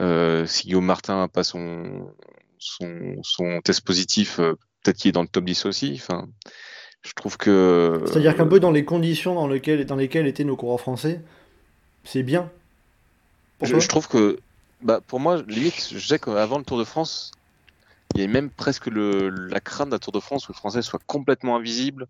[0.00, 2.10] Euh, si Guillaume Martin n'a pas son,
[2.58, 5.92] son, son test positif, euh, peut-être qu'il est dans le top 10 aussi.
[5.96, 6.28] Enfin,
[7.02, 8.02] je trouve que.
[8.06, 11.20] C'est-à-dire qu'un peu dans les conditions dans lesquelles, dans lesquelles étaient nos coureurs français,
[12.04, 12.50] c'est bien.
[13.60, 14.40] Je, trouve que,
[14.80, 17.30] bah, pour moi, limite, je sais qu'avant le Tour de France,
[18.14, 20.82] il y a même presque le, la crainte d'un Tour de France où le Français
[20.82, 22.08] soit complètement invisible,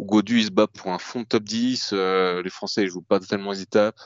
[0.00, 3.02] Godu il se bat pour un fond de top 10, euh, les Français ils jouent
[3.02, 4.00] pas tellement les étapes.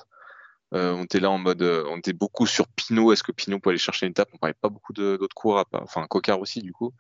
[0.75, 3.13] Euh, on était là en mode, euh, on était beaucoup sur Pinot.
[3.13, 4.29] Est-ce que Pinot peut aller chercher une étape?
[4.35, 6.93] On parlait pas beaucoup d'autres coureurs, à part- enfin Cocard aussi du coup.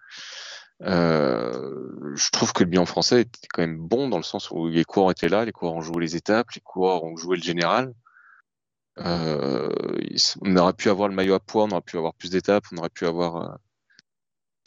[0.82, 4.68] Euh, je trouve que le bilan français était quand même bon dans le sens où
[4.68, 7.42] les coureurs étaient là, les coureurs ont joué les étapes, les coureurs ont joué le
[7.42, 7.92] général.
[8.98, 9.68] Euh,
[10.42, 12.78] on aurait pu avoir le maillot à poids, on aurait pu avoir plus d'étapes, on
[12.78, 13.54] aurait pu avoir euh,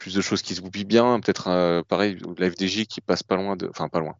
[0.01, 1.19] plus de choses qui se goupillent bien.
[1.19, 4.15] Peut-être euh, pareil, la FDJ qui passe pas loin de, enfin pas loin,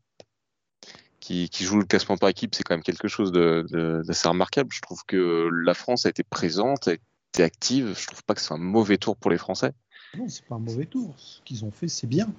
[1.20, 4.70] qui, qui joue le classement par équipe, c'est quand même quelque chose d'assez remarquable.
[4.72, 7.96] Je trouve que la France a été présente, a été active.
[8.00, 9.72] Je trouve pas que c'est un mauvais tour pour les Français.
[10.16, 11.16] Non, c'est pas un mauvais tour.
[11.18, 12.32] Ce qu'ils ont fait, c'est bien.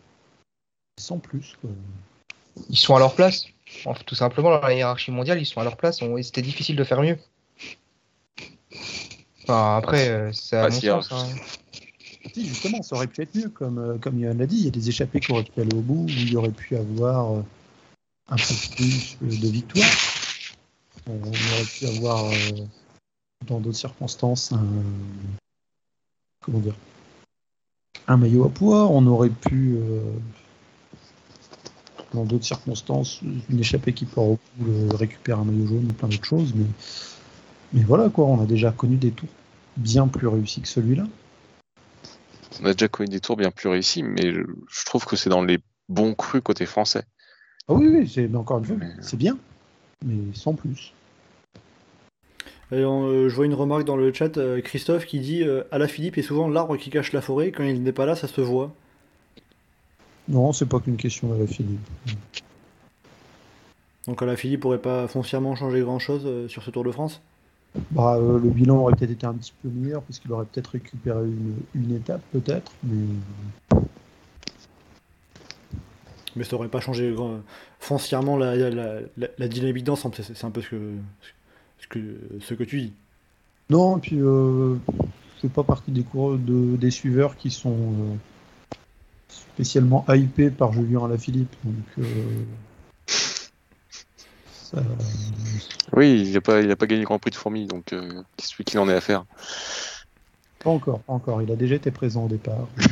[1.00, 1.56] Sans plus.
[1.60, 1.70] quoi.
[2.68, 3.46] Ils sont à leur place.
[3.84, 6.00] Enfin, tout simplement, dans la hiérarchie mondiale, ils sont à leur place.
[6.00, 7.18] On- C'était difficile de faire mieux.
[9.42, 11.10] Enfin, après, euh, c'est à Ah, mon si, sens.
[11.10, 11.28] alors, hein.
[12.36, 14.56] Justement, ça aurait pu être mieux, comme, euh, comme Johan l'a dit.
[14.56, 16.76] Il y a des échappées qui auraient pu aller au bout, où il aurait pu
[16.76, 17.42] avoir euh,
[18.28, 19.84] un peu plus euh, de victoires.
[21.08, 22.32] Euh, on aurait pu avoir,
[23.46, 24.64] dans d'autres circonstances, un.
[26.44, 26.74] Comment dire
[28.06, 28.88] Un maillot à poids.
[28.88, 29.78] On aurait pu,
[32.14, 36.08] dans d'autres circonstances, une échappée qui part au bout, récupère un maillot jaune ou plein
[36.08, 36.52] d'autres choses.
[36.54, 36.66] Mais,
[37.72, 38.26] mais voilà, quoi.
[38.26, 39.28] On a déjà connu des tours
[39.76, 41.06] bien plus réussis que celui-là.
[42.60, 45.42] On a déjà connu des tours bien plus réussis, mais je, trouve que c'est dans
[45.42, 45.58] les
[45.88, 47.04] bons crus côté français.
[47.68, 49.38] Ah oui, oui, c'est mais encore une fois, Mais- c'est bien,
[50.04, 50.92] mais sans plus.
[52.72, 55.62] Et on- euh, je vois une remarque dans le chat, euh, Christophe qui dit euh,
[55.70, 58.40] Alaphilippe est souvent l'arbre qui cache la forêt, quand il n'est pas là, ça se
[58.40, 58.74] voit.
[60.28, 61.80] Non, c'est pas qu'une question à la Philippe.
[64.06, 67.20] Donc Alaphilippe pourrait pas foncièrement changer grand-chose euh, sur ce Tour de France?
[67.90, 70.68] Bah, euh, le bilan aurait peut-être été un petit peu meilleur parce qu'il aurait peut-être
[70.68, 72.72] récupéré une, une étape, peut-être.
[72.84, 73.06] Mais
[76.36, 77.40] Mais ça aurait pas changé grand-
[77.80, 80.14] foncièrement la, la, la, la dynamique d'ensemble.
[80.16, 80.92] C'est un peu ce que,
[81.80, 82.00] ce que,
[82.40, 82.92] ce que tu dis.
[83.70, 84.76] non, et puis euh,
[85.40, 88.14] c'est pas partie des coureurs de, des suiveurs qui sont euh,
[89.28, 91.54] spécialement hypés par Julien Alaphilippe.
[91.64, 92.04] Donc, euh,
[94.74, 94.82] ça-
[95.94, 98.22] Oui, il n'a pas, il a pas gagné le Grand Prix de Fourmi, donc euh,
[98.36, 99.24] qu'est-ce qu'il en est à faire
[100.62, 101.42] pas encore, pas encore.
[101.42, 102.68] Il a déjà été présent au départ.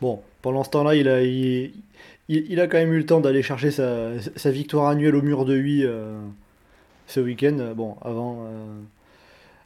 [0.00, 1.72] Bon, pendant ce temps-là, il a, il,
[2.28, 5.22] il- il a quand même eu le temps d'aller chercher sa, sa victoire annuelle au
[5.22, 6.18] mur de Huy euh,
[7.06, 7.72] ce week-end.
[7.74, 8.78] Bon, avant, euh,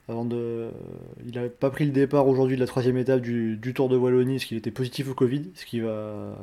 [0.09, 0.70] avant de.
[1.27, 3.97] Il n'a pas pris le départ aujourd'hui de la troisième étape du, du Tour de
[3.97, 6.37] Wallonie, parce qu'il était positif au Covid, ce qui va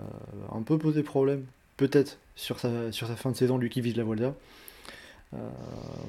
[0.54, 1.44] un peu poser problème,
[1.78, 4.34] peut-être, sur sa, fin de saison, lui qui vise la Volta.
[5.34, 5.38] Euh,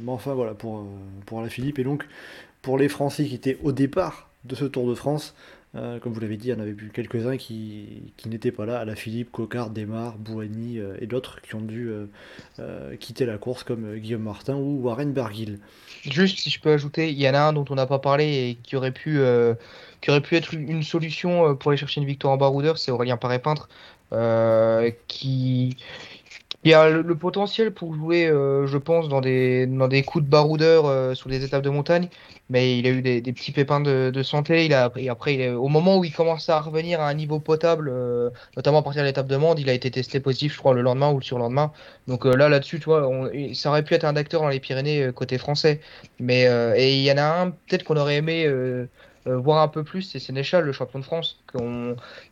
[0.02, 0.84] mais enfin, voilà, pour, euh,
[1.26, 1.78] pour la Philippe.
[1.78, 2.06] Et donc,
[2.62, 5.34] pour les Français qui étaient au départ de ce Tour de France,
[5.74, 8.84] euh, comme vous l'avez dit, il y en avait quelques-uns qui, n'étaient pas là, à
[8.86, 11.90] la Philippe, Cocard, Desmar, Bouhanni euh, et d'autres qui ont dû
[13.00, 15.58] quitter la course comme Guillaume Martin ou Warren Barguil.
[16.02, 18.50] Juste si je peux ajouter, il y en a un dont on n'a pas parlé
[18.50, 22.90] et qui aurait pu, être une solution pour aller chercher une victoire en baroudeur, c'est
[22.90, 23.68] Aurélien Paré-Peintre,
[25.06, 25.76] qui,
[26.64, 30.28] qui a le, potentiel pour jouer, euh, je pense, dans des, dans des coups de
[30.28, 32.08] baroudeur euh, sur des étapes de montagne,
[32.50, 34.64] mais il a eu des, petits pépins de, santé.
[34.64, 37.88] Il a, et après, au moment où il commence à revenir à un niveau potable,
[37.92, 40.74] euh, notamment à partir de l'étape de Mende, il a été testé positif, je crois,
[40.74, 41.72] le lendemain ou le surlendemain.
[42.08, 43.08] Donc euh, là, là-dessus, tu vois,
[43.54, 45.80] ça aurait pu être un acteur dans les Pyrénées euh, côté français.
[46.18, 48.88] Mais euh, et il y en a un peut-être qu'on aurait aimé euh,
[49.28, 51.42] euh, voir un peu plus, c'est Sénéchal, le champion de France,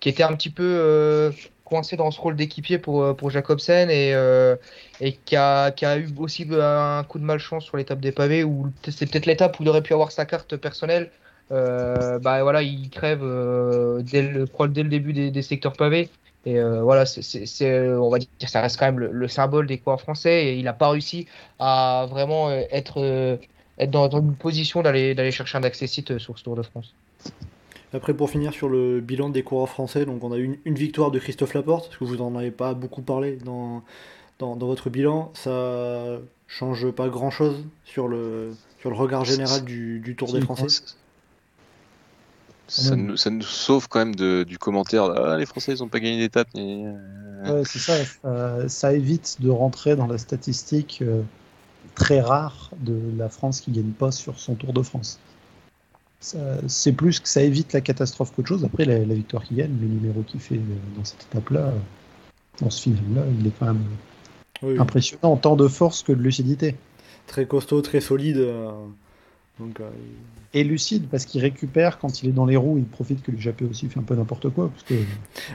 [0.01, 1.31] qui était un petit peu euh,
[1.67, 4.57] coincé dans ce rôle d'équipier pour, euh, pour Jacobsen et, euh,
[5.01, 8.45] et qui a, qui a eu aussi un coup de malchance sur l'étape des pavés
[8.45, 11.11] où c'est peut-être l'étape où il aurait pu avoir sa carte personnelle.
[11.53, 13.20] Euh, bah voilà, il crève
[14.03, 16.09] dès, le, dès le début des, des secteurs pavés.
[16.47, 20.01] Et voilà, c'est, on va dire, ça reste quand même le, le symbole des coureurs
[20.01, 21.27] français et il n'a pas réussi
[21.59, 23.39] à vraiment être,
[23.78, 26.95] être dans, une position d'aller, chercher un accessite sur ce Tour de France.
[27.92, 30.74] Après, pour finir sur le bilan des coureurs français, donc on a eu une, une
[30.74, 33.82] victoire de Christophe Laporte, parce que vous n'en avez pas beaucoup parlé dans,
[34.39, 35.31] dans, dans votre bilan.
[35.34, 40.66] Ça change pas grand-chose sur le, sur le regard général du, du Tour des Français?
[42.68, 45.89] Ça nous, ça nous sauve quand même de, du commentaire ah, les Français ils ont
[45.89, 46.48] pas gagné d'étape.
[46.55, 46.97] mais, euh,
[47.44, 48.68] Ouais, c'est ça, ça.
[48.68, 51.23] ça évite de rentrer dans la statistique euh,
[51.94, 55.20] très rare de la France qui gagne pas sur son Tour de France.
[56.67, 58.65] C'est plus que ça évite la catastrophe qu'autre chose.
[58.65, 61.79] Après, la, la victoire qui gagne, le numéro qu'il fait euh, dans cette étape-là, euh,
[62.61, 63.85] dans ce final-là, il est quand même
[64.63, 66.77] Oui, impressionnant, tant de force que de lucidité.
[67.27, 68.39] Très costaud, très solide.
[68.39, 68.71] euh,
[69.61, 69.91] donc, euh,
[70.53, 73.65] Et lucide, parce qu'il récupère quand il est dans les roues, il profite que l'échappée
[73.65, 74.95] aussi fait un peu n'importe quoi, parce que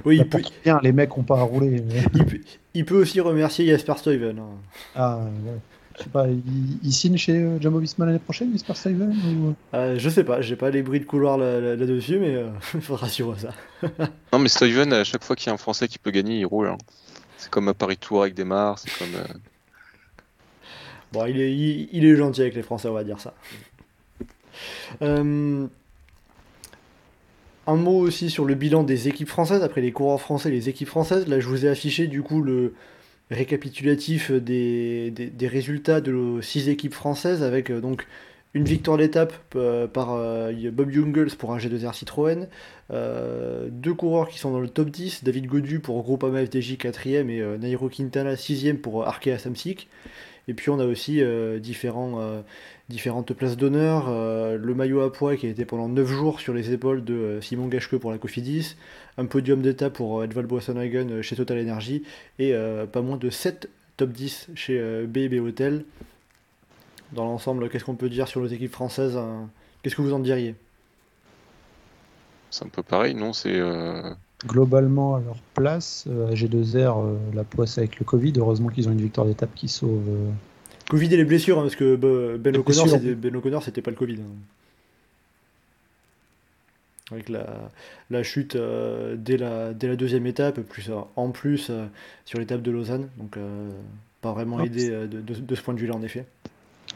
[0.05, 1.83] oui, il peut, bien, les mecs ont pas à rouler.
[2.15, 2.39] il, peut,
[2.73, 4.39] il peut aussi remercier Jasper Stuyven.
[4.39, 4.57] hein.
[4.95, 5.59] Ah, ouais.
[6.01, 6.41] Je sais pas, il,
[6.83, 9.55] il signe chez euh, Jumbo Visma l'année prochaine, Jesper Stuyven ou...
[9.75, 12.49] Euh, je sais pas, j'ai pas les bruits de couloir là- là- là-dessus, mais euh,
[12.73, 13.53] il faudra suivre ça.
[14.33, 16.45] Non mais Stuyven à chaque fois qu'il y a un Français qui peut gagner il
[16.45, 16.67] roule.
[16.67, 16.77] hein.
[17.37, 19.15] C'est comme à Paris Tour avec Desmar, c'est comme.
[19.15, 19.23] euh,
[21.11, 23.33] Bon, il est, il, il est gentil avec les Français, on va dire ça.
[25.01, 25.67] Euh,
[27.67, 29.61] un mot aussi sur le bilan des équipes françaises.
[29.63, 31.27] Après les coureurs français, les équipes françaises.
[31.27, 32.73] Là, je vous ai affiché du coup le
[33.31, 38.05] récapitulatif des, des, résultats de nos six équipes françaises avec euh, donc
[38.53, 42.47] une victoire d'étape euh, par euh, Bob Jungels pour un G2R Citroën,
[43.71, 47.57] deux coureurs qui sont dans le top 10, David Godu pour Groupama FDJ 4ème et
[47.57, 49.87] Nairo Quintana 6ème pour Arkea Samsic.
[50.47, 52.41] Et puis on a aussi euh, différents, euh,
[52.89, 54.07] différentes places d'honneur.
[54.09, 57.39] euh, le maillot à poids qui a été pendant 9 jours sur les épaules de
[57.41, 58.75] Simon Gachke pour la Cofidis.
[59.17, 62.03] Un podium d'étape pour Edvald Boasson-Hagen euh, chez Total Energy.
[62.39, 62.53] Et
[62.91, 65.85] pas moins de 7 top 10 chez B&B Hotel.
[67.11, 69.49] Dans l'ensemble, qu'est-ce qu'on peut dire sur nos équipes françaises hein?
[69.83, 70.55] Qu'est-ce que vous en diriez?
[72.49, 73.33] C'est un peu pareil, non?
[73.33, 73.59] C'est.
[74.47, 78.87] Globalement, à leur place, euh, à G2R, euh, la poisse avec le Covid, heureusement qu'ils
[78.89, 80.01] ont une victoire d'étape qui sauve.
[80.09, 80.29] euh,
[80.89, 83.91] Covid et les blessures, hein, parce que bah, Ben O'Connor, c'était- Ben O'Connor, c'était pas
[83.91, 84.15] le Covid.
[84.15, 84.33] hein.
[87.11, 87.45] Avec la,
[88.09, 91.85] la chute euh, dès, la, dès la deuxième étape, plus euh, en plus euh,
[92.25, 93.09] sur l'étape de Lausanne.
[93.17, 93.69] Donc, euh,
[94.21, 96.25] pas vraiment Ah, aidé euh, de, de- de ce point de vue-là, en effet.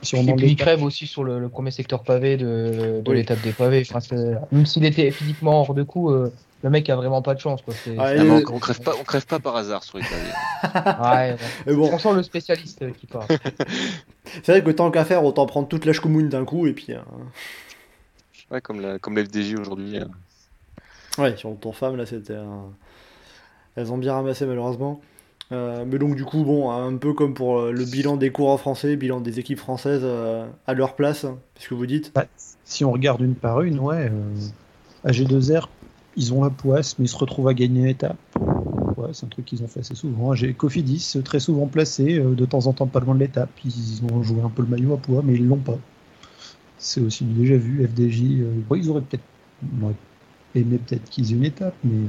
[0.01, 3.01] Si on Et demande puis il crève aussi sur le, le premier secteur pavé de,
[3.03, 3.17] de Oui.
[3.17, 3.83] l'étape des pavés.
[3.89, 3.99] Enfin,
[4.51, 6.31] même s'il était physiquement hors de coup, euh,
[6.65, 7.61] le mec a vraiment pas de chance.
[7.61, 7.75] Quoi.
[7.83, 10.03] C'est- Ah, c'est- Ah, Euh, on, crève pas, on crève pas par hasard sur les.
[11.63, 13.27] Ouais, bon, On sent le spécialiste euh, qui part.
[14.43, 16.93] c'est vrai que tant qu'à faire, autant prendre toute la commune d'un coup et puis.
[16.93, 16.99] euh,
[18.49, 19.99] Ouais, comme la, comme la FDJ aujourd'hui.
[19.99, 20.05] euh.
[21.21, 22.33] Ouais, sur le tour femme, là, c'était.
[22.35, 22.71] un-
[23.75, 25.01] Elles ont bien ramassé, malheureusement.
[25.51, 28.95] Euh, mais donc, du coup, bon, un peu comme pour le bilan des coureurs français,
[28.95, 31.27] bilan des équipes françaises euh, à leur place,
[31.59, 32.11] ce que vous dites.
[32.15, 32.25] Bah,
[32.63, 35.67] si on regarde une par une, ouais, euh, AG2R,
[36.17, 38.17] ils ont la poisse, mais ils se retrouvent à gagner étape.
[38.97, 40.33] Ouais, c'est un truc qu'ils ont fait assez souvent.
[40.33, 43.49] J'ai Cofidis, très souvent placé, euh, de temps en temps pas loin de l'étape.
[43.65, 45.77] Ils ont joué un peu le maillot à poids, mais ils l'ont pas.
[46.77, 47.85] C'est aussi déjà vu.
[47.85, 49.23] FDJ, euh, ils auraient peut-être
[50.55, 52.07] aimé peut-être qu'ils aient une étape, mais euh,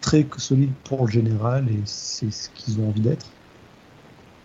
[0.00, 3.26] très solide pour le général et c'est ce qu'ils ont envie d'être.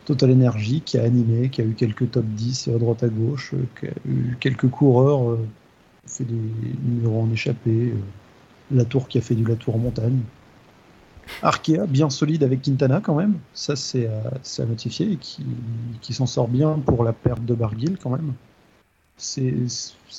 [0.06, 3.54] Total Energy qui a animé, qui a eu quelques top 10 à droite à gauche,
[3.54, 5.40] euh, qui a eu quelques coureurs, euh,
[6.08, 6.36] fait des
[6.84, 7.94] numéros en échappée,
[8.72, 10.20] euh, Latour qui a fait du Latour en montagne.
[11.42, 16.14] Arkea, bien solide avec Quintana quand même, ça c'est à, c'est à notifier, et qui,
[16.14, 18.34] s'en sort bien pour la perte de Barguil quand même.
[19.18, 19.54] C'est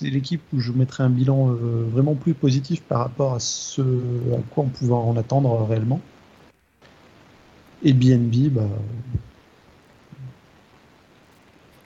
[0.01, 4.41] l'équipe où je mettrais un bilan euh, vraiment plus positif par rapport à ce à
[4.55, 6.01] quoi on pouvait en attendre euh, réellement.
[7.83, 8.63] Et BNB, bah,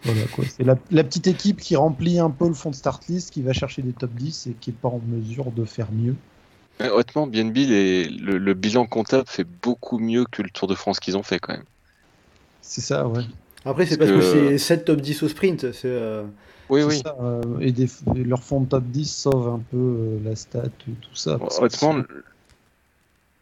[0.05, 0.20] voilà.
[0.49, 3.43] C'est la, la petite équipe qui remplit un peu le fond de start list, qui
[3.43, 6.15] va chercher des top 10 et qui n'est pas en mesure de faire mieux.
[6.80, 10.74] Mais honnêtement, BNB, les- le, le bilan comptable fait beaucoup mieux que le Tour de
[10.74, 11.64] France qu'ils ont fait quand même.
[12.60, 13.22] C'est ça, ouais.
[13.64, 15.72] Après, c'est parce Parce que, que- c'est 7 top 10 au sprint.
[15.72, 15.86] C'est.
[15.86, 16.24] euh,
[16.68, 17.02] Oui, C'est oui.
[17.02, 20.36] ça, euh, et, des, et leur fond de top 10 sauve un peu euh, la
[20.36, 21.38] stat, tout, tout ça.
[21.58, 22.02] Honnêtement,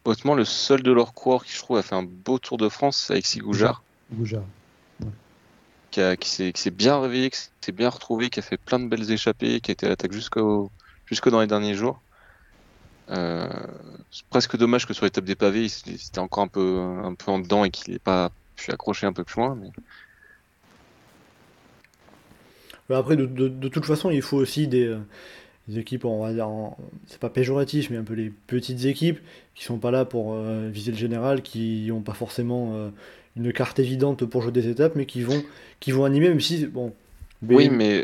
[0.05, 2.69] honnêtement, le seul de leurs coureurs qui je trouve a fait un beau Tour de
[2.69, 4.45] France, c'est Alexis Goujard, Goujard.
[5.91, 8.57] qui, a- qui s'est qui s'est bien réveillé, qui s'est bien retrouvé, qui a fait
[8.57, 10.71] plein de belles échappées, qui a été à l'attaque jusqu'au
[11.05, 12.04] jusque dans les derniers jours.
[13.11, 13.47] Euh,
[14.11, 17.31] c'est presque dommage que sur l'étape des pavés, il était encore un peu, un peu
[17.31, 19.55] en dedans et qu'il n'ait pas pu accrocher un peu plus loin.
[19.55, 19.69] Mais...
[22.95, 24.99] Après, de, de- de toute façon, il faut aussi des, euh,
[25.67, 26.47] des équipes, on va dire,
[27.07, 29.19] c'est pas péjoratif, mais un peu les petites équipes
[29.55, 32.89] qui sont pas là pour euh, viser le général, qui n'ont pas forcément euh,
[33.35, 35.43] une carte évidente pour jouer des étapes, mais qui vont,
[35.79, 36.93] qui vont animer, même si, bon.
[37.47, 38.03] Oui, mais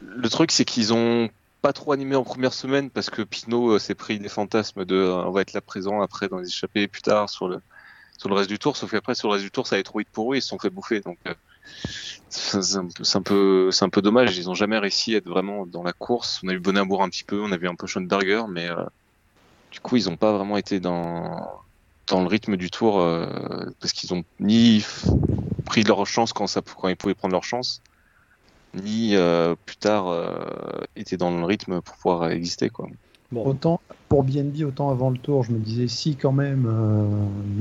[0.00, 1.28] le truc, c'est qu'ils ont
[1.62, 4.94] pas trop animé en première semaine parce que Pinot euh, s'est pris des fantasmes de
[4.94, 7.60] euh, on va être là présent après dans les échappées plus tard sur le
[8.16, 8.76] sur le reste du tour.
[8.76, 10.48] Sauf qu'après sur le reste du tour, ça allait trop vite pour eux, ils se
[10.48, 11.00] sont fait bouffer.
[11.00, 11.34] Donc euh,
[12.30, 14.36] c'est un, peu- c'est un peu dommage.
[14.36, 16.40] Ils ont jamais réussi à être vraiment dans la course.
[16.44, 18.84] On a eu Bonamour un petit peu, on a vu un peu Schoenberger, mais euh,
[19.70, 21.46] du coup ils ont pas vraiment été dans
[22.06, 24.84] dans le rythme du tour euh, parce qu'ils ont ni
[25.66, 27.82] pris leur chance quand ça quand ils pouvaient prendre leur chance
[28.74, 32.88] ni euh, plus tard euh, était dans le rythme pour pouvoir exister quoi.
[33.30, 37.06] Bon, Autant pour BNB, autant avant le tour, je me disais si quand même euh,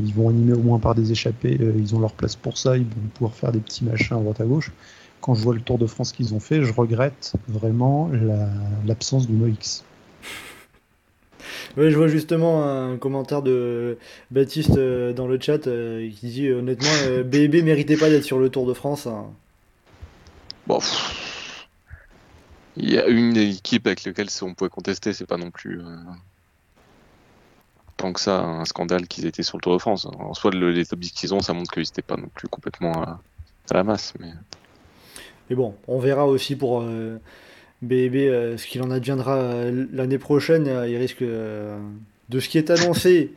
[0.05, 2.77] ils vont animer au moins par des échappées, euh, ils ont leur place pour ça,
[2.77, 4.71] ils vont pouvoir faire des petits machins à droite à gauche.
[5.19, 8.47] Quand je vois le Tour de France qu'ils ont fait, je regrette vraiment la-
[8.85, 9.49] l'absence du Moix.
[11.77, 13.97] Ouais, je vois justement un commentaire de
[14.31, 18.23] Baptiste euh, dans le chat euh, qui dit euh, honnêtement, euh, BB méritait pas d'être
[18.23, 19.07] sur le Tour de France.
[19.07, 19.25] hein.
[20.67, 21.67] Bon, pff,
[22.77, 25.95] il y a une équipe avec laquelle on pouvait contester, c'est pas non plus euh,
[27.97, 30.05] tant que ça un scandale qu'ils étaient sur le Tour de France.
[30.05, 32.47] En soi, le- les top 10 qu'ils ont, ça montre qu'ils étaient pas non plus
[32.47, 33.23] complètement à,
[33.71, 34.13] à la masse.
[34.19, 34.31] Mais
[35.49, 37.17] Mais bon, on verra aussi pour euh,
[37.81, 40.67] BB euh, ce qu'il en adviendra euh, l'année prochaine.
[40.67, 41.79] Euh, Il risque euh,
[42.29, 43.33] de ce qui est annoncé,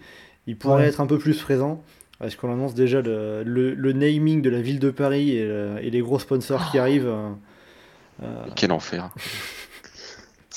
[0.47, 0.89] il pourrait Ouais.
[0.89, 1.83] être un peu plus présent.
[2.20, 5.78] Parce qu'on annonce déjà le, le- le naming de la ville de Paris et, le-
[5.82, 7.08] et les gros sponsors qui arrivent.
[7.08, 7.31] euh,
[8.23, 9.10] euh, quel enfer.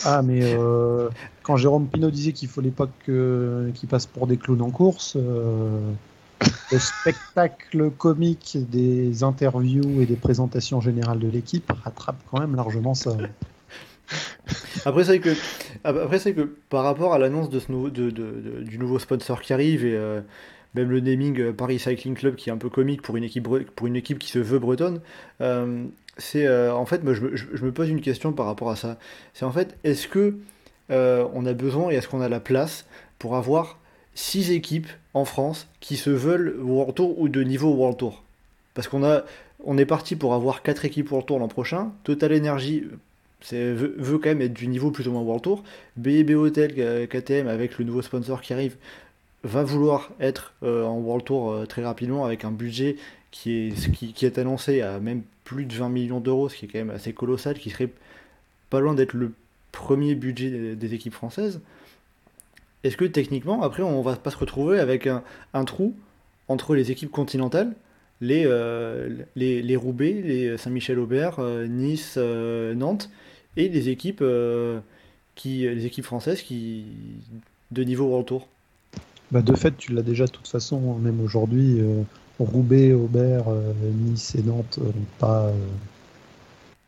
[0.06, 1.08] Ah, mais euh,
[1.44, 5.16] quand Jérôme Pinot disait qu'il fallait pas que- qu'il passe pour des clowns en course,
[5.16, 5.80] euh,
[6.72, 12.96] le spectacle comique des interviews et des présentations générales de l'équipe rattrape quand même largement
[12.96, 13.16] ça.
[14.86, 15.36] Après, c'est vrai que,
[15.86, 19.42] après, que par rapport à l'annonce de ce nouveau, de, de- de- du nouveau sponsor
[19.42, 20.20] qui arrive et euh,
[20.76, 23.48] même le naming euh, Paris Cycling Club qui est un peu comique pour une équipe,
[23.76, 25.02] pour une équipe qui se veut bretonne,
[25.42, 25.86] euh,
[26.18, 28.98] c'est euh, en fait, moi je, me- pose une question par rapport à ça.
[29.34, 30.36] C'est en fait, est-ce que
[30.90, 32.86] on a besoin et est-ce qu'on a la place
[33.18, 33.80] pour avoir
[34.14, 38.24] six équipes en France qui se veulent World Tour ou de niveau World Tour?
[38.76, 39.24] Parce qu'on a,
[39.64, 41.92] on est parti pour avoir quatre équipes World Tour l'an prochain.
[42.04, 42.84] Total Energy
[43.52, 45.64] veut, veut quand même être du niveau plus ou moins World Tour.
[45.98, 48.76] BB Hotel, euh, KTM, avec le nouveau sponsor qui arrive,
[49.44, 52.96] va vouloir être euh, en World Tour euh, très rapidement avec un budget
[53.32, 56.66] qui est, qui, qui est annoncé à même plus de 20 millions d'euros, ce qui
[56.66, 57.92] est quand même assez colossal, qui serait
[58.70, 59.34] pas loin d'être le
[59.72, 61.60] premier budget des, équipes françaises.
[62.84, 65.24] est-ce que techniquement, après, on va pas se retrouver avec un,
[65.54, 65.96] un trou
[66.48, 67.74] entre les équipes continentales,
[68.22, 73.10] les, euh, les, les Roubaix, les Saint-Michel-Aubert, Nice, Nantes,
[73.58, 74.24] et les équipes,
[75.36, 76.86] qui, les équipes françaises qui,
[77.72, 78.48] de niveau World Tour?
[79.34, 82.04] Bah, de fait, tu l'as déjà de toute façon, même aujourd'hui, euh,
[82.40, 83.74] Roubaix, Aubert, euh,
[84.06, 85.54] Nice et Nantes n'ont pas euh,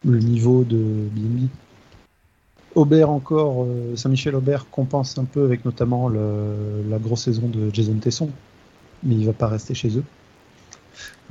[0.06, 1.50] le niveau de BNB.
[2.76, 7.96] Aubert encore, euh, Saint-Michel-Aubert compense un peu avec notamment le- la grosse saison de Jason
[7.96, 8.30] Tesson,
[9.02, 10.04] mais il va pas rester chez eux.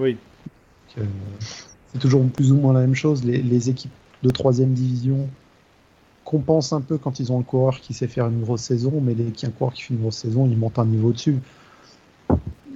[0.01, 0.17] Oui.
[0.99, 1.05] Euh,
[1.93, 3.23] c'est toujours plus ou moins la même chose.
[3.23, 3.93] Les, les équipes
[4.25, 5.29] de troisième division
[6.25, 9.15] compensent un peu quand ils ont le coureur qui sait faire une grosse saison, mais
[9.15, 11.39] les, un coureur qui fait une grosse saison, ils montent un niveau dessus.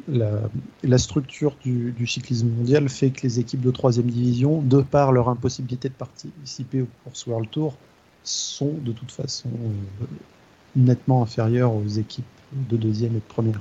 [0.08, 5.12] La, structure du, du cyclisme mondial fait que les équipes de troisième division, de par
[5.12, 7.74] leur impossibilité de participer aux courses World Tour,
[8.22, 10.06] sont de toute façon euh,
[10.76, 13.60] nettement inférieures aux équipes de deuxième et de première.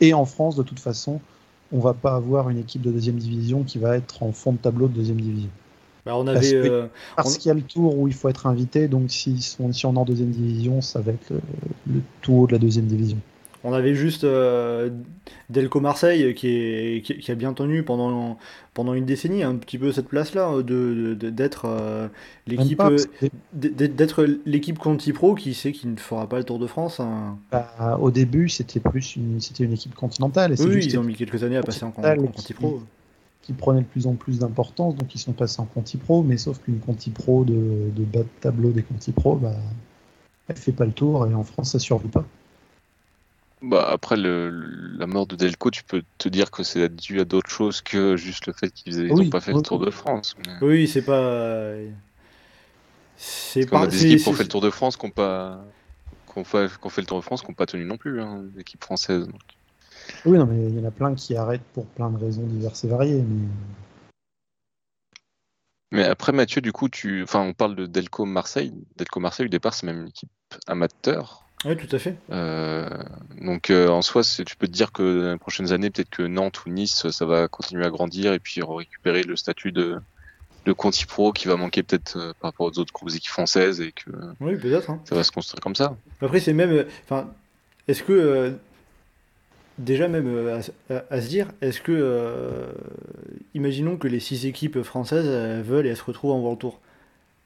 [0.00, 1.20] Et en France, de toute façon,
[1.72, 4.58] on va pas avoir une équipe de deuxième division qui va être en fond de
[4.58, 5.50] tableau de deuxième division.
[6.06, 6.54] Bah, on Parce avait.
[6.54, 6.86] euh,
[7.16, 9.84] Parce qu'il y a le tour où il faut être invité, donc si, on, si
[9.86, 11.40] on est en deuxième division, ça va être le,
[11.94, 12.00] le
[12.32, 13.18] haut de la deuxième division.
[13.64, 14.90] On avait juste euh,
[15.50, 18.38] Delco Marseille qui, est, qui, qui a bien tenu pendant,
[18.74, 22.06] pendant une décennie un petit peu cette place-là, d'être euh,
[22.46, 22.80] l'équipe
[23.52, 27.00] d'être l'équipe Conti Pro qui sait qu'il ne fera pas le Tour de France.
[27.00, 27.38] hein.
[27.50, 30.52] bah, au début, c'était plus une, c'était une équipe continentale.
[30.52, 32.82] Et Oui, juste ils ont mis quelques années à passer en, en Conti Pro.
[33.46, 36.36] Qui prenait de plus en plus d'importance, donc ils sont passés en Conti Pro, mais
[36.36, 39.54] sauf qu'une Conti Pro de, de bas de tableau des Conti Pro, bah,
[40.48, 42.24] elle fait pas le tour et en France ça survit pas.
[43.62, 44.50] Bah, après le,
[44.98, 48.16] la mort de Delco, tu peux te dire que c'est dû à d'autres choses que
[48.16, 49.58] juste le fait qu'ils n'ont Oui, pas fait oui.
[49.58, 50.36] le Tour de France.
[50.44, 51.72] mais- Oui, c'est pas.
[53.16, 53.86] C'est qu'on a pas.
[53.86, 55.64] des équipes qui ont fait le Tour de France qui ont pas
[56.32, 58.42] qui ont fait, fait le Tour de France qui n'ont pas tenu non plus, hein,
[58.52, 59.26] des équipes françaises.
[59.26, 59.40] donc.
[60.24, 62.84] Oui, non, mais il y en a plein qui arrêtent pour plein de raisons diverses
[62.84, 63.22] et variées.
[63.22, 63.48] Mais...
[65.92, 68.72] Mais après Mathieu, du coup, tu, enfin, on parle de Delco Marseille.
[68.96, 70.30] Delco Marseille au départ, c'est même une équipe
[70.66, 71.44] amateur.
[71.64, 72.16] Oui, tout à fait.
[72.30, 72.88] Euh,
[73.40, 76.22] donc euh, en soi, tu peux te dire que dans les prochaines années, peut-être que
[76.22, 79.98] Nantes ou Nice, ça va continuer à grandir et puis récupérer le statut de,
[80.66, 83.80] de Conti Pro qui va manquer peut-être euh, par rapport aux autres grosses équipes françaises
[83.80, 84.10] et que
[84.40, 84.90] Oui, peut-être.
[84.90, 85.00] hein.
[85.04, 85.96] ça va se construire comme ça.
[86.20, 86.70] Après, c'est même.
[86.72, 87.30] euh, Enfin,
[87.88, 88.56] est-ce que.
[89.78, 91.92] Déjà, même euh, à, à- à se dire, est-ce que.
[91.92, 92.72] euh,
[93.54, 95.26] imaginons que les 6 équipes françaises
[95.64, 96.80] veulent et elles se retrouvent en World Tour.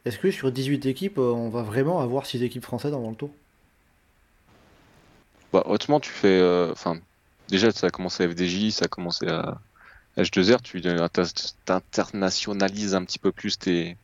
[0.07, 3.18] Est-ce que sur 18 équipes, euh, on va vraiment avoir 6 équipes françaises en World
[3.18, 3.31] Tour?
[5.52, 6.28] Bah, honnêtement, tu fais.
[6.41, 6.73] euh,
[7.49, 9.60] déjà, ça a commencé à FDJ, ça a commencé à
[10.17, 10.81] H2R, tu
[11.68, 13.99] internationalises un petit peu plus tes,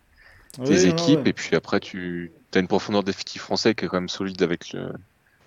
[0.65, 1.29] tes Oui, non, équipes, ouais.
[1.29, 4.73] et puis après, tu as une profondeur d'effectif français qui est quand même solide avec
[4.73, 4.93] le.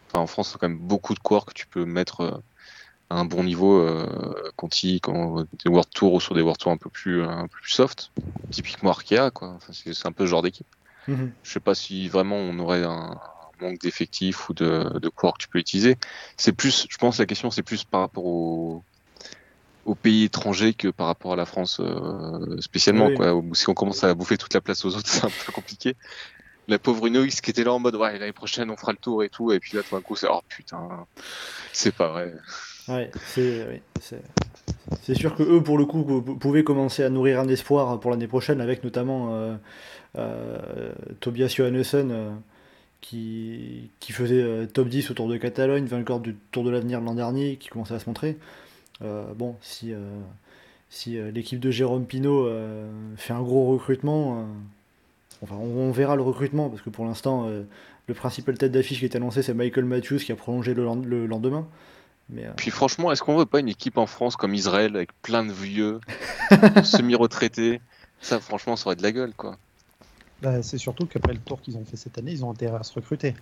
[0.09, 2.43] Enfin, en France, il y a quand même beaucoup de corps que tu peux mettre
[3.09, 6.59] à un bon niveau euh, quand il, quand des World Tour ou sur des World
[6.59, 8.11] Tour un peu plus, un peu plus soft.
[8.51, 9.49] Typiquement Arkea, quoi.
[9.55, 10.67] Enfin, c'est un peu ce genre d'équipe.
[11.07, 11.31] Mhm.
[11.43, 13.19] Je sais pas si vraiment on aurait un
[13.61, 15.97] manque d'effectifs ou de, de coureurs que tu peux utiliser.
[16.37, 18.83] C'est plus, je pense, la question c'est plus par rapport au,
[19.85, 23.07] aux pays étrangers que par rapport à la France euh, spécialement.
[23.07, 23.15] Oui.
[23.15, 23.41] Quoi.
[23.53, 25.95] Si on commence à bouffer toute la place aux autres, c'est un peu compliqué.
[26.67, 29.23] La pauvre Unox qui était là en mode ouais l'année prochaine on fera le tour
[29.23, 31.07] et tout et puis là tout d'un coup c'est oh putain
[31.73, 32.31] c'est pas vrai.
[32.89, 33.11] Ouais,
[35.01, 38.09] c'est sûr que eux, pour le coup, pou- pouvaient commencer à nourrir un espoir pour
[38.09, 39.55] l'année prochaine, avec notamment euh,
[40.17, 42.29] euh, Tobias Johannessen, euh,
[43.01, 47.13] qui, faisait euh, top 10 au Tour de Catalogne, vainqueur du Tour de l'Avenir l'an
[47.13, 48.37] dernier, qui commençait à se montrer.
[49.37, 49.93] Bon, si,
[50.89, 52.49] si l'équipe de Jérôme Pinault
[53.15, 54.45] fait un gros recrutement,
[55.41, 57.49] enfin, on, verra le recrutement, parce que pour l'instant,
[58.07, 61.65] le principal tête d'affiche qui est annoncé, c'est Michael Matthews, qui a prolongé le lendemain.
[62.29, 65.09] Mais, euh, Puis franchement est-ce qu'on veut pas une équipe en France comme Israël avec
[65.21, 65.99] plein de vieux
[66.83, 67.81] semi-retraités?
[68.21, 69.57] Ça franchement ça aurait de la gueule quoi.
[70.41, 72.83] Bah, c'est surtout qu'après le tour qu'ils ont fait cette année, ils ont intérêt à
[72.83, 73.35] se recruter.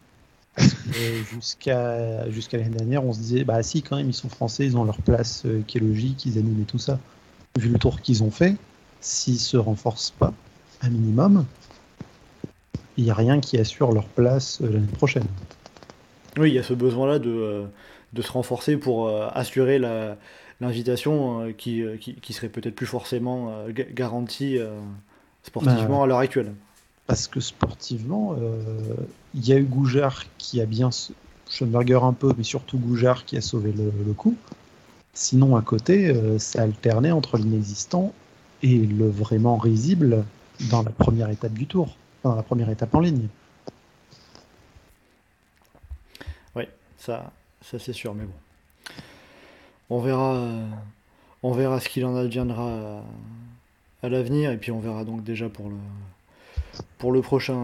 [0.55, 0.63] Que
[1.31, 4.75] jusqu'à jusqu'à l'année dernière, on se disait, bah si, quand même, ils sont français, ils
[4.75, 6.99] ont leur place euh, qui est logique, ils animent et tout ça.
[7.59, 8.55] Vu le tour qu'ils ont fait,
[8.99, 10.33] s'ils se renforcent pas,
[10.81, 11.45] un minimum,
[12.97, 15.27] il n'y a rien qui assure leur place euh, l'année prochaine.
[16.37, 17.65] Oui, il y a ce besoin-là de, euh,
[18.17, 20.17] de se renforcer pour euh, assurer la-
[20.59, 24.57] l'invitation euh, qui, euh, qui, qui serait peut-être plus forcément ga- garantie
[25.43, 26.53] sportivement à l'heure actuelle.
[27.05, 28.35] Parce que sportivement,
[29.33, 30.89] il y a eu Goujard qui a bien.
[31.49, 34.35] Schoenberger un peu, mais surtout Goujard qui a sauvé le, le coup.
[35.13, 38.11] Sinon, à côté, euh, ça alternait entre l'inexistant
[38.63, 40.25] et le vraiment risible
[40.69, 43.27] dans la première étape du tour, dans la première étape en ligne.
[46.99, 47.31] Ça,
[47.71, 48.33] ça c'est sûr, mais bon.
[49.89, 50.65] On verra, euh,
[51.43, 53.01] on verra ce qu'il en adviendra
[54.01, 55.75] à, à l'avenir, et puis on verra donc déjà pour le,
[56.97, 57.55] pour le prochain,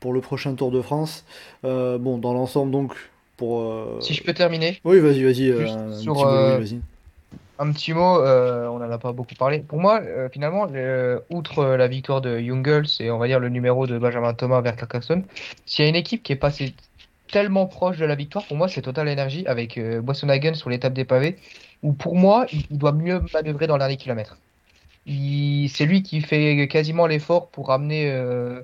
[0.00, 1.24] pour le prochain Tour de France.
[1.64, 2.94] Euh, bon, dans l'ensemble, donc,
[3.36, 3.60] pour.
[3.60, 5.50] euh, Si je peux terminer, Oui, vas-y, vas-y.
[5.50, 6.80] euh, un sur, petit mot, oui, euh, vas-y.
[7.60, 9.60] un petit mot, euh, on n'en a pas beaucoup parlé.
[9.60, 13.38] Pour moi, euh, finalement, le- outre euh, la victoire de Jungels et on va dire
[13.40, 15.24] le numéro de Benjamin Thomas vers Carcassonne,
[15.66, 16.74] s'il y a une équipe qui est passée
[17.30, 20.94] tellement proche de la victoire, pour moi, c'est Total Energy avec euh, Boisson-Hagen sur l'étape
[20.94, 21.36] des pavés,
[21.82, 24.38] où pour moi, il, doit mieux manœuvrer dans le dernier kilomètre.
[25.06, 28.62] Il- C'est lui qui fait quasiment l'effort pour amener, euh,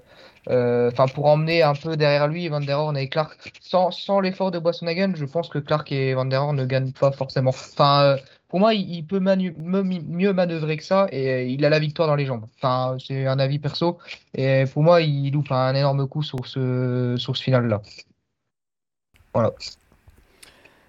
[0.50, 3.38] euh, enfin pour emmener un peu derrière lui Van der Horn et Clark.
[3.60, 6.92] Sans, sans l'effort de Boisson-Hagen, je pense que Clark et Van der Horn ne gagnent
[6.92, 7.50] pas forcément.
[7.50, 8.16] Enfin, euh,
[8.48, 12.26] pour moi, il, peut mieux manœuvrer que ça et il a la victoire dans les
[12.26, 12.46] jambes.
[12.56, 13.98] Enfin, c'est un avis perso.
[14.34, 17.82] Et pour moi, il loupe un énorme coup sur ce, sur ce final-là.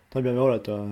[0.10, 0.86] Très bien, mais voilà, tu as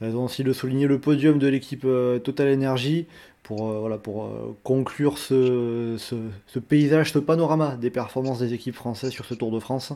[0.00, 3.06] raison aussi de souligner le podium de l'équipe euh, Total Energy
[3.42, 8.74] pour, euh, voilà, pour euh, conclure ce, ce, paysage, ce panorama des performances des équipes
[8.74, 9.92] françaises sur ce Tour de France.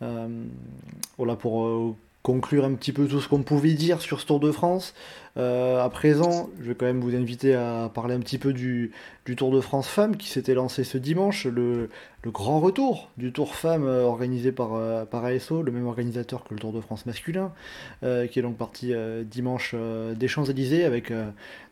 [0.00, 1.96] Voilà, pour
[2.26, 4.94] conclure un petit peu tout ce qu'on pouvait dire sur ce Tour de France.
[5.36, 8.90] Euh, à présent, je vais quand même vous inviter à parler un petit peu du,
[9.36, 11.88] Tour de France Femmes qui s'était lancé ce dimanche, le,
[12.24, 16.52] grand retour du Tour Femmes euh, organisé par, euh, par ASO, le même organisateur que
[16.52, 17.52] le Tour de France masculin,
[18.00, 18.92] qui est donc parti
[19.24, 19.76] dimanche
[20.16, 21.12] des Champs-Élysées avec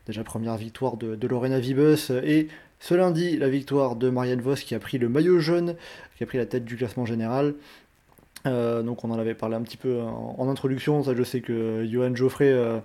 [0.06, 2.46] déjà première victoire de, de Lorena Vibus et
[2.78, 5.74] ce lundi la victoire de Marianne Vos qui a pris le maillot jaune,
[6.16, 7.54] qui a pris la tête du classement général.
[8.46, 11.40] Euh, donc on en avait parlé un petit peu en, en introduction, ça je sais
[11.40, 12.78] que Johan Geoffrey, euh,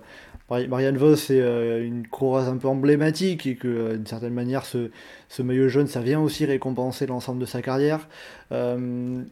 [0.48, 4.32] Mari- Marianne Vos est euh, une courase un peu emblématique et que euh, d'une certaine
[4.32, 4.90] manière ce,
[5.28, 8.08] ce maillot jaune ça vient aussi récompenser l'ensemble de sa carrière.
[8.52, 9.22] Euh,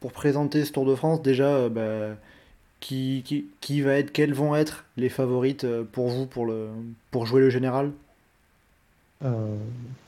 [0.00, 2.16] pour présenter ce Tour de France, déjà, euh, bah,
[2.80, 6.68] qui, qui, qui va être, quelles vont être les favorites euh, pour vous pour, le,
[7.10, 7.92] pour jouer le général?
[9.24, 9.56] Euh,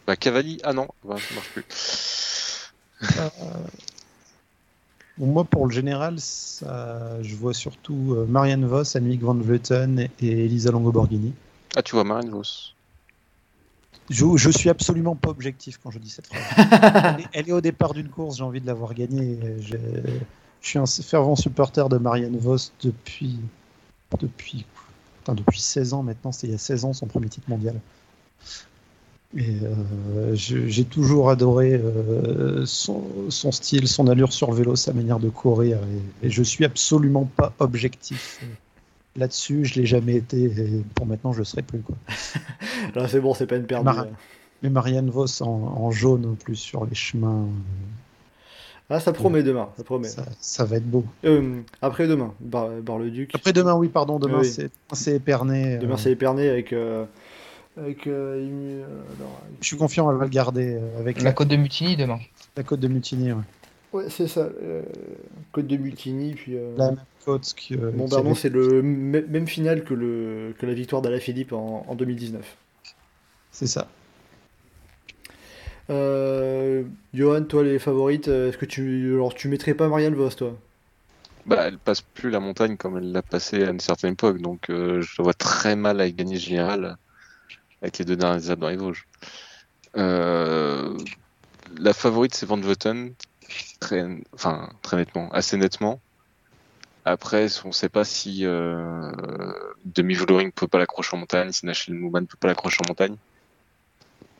[0.06, 1.64] Bah, Cavalli, ah non, bah, ça marche plus.
[5.18, 10.44] Moi, pour le général, ça, je vois surtout euh, Marianne Vos, Annemiek van Vleuten et,
[10.44, 11.32] Elisa Longo-Borghini.
[11.74, 12.42] Ah, tu vois, Marine Vos.
[14.08, 16.42] Je, je suis absolument pas objectif quand je dis cette phrase.
[17.18, 19.38] elle, est, elle est au départ d'une course, j'ai envie de l'avoir gagnée.
[19.60, 19.76] Je,
[20.60, 23.38] je suis un fervent supporter de Marianne Vos depuis,
[24.20, 24.64] depuis,
[25.18, 26.32] putain, depuis 16 ans maintenant.
[26.32, 27.80] C'est il y a 16 ans son premier titre mondial.
[29.36, 35.18] Euh, j'ai toujours adoré euh, son, son style, son allure sur le vélo, sa manière
[35.18, 35.78] de courir.
[36.22, 38.46] Et, et je suis absolument pas objectif euh,
[39.16, 39.64] là-dessus.
[39.64, 40.44] Je l'ai jamais été.
[40.44, 41.80] Et pour maintenant, je le serai plus.
[41.80, 41.96] Quoi.
[42.94, 43.84] Là c'est bon, c'est peine perdue.
[43.84, 44.06] Mar-
[44.62, 47.46] Mais Marianne Vos en, en jaune en plus sur les chemins,
[48.88, 50.08] Ah, ça promet demain, ça promet.
[50.08, 51.04] ça, ça va être beau.
[51.24, 54.48] Euh, après demain, Bar, le duc Après demain, oui, pardon, demain Oui.
[54.48, 55.76] c'est c'est Épernay.
[55.78, 56.72] Demain euh, c'est Épernay avec.
[57.78, 58.84] Euh, avec euh,
[59.60, 62.20] Je suis confiant, elle va le garder euh, avec La la, côte de Mutiny demain.
[62.56, 63.32] la côte de Mutiny.
[63.32, 63.42] ouais.
[63.92, 64.40] Ouais, c'est ça.
[64.62, 64.82] euh,
[65.52, 66.56] Côte de Mutiny, puis.
[66.56, 67.74] euh, La même côte que.
[67.74, 71.84] euh, Bon, pardon, c'est le m- même final que, le, que la victoire d'Alaphilippe en,
[71.88, 72.56] en 2019.
[73.50, 73.88] C'est ça.
[75.90, 80.56] Euh, Johan, toi, les favorites, est-ce que tu, alors, tu mettrais pas Marianne Vos, toi?
[81.46, 84.68] Bah, elle passe plus la montagne comme elle l'a passé à une certaine époque, donc
[84.70, 86.96] euh, je la vois très mal avec gagner général
[87.86, 89.06] avec les deux dernières étapes dans les Vosges.
[89.96, 90.98] Euh,
[91.78, 93.12] la favorite, c'est Van Vleuten,
[93.78, 96.00] très, enfin, très nettement, assez nettement.
[97.04, 99.12] Après, on ne sait pas si euh,
[99.84, 102.88] Demi ne peut pas l'accrocher en montagne, si Nashil Mouman ne peut pas l'accrocher en
[102.88, 103.14] montagne?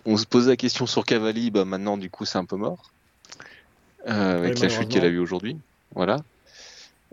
[0.04, 2.90] On se posait la question sur Cavalli, bah maintenant du coup c'est un peu mort.
[4.08, 5.56] Euh, avec Oui, la chute qu'elle a eue aujourd'hui.
[5.94, 6.18] Voilà.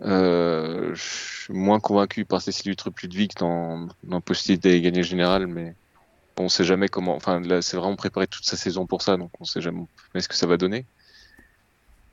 [0.00, 1.02] Euh, je
[1.44, 5.74] suis moins convaincu par Cécile Lutre-Ludwig dans, dans la possibilité d'aller gagner le général, mais
[6.38, 7.14] on sait jamais comment.
[7.16, 9.82] Enfin, là, c'est vraiment préparé toute sa saison pour ça, donc on sait jamais
[10.18, 10.86] ce que ça va donner.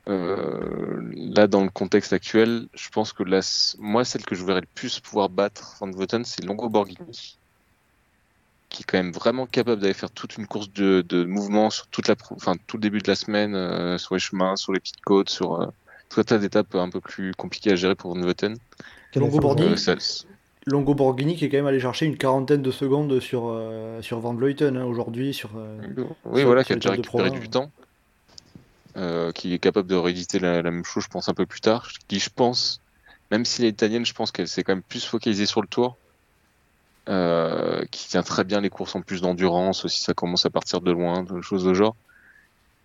[0.08, 4.44] Euh, là, dans le contexte actuel, je pense que là, c- moi, celle que je
[4.44, 7.38] verrais le plus pouvoir battre Van Vleuten, c'est Longo Borghini,
[8.68, 11.88] qui est quand même vraiment capable d'aller faire toute une course de, de mouvement sur
[11.88, 14.80] toute la, enfin, tout le début de la semaine, euh, sur les chemins, sur les
[14.80, 15.66] petites côtes, sur euh,
[16.08, 18.54] tout un tas d'étapes un peu plus compliquées à gérer pour Van Longo.
[19.40, 19.78] Borghini?
[19.78, 19.96] Ça-
[20.66, 24.20] Longo Borghini qui est quand même allé chercher une quarantaine de secondes sur, euh, sur
[24.20, 25.34] Van Vleuten hein, aujourd'hui.
[25.34, 25.78] Sur, euh,
[26.24, 27.70] Oui, sur- voilà, sur qui a déjà récupéré du temps,
[28.96, 31.60] euh, qui est capable de rééditer la, la même chose, je pense, un peu plus
[31.60, 31.88] tard.
[32.06, 32.80] Qui, je pense,
[33.30, 35.68] même si elle est italienne, je pense qu'elle s'est quand même plus focalisée sur le
[35.68, 35.96] tour,
[37.90, 40.92] qui tient très bien les courses en plus d'endurance, aussi ça commence à partir de
[40.92, 41.96] loin, de choses de genre.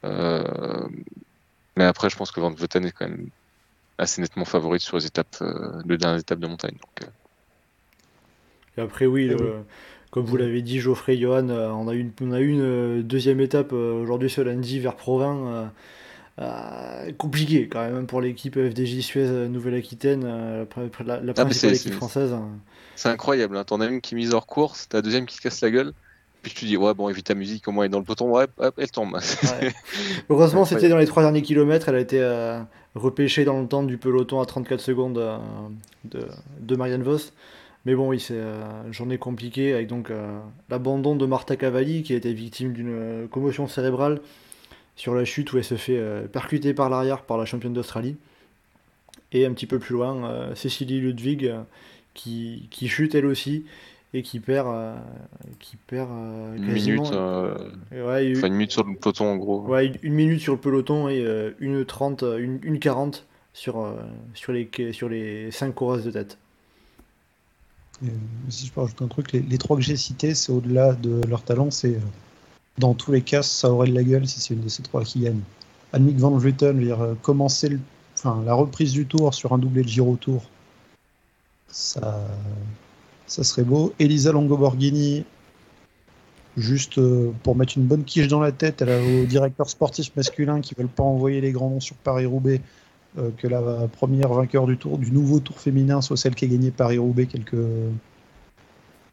[0.03, 3.29] Mais après, je pense que Van Vleuten est quand même
[3.99, 5.43] assez nettement favorite sur les étapes,
[5.85, 6.75] les dernières étapes de montagne.
[6.75, 7.09] Donc.
[8.77, 9.63] Et après, oui, le-
[10.11, 12.61] comme vous l'avez dit, Geoffrey, Johan, euh, on a eu une, on a eu une
[12.61, 15.47] euh, deuxième étape euh, aujourd'hui ce lundi vers Provins.
[15.47, 15.65] euh,
[16.39, 20.65] euh, compliqué quand même pour l'équipe FDJ Suez Nouvelle-Aquitaine, euh,
[21.05, 22.35] la, la Ah, principale équipe française.
[22.95, 23.63] C'est incroyable, hein.
[23.63, 25.93] t'en as une qui mise hors course, t'as la deuxième qui te casse la gueule,
[26.43, 28.29] puis tu dis ouais bon évite ta musique, au moins elle est dans le peloton,
[28.31, 29.13] ouais, hop, elle tombe.
[29.15, 29.73] Ouais.
[30.29, 31.89] Heureusement, c'était dans les trois derniers kilomètres.
[31.89, 32.59] Elle a été euh,
[32.95, 35.37] repêchée dans le temps du peloton à 34 secondes euh,
[36.05, 36.27] de,
[36.59, 37.17] de Marianne Vos.
[37.87, 42.03] Mais bon, oui, c'est euh, une journée compliquée avec donc euh, l'abandon de Marta Cavalli
[42.03, 44.19] qui a été victime d'une euh, commotion cérébrale
[44.97, 48.17] sur la chute où elle se fait euh, percuter par l'arrière par la championne d'Australie.
[49.31, 51.61] Et un petit peu plus loin, euh, Cécilie Ludwig euh,
[52.13, 53.63] qui, qui chute elle aussi
[54.13, 54.95] et qui perd, euh,
[55.59, 57.55] qui perd euh, une minute, euh,
[57.93, 59.61] Ouais, enfin une minute sur le peloton en gros.
[59.61, 63.79] Ouais, une- minute sur le peloton et euh, une 30, euh, une, une 40 sur,
[63.79, 63.93] euh,
[64.33, 66.37] sur, les, sur les 5 coureuses de tête.
[68.03, 68.07] Euh,
[68.49, 71.43] si je peux rajouter un truc, les, trois que j'ai cités, c'est au-delà de leur
[71.43, 71.99] talent, c'est euh,
[72.77, 75.03] dans tous les cas, ça aurait de la gueule si c'est une de ces trois
[75.03, 75.41] qui gagne.
[75.93, 77.79] Annemiek van Vleuten, dire, euh, commencer le-
[78.15, 80.43] enfin, la reprise du tour sur un doublé de Giro Tour,
[81.69, 82.27] ça,
[83.27, 83.93] serait beau.
[83.99, 85.25] Elisa Longo-Borghini,
[86.55, 86.99] juste
[87.43, 90.73] pour mettre une bonne quiche dans la tête elle a aux directeurs sportifs masculins qui
[90.75, 92.61] veulent pas envoyer les grands noms sur Paris-Roubaix,
[93.37, 96.71] que la première vainqueur du tour du nouveau tour féminin soit celle qui a gagné
[96.71, 97.55] Paris-Roubaix quelques,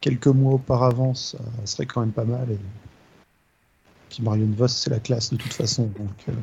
[0.05, 2.51] quelques mois auparavant, ça serait quand même pas mal.
[2.51, 2.59] Et...
[4.09, 5.85] Puis Marion Vos, c'est la classe de toute façon.
[5.97, 6.33] Donc, euh,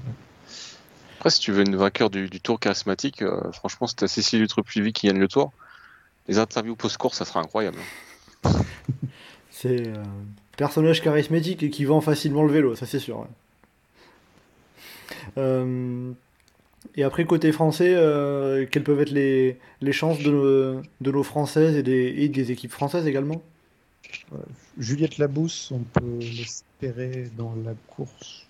[1.21, 4.43] Après si tu veux une vainqueur du, du tour charismatique, euh, franchement si t'as Cécile
[4.43, 5.53] Utrepuivy qui gagne le tour,
[6.27, 7.79] les interviews post-course ça sera incroyable.
[9.51, 10.03] C'est un
[10.57, 13.21] personnage charismatique et qui vend facilement le vélo, ça c'est sûr.
[15.37, 16.15] ouais.
[16.85, 21.77] Euh, et après, côté français, euh, quelles peuvent être les, les chances de, nos françaises
[21.77, 23.43] et des, et des équipes françaises également?
[24.79, 28.47] Juliette Labousse, on peut l'espérer dans la course.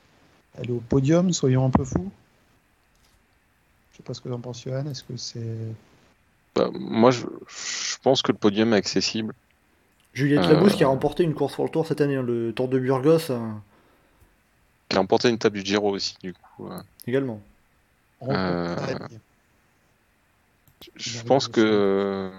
[0.59, 2.11] Elle est au podium, soyons un peu fous.
[3.93, 4.87] Je sais pas ce que t'en penses, Johan.
[4.87, 5.41] Est-ce que c'est.
[6.55, 9.35] Bah, moi je, je pense que le podium est accessible.
[10.15, 10.53] Juliette Euh.
[10.55, 12.79] Labousse qui a remporté une course pour le Tour cette année, hein, le Tour de
[12.79, 13.49] Burgos euh,
[14.91, 16.69] Il a remporté une table du Giro aussi du coup.
[16.69, 16.81] euh.
[17.07, 17.41] également.
[18.29, 18.77] Euh.
[20.97, 22.31] Je pense que,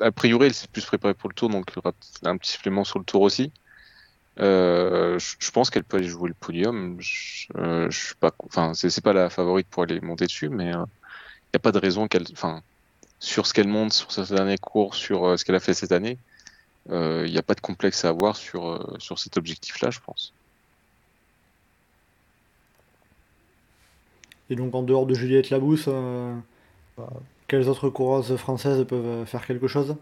[0.00, 1.92] a priori, elle s'est plus préparée pour le tour, donc il y aura
[2.24, 3.52] un petit supplément sur le tour aussi.
[4.40, 6.96] Euh, je pense qu'elle peut aller jouer le podium.
[6.98, 10.70] Je, euh, je suis pas, enfin, c'est pas la favorite pour aller monter dessus, mais
[10.70, 12.62] il n'y a pas de raison qu'elle, enfin,
[13.20, 16.18] sur ce qu'elle monte, sur sa dernière course, sur ce qu'elle a fait cette année,
[16.90, 20.32] il n'y a pas de complexe à avoir sur, sur cet objectif-là, je pense.
[24.50, 26.34] Et donc en dehors de Juliette Labousse, euh,
[26.96, 27.12] Bah,
[27.48, 29.96] quelles autres coureuses françaises peuvent euh, faire quelque chose?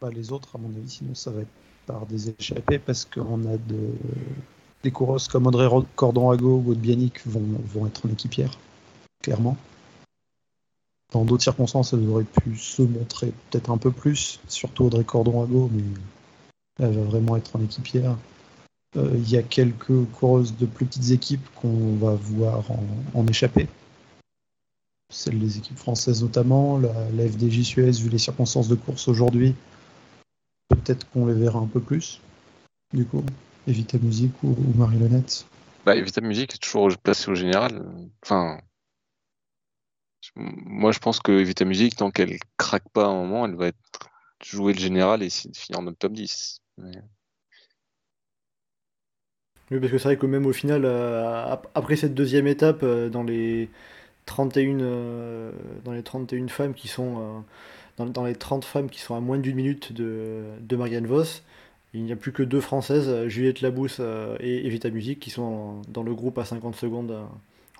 [0.00, 1.48] Bah, les autres, à mon avis, sinon ça va être
[1.86, 3.90] par des échappées parce qu'on a de...
[4.82, 8.58] des coureuses comme Audrey Ro- Cordon-Ago ou Aude Bianic vont, vont être en équipière,
[9.22, 9.56] clairement.
[11.12, 15.70] Dans d'autres circonstances, elles auraient pu se montrer peut-être un peu plus, surtout Audrey Cordon-Ago,
[15.72, 15.84] mais
[16.78, 18.16] elle va vraiment être en équipière.
[18.96, 23.26] Euh, Il y a quelques coureuses de plus petites équipes qu'on va voir en, en
[23.26, 23.68] échappée.
[25.10, 29.54] Celles des équipes françaises notamment, la, FDJ Suez, vu les circonstances de course aujourd'hui,
[30.68, 32.20] peut-être qu'on les verra un peu plus,
[32.92, 33.22] du coup.
[33.68, 35.46] Evita Music ou, ou Marie-Lenette.
[35.84, 37.84] Bah, Evita Music est toujours placée au général.
[38.24, 38.58] Enfin,
[40.36, 43.68] moi je pense que Evita Music, tant qu'elle craque pas à un moment, elle va
[43.68, 44.10] être
[44.42, 46.60] jouer le général et finir le top 10.
[46.78, 47.02] Mais-
[49.70, 52.80] Oui, parce que c'est vrai que même au final, euh, ap- après cette deuxième étape,
[52.82, 53.68] euh, dans les
[54.26, 55.50] 31, euh,
[55.84, 57.40] dans les 31 femmes qui sont euh,
[57.98, 61.24] dans, dans les 30 femmes qui sont à moins d'une minute de, de Marianne Vos,
[61.94, 65.30] il n'y a plus que deux françaises, euh, Juliette Labousse euh, et Evita Music, qui
[65.30, 67.22] sont dans le groupe à 50 secondes euh,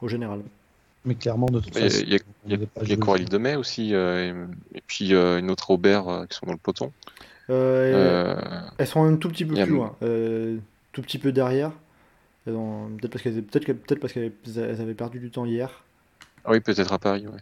[0.02, 0.41] au général.
[1.05, 2.05] Mais clairement, de toute Il y a- façon.
[2.07, 2.97] il y a, y a- y a.
[2.97, 4.33] Coralie Demey aussi, euh,
[4.73, 6.93] et, et puis euh, une autre Aubert euh, qui sont dans le peloton.
[7.51, 10.59] Euh, Euh, Elles sont un tout petit peu plus loin, euh,
[10.92, 11.72] tout petit peu derrière.
[12.44, 15.84] Peut-être parce qu'elles peut-être que- peut-être parce qu'elles elles avaient perdu du temps hier.
[16.44, 17.40] ah oui, peut-être à Paris, ouais.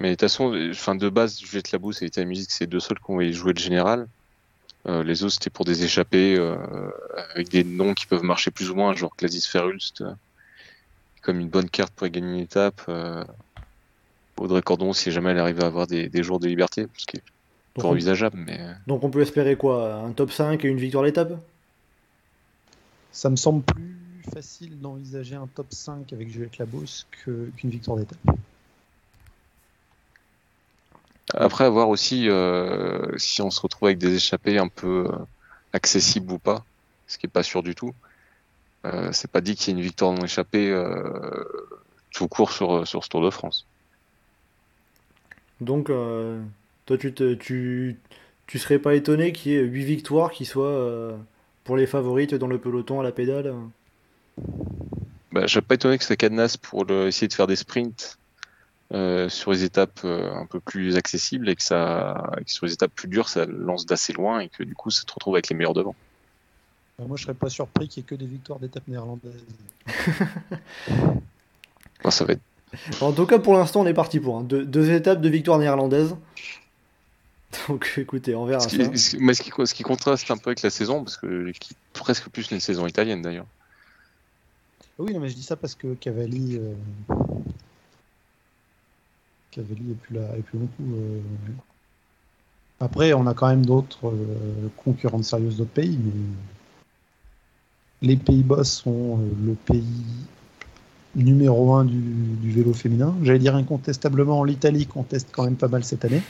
[0.00, 2.98] Mais de toute façon, enfin, de base, Juliette Labousse et Evita Music, c'est deux seuls
[2.98, 4.08] qui ont joué le général.
[4.88, 6.56] Euh, les autres, c'était pour des échappées euh,
[7.34, 10.12] avec des noms qui peuvent marcher plus ou moins, genre Gladys Ferrulst, euh,
[11.20, 12.90] comme une bonne carte pour gagner une étape.
[14.38, 17.18] Audrey Cordon, si jamais elle arrive à avoir des, des jours de liberté, ce qui
[17.18, 17.22] est
[17.74, 18.58] pas envisageable, mais
[18.88, 19.94] donc on peut espérer quoi?
[19.94, 21.32] Un top 5 et une victoire d'étape?
[23.12, 27.96] Ça me semble plus facile d'envisager un top 5 avec Juliette Labousse que- qu'une victoire
[27.98, 28.18] d'étape.
[31.34, 35.16] Après, à voir aussi euh, si on se retrouve avec des échappées un peu euh,
[35.72, 36.64] accessibles ou pas,
[37.06, 37.94] ce qui est pas sûr du tout.
[38.84, 41.44] Euh, c'est pas dit qu'il y ait une victoire non échappée euh,
[42.12, 43.66] tout court sur, sur ce Tour de France.
[45.60, 46.42] Donc, euh,
[46.86, 47.96] toi, tu, te, tu,
[48.46, 51.16] tu serais pas étonné qu'il y ait 8 victoires qui soient euh,
[51.64, 53.54] pour les favorites dans le peloton à la pédale
[55.32, 58.18] Bah, je serais pas étonné que c'est cadenas pour le- essayer de faire des sprints
[58.92, 62.66] euh, sur les étapes euh, un peu plus accessibles et que ça, et que sur
[62.66, 65.34] les étapes plus dures, ça lance d'assez loin et que du coup, ça te retrouve
[65.34, 65.94] avec les meilleurs devant.
[67.00, 69.32] Euh, Moi, je serais pas surpris qu'il y ait que des victoires d'étapes néerlandaises.
[72.00, 72.42] Enfin, ça va être
[73.00, 74.42] En tout cas, pour l'instant, on est parti pour hein.
[74.42, 76.16] deux, deux étapes de victoire néerlandaise.
[77.68, 78.76] Donc, écoutez, on verra ce ça.
[78.90, 81.50] qui, ce mais ce qui, ce qui contraste un peu avec la saison, parce que
[81.52, 83.46] qui, presque plus une saison italienne d'ailleurs.
[84.98, 86.58] Oui, non, mais je dis ça parce que Cavalli.
[86.58, 86.74] euh,
[89.50, 90.94] Cavalli est plus là, est plus plus.
[90.94, 91.20] euh,
[92.80, 96.12] Après, on a quand même d'autres euh, concurrentes sérieuses d'autres pays, mais
[98.08, 100.04] les Pays-Bas sont euh, le pays
[101.14, 103.14] numéro un du, du vélo féminin.
[103.22, 106.22] J'allais dire incontestablement, l'Italie conteste quand même pas mal cette année.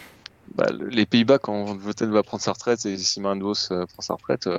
[0.55, 4.03] Bah, le- les Pays-Bas, quand Vettel va prendre sa retraite et Simon Vos euh, prend
[4.03, 4.59] sa retraite, euh,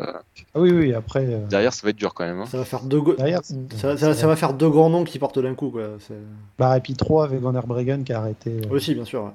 [0.56, 1.26] Ah oui, oui, après.
[1.26, 2.40] euh, derrière, ça va être dur quand même.
[2.40, 2.46] hein.
[2.48, 3.42] Ça va faire deux, go- Derrière,
[3.76, 5.70] ça, ça- ça va faire deux grands noms qui partent d'un coup.
[5.70, 5.90] Quoi.
[6.00, 6.14] C'est-
[6.58, 8.62] Bah, et puis 3 avec Van der Breggen qui a arrêté.
[8.66, 9.24] euh, Aussi, bien sûr.
[9.26, 9.32] ouais.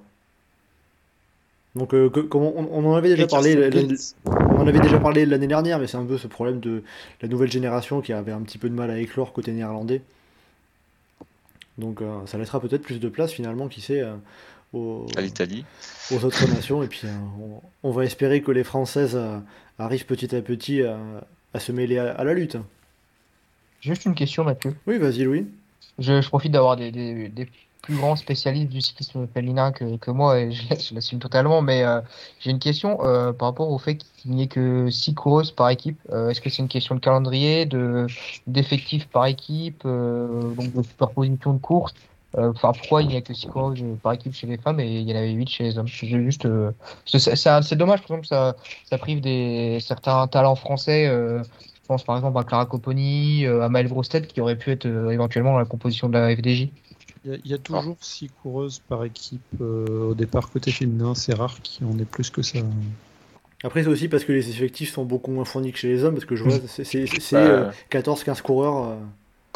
[1.77, 3.71] Donc, euh, que- comme on, on en avait déjà et parlé,
[4.27, 6.83] on en avait déjà parlé l'année dernière, mais c'est un peu ce problème de
[7.23, 10.03] la nouvelle génération qui avait un petit peu de mal à éclore côté néerlandais.
[11.77, 14.15] Donc, euh, ça laissera peut-être plus de place finalement, qui sait, euh,
[14.73, 15.65] aux, À l'Italie.
[16.13, 16.83] aux autres nations.
[16.83, 17.11] Et puis, euh,
[17.83, 19.39] on, on va espérer que les Françaises euh,
[19.79, 20.99] arrivent petit à petit à,
[21.55, 22.57] à se mêler à, à la lutte.
[23.81, 24.75] Juste une question, Mathieu.
[24.87, 25.47] Oui, vas-y, Louis.
[25.99, 27.49] Je, je profite d'avoir des, des, des
[27.83, 31.63] plus grands spécialistes du cyclisme féminin que, que moi et je, je l'assume totalement.
[31.63, 32.01] Mais euh,
[32.41, 35.71] j'ai une question euh, par rapport au fait qu'il n'y ait que six coureuses par
[35.71, 35.99] équipe.
[36.11, 38.07] Euh, Est-ce que c'est une question de calendrier, de
[38.49, 41.95] d'effectifs par équipe, euh, donc de superposition de courses?
[42.41, 45.09] Enfin, pourquoi il n'y a que six coureuses par équipe chez les femmes et il
[45.09, 45.89] y en avait huit chez les hommes?
[45.89, 46.71] C'est juste, euh,
[47.07, 51.07] c'est c'est- c'est- dommage, par exemple, ça, ça prive des certains talents français.
[51.09, 54.71] euh, je pense par exemple à Clara Copponi, euh, à Maëlle Grosstedt qui aurait pu
[54.71, 56.69] être euh, éventuellement dans la composition de la FDJ.
[57.25, 60.71] Il y, a- il y a toujours six coureuses par équipe euh, au départ côté
[60.71, 61.15] féminin.
[61.15, 62.59] C'est rare qu'il y en ait plus que ça.
[63.65, 66.15] Après, c'est aussi parce que les effectifs sont beaucoup moins fournis que chez les hommes,
[66.15, 68.97] parce que je vois, c'est c'est- c'est, Bah, euh, 14-15 coureurs.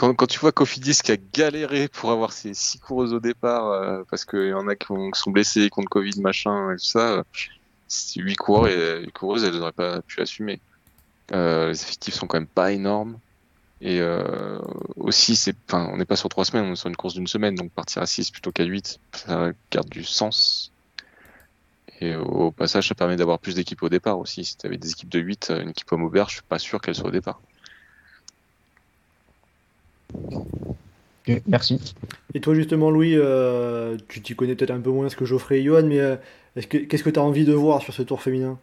[0.00, 3.66] Euh, Quand, tu vois Cofidis qui a galéré pour avoir ses six coureuses au départ,
[3.68, 6.76] euh, parce qu'il y en a qui, ont- qui sont blessés contre Covid, machin, et
[6.76, 7.22] tout ça, euh,
[8.16, 10.62] huit coureurs et huit coureuses, elles n'auraient pas pu assumer.
[11.32, 13.20] Euh, les effectifs sont quand même pas énormes.
[13.80, 14.60] Et euh,
[14.96, 17.54] aussi, c'est, on n'est pas sur trois semaines, on est sur une course d'une semaine,
[17.56, 20.74] donc partir à 6 plutôt qu'à 8, ça garde du sens.
[22.00, 24.44] Et au passage, ça permet d'avoir plus d'équipes au départ aussi.
[24.44, 26.80] Si tu avais des équipes de 8, une équipe homme Aubert, je suis pas sûr
[26.80, 27.42] qu'elle soit au départ.
[31.46, 31.78] Merci.
[32.34, 35.64] Et toi, justement, Louis, euh, tu t'y connais peut-être un peu moins que Geoffrey et
[35.64, 36.16] Johan, mais euh,
[36.56, 38.58] est-ce que, qu'est-ce que tu as envie de voir sur ce tour féminin?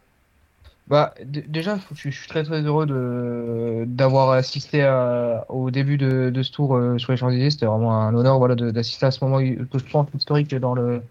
[0.86, 6.42] Bah, déjà, je suis, très très heureux de d'avoir assisté à- au début de, de
[6.42, 7.50] ce tour euh, sur les Champs-Élysées.
[7.50, 11.02] C'était vraiment un honneur, voilà, d'assister à ce moment que je pense historique dans le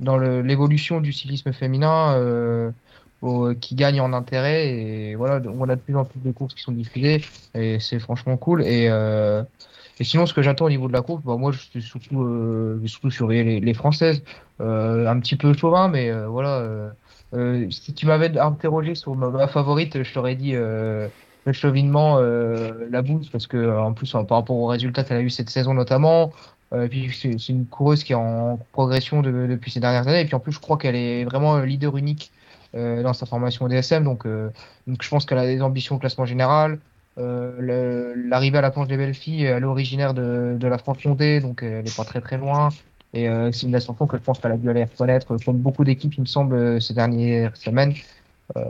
[0.00, 2.70] dans le- l'évolution du cyclisme féminin, euh,
[3.20, 4.68] au- qui gagne en intérêt.
[4.70, 7.20] Et voilà, on a de plus en plus de courses qui sont diffusées,
[7.54, 8.62] et c'est franchement cool.
[8.62, 9.42] Et euh,
[10.00, 12.22] et sinon, ce que j'attends au niveau de la course, bah, moi, je suis surtout,
[12.22, 14.22] euh, surtout surveiller les, les Françaises.
[14.60, 16.58] Euh, un petit peu chauvin, mais euh, voilà.
[16.58, 16.90] euh,
[17.34, 21.08] euh, si tu m'avais interrogé sur ma, favorite, je t'aurais dit euh,
[21.52, 25.50] chauvinement, la bouse, parce que en plus, par rapport aux résultats qu'elle a eu cette
[25.50, 26.32] saison notamment,
[26.90, 30.34] puis c'est une coureuse qui est en progression de- depuis ces dernières années, et puis
[30.34, 32.32] en plus, je crois qu'elle est vraiment leader unique
[32.74, 36.80] dans sa formation DSM, donc, donc je pense qu'elle a des ambitions au classement général.
[37.18, 41.40] Euh, L'arrivée à la planche des belles filles, elle est originaire de, de la Franche-Comté,
[41.40, 42.70] donc euh, elle n'est pas très très loin.
[43.14, 45.84] Et euh, c'est une ascension que je pense qu'elle a dû aller reconnaître comme beaucoup
[45.84, 47.94] d'équipes, il me semble, euh, ces dernières semaines.
[48.56, 48.64] Euh,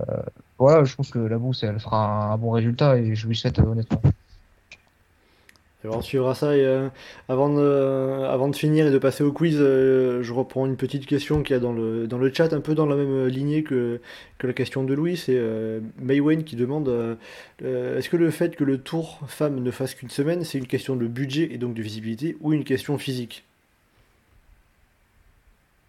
[0.59, 3.59] voilà, je trouve que la bourse, elle fera un, bon résultat et je lui souhaite
[3.59, 4.01] euh, honnêtement.
[5.97, 6.57] On suivra ça.
[6.57, 6.89] Et, euh,
[7.29, 11.07] avant, de, avant de finir et de passer au quiz, euh, je reprends une petite
[11.07, 13.63] question qu'il y a dans le, dans le chat, un peu dans la même lignée
[13.63, 14.01] que,
[14.43, 15.17] la question de Louis.
[15.17, 17.15] C'est euh, Maywane qui demande euh,
[17.63, 20.67] euh, est-ce que le fait que le tour femme ne fasse qu'une semaine, c'est une
[20.67, 23.45] question de budget et donc de visibilité ou une question physique?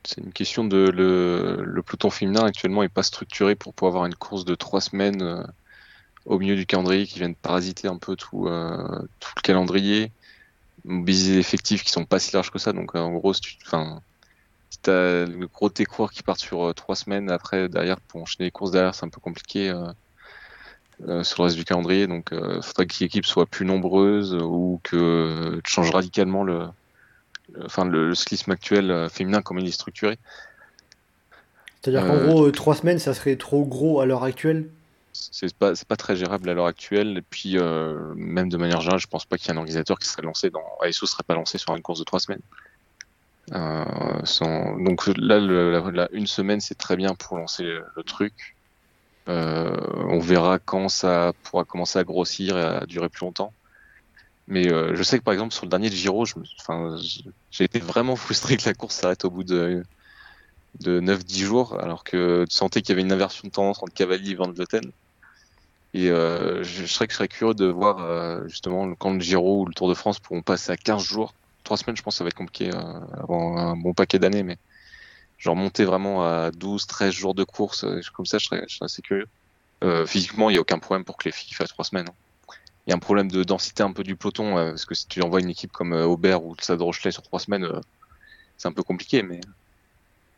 [0.05, 4.05] C'est une question de le, le peloton féminin actuellement est pas structuré pour pouvoir avoir
[4.05, 5.43] une course de trois semaines euh,
[6.30, 10.14] au milieu du calendrier qui viennent parasiter un peu tout, euh, tout le calendrier,
[10.85, 12.74] mobiliser des effectifs qui sont pas si larges que ça.
[12.74, 13.58] Donc euh, en gros, si tu,
[14.82, 18.48] t'as le gros tes coureurs qui partent sur euh, trois semaines après derrière pour enchaîner
[18.48, 19.69] les courses derrière, c'est un peu compliqué
[21.01, 22.08] euh, sur le reste du calendrier.
[22.08, 26.67] Donc, il faudrait que l'équipe soit plus nombreuse ou que tu changes radicalement le,
[27.53, 30.17] le- enfin le, le cyclisme actuel euh, féminin comme il est structuré.
[31.82, 34.69] C'est-à-dire qu'en gros, trois semaines, ça serait trop gros à l'heure actuelle?
[35.31, 37.17] C'est pas pas très gérable à l'heure actuelle.
[37.17, 39.99] Et puis euh, même de manière générale, je pense pas qu'il y ait un organisateur
[39.99, 42.41] qui serait lancé dans ASO serait pas lancé sur une course de trois semaines.
[43.53, 43.83] Euh,
[44.83, 48.56] Donc là, une semaine, c'est très bien pour lancer le, truc.
[49.27, 49.75] Euh,
[50.07, 53.53] on verra quand ça pourra commencer à grossir et à durer plus longtemps.
[54.48, 58.65] Mais je sais que par exemple sur le dernier Giro, j'ai été vraiment frustré que
[58.65, 59.83] la course s'arrête au bout de,
[60.80, 63.93] de 9-10 jours, alors que tu sentais qu'il y avait une inversion de tendance entre
[63.93, 64.91] Cavalli et Van Vleuten.
[65.93, 69.61] Et euh, je, je serais, je serais curieux de voir euh, justement quand le Giro
[69.64, 71.34] ou le Tour de France pourront passer à 15 jours.
[71.64, 74.58] Trois semaines, je pense ça va être compliqué euh, avant un bon paquet d'années, mais
[75.38, 78.76] genre monter vraiment à 12, 13 jours de course, euh, comme ça, je serais, je
[78.76, 79.27] serais assez curieux.
[79.84, 82.09] Euh, physiquement, il n'y a aucun problème pour que les filles fassent trois semaines.
[82.09, 82.16] hein.
[82.88, 85.08] Il y a un problème de densité un peu du peloton, euh, parce que si
[85.08, 87.68] tu envoies une équipe comme Aubert ou le Stade Rochelet sur trois semaines,
[88.58, 89.40] c'est un peu compliqué, mais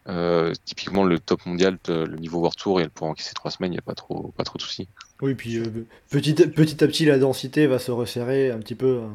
[0.07, 3.51] euh, typiquement le top mondial, euh, le niveau World Tour, et elle pourra encaisser trois
[3.51, 4.87] semaines, il n'y a pas trop, pas trop de soucis.
[5.21, 9.01] Oui, puis euh, petit, petit à petit, la densité va se resserrer un petit peu.
[9.03, 9.09] euh.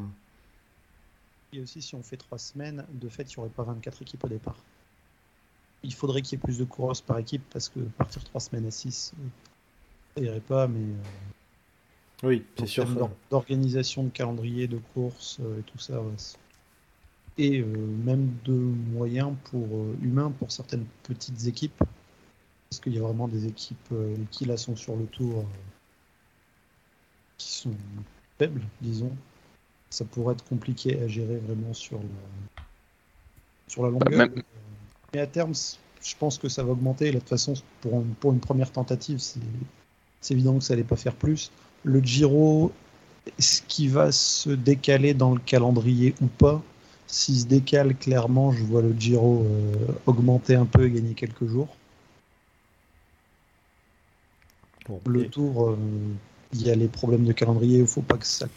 [1.53, 4.23] Et aussi, si on fait trois semaines, de fait, il n'y aurait pas 24 équipes
[4.23, 4.55] au départ.
[5.83, 8.65] Il faudrait qu'il y ait plus de coureuses par équipe parce que partir trois semaines
[8.65, 9.13] à 6,
[10.15, 12.85] ça irait pas, mais euh, Oui, c'est sûr.
[13.29, 16.01] d'organisation de calendrier, de course euh, et tout ça.
[16.01, 16.13] ouais,
[17.37, 17.65] et euh,
[18.05, 21.83] même de moyens pour euh, humains pour certaines petites équipes.
[22.69, 25.45] Parce qu'il y a vraiment des équipes euh, qui là sont sur le tour
[27.37, 27.71] qui sont
[28.37, 29.11] faibles, disons.
[29.89, 32.63] Ça pourrait être compliqué à gérer vraiment sur la,
[33.67, 34.09] sur la longueur.
[34.17, 34.43] même-
[35.13, 35.53] Mais à terme,
[36.01, 37.11] je pense que ça va augmenter.
[37.11, 40.95] De toute façon, pour une, pour une première tentative, c'est évident que ça allait pas
[40.97, 41.51] faire plus.
[41.83, 42.71] Le Giro,
[43.39, 46.61] ce qui va se décaler dans le calendrier ou pas,
[47.07, 51.47] s'il se décale clairement, je vois le Giro euh, augmenter un peu et gagner quelques
[51.47, 51.69] jours.
[54.87, 55.77] Bon, Le et- tour, euh,
[56.53, 58.47] il y a les problèmes de calendrier, il faut pas que ça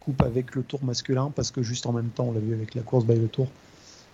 [0.00, 2.74] coupe avec le tour masculin parce que juste en même temps, on l'a vu avec
[2.74, 3.48] la course by le tour,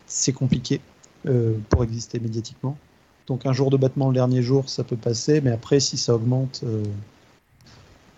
[0.06, 0.80] c'est compliqué
[1.26, 2.76] euh, pour exister médiatiquement.
[3.26, 6.14] Donc un jour de battement le dernier jour, ça peut passer, mais après, si ça
[6.14, 6.82] augmente, euh,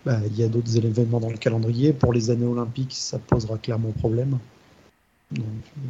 [0.05, 1.93] bah, il y a d'autres événements dans le calendrier.
[1.93, 4.39] Pour les années olympiques, ça posera clairement problème.
[5.31, 5.81] Donc, euh,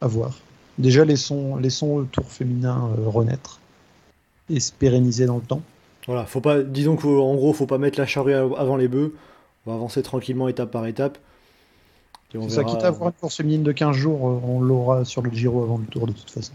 [0.00, 0.38] à voir.
[0.78, 3.58] Déjà, laissons, laissons le tour féminin euh, renaître
[4.48, 5.62] et se pérenniser dans le temps.
[6.06, 9.14] Voilà, faut pas, disons qu'en gros, faut pas mettre la charrue avant les bœufs.
[9.66, 11.18] On va avancer tranquillement étape par étape.
[12.34, 14.60] Et on ça, verra- quitte à avoir une course féminine de 15 jours, euh, on
[14.60, 16.52] l'aura sur le Giro avant le tour de toute façon.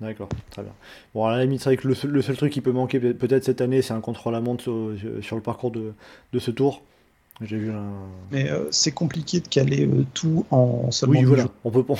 [0.00, 0.72] D'accord, très bien.
[1.14, 3.00] Bon, à la limite, c'est vrai que le seul, le seul truc qui peut manquer
[3.00, 5.92] peut- peut-être cette année, c'est un contrôle à montre sur, sur le parcours de,
[6.32, 6.82] de ce tour.
[7.40, 7.84] J'ai vu un.
[8.32, 11.52] Mais euh, c'est compliqué de caler euh, tout en seulement Oui, voilà, jours.
[11.64, 11.96] on peut, on,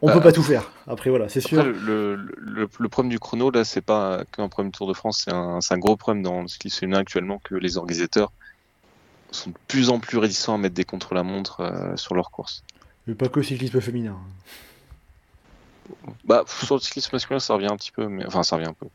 [0.00, 0.70] on Bah, peut pas tout faire.
[0.86, 1.60] Après, voilà, c'est sûr.
[1.60, 4.88] Après, le, le, le, le problème du chrono, là, c'est pas qu'un problème du Tour
[4.88, 8.32] de France, c'est un, gros problème dans le cyclisme féminin actuellement que les organisateurs
[9.30, 12.64] sont de plus en plus réticents à mettre des contre-la-montre euh, sur leurs courses.
[13.06, 14.16] Mais pas que cyclisme féminin.
[16.24, 18.72] Bah, sur le cyclisme masculin, ça revient un petit peu, mais enfin, ça revient un
[18.72, 18.86] peu.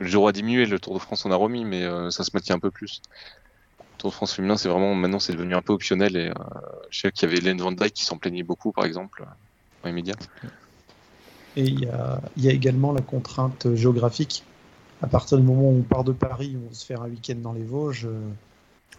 [0.00, 2.30] Le Giro a diminué, le Tour de France on a remis, mais euh, ça se
[2.34, 3.00] maintient un peu plus.
[4.02, 6.32] Tour de France féminin, c'est vraiment maintenant, c'est devenu un peu optionnel et euh,
[6.90, 9.26] je sais qu'il y avait Hélène Van Dyke qui s'en plaignait beaucoup, par exemple, euh,
[9.82, 10.16] dans les médias.
[11.56, 14.42] Et il y a, il y a également la contrainte géographique.
[15.02, 17.52] À partir du moment où on part de Paris, on se fait un week-end dans
[17.52, 18.06] les Vosges.
[18.06, 18.18] euh,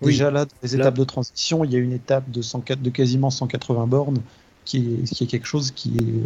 [0.02, 0.12] Oui.
[0.14, 2.82] Déjà là, dans les Là- étapes de transition, il y a une étape de, 104
[2.82, 4.22] de quasiment 180 bornes
[4.66, 6.24] qui est, qui est quelque chose qui est euh,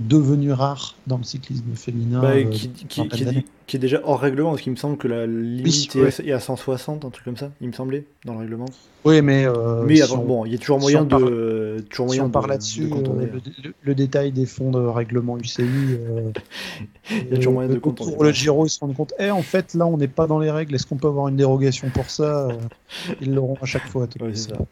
[0.00, 2.20] devenu rare dans le cyclisme féminin.
[2.20, 3.44] Bah, euh, qui, est, d'années.
[3.66, 6.08] qui est déjà hors règlement, parce qu'il me semble que la limite ouais.
[6.08, 8.66] est, à, est à 160, un truc comme ça, il me semblait, dans le règlement.
[9.04, 11.04] Oui, mais, euh, Mais si avant, on- bon, il y a toujours si moyen on
[11.04, 14.32] de, parle- toujours si moyen on de, part de là-dessus, euh, le, le- le détail
[14.32, 16.30] des fonds de règlement UCI, euh,
[17.10, 18.12] Il y a toujours moyen de contourner.
[18.12, 20.38] Pour le Giro, ils se rendent compte, eh, en fait, là, on n'est pas dans
[20.40, 22.48] les règles, est-ce qu'on peut avoir une dérogation pour ça
[23.22, 24.02] Ils l'auront à chaque fois.
[24.02, 24.64] Ouais, c'est façon.
[24.64, 24.66] ça.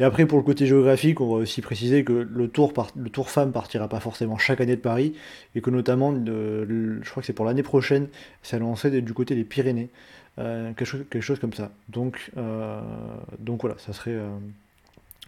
[0.00, 3.10] Et après, pour le côté géographique, on va aussi préciser que le tour, part- le
[3.10, 5.14] tour femme partira pas forcément chaque année de Paris,
[5.54, 8.08] et que notamment, je crois que c'est pour l'année prochaine,
[8.42, 9.90] c'est annoncé du côté des Pyrénées,
[10.38, 11.70] euh, quelque, chose, comme ça.
[11.88, 12.80] Donc, euh,
[13.38, 14.12] donc voilà, ça serait.
[14.12, 14.28] euh,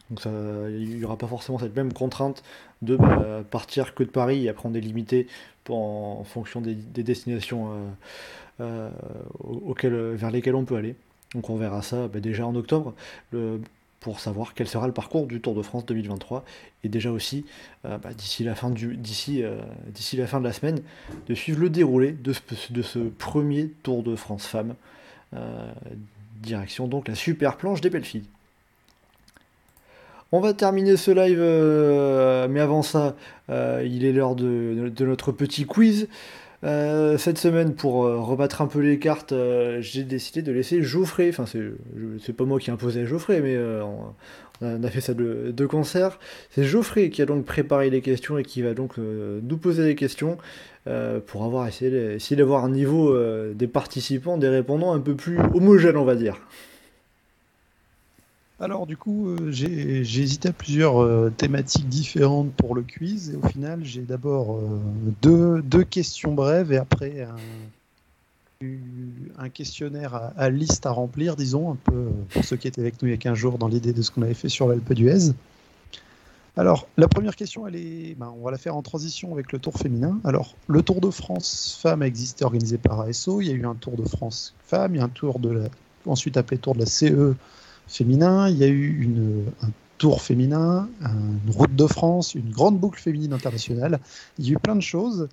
[0.08, 0.30] donc ça,
[0.70, 2.42] il n'y aura pas forcément cette même contrainte
[2.82, 5.26] de bah, partir que de Paris et après on est
[5.68, 7.70] en, fonction des, des destinations
[8.58, 10.96] vers lesquelles on peut aller.
[11.34, 12.94] Donc on verra ça bah, déjà en octobre.
[14.00, 16.44] Pour savoir quel sera le parcours du Tour de France 2023
[16.84, 17.44] et déjà aussi
[17.84, 20.80] euh, bah, d'ici la fin du d'ici euh, d'ici la fin de la semaine
[21.28, 24.74] de suivre le déroulé de ce, premier Tour de France femmes
[25.34, 25.70] euh,
[26.42, 28.24] direction donc la super planche des belles filles.
[30.32, 31.40] On va terminer ce live,
[32.52, 33.16] mais avant ça,
[33.48, 36.06] il est l'heure de notre petit quiz.
[36.62, 40.82] Euh, cette semaine, pour euh, rebattre un peu les cartes, euh, j'ai décidé de laisser
[40.82, 41.30] Geoffrey.
[41.30, 43.56] Enfin, c'est pas moi qui à Geoffrey, mais
[44.62, 46.18] on, a fait ça de, de concert.
[46.50, 49.94] C'est Geoffrey qui a donc préparé les questions et qui va donc nous poser des
[49.94, 50.36] questions
[51.26, 53.16] pour avoir essayé, essayer d'avoir un niveau
[53.54, 56.36] des participants, des répondants un peu plus homogène, on va dire.
[58.60, 63.36] Alors du coup, euh, j'ai hésité à plusieurs euh, thématiques différentes pour le quiz et
[63.36, 64.78] au final, j'ai d'abord euh,
[65.22, 67.26] deux, questions brèves et après
[69.38, 73.08] un, questionnaire à, liste à remplir, disons, un peu pour ceux qui étaient avec nous
[73.08, 75.32] il y a 15 jours dans l'idée de ce qu'on avait fait sur l'Alpe d'Huez.
[76.58, 79.58] Alors, la première question, elle est, ben, on va la faire en transition avec le
[79.58, 80.20] Tour féminin.
[80.24, 83.40] Alors, le Tour de France femmes a existé organisé par ASO.
[83.40, 85.48] Il y a eu un Tour de France femmes, il y a un Tour de
[85.48, 85.68] la,
[86.04, 87.34] ensuite appelé Tour de la CE
[87.90, 88.48] féminin.
[88.48, 91.10] Il y a eu une, un Tour féminin, un-
[91.44, 94.00] une Route de France, une grande boucle féminine internationale.
[94.38, 95.28] Il y a eu plein de choses.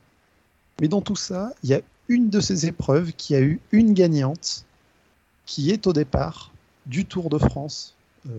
[0.82, 3.94] Mais dans tout ça, il y a une de ces épreuves qui a eu une
[3.94, 4.66] gagnante
[5.46, 6.52] qui est au départ
[6.86, 7.96] du Tour de France
[8.30, 8.32] euh,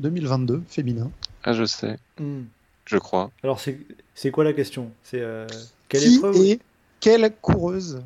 [0.00, 1.10] 2022 féminin.
[1.44, 2.42] Ah, je sais, Hmm.
[2.86, 3.30] je crois.
[3.42, 3.78] Alors, c'est
[4.14, 4.90] c'est quoi la question?
[5.04, 5.46] C'est euh,
[5.88, 6.36] quelle qui épreuve?
[6.36, 6.60] est
[7.00, 8.02] quelle coureuse?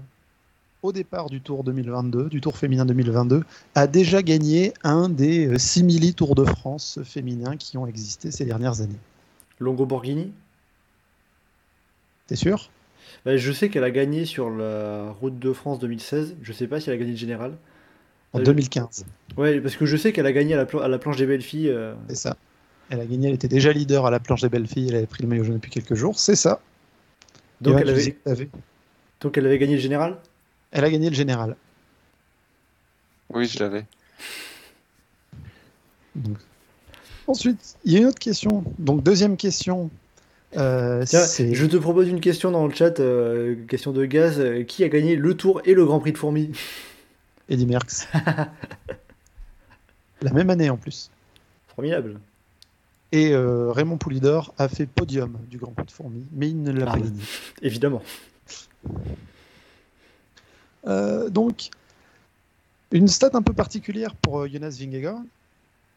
[0.85, 3.43] Au départ du Tour 2022, du Tour féminin 2022,
[3.75, 8.45] a déjà gagné un des euh, simili Tours de France féminins qui ont existé ces
[8.45, 9.01] dernières années
[9.59, 10.31] Longo Borghini?
[12.27, 12.69] T'es sûr?
[13.25, 16.37] Bah, Je sais qu'elle a gagné sur la Route de France 2016.
[16.43, 17.53] Je sais pas si elle a gagné le général.
[18.35, 19.07] En Euh, 2015,
[19.39, 21.27] Ouais, parce que je sais qu'elle a gagné à la, pla- à la planche des
[21.27, 21.71] belles filles.
[21.71, 22.37] euh, c'est ça.
[22.91, 25.07] Elle a gagné, elle était déjà leader à la planche des belles filles, elle avait
[25.07, 26.61] pris le maillot jaune depuis quelques jours, c'est ça.
[27.63, 28.17] Donc, elle avait,
[29.23, 30.19] donc elle avait gagné le général?
[30.75, 31.57] Elle a gagné le général.
[33.31, 33.87] Oui, je l'avais.
[36.15, 36.37] Donc,
[37.27, 38.63] Ensuite, il y a une autre question.
[38.79, 39.91] Donc, deuxième question.
[40.59, 44.39] euh, Tiens, je te propose une question dans le chat, euh, question de gaz.
[44.39, 46.53] euh, qui a gagné le Tour et le Grand Prix de Fourmi?
[47.49, 48.07] Eddy Merckx.
[50.23, 51.11] La même année en plus.
[51.75, 52.21] Formidable.
[53.13, 56.73] Et euh, Raymond Poulidor a fait podium du Grand Prix de Fourmi, mais il ne
[56.73, 57.21] l'a Ah pas gagné.
[57.63, 58.03] Évidemment.
[60.87, 61.71] Euh, donc,
[62.93, 65.23] une stat un peu particulière pour euh, Jonas Vingegaard.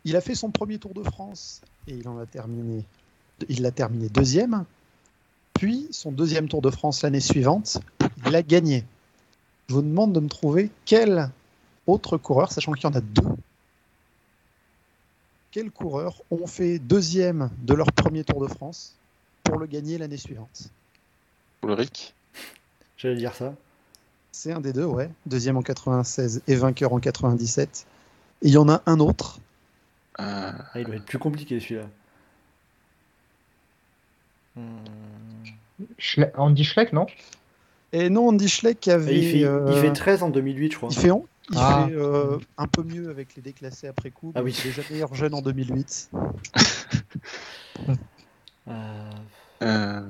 [0.06, 2.84] Il a fait son premier Tour de France et il en a terminé.
[3.50, 4.66] Il l'a terminé deuxième.
[5.54, 7.80] Puis son deuxième Tour de France l'année suivante,
[8.26, 8.86] il a gagné.
[9.68, 11.30] Je vous demande de me trouver quel
[11.88, 13.36] autre coureur, sachant qu'il y en a deux.
[15.52, 18.96] Quels coureurs ont fait deuxième de leur premier Tour de France
[19.44, 20.70] pour le gagner l'année suivante?
[21.64, 22.14] Ulrich?
[22.98, 23.54] J'allais dire ça.
[24.40, 25.10] C'est un des deux, ouais.
[25.26, 27.88] Deuxième en 96 et vainqueur en 97.
[28.44, 29.40] Et il y en a un autre.
[30.20, 31.88] Euh, Ah, il doit être plus compliqué celui-là.
[34.56, 34.62] Hmm.
[35.98, 37.08] Schle- Andy Schleck, non?
[37.94, 39.18] Et non, Andy Schleck Ah, avait.
[39.18, 40.90] Il, fait, il euh, fait 13 en 2008, je crois.
[40.92, 41.86] il fait, on- il Ah.
[41.88, 44.34] fait, euh, un peu mieux avec les déclassés après coup.
[44.36, 44.56] Ah oui.
[44.64, 46.12] Il est déjà meilleur jeune en 2008.
[48.70, 49.12] Euh,
[49.64, 50.02] euh,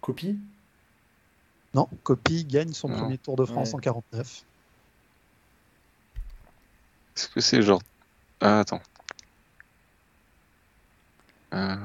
[0.00, 0.36] copie?
[1.74, 2.98] Non, Copy gagne son Non.
[2.98, 3.76] premier Tour de France Ouais.
[3.76, 4.44] en 49.
[7.16, 7.82] Est-ce que c'est genre.
[8.40, 8.80] Ah, attends.
[11.52, 11.76] Euh,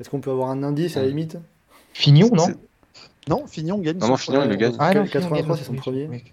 [0.00, 1.38] Est-ce qu'on peut avoir un indice à la limite?
[1.92, 2.46] Fignon, non?
[2.46, 2.56] C'est-
[3.28, 3.98] Non, Fignon gagne.
[3.98, 4.76] Non, non, son Fignon, il le gagne.
[4.78, 6.06] Ah non, 83, Fignon, c'est son premier.
[6.06, 6.24] oui.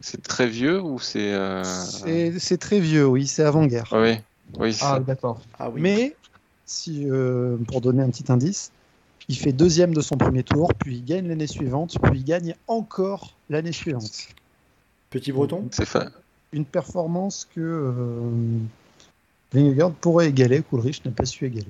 [0.00, 1.32] C'est très vieux ou c'est.
[1.32, 1.62] Euh...
[1.62, 3.88] C'est c'est très vieux, oui, c'est avant-guerre.
[3.92, 4.16] Ah oui,
[4.58, 5.40] oui, c'est Ah, d'accord.
[5.60, 5.80] Ah oui.
[5.80, 6.16] Mais,
[6.72, 8.72] si, euh, pour donner un petit indice,
[9.28, 12.54] il fait deuxième de son premier tour, puis il gagne l'année suivante, puis il gagne
[12.66, 14.28] encore l'année suivante.
[15.10, 16.06] Petit breton C'est fa...
[16.52, 18.30] Une performance que euh,
[19.52, 21.66] Vingegaard pourrait égaler, qu'Ulrich n'a pas su égaler.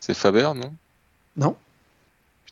[0.00, 0.72] c'est Faber, non?
[1.36, 1.56] Non,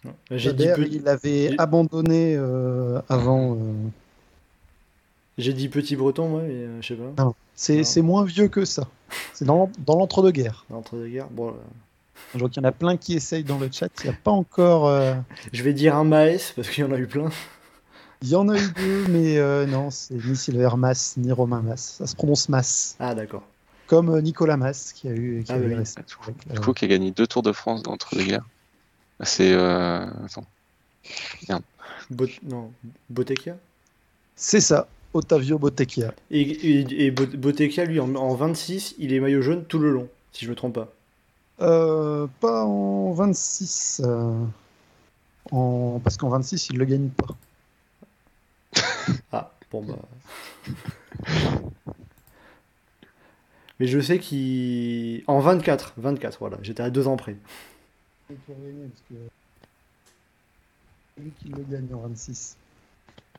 [0.04, 0.14] Non.
[0.30, 3.56] J'ai dit, Faber, pe- il avait abandonné euh, avant.
[5.40, 7.22] J'ai dit petit breton, moi, mais euh, je sais pas.
[7.22, 7.34] non.
[7.54, 8.88] C'est c'est moins vieux que ça.
[9.34, 10.64] C'est dans, dans l'entre-deux-guerres.
[10.72, 11.28] Entre deux guerres.
[11.30, 11.52] Bon, euh,
[12.34, 13.88] Je vois qu'il y en a plein qui essayent dans le chat.
[14.02, 14.86] Il n'y a pas encore.
[14.88, 15.14] euh,
[15.52, 17.28] je vais dire un Maes, parce qu'il y en a eu plein.
[18.22, 21.62] Il y en a eu deux, mais euh, non, c'est ni Silver Mass ni Romain
[21.62, 21.96] Mass.
[21.98, 22.96] Ça se prononce Mass.
[22.98, 23.42] Ah, d'accord.
[23.86, 25.42] Comme Nicolas Mass qui a eu.
[25.44, 25.68] Qui Ah a oui.
[25.74, 28.46] Du euh, coup, qui a gagné deux Tours de France entre les guerres.
[29.22, 29.52] C'est.
[29.52, 30.06] Euh...
[30.24, 30.44] Attends.
[32.10, 32.26] Bot...
[32.42, 32.72] Non,
[33.08, 33.56] Bottecchia
[34.36, 36.14] C'est ça, Ottavio Bottecchia.
[36.30, 39.90] Et, et, et Bot- Bottecchia, lui, en, en 26, il est maillot jaune tout le
[39.90, 40.92] long, si je me trompe pas.
[41.60, 44.02] Euh, pas en 26.
[44.04, 44.32] euh,
[45.50, 46.00] en...
[46.02, 47.34] Parce qu'en 26, il le gagne pas.
[49.32, 49.98] Ah, bon bah.
[53.80, 55.24] Mais je sais qu'il.
[55.26, 57.36] En 24, 24, voilà, j'étais à deux ans près.
[58.28, 59.14] pour gagner parce que
[61.22, 62.56] lui qui le gagne en 26.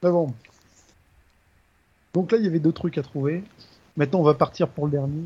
[0.03, 0.33] Mais bon.
[2.13, 3.43] Donc là, il y avait deux trucs à trouver.
[3.97, 5.23] Maintenant, on va partir pour le dernier.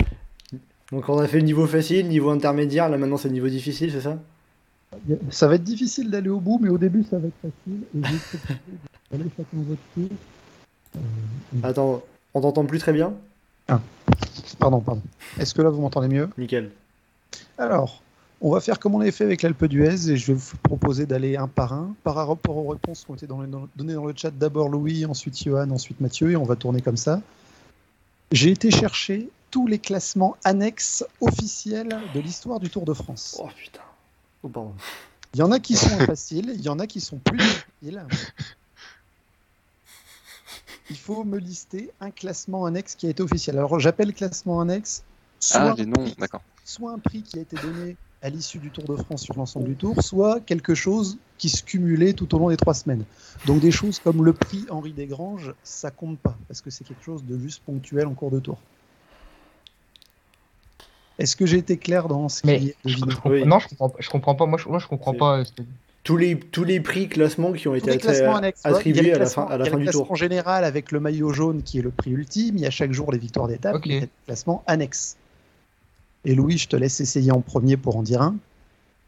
[0.92, 3.92] Donc on a fait le niveau facile, niveau intermédiaire, là maintenant c'est le niveau difficile,
[3.92, 4.18] c'est ça?
[5.30, 7.82] Ça va être difficile d'aller au bout, mais au début, ça va être facile.
[7.94, 10.08] Et chacun votre tour.
[10.96, 11.00] Euh,
[11.62, 13.12] Attends, on t'entend plus très bien?
[14.58, 15.02] Pardon, pardon.
[15.38, 16.30] Est-ce que là, vous m'entendez mieux?
[16.38, 16.70] Nickel.
[17.58, 18.02] Alors,
[18.40, 21.06] on va faire comme on l'avait fait avec l'Alpe d'Huez et je vais vous proposer
[21.06, 23.94] d'aller un par un par rapport aux réponses qui ont été dans le- dans- données
[23.94, 24.30] dans le chat.
[24.30, 27.20] D'abord Louis, ensuite Johan, ensuite Mathieu et on va tourner comme ça.
[28.32, 33.36] J'ai été chercher tous les classements annexes officiels de l'histoire du Tour de France.
[33.42, 33.80] Oh putain.
[34.42, 34.74] Oh pardon.
[35.34, 38.04] Il y en a qui sont faciles, il y en a qui sont plus difficiles.
[40.90, 43.58] Il faut me lister un classement annexe qui a été officiel.
[43.58, 45.02] Alors j'appelle classement annexe
[45.40, 46.42] soit Ah, les noms, d'accord.
[46.64, 49.66] soit un prix qui a été donné à l'issue du Tour de France sur l'ensemble
[49.66, 53.04] du Tour, soit quelque chose qui se cumulait tout au long des trois semaines.
[53.46, 57.04] Donc des choses comme le prix Henri Desgranges, ça compte pas, parce que c'est quelque
[57.04, 58.58] chose de juste ponctuel en cours de tour.
[61.18, 63.44] Est-ce que j'ai été clair dans ce Mais qui est je, je comprends- Oui.
[63.46, 64.46] non, je comprends, je comprends pas.
[64.46, 65.38] Moi, je, moi, je comprends pas.
[65.40, 65.44] euh,
[66.04, 69.26] Tous les, tous les prix classements qui ont Tous été classements annexes, attribués à la
[69.26, 70.02] fin, à la il y a fin le du tour.
[70.02, 72.92] classement général avec le maillot jaune qui est le prix ultime, il y a chaque
[72.92, 73.86] jour les victoires d'étape, Ok.
[73.86, 75.17] mais il y a le classement annexe.
[76.24, 78.36] Et Louis, je te laisse essayer en premier pour en dire un.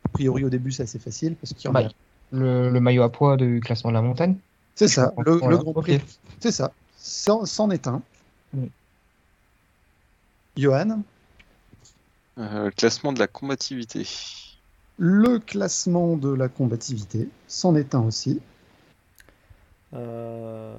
[0.05, 1.89] A priori, au début, c'est assez facile parce qu'il y en a Bah,
[2.33, 4.37] le, le maillot à poids du classement de la montagne.
[4.77, 5.73] C'est ça, le, le Grand.
[5.75, 6.01] Prix.
[6.39, 6.73] C'est ça.
[6.97, 8.03] C'en est un.
[10.57, 11.03] Johan,
[12.39, 14.07] Euh, classement de la combativité.
[14.99, 18.41] le classement de la combativité, c'en est un aussi.
[19.95, 20.79] Euh,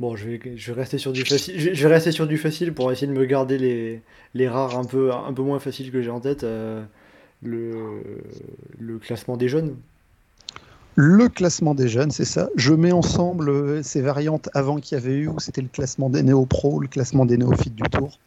[0.00, 1.54] Bon, je vais, je vais rester sur du facile.
[1.58, 4.02] Je vais, je vais rester sur du facile pour essayer de me garder les,
[4.34, 6.44] les rares un peu, un peu moins faciles que j'ai en tête.
[6.44, 6.84] euh,
[7.42, 8.02] Le,
[8.78, 9.76] le classement des jeunes.
[10.96, 12.48] Le classement des jeunes, c'est ça.
[12.56, 16.08] Je mets ensemble euh, ces variantes avant qu'il y avait eu, où c'était le classement
[16.10, 18.20] des néo-pros, le classement des néophytes du tour.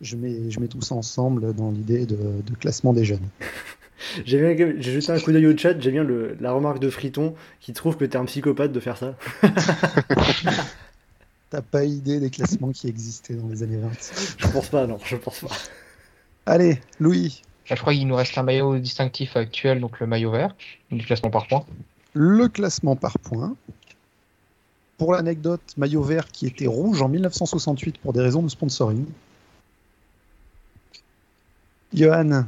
[0.00, 3.28] Je mets, je mets tout ça ensemble dans l'idée de, de classement des jeunes.
[4.24, 4.38] J'ai
[4.80, 5.78] jeté un coup d'œil au chat.
[5.80, 8.96] J'ai bien le, la remarque de Friton qui trouve que t'es un psychopathe de faire
[8.96, 9.16] ça.
[11.50, 13.88] T'as pas idée des classements qui existaient dans les années 20.
[14.38, 15.56] Je pense pas, non, je pense pas.
[16.46, 20.30] Allez, Louis, Là, je crois qu'il nous reste un maillot distinctif actuel, donc le maillot
[20.30, 20.54] vert,
[20.90, 21.66] du classement par points.
[22.14, 23.54] le classement par points.
[24.96, 29.04] Pour l'anecdote, maillot vert qui était rouge en 1968 pour des raisons de sponsoring.
[31.92, 32.44] Johan,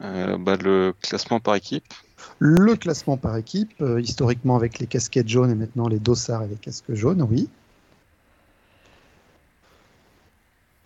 [0.00, 1.92] Euh, bah, le classement par équipe.
[2.38, 6.48] le classement par équipe, euh, historiquement avec les casquettes jaunes et maintenant les dossards et
[6.48, 7.48] les casques jaunes, oui.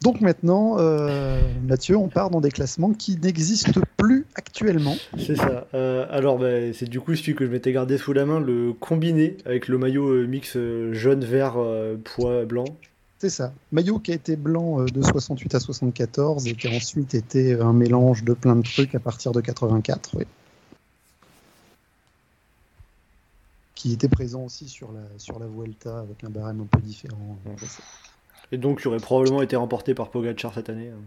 [0.02, 4.96] Donc maintenant, euh, Mathieu, on part dans des classements qui n'existent plus actuellement.
[5.18, 5.66] C'est ça.
[5.74, 8.72] Euh, alors, bah, c'est du coup celui que je m'étais gardé sous la main, le
[8.72, 10.56] combiné avec le maillot euh, mix
[10.92, 12.64] jaune, vert, euh, pois, blanc.
[13.20, 13.52] C'est ça.
[13.70, 17.72] Maillot qui a été blanc de 68 à 74 et qui a ensuite été un
[17.72, 20.16] mélange de plein de trucs à partir de 84.
[20.16, 20.24] oui.
[23.76, 27.38] Qui était présent aussi sur la, sur la Vuelta avec un barème un peu différent.
[27.46, 27.52] euh,
[28.52, 30.90] Et donc, qui aurait probablement été remporté par Pogacar cette année.
[30.90, 31.00] hein.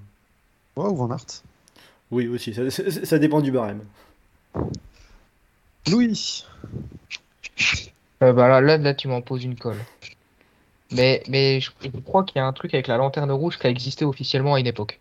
[0.81, 1.25] Ouais, ou Van Aert.
[2.11, 3.81] Oui, aussi, ça, ça- ça dépend du barème.
[5.89, 6.43] Louis,
[8.23, 9.77] Euh, bah là, là, là, tu m'en poses une colle.
[10.91, 13.67] Mais, mais je, je crois qu'il y a un truc avec la lanterne rouge qui
[13.67, 14.99] a existé officiellement à une époque.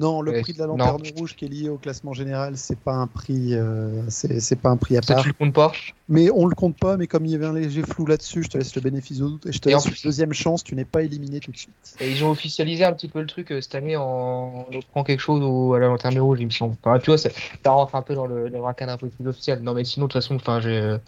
[0.00, 0.96] Non, le prix de la non.
[0.96, 4.56] lanterne rouge qui est lié au classement général, c'est pas un prix, euh, c'est c'est
[4.56, 5.24] pas un prix à Ça, part.
[5.24, 5.72] tu le comptes pas?
[6.08, 8.48] Mais on le compte pas, mais comme il y avait un léger flou là-dessus, je
[8.48, 10.74] te laisse le bénéfice du doute et je te Et laisse une deuxième chance, tu
[10.76, 11.96] n'es pas éliminé tout de suite.
[12.00, 15.02] Et ils ont officialisé un petit peu le truc euh, cette année en on prend
[15.04, 16.76] quelque chose au- à la lanterne rouge, il me semble.
[16.84, 17.30] Enfin, tu vois, ça,
[17.64, 19.62] ça rentre un peu dans le, dans un cadre un peu plus officiel.
[19.62, 20.98] Non, mais sinon, de toute façon, enfin, j'ai, euh,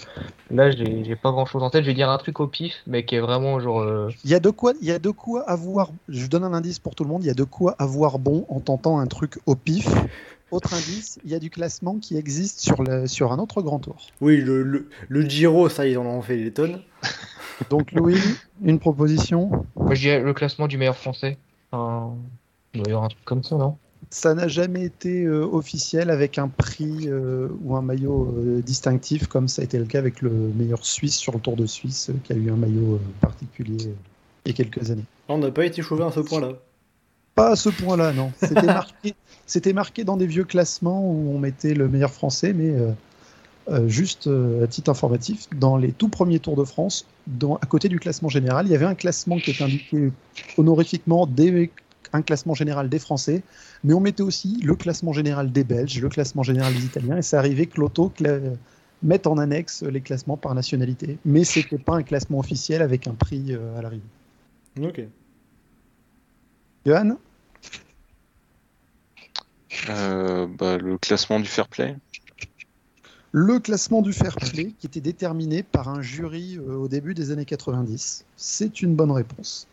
[0.51, 1.83] là, j'ai pas grand chose en tête.
[1.85, 3.81] Je vais dire un truc au pif, mais qui est vraiment genre.
[3.83, 5.93] euh, Il y a de quoi, il y a de quoi avoir.
[6.09, 7.25] Je donne un indice pour tout le monde.
[7.25, 9.89] Il y a de quoi avoir bon en tentant un truc au pif.
[10.51, 13.79] Autre indice, il y a du classement qui existe sur, le, sur un autre grand
[13.79, 14.09] tour.
[14.21, 16.81] Oui, le, le, le Giro, ça, ils en ont fait des tonnes.
[17.71, 18.19] Donc Louis,
[18.65, 19.51] une proposition?
[19.77, 21.39] Moi, je dirais le classement du meilleur français.
[21.73, 23.77] Il doit y avoir un truc comme ça, non?
[24.09, 29.29] Ça n'a jamais été euh, officiel avec un prix euh, ou un maillot euh, distinctif,
[29.29, 32.11] comme ça a été le cas avec le meilleur Suisse sur le Tour de Suisse,
[32.25, 33.95] qui a eu un maillot particulier
[34.47, 35.05] il y a quelques années.
[35.29, 36.55] On n'a pas été chauvin à ce point-là.
[37.41, 38.33] Pas à ce point-là, non.
[38.39, 39.15] C'était marqué,
[39.47, 42.75] c'était marqué dans des vieux classements où on mettait le meilleur français, mais
[43.87, 44.29] juste
[44.63, 48.29] à titre informatif, dans les tout premiers Tours de France, dans, à côté du classement
[48.29, 50.13] général, il y avait un classement qui était indiqué
[50.59, 51.71] honorifiquement des
[52.13, 53.43] un classement général des Français,
[53.85, 57.23] mais on mettait aussi le classement général des Belges, le classement général des Italiens, et
[57.23, 58.13] c'est arrivé que l'auto
[59.03, 63.15] mette en annexe les classements par nationalité, mais c'était pas un classement officiel avec un
[63.15, 64.03] prix euh, à l'arrivée.
[64.83, 65.03] Ok.
[66.87, 67.17] Johan?
[69.89, 71.97] Euh, bah, Le classement du fair play.
[73.33, 77.31] Le classement du fair play qui était déterminé par un jury euh, au début des
[77.31, 78.25] années 90.
[78.37, 79.69] C'est une bonne réponse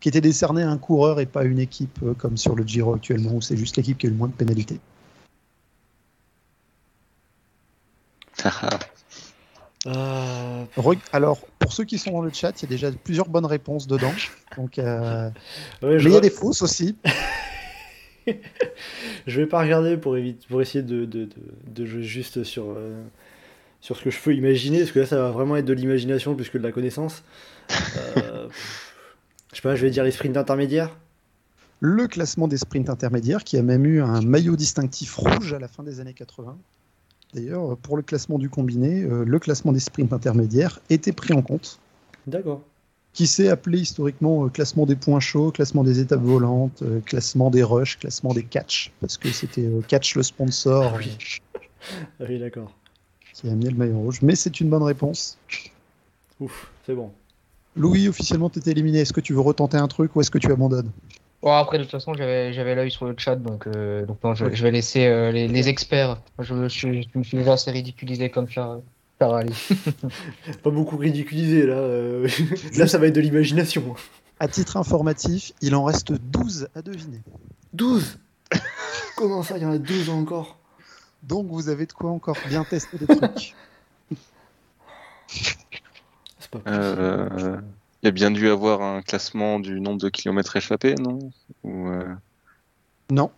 [0.00, 2.64] qui était décerné à un coureur et pas à une équipe euh, comme sur le
[2.64, 4.80] Giro actuellement où c'est juste l'équipe qui a eu le moins de pénalités.
[9.86, 10.64] Euh,
[11.12, 13.88] alors, pour ceux qui sont dans le chat, il y a déjà plusieurs bonnes réponses
[13.88, 14.12] dedans.
[14.56, 15.28] Donc, euh,
[15.82, 16.96] ouais, mais il y a des fausses aussi.
[19.26, 21.28] je vais pas regarder pour, éviter, pour essayer de, de,
[21.66, 22.76] de, jouer juste sur,
[23.80, 26.34] sur ce que je peux imaginer, parce que là, ça va vraiment être de l'imagination
[26.34, 27.24] plus que de la connaissance.
[29.52, 30.96] Je sais pas, je vais dire les sprints intermédiaires.
[31.80, 35.68] Le classement des sprints intermédiaires qui a même eu un maillot distinctif rouge à la
[35.68, 36.56] fin des années 80.
[37.34, 41.42] D'ailleurs, pour le classement du combiné, euh, le classement des sprints intermédiaires était pris en
[41.42, 41.80] compte.
[42.26, 42.62] D'accord.
[43.12, 47.50] Qui s'est appelé historiquement euh, classement des points chauds, classement des étapes volantes, euh, classement
[47.50, 50.92] des rushs, classement des catch, parce que c'était catch le sponsor.
[50.94, 51.40] Ah oui,
[52.20, 52.72] ah oui d'accord.
[53.34, 54.20] Qui a amené le maillot rouge.
[54.22, 55.38] Mais c'est une bonne réponse.
[56.40, 57.10] Ouf, c'est bon.
[57.76, 59.00] Louis, officiellement, tu étais éliminé.
[59.00, 60.90] Est-ce que tu veux retenter un truc ou est-ce que tu abandonnes?
[61.42, 64.54] Bon, après, de toute façon, j'avais l'œil sur le chat, donc, euh, donc non, je,
[64.54, 66.18] je, vais laisser euh, les, les, experts.
[66.38, 68.80] Je, je, je, me suis déjà assez ridiculisé comme ça.
[69.30, 69.54] Ali.
[70.62, 71.74] Pas beaucoup ridiculisé, là.
[71.74, 72.28] Euh,
[72.76, 73.94] là, ça va être de l'imagination.
[74.40, 77.22] À titre informatif, il en reste 12 à deviner.
[77.72, 78.18] 12
[79.16, 80.58] Comment ça, il y en a 12 encore?
[81.22, 83.54] Donc, vous avez de quoi encore bien tester des trucs.
[86.66, 87.60] Euh,
[88.02, 91.30] il y a bien dû avoir un classement du nombre de kilomètres échappés, non?
[91.62, 92.14] Ou euh...
[93.10, 93.30] Non.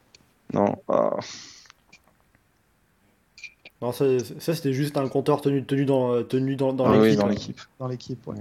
[0.52, 0.76] Non.
[0.88, 1.18] Ah.
[3.82, 4.04] Non, ça,
[4.38, 7.10] ça c'était juste un compteur tenu, tenu dans, tenu dans, dans ah l'équipe.
[7.10, 7.60] Oui, dans l'équipe.
[7.78, 8.36] Dans l'équipe, ouais.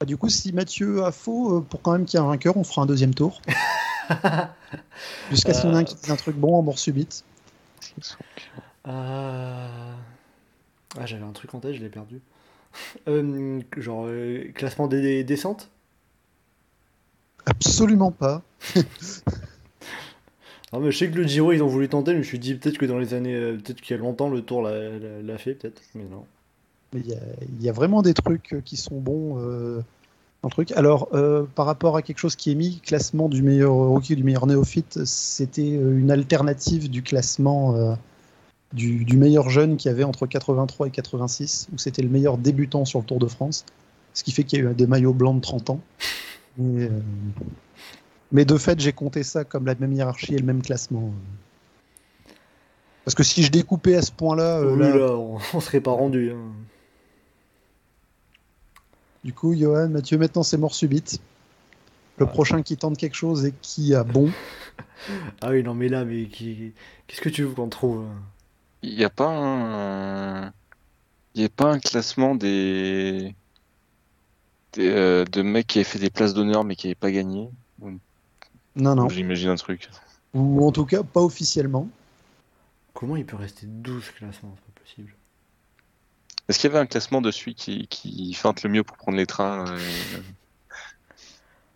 [0.00, 2.28] Ah, du coup, si Mathieu a faux, euh, pour quand même qu'il y ait un
[2.28, 3.40] vainqueur, on fera un deuxième tour.
[5.30, 7.24] Jusqu'à ce qu'il y en ait un qui dise un truc bon en mort subite.
[8.86, 9.92] Euh...
[10.98, 12.20] Ah, j'avais un truc en tête, je l'ai perdu.
[13.08, 15.70] Euh, genre, euh, classement des, des descentes
[17.46, 18.42] Absolument pas.
[20.78, 22.38] non, mais je sais que le Giro, ils ont voulu tenter, mais je me suis
[22.38, 23.34] dit peut-être que dans les années.
[23.34, 25.80] euh, peut-être qu'il y a longtemps, le Tour l'a- fait, peut-être.
[25.94, 26.24] Mais non.
[26.92, 29.80] Mais il y a- vraiment des trucs euh, qui sont bons euh,
[30.50, 30.70] truc.
[30.72, 34.22] Alors, euh, par rapport à quelque chose qui est mis, classement du meilleur rookie, du
[34.22, 37.96] meilleur néophyte, c'était une alternative du classement
[38.72, 43.00] du, meilleur jeune qui avait entre 83 et 86, où c'était le meilleur débutant sur
[43.00, 43.64] le Tour de France.
[44.14, 45.80] Ce qui fait qu'il y a eu des maillots blancs de 30 ans.
[46.60, 46.88] Euh,
[48.32, 51.12] mais de fait, j'ai compté ça comme la même hiérarchie et le même classement.
[53.04, 55.80] Parce que si je découpais à ce point-là, euh, Oui, là, là, on, on serait
[55.80, 56.32] pas rendu.
[56.32, 56.52] hein.
[59.24, 61.20] Du coup, Johan, Mathieu, maintenant c'est mort subite.
[62.18, 64.30] Le prochain qui tente quelque chose et qui a bon.
[65.40, 66.72] Ah oui, non, mais là, mais qui...
[67.06, 68.14] qu'est-ce que tu veux qu'on trouve hein
[68.82, 70.46] Il n'y a pas un.
[71.34, 73.34] Il n'y a pas un classement des.
[74.74, 77.48] des, euh, de mecs qui avaient fait des places d'honneur mais qui n'avaient pas gagné.
[78.76, 79.08] Non, non.
[79.08, 79.88] J'imagine un truc.
[80.34, 81.88] Ou en tout cas, pas officiellement.
[82.94, 85.14] Comment il peut rester 12 classements C'est pas possible.
[86.48, 89.18] Est-ce qu'il y avait un classement de celui qui, qui feinte le mieux pour prendre
[89.18, 89.78] les trains euh,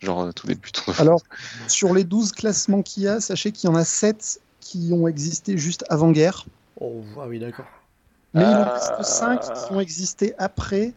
[0.00, 1.20] Genre euh, tout début de Alors,
[1.66, 5.08] sur les 12 classements qu'il y a, sachez qu'il y en a 7 qui ont
[5.08, 6.46] existé juste avant-guerre.
[6.80, 7.66] Oh, ah oui, d'accord.
[8.34, 8.74] Mais il en Ah.
[8.74, 10.92] reste 5 qui ont existé après.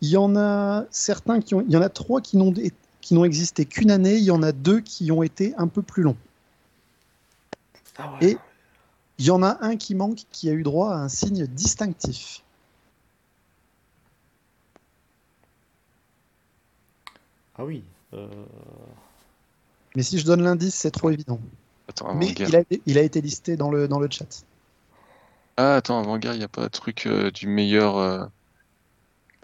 [0.00, 1.60] Il y en a certains qui ont.
[1.60, 2.52] Il y en a 3 qui n'ont
[3.00, 4.16] qui n'ont existé qu'une année.
[4.16, 6.16] Il y en a 2 qui ont été un peu plus longs.
[7.98, 8.30] Ah ouais.
[8.32, 8.38] Et
[9.18, 12.42] il y en a un qui manque qui a eu droit à un signe distinctif.
[17.56, 17.82] Ah oui.
[18.14, 18.28] euh,
[19.94, 21.40] Mais si je donne l'indice, c'est trop évident.
[21.88, 24.44] Attends, Mais il a, il a été listé dans le, dans le chat.
[25.56, 27.96] Ah, attends, avant-guerre, il n'y a pas de truc euh, du meilleur.
[27.98, 28.24] euh,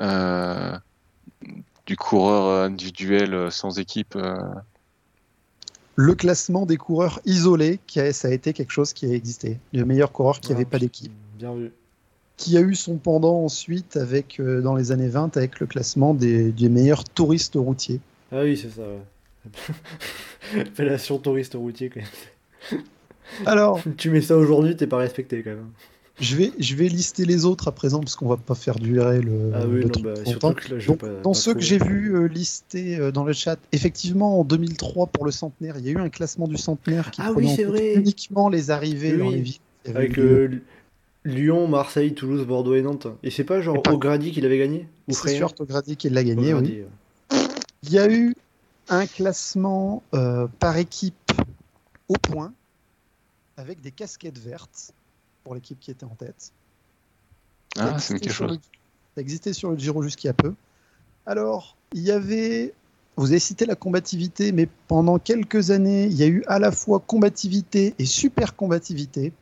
[0.00, 0.78] euh,
[1.86, 4.16] du coureur euh, individuel euh, sans équipe.
[4.16, 4.36] euh.
[5.94, 9.58] le classement des coureurs isolés, qui a, ça a été quelque chose qui a existé.
[9.72, 11.12] Le meilleur coureur qui Ah, n'avait pas d'équipe.
[11.38, 11.72] Bien vu.
[12.36, 16.12] Qui a eu son pendant ensuite avec, euh, dans les années 20 avec le classement
[16.12, 18.00] des, des meilleurs touristes routiers.
[18.30, 20.60] Ah oui, c'est ça, ouais.
[20.60, 22.82] Appellation touriste routier, quand même.
[23.46, 25.70] Alors, Tu mets ça aujourd'hui, t'es pas respecté, quand même.
[26.18, 29.20] Je vais, je vais lister les autres à présent parce qu'on va pas faire durer
[29.20, 30.14] le, Ah oui, le non, bah,
[30.54, 31.20] que là, je Donc, vais pas.
[31.22, 35.08] dans pas ceux que j'ai vus euh, listés euh, dans le chat, effectivement, en 2003,
[35.08, 37.52] pour le centenaire, il y a eu un classement du centenaire qui Ah prenait oui,
[37.52, 37.94] en c'est compte vrai.
[37.94, 39.58] uniquement les arrivées Oui, dans les villes.
[39.94, 40.62] Avec euh,
[41.24, 43.08] Lyon, Marseille, Toulouse, Bordeaux et Nantes.
[43.22, 46.24] Et c'est pas genre pas- O'Grady qui l'avait gagné Ou C'est sûr, Togradi qui l'a
[46.24, 46.60] gagné, oui.
[46.60, 47.46] O'Grady, ouais.
[47.82, 48.34] Il y a eu
[48.88, 51.14] un classement euh, par équipe
[52.08, 52.52] au point,
[53.56, 54.92] avec des casquettes vertes
[55.46, 56.50] pour l'équipe qui était en tête.
[57.78, 58.50] Ah, c'est quelque chose.
[58.50, 58.58] le-
[59.14, 60.54] Ça existait sur le Giro jusqu'il y a peu.
[61.24, 62.74] Alors, il y avait.
[63.16, 66.72] Vous avez cité la combativité, mais pendant quelques années, il y a eu à la
[66.72, 69.32] fois combativité et super combativité,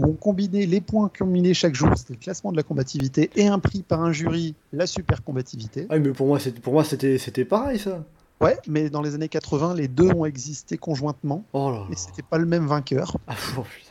[0.00, 3.46] où on combinait les points combinés chaque jour, c'était le classement de la combativité, et
[3.46, 5.86] un prix par un jury, la super combativité.
[5.88, 8.04] Ah, mais pour moi, c'était pour moi, c'était c'était pareil, ça.
[8.40, 11.86] Ouais, mais dans les années 80, les deux ont existé conjointement, Oh là là.
[11.88, 13.16] mais c'était pas le même vainqueur.
[13.28, 13.90] Ah, oh, putain.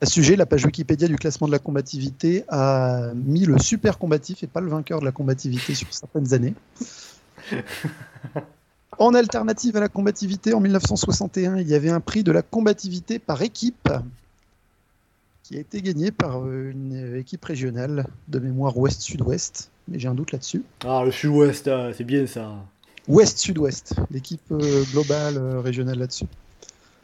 [0.00, 3.98] À ce sujet, la page Wikipédia du classement de la combativité a mis le super
[3.98, 6.54] combatif et pas le vainqueur de la combativité sur certaines années.
[8.98, 13.20] En alternative à la combativité, en 1961, il y avait un prix de la combativité
[13.20, 13.88] par équipe
[15.44, 20.32] qui a été gagné par une équipe régionale de mémoire ouest-sud-ouest, mais j'ai un doute
[20.32, 20.64] là-dessus.
[20.84, 22.56] Ah, le sud-ouest, ah, c'est bien ça.
[23.06, 26.26] Ouest-sud-ouest, l'équipe euh, globale euh, régionale là-dessus.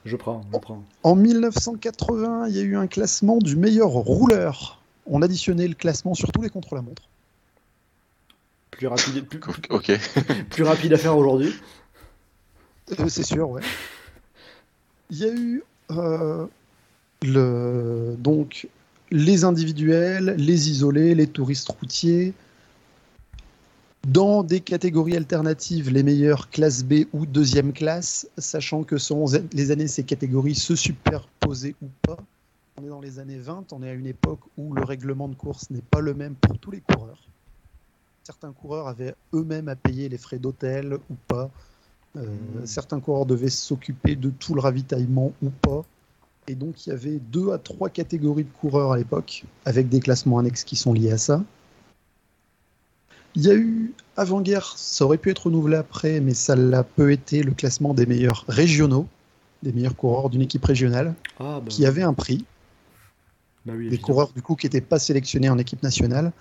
[0.05, 0.85] Je prends, je prends.
[1.03, 4.81] En 1980, il y a eu un classement du meilleur rouleur.
[5.07, 7.03] On additionnait le classement sur tous les contre-la-montre.
[8.71, 9.93] Plus rapide, plus, Ok.
[10.51, 11.55] plus rapide à faire aujourd'hui.
[12.99, 13.63] Euh, c'est sûr, ouais.
[15.11, 16.47] Il y a eu euh,
[17.23, 18.69] le, donc
[19.11, 22.35] les individuels, les isolés, les touristes routiers.
[24.09, 29.71] Dans des catégories alternatives, les meilleurs classe B ou deuxième classe, sachant que selon les
[29.71, 32.19] années, ces catégories se superposaient ou pas.
[32.77, 35.35] On est dans les années 20, on est à une époque où le règlement de
[35.35, 37.23] course n'est pas le même pour tous les coureurs.
[38.25, 41.51] Certains coureurs avaient eux-mêmes à payer les frais d'hôtel ou pas.
[42.17, 42.67] Euh, Mmh.
[42.67, 45.83] Certains coureurs devaient s'occuper de tout le ravitaillement ou pas.
[46.47, 50.01] Et donc il y avait deux à trois catégories de coureurs à l'époque, avec des
[50.01, 51.43] classements annexes qui sont liés à ça.
[53.37, 57.11] Il y a eu, avant-guerre, ça aurait pu être renouvelé après, mais ça l'a peu
[57.11, 59.09] été, le classement des meilleurs régionaux,
[59.63, 62.45] des meilleurs coureurs d'une équipe régionale, Ah, bah, qui avait un prix
[63.67, 66.33] bah oui, des coureurs du coup qui n'étaient pas sélectionnés en équipe nationale.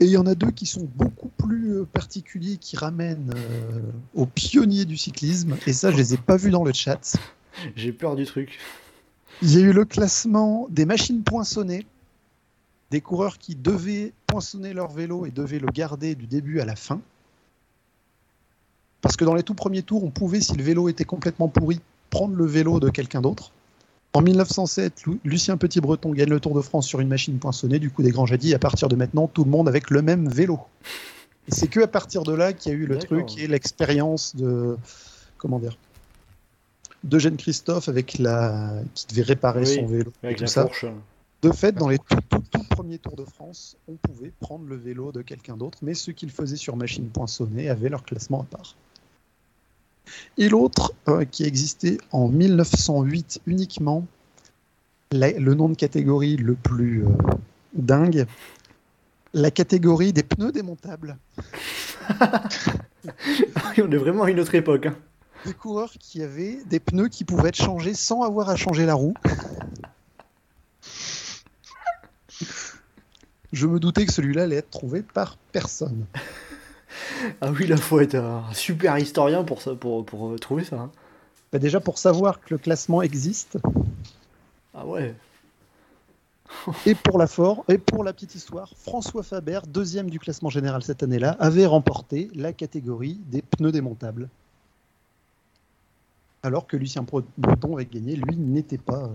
[0.00, 3.80] Et il y en a deux qui sont beaucoup plus euh, particuliers, qui ramènent euh,
[4.14, 5.56] aux pionniers du cyclisme.
[5.66, 7.16] Et ça, je les ai pas vus dans le chat.
[7.76, 8.58] J'ai peur du truc.
[9.42, 11.86] Il y a eu le classement des machines poinçonnées,
[12.90, 16.76] des coureurs qui devaient poinçonner leur vélo et devaient le garder du début à la
[16.76, 17.00] fin.
[19.00, 21.80] Parce que dans les tout premiers tours, on pouvait, si le vélo était complètement pourri,
[22.10, 23.52] prendre le vélo de quelqu'un d'autre.
[24.12, 27.78] En 1907, Lu- Lucien Petit-Breton gagne le Tour de France sur une machine poinçonnée.
[27.78, 30.28] Du coup, des grands dit à partir de maintenant, tout le monde avec le même
[30.28, 30.58] vélo.
[31.48, 34.34] Et c'est que à partir de là qu'il y a eu le truc et l'expérience
[34.34, 34.76] de
[35.36, 35.76] comment dire
[37.04, 40.62] d'Eugène Christophe avec la qui devait réparer Oui, son vélo et tout ça.
[40.62, 40.86] fourche.
[41.42, 44.76] De fait, dans les tout, tout, tout premiers Tours de France, on pouvait prendre le
[44.76, 48.42] vélo de quelqu'un d'autre, mais ceux qui le faisaient sur machine poinçonnée avaient leur classement
[48.42, 48.76] à part.
[50.38, 54.06] Et l'autre, euh, qui existait en 1908 uniquement,
[55.10, 57.08] la- le nom de catégorie le plus euh,
[57.74, 58.24] dingue,
[59.34, 61.18] la catégorie des pneus démontables.
[63.78, 64.86] On est vraiment à une autre époque.
[64.86, 64.94] hein.
[65.44, 68.94] Des coureurs qui avaient des pneus qui pouvaient être changés sans avoir à changer la
[68.94, 69.14] roue.
[73.52, 76.04] Je me doutais que celui-là allait être trouvé par personne.
[77.40, 80.76] Ah oui, là, faut être un super historien pour, ça, pour, pour euh, trouver ça.
[80.76, 80.90] hein.
[81.52, 83.58] Bah déjà pour savoir que le classement existe
[84.72, 85.14] Ah ouais.
[86.86, 90.82] et pour la fort et pour la petite histoire, François Faber, deuxième du classement général
[90.82, 94.28] cette année-là, avait remporté la catégorie des pneus démontables.
[96.42, 97.04] Alors que Lucien
[97.36, 99.08] Breton avait gagné, lui n'était pas euh,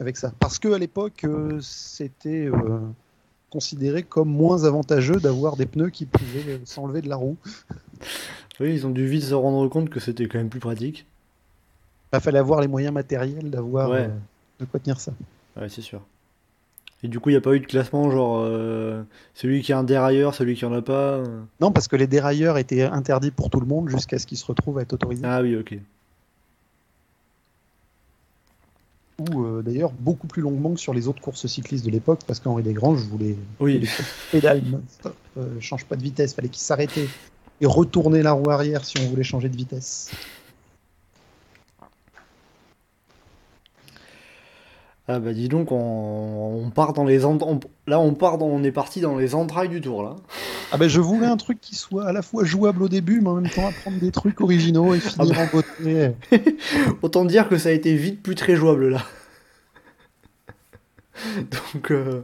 [0.00, 0.32] avec ça.
[0.40, 2.78] Parce que à l'époque, euh, c'était euh,
[3.50, 7.36] considéré comme moins avantageux d'avoir des pneus qui pouvaient euh, s'enlever de la roue.
[8.60, 11.06] Oui, ils ont dû vite se rendre compte que c'était quand même plus pratique.
[12.12, 14.04] Il fallait avoir les moyens matériels d'avoir Ouais.
[14.04, 14.08] euh,
[14.60, 15.12] de quoi tenir ça.
[15.60, 16.00] Ouais, c'est sûr.
[17.04, 19.02] Et du coup, il n'y a pas eu de classement, genre euh,
[19.34, 21.18] celui qui a un dérailleur, celui qui en a pas.
[21.18, 21.40] euh.
[21.60, 24.44] Non, parce que les dérailleurs étaient interdits pour tout le monde jusqu'à ce qu'ils se
[24.46, 25.22] retrouvent à être autorisés.
[25.24, 25.78] Ah oui, ok.
[29.18, 32.38] Ou euh, d'ailleurs beaucoup plus longuement que sur les autres courses cyclistes de l'époque, parce
[32.38, 33.84] qu'Henri Desgranges voulait Oui,
[34.30, 34.62] pédale
[35.36, 37.08] euh, change pas de vitesse, fallait qu'il s'arrêtait
[37.60, 40.10] et retourner la roue arrière si on voulait changer de vitesse.
[45.10, 47.38] Ah bah dis donc, on, on part dans les on-
[47.86, 50.16] là on part dans, on est parti dans les entrailles du tour là.
[50.70, 53.28] Ah ben je voulais un truc qui soit à la fois jouable au début, mais
[53.30, 56.10] en même temps apprendre des trucs originaux et finir Ah en beauté.
[57.02, 59.02] Autant dire que ça a été vite plus très jouable là.
[61.74, 62.22] Donc euh,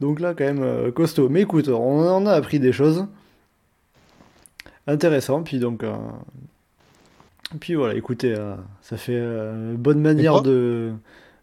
[0.00, 1.28] donc là quand même euh, costaud.
[1.28, 3.06] Mais écoute, on en a appris des choses
[4.86, 5.46] intéressantes.
[5.46, 5.94] Puis donc euh,
[7.60, 10.92] puis voilà, écoutez, euh, ça fait euh, bonne manière de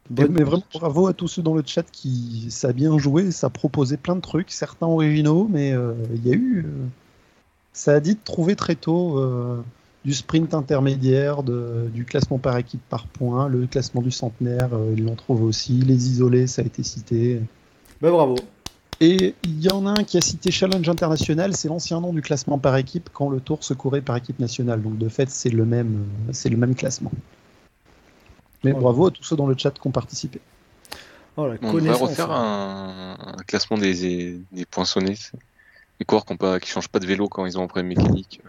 [0.09, 2.97] Mais, bonne- mais vraiment bravo à tous ceux dans le chat qui ça a bien
[2.97, 6.65] joué, ça a proposé plein de trucs, certains originaux, mais euh, il y a eu.
[7.73, 9.19] ça a dit de trouver très tôt
[10.05, 14.93] du sprint intermédiaire, de- du classement par équipe par point, le classement du centenaire, euh,
[14.97, 17.41] ils l'ont trouvé aussi, les isolés, ça a été cité.
[18.01, 18.35] Bah bravo.
[18.99, 22.21] Et il y en a un qui a cité Challenge International, c'est l'ancien nom du
[22.21, 24.81] classement par équipe quand le tour se courait par équipe nationale.
[24.81, 27.11] Donc de fait, c'est le même, c'est le même classement.
[28.63, 28.79] Mais Ouais.
[28.79, 30.39] bravo à tous ceux dans le chat qui ont participé.
[31.35, 32.01] Oh la On connaissance.
[32.09, 35.17] refaire un, un classement des, des poinçonnés.
[35.99, 38.39] Les coureurs qui, qui changent pas de vélo quand ils ont un problème mécanique.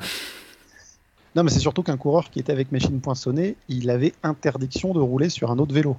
[1.35, 5.01] Non, mais c'est surtout qu'un coureur qui était avec machine poinçonnée, il avait interdiction de
[5.01, 5.97] rouler sur un autre vélo.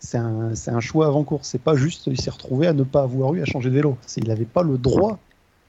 [0.00, 1.48] C'est un, choix avant course.
[1.48, 3.98] C'est pas juste, il s'est retrouvé à ne pas avoir eu à changer de vélo.
[4.16, 5.18] Il n'avait pas le droit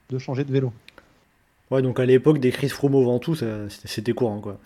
[0.10, 0.72] de changer de vélo.
[1.72, 4.58] Ouais, donc à l'époque des Chris Froome au Ventoux, ça- c'était- courant quoi.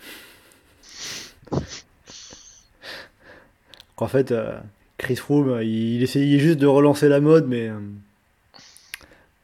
[3.96, 4.58] En fait, euh,
[4.98, 7.78] Chris Froome, euh, il, il essayait juste de relancer la mode, mais euh,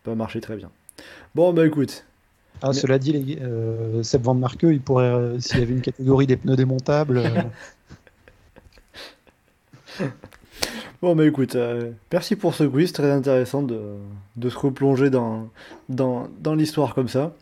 [0.05, 0.71] pas marché très bien.
[1.35, 2.05] Bon, bah écoute,
[2.63, 6.27] Ah, Mais- Cela dit, les, euh, Seb Van il pourrait, s'il y avait une catégorie
[6.27, 7.23] des pneus démontables,
[11.03, 13.81] bon, bah écoute, euh, merci pour ce quiz, très intéressant de,
[14.37, 15.49] de se replonger dans,
[15.89, 17.33] dans, dans l'histoire comme ça.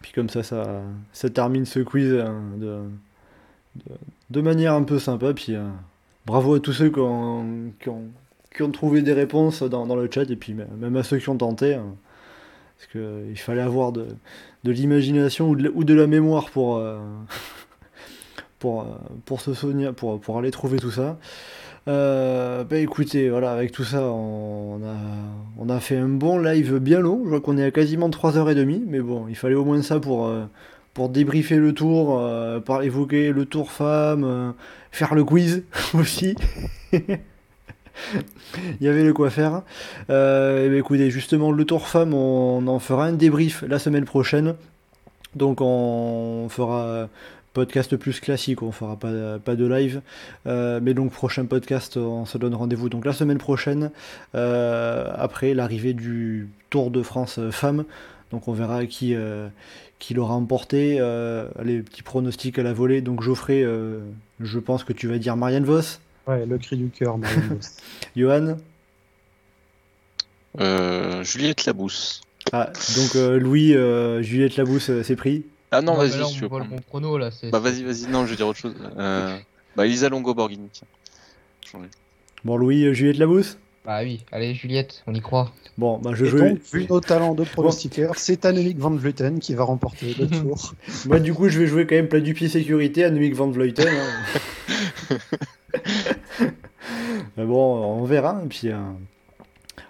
[0.00, 2.80] Puis comme ça, ça, ça termine ce quiz euh, de,
[4.30, 5.32] de, manière un peu sympa.
[5.32, 5.68] Puis euh,
[6.26, 10.36] bravo à tous ceux qui ont, qui ont, trouvé des réponses dans, le chat, et
[10.36, 11.74] puis même à ceux qui ont tenté.
[11.74, 11.94] hein.
[12.76, 14.08] parce qu'il fallait avoir de,
[14.64, 16.98] de l'imagination ou ou de la mémoire pour, euh,
[18.58, 18.84] pour, euh,
[19.24, 21.18] pour se souvenir, pour, pour aller trouver tout ça.
[21.88, 24.94] Euh, bah écoutez, voilà, avec tout ça, on a,
[25.58, 27.22] on a fait un bon live bien long.
[27.24, 30.26] Je vois qu'on est à quasiment 3h30, mais bon, il fallait au moins ça pour,
[30.26, 30.44] euh,
[30.94, 34.52] pour débriefer le tour, euh, par évoquer le tour femme, euh,
[34.92, 36.36] faire le quiz aussi.
[36.92, 37.08] Il
[38.80, 39.62] y avait le quoi faire.
[40.08, 44.54] Euh, ben, écoutez, justement, le tour femme, on en fera un débrief la semaine prochaine.
[45.34, 47.08] Donc on fera
[47.52, 50.00] podcast plus classique, on fera pas, pas de live.
[50.46, 53.90] Euh, mais donc prochain podcast, on se donne rendez-vous donc la semaine prochaine,
[54.34, 57.84] euh, après l'arrivée du Tour de France euh, femmes.
[58.30, 59.48] Donc on verra qui, euh,
[59.98, 60.96] qui l'aura emporté.
[61.00, 63.02] Euh, les petits pronostics à la volée.
[63.02, 64.00] Donc Geoffrey, euh,
[64.40, 65.98] je pense que tu vas dire Marianne Vos.
[66.26, 67.18] ouais, le cri du cœur.
[67.18, 67.66] Marianne Vos.
[68.16, 68.56] Johan
[70.60, 72.22] Euh, Juliette Labousse.
[72.52, 75.44] Ah, donc euh, Louis, euh, Juliette Labousse, euh, c'est pris.
[75.72, 76.66] Ah non, vas-y, là, si tu veux prendre.
[76.68, 77.30] mon prono là.
[77.30, 78.74] c'est- Bah vas-y, vas-y, non, je vais dire autre chose.
[78.98, 79.36] Euh,
[79.74, 80.86] bah Elisa Longo Borghini, tiens.
[82.44, 85.50] Bon, Louis, euh, Juliette Labousse Bah oui, allez Juliette, on y croit.
[85.78, 86.38] Bon, bah je Et joue.
[86.38, 90.74] donc, vu nos talents de pronostiqueur, c'est Annemiek van Vleuten qui va remporter le tour.
[91.06, 93.88] Moi, du coup, je vais jouer quand même plat du pied sécurité, Annemiek van Vleuten.
[93.88, 95.16] hein.
[97.36, 98.40] Mais bon, on verra.
[98.44, 98.76] Et puis, euh,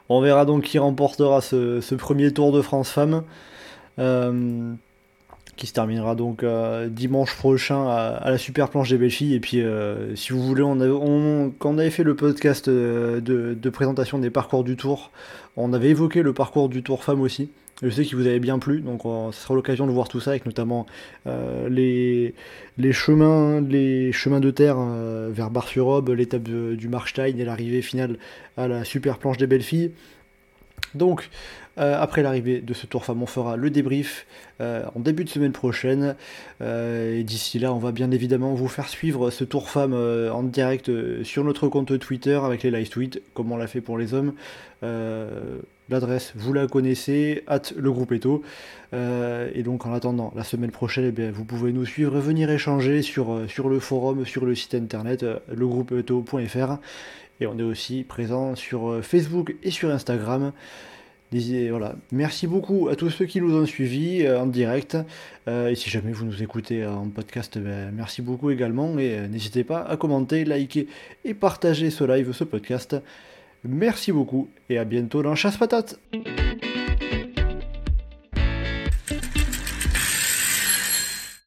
[0.08, 3.24] on verra donc qui remportera ce, ce premier Tour de France Femmes.
[3.98, 4.74] euh,
[5.62, 9.34] qui se terminera donc euh, dimanche prochain à, la super planche des belles filles.
[9.34, 13.70] Et puis, euh, si vous voulez, on quand on avait fait le podcast euh, de,
[13.70, 15.12] présentation des parcours du Tour,
[15.56, 17.52] on avait évoqué le parcours du Tour Femmes aussi.
[17.80, 20.30] Je sais qu'il vous avait bien plu, donc ce sera l'occasion de voir tout ça,
[20.30, 20.86] avec notamment
[21.26, 22.34] les,
[22.90, 24.76] chemins, les chemins de terre
[25.30, 28.18] vers Bar-sur-Aube, l'étape du Markstein et l'arrivée finale
[28.56, 29.92] à la super planche des belles filles.
[30.94, 31.28] Donc,
[31.78, 34.26] euh, après l'arrivée de ce Tour Femme, on fera le débrief
[34.60, 36.16] euh, en début de semaine prochaine.
[36.60, 40.42] Euh, et d'ici là, on va bien évidemment vous faire suivre ce Tour Femme en
[40.42, 40.90] direct
[41.24, 44.34] sur notre compte Twitter avec les live tweets, comme on l'a fait pour les hommes.
[45.88, 48.42] L'adresse, vous la connaissez, at le groupe Eto.
[48.92, 53.42] Et donc en attendant la semaine prochaine, eh vous pouvez nous suivre venir échanger sur,
[53.48, 56.78] sur le forum, sur le site internet, legroupeeto.fr.
[57.40, 60.52] Et on est aussi présent sur Facebook et sur Instagram.
[61.70, 61.94] Voilà.
[62.12, 64.96] Merci beaucoup à tous ceux qui nous ont suivis en direct.
[65.46, 68.98] et si jamais vous nous écoutez en podcast, ben, merci beaucoup également.
[68.98, 70.86] Et n'hésitez pas à commenter, liker
[71.24, 72.96] et partager ce live, ce podcast.
[73.64, 75.98] Merci beaucoup et à bientôt dans Chasse Patate.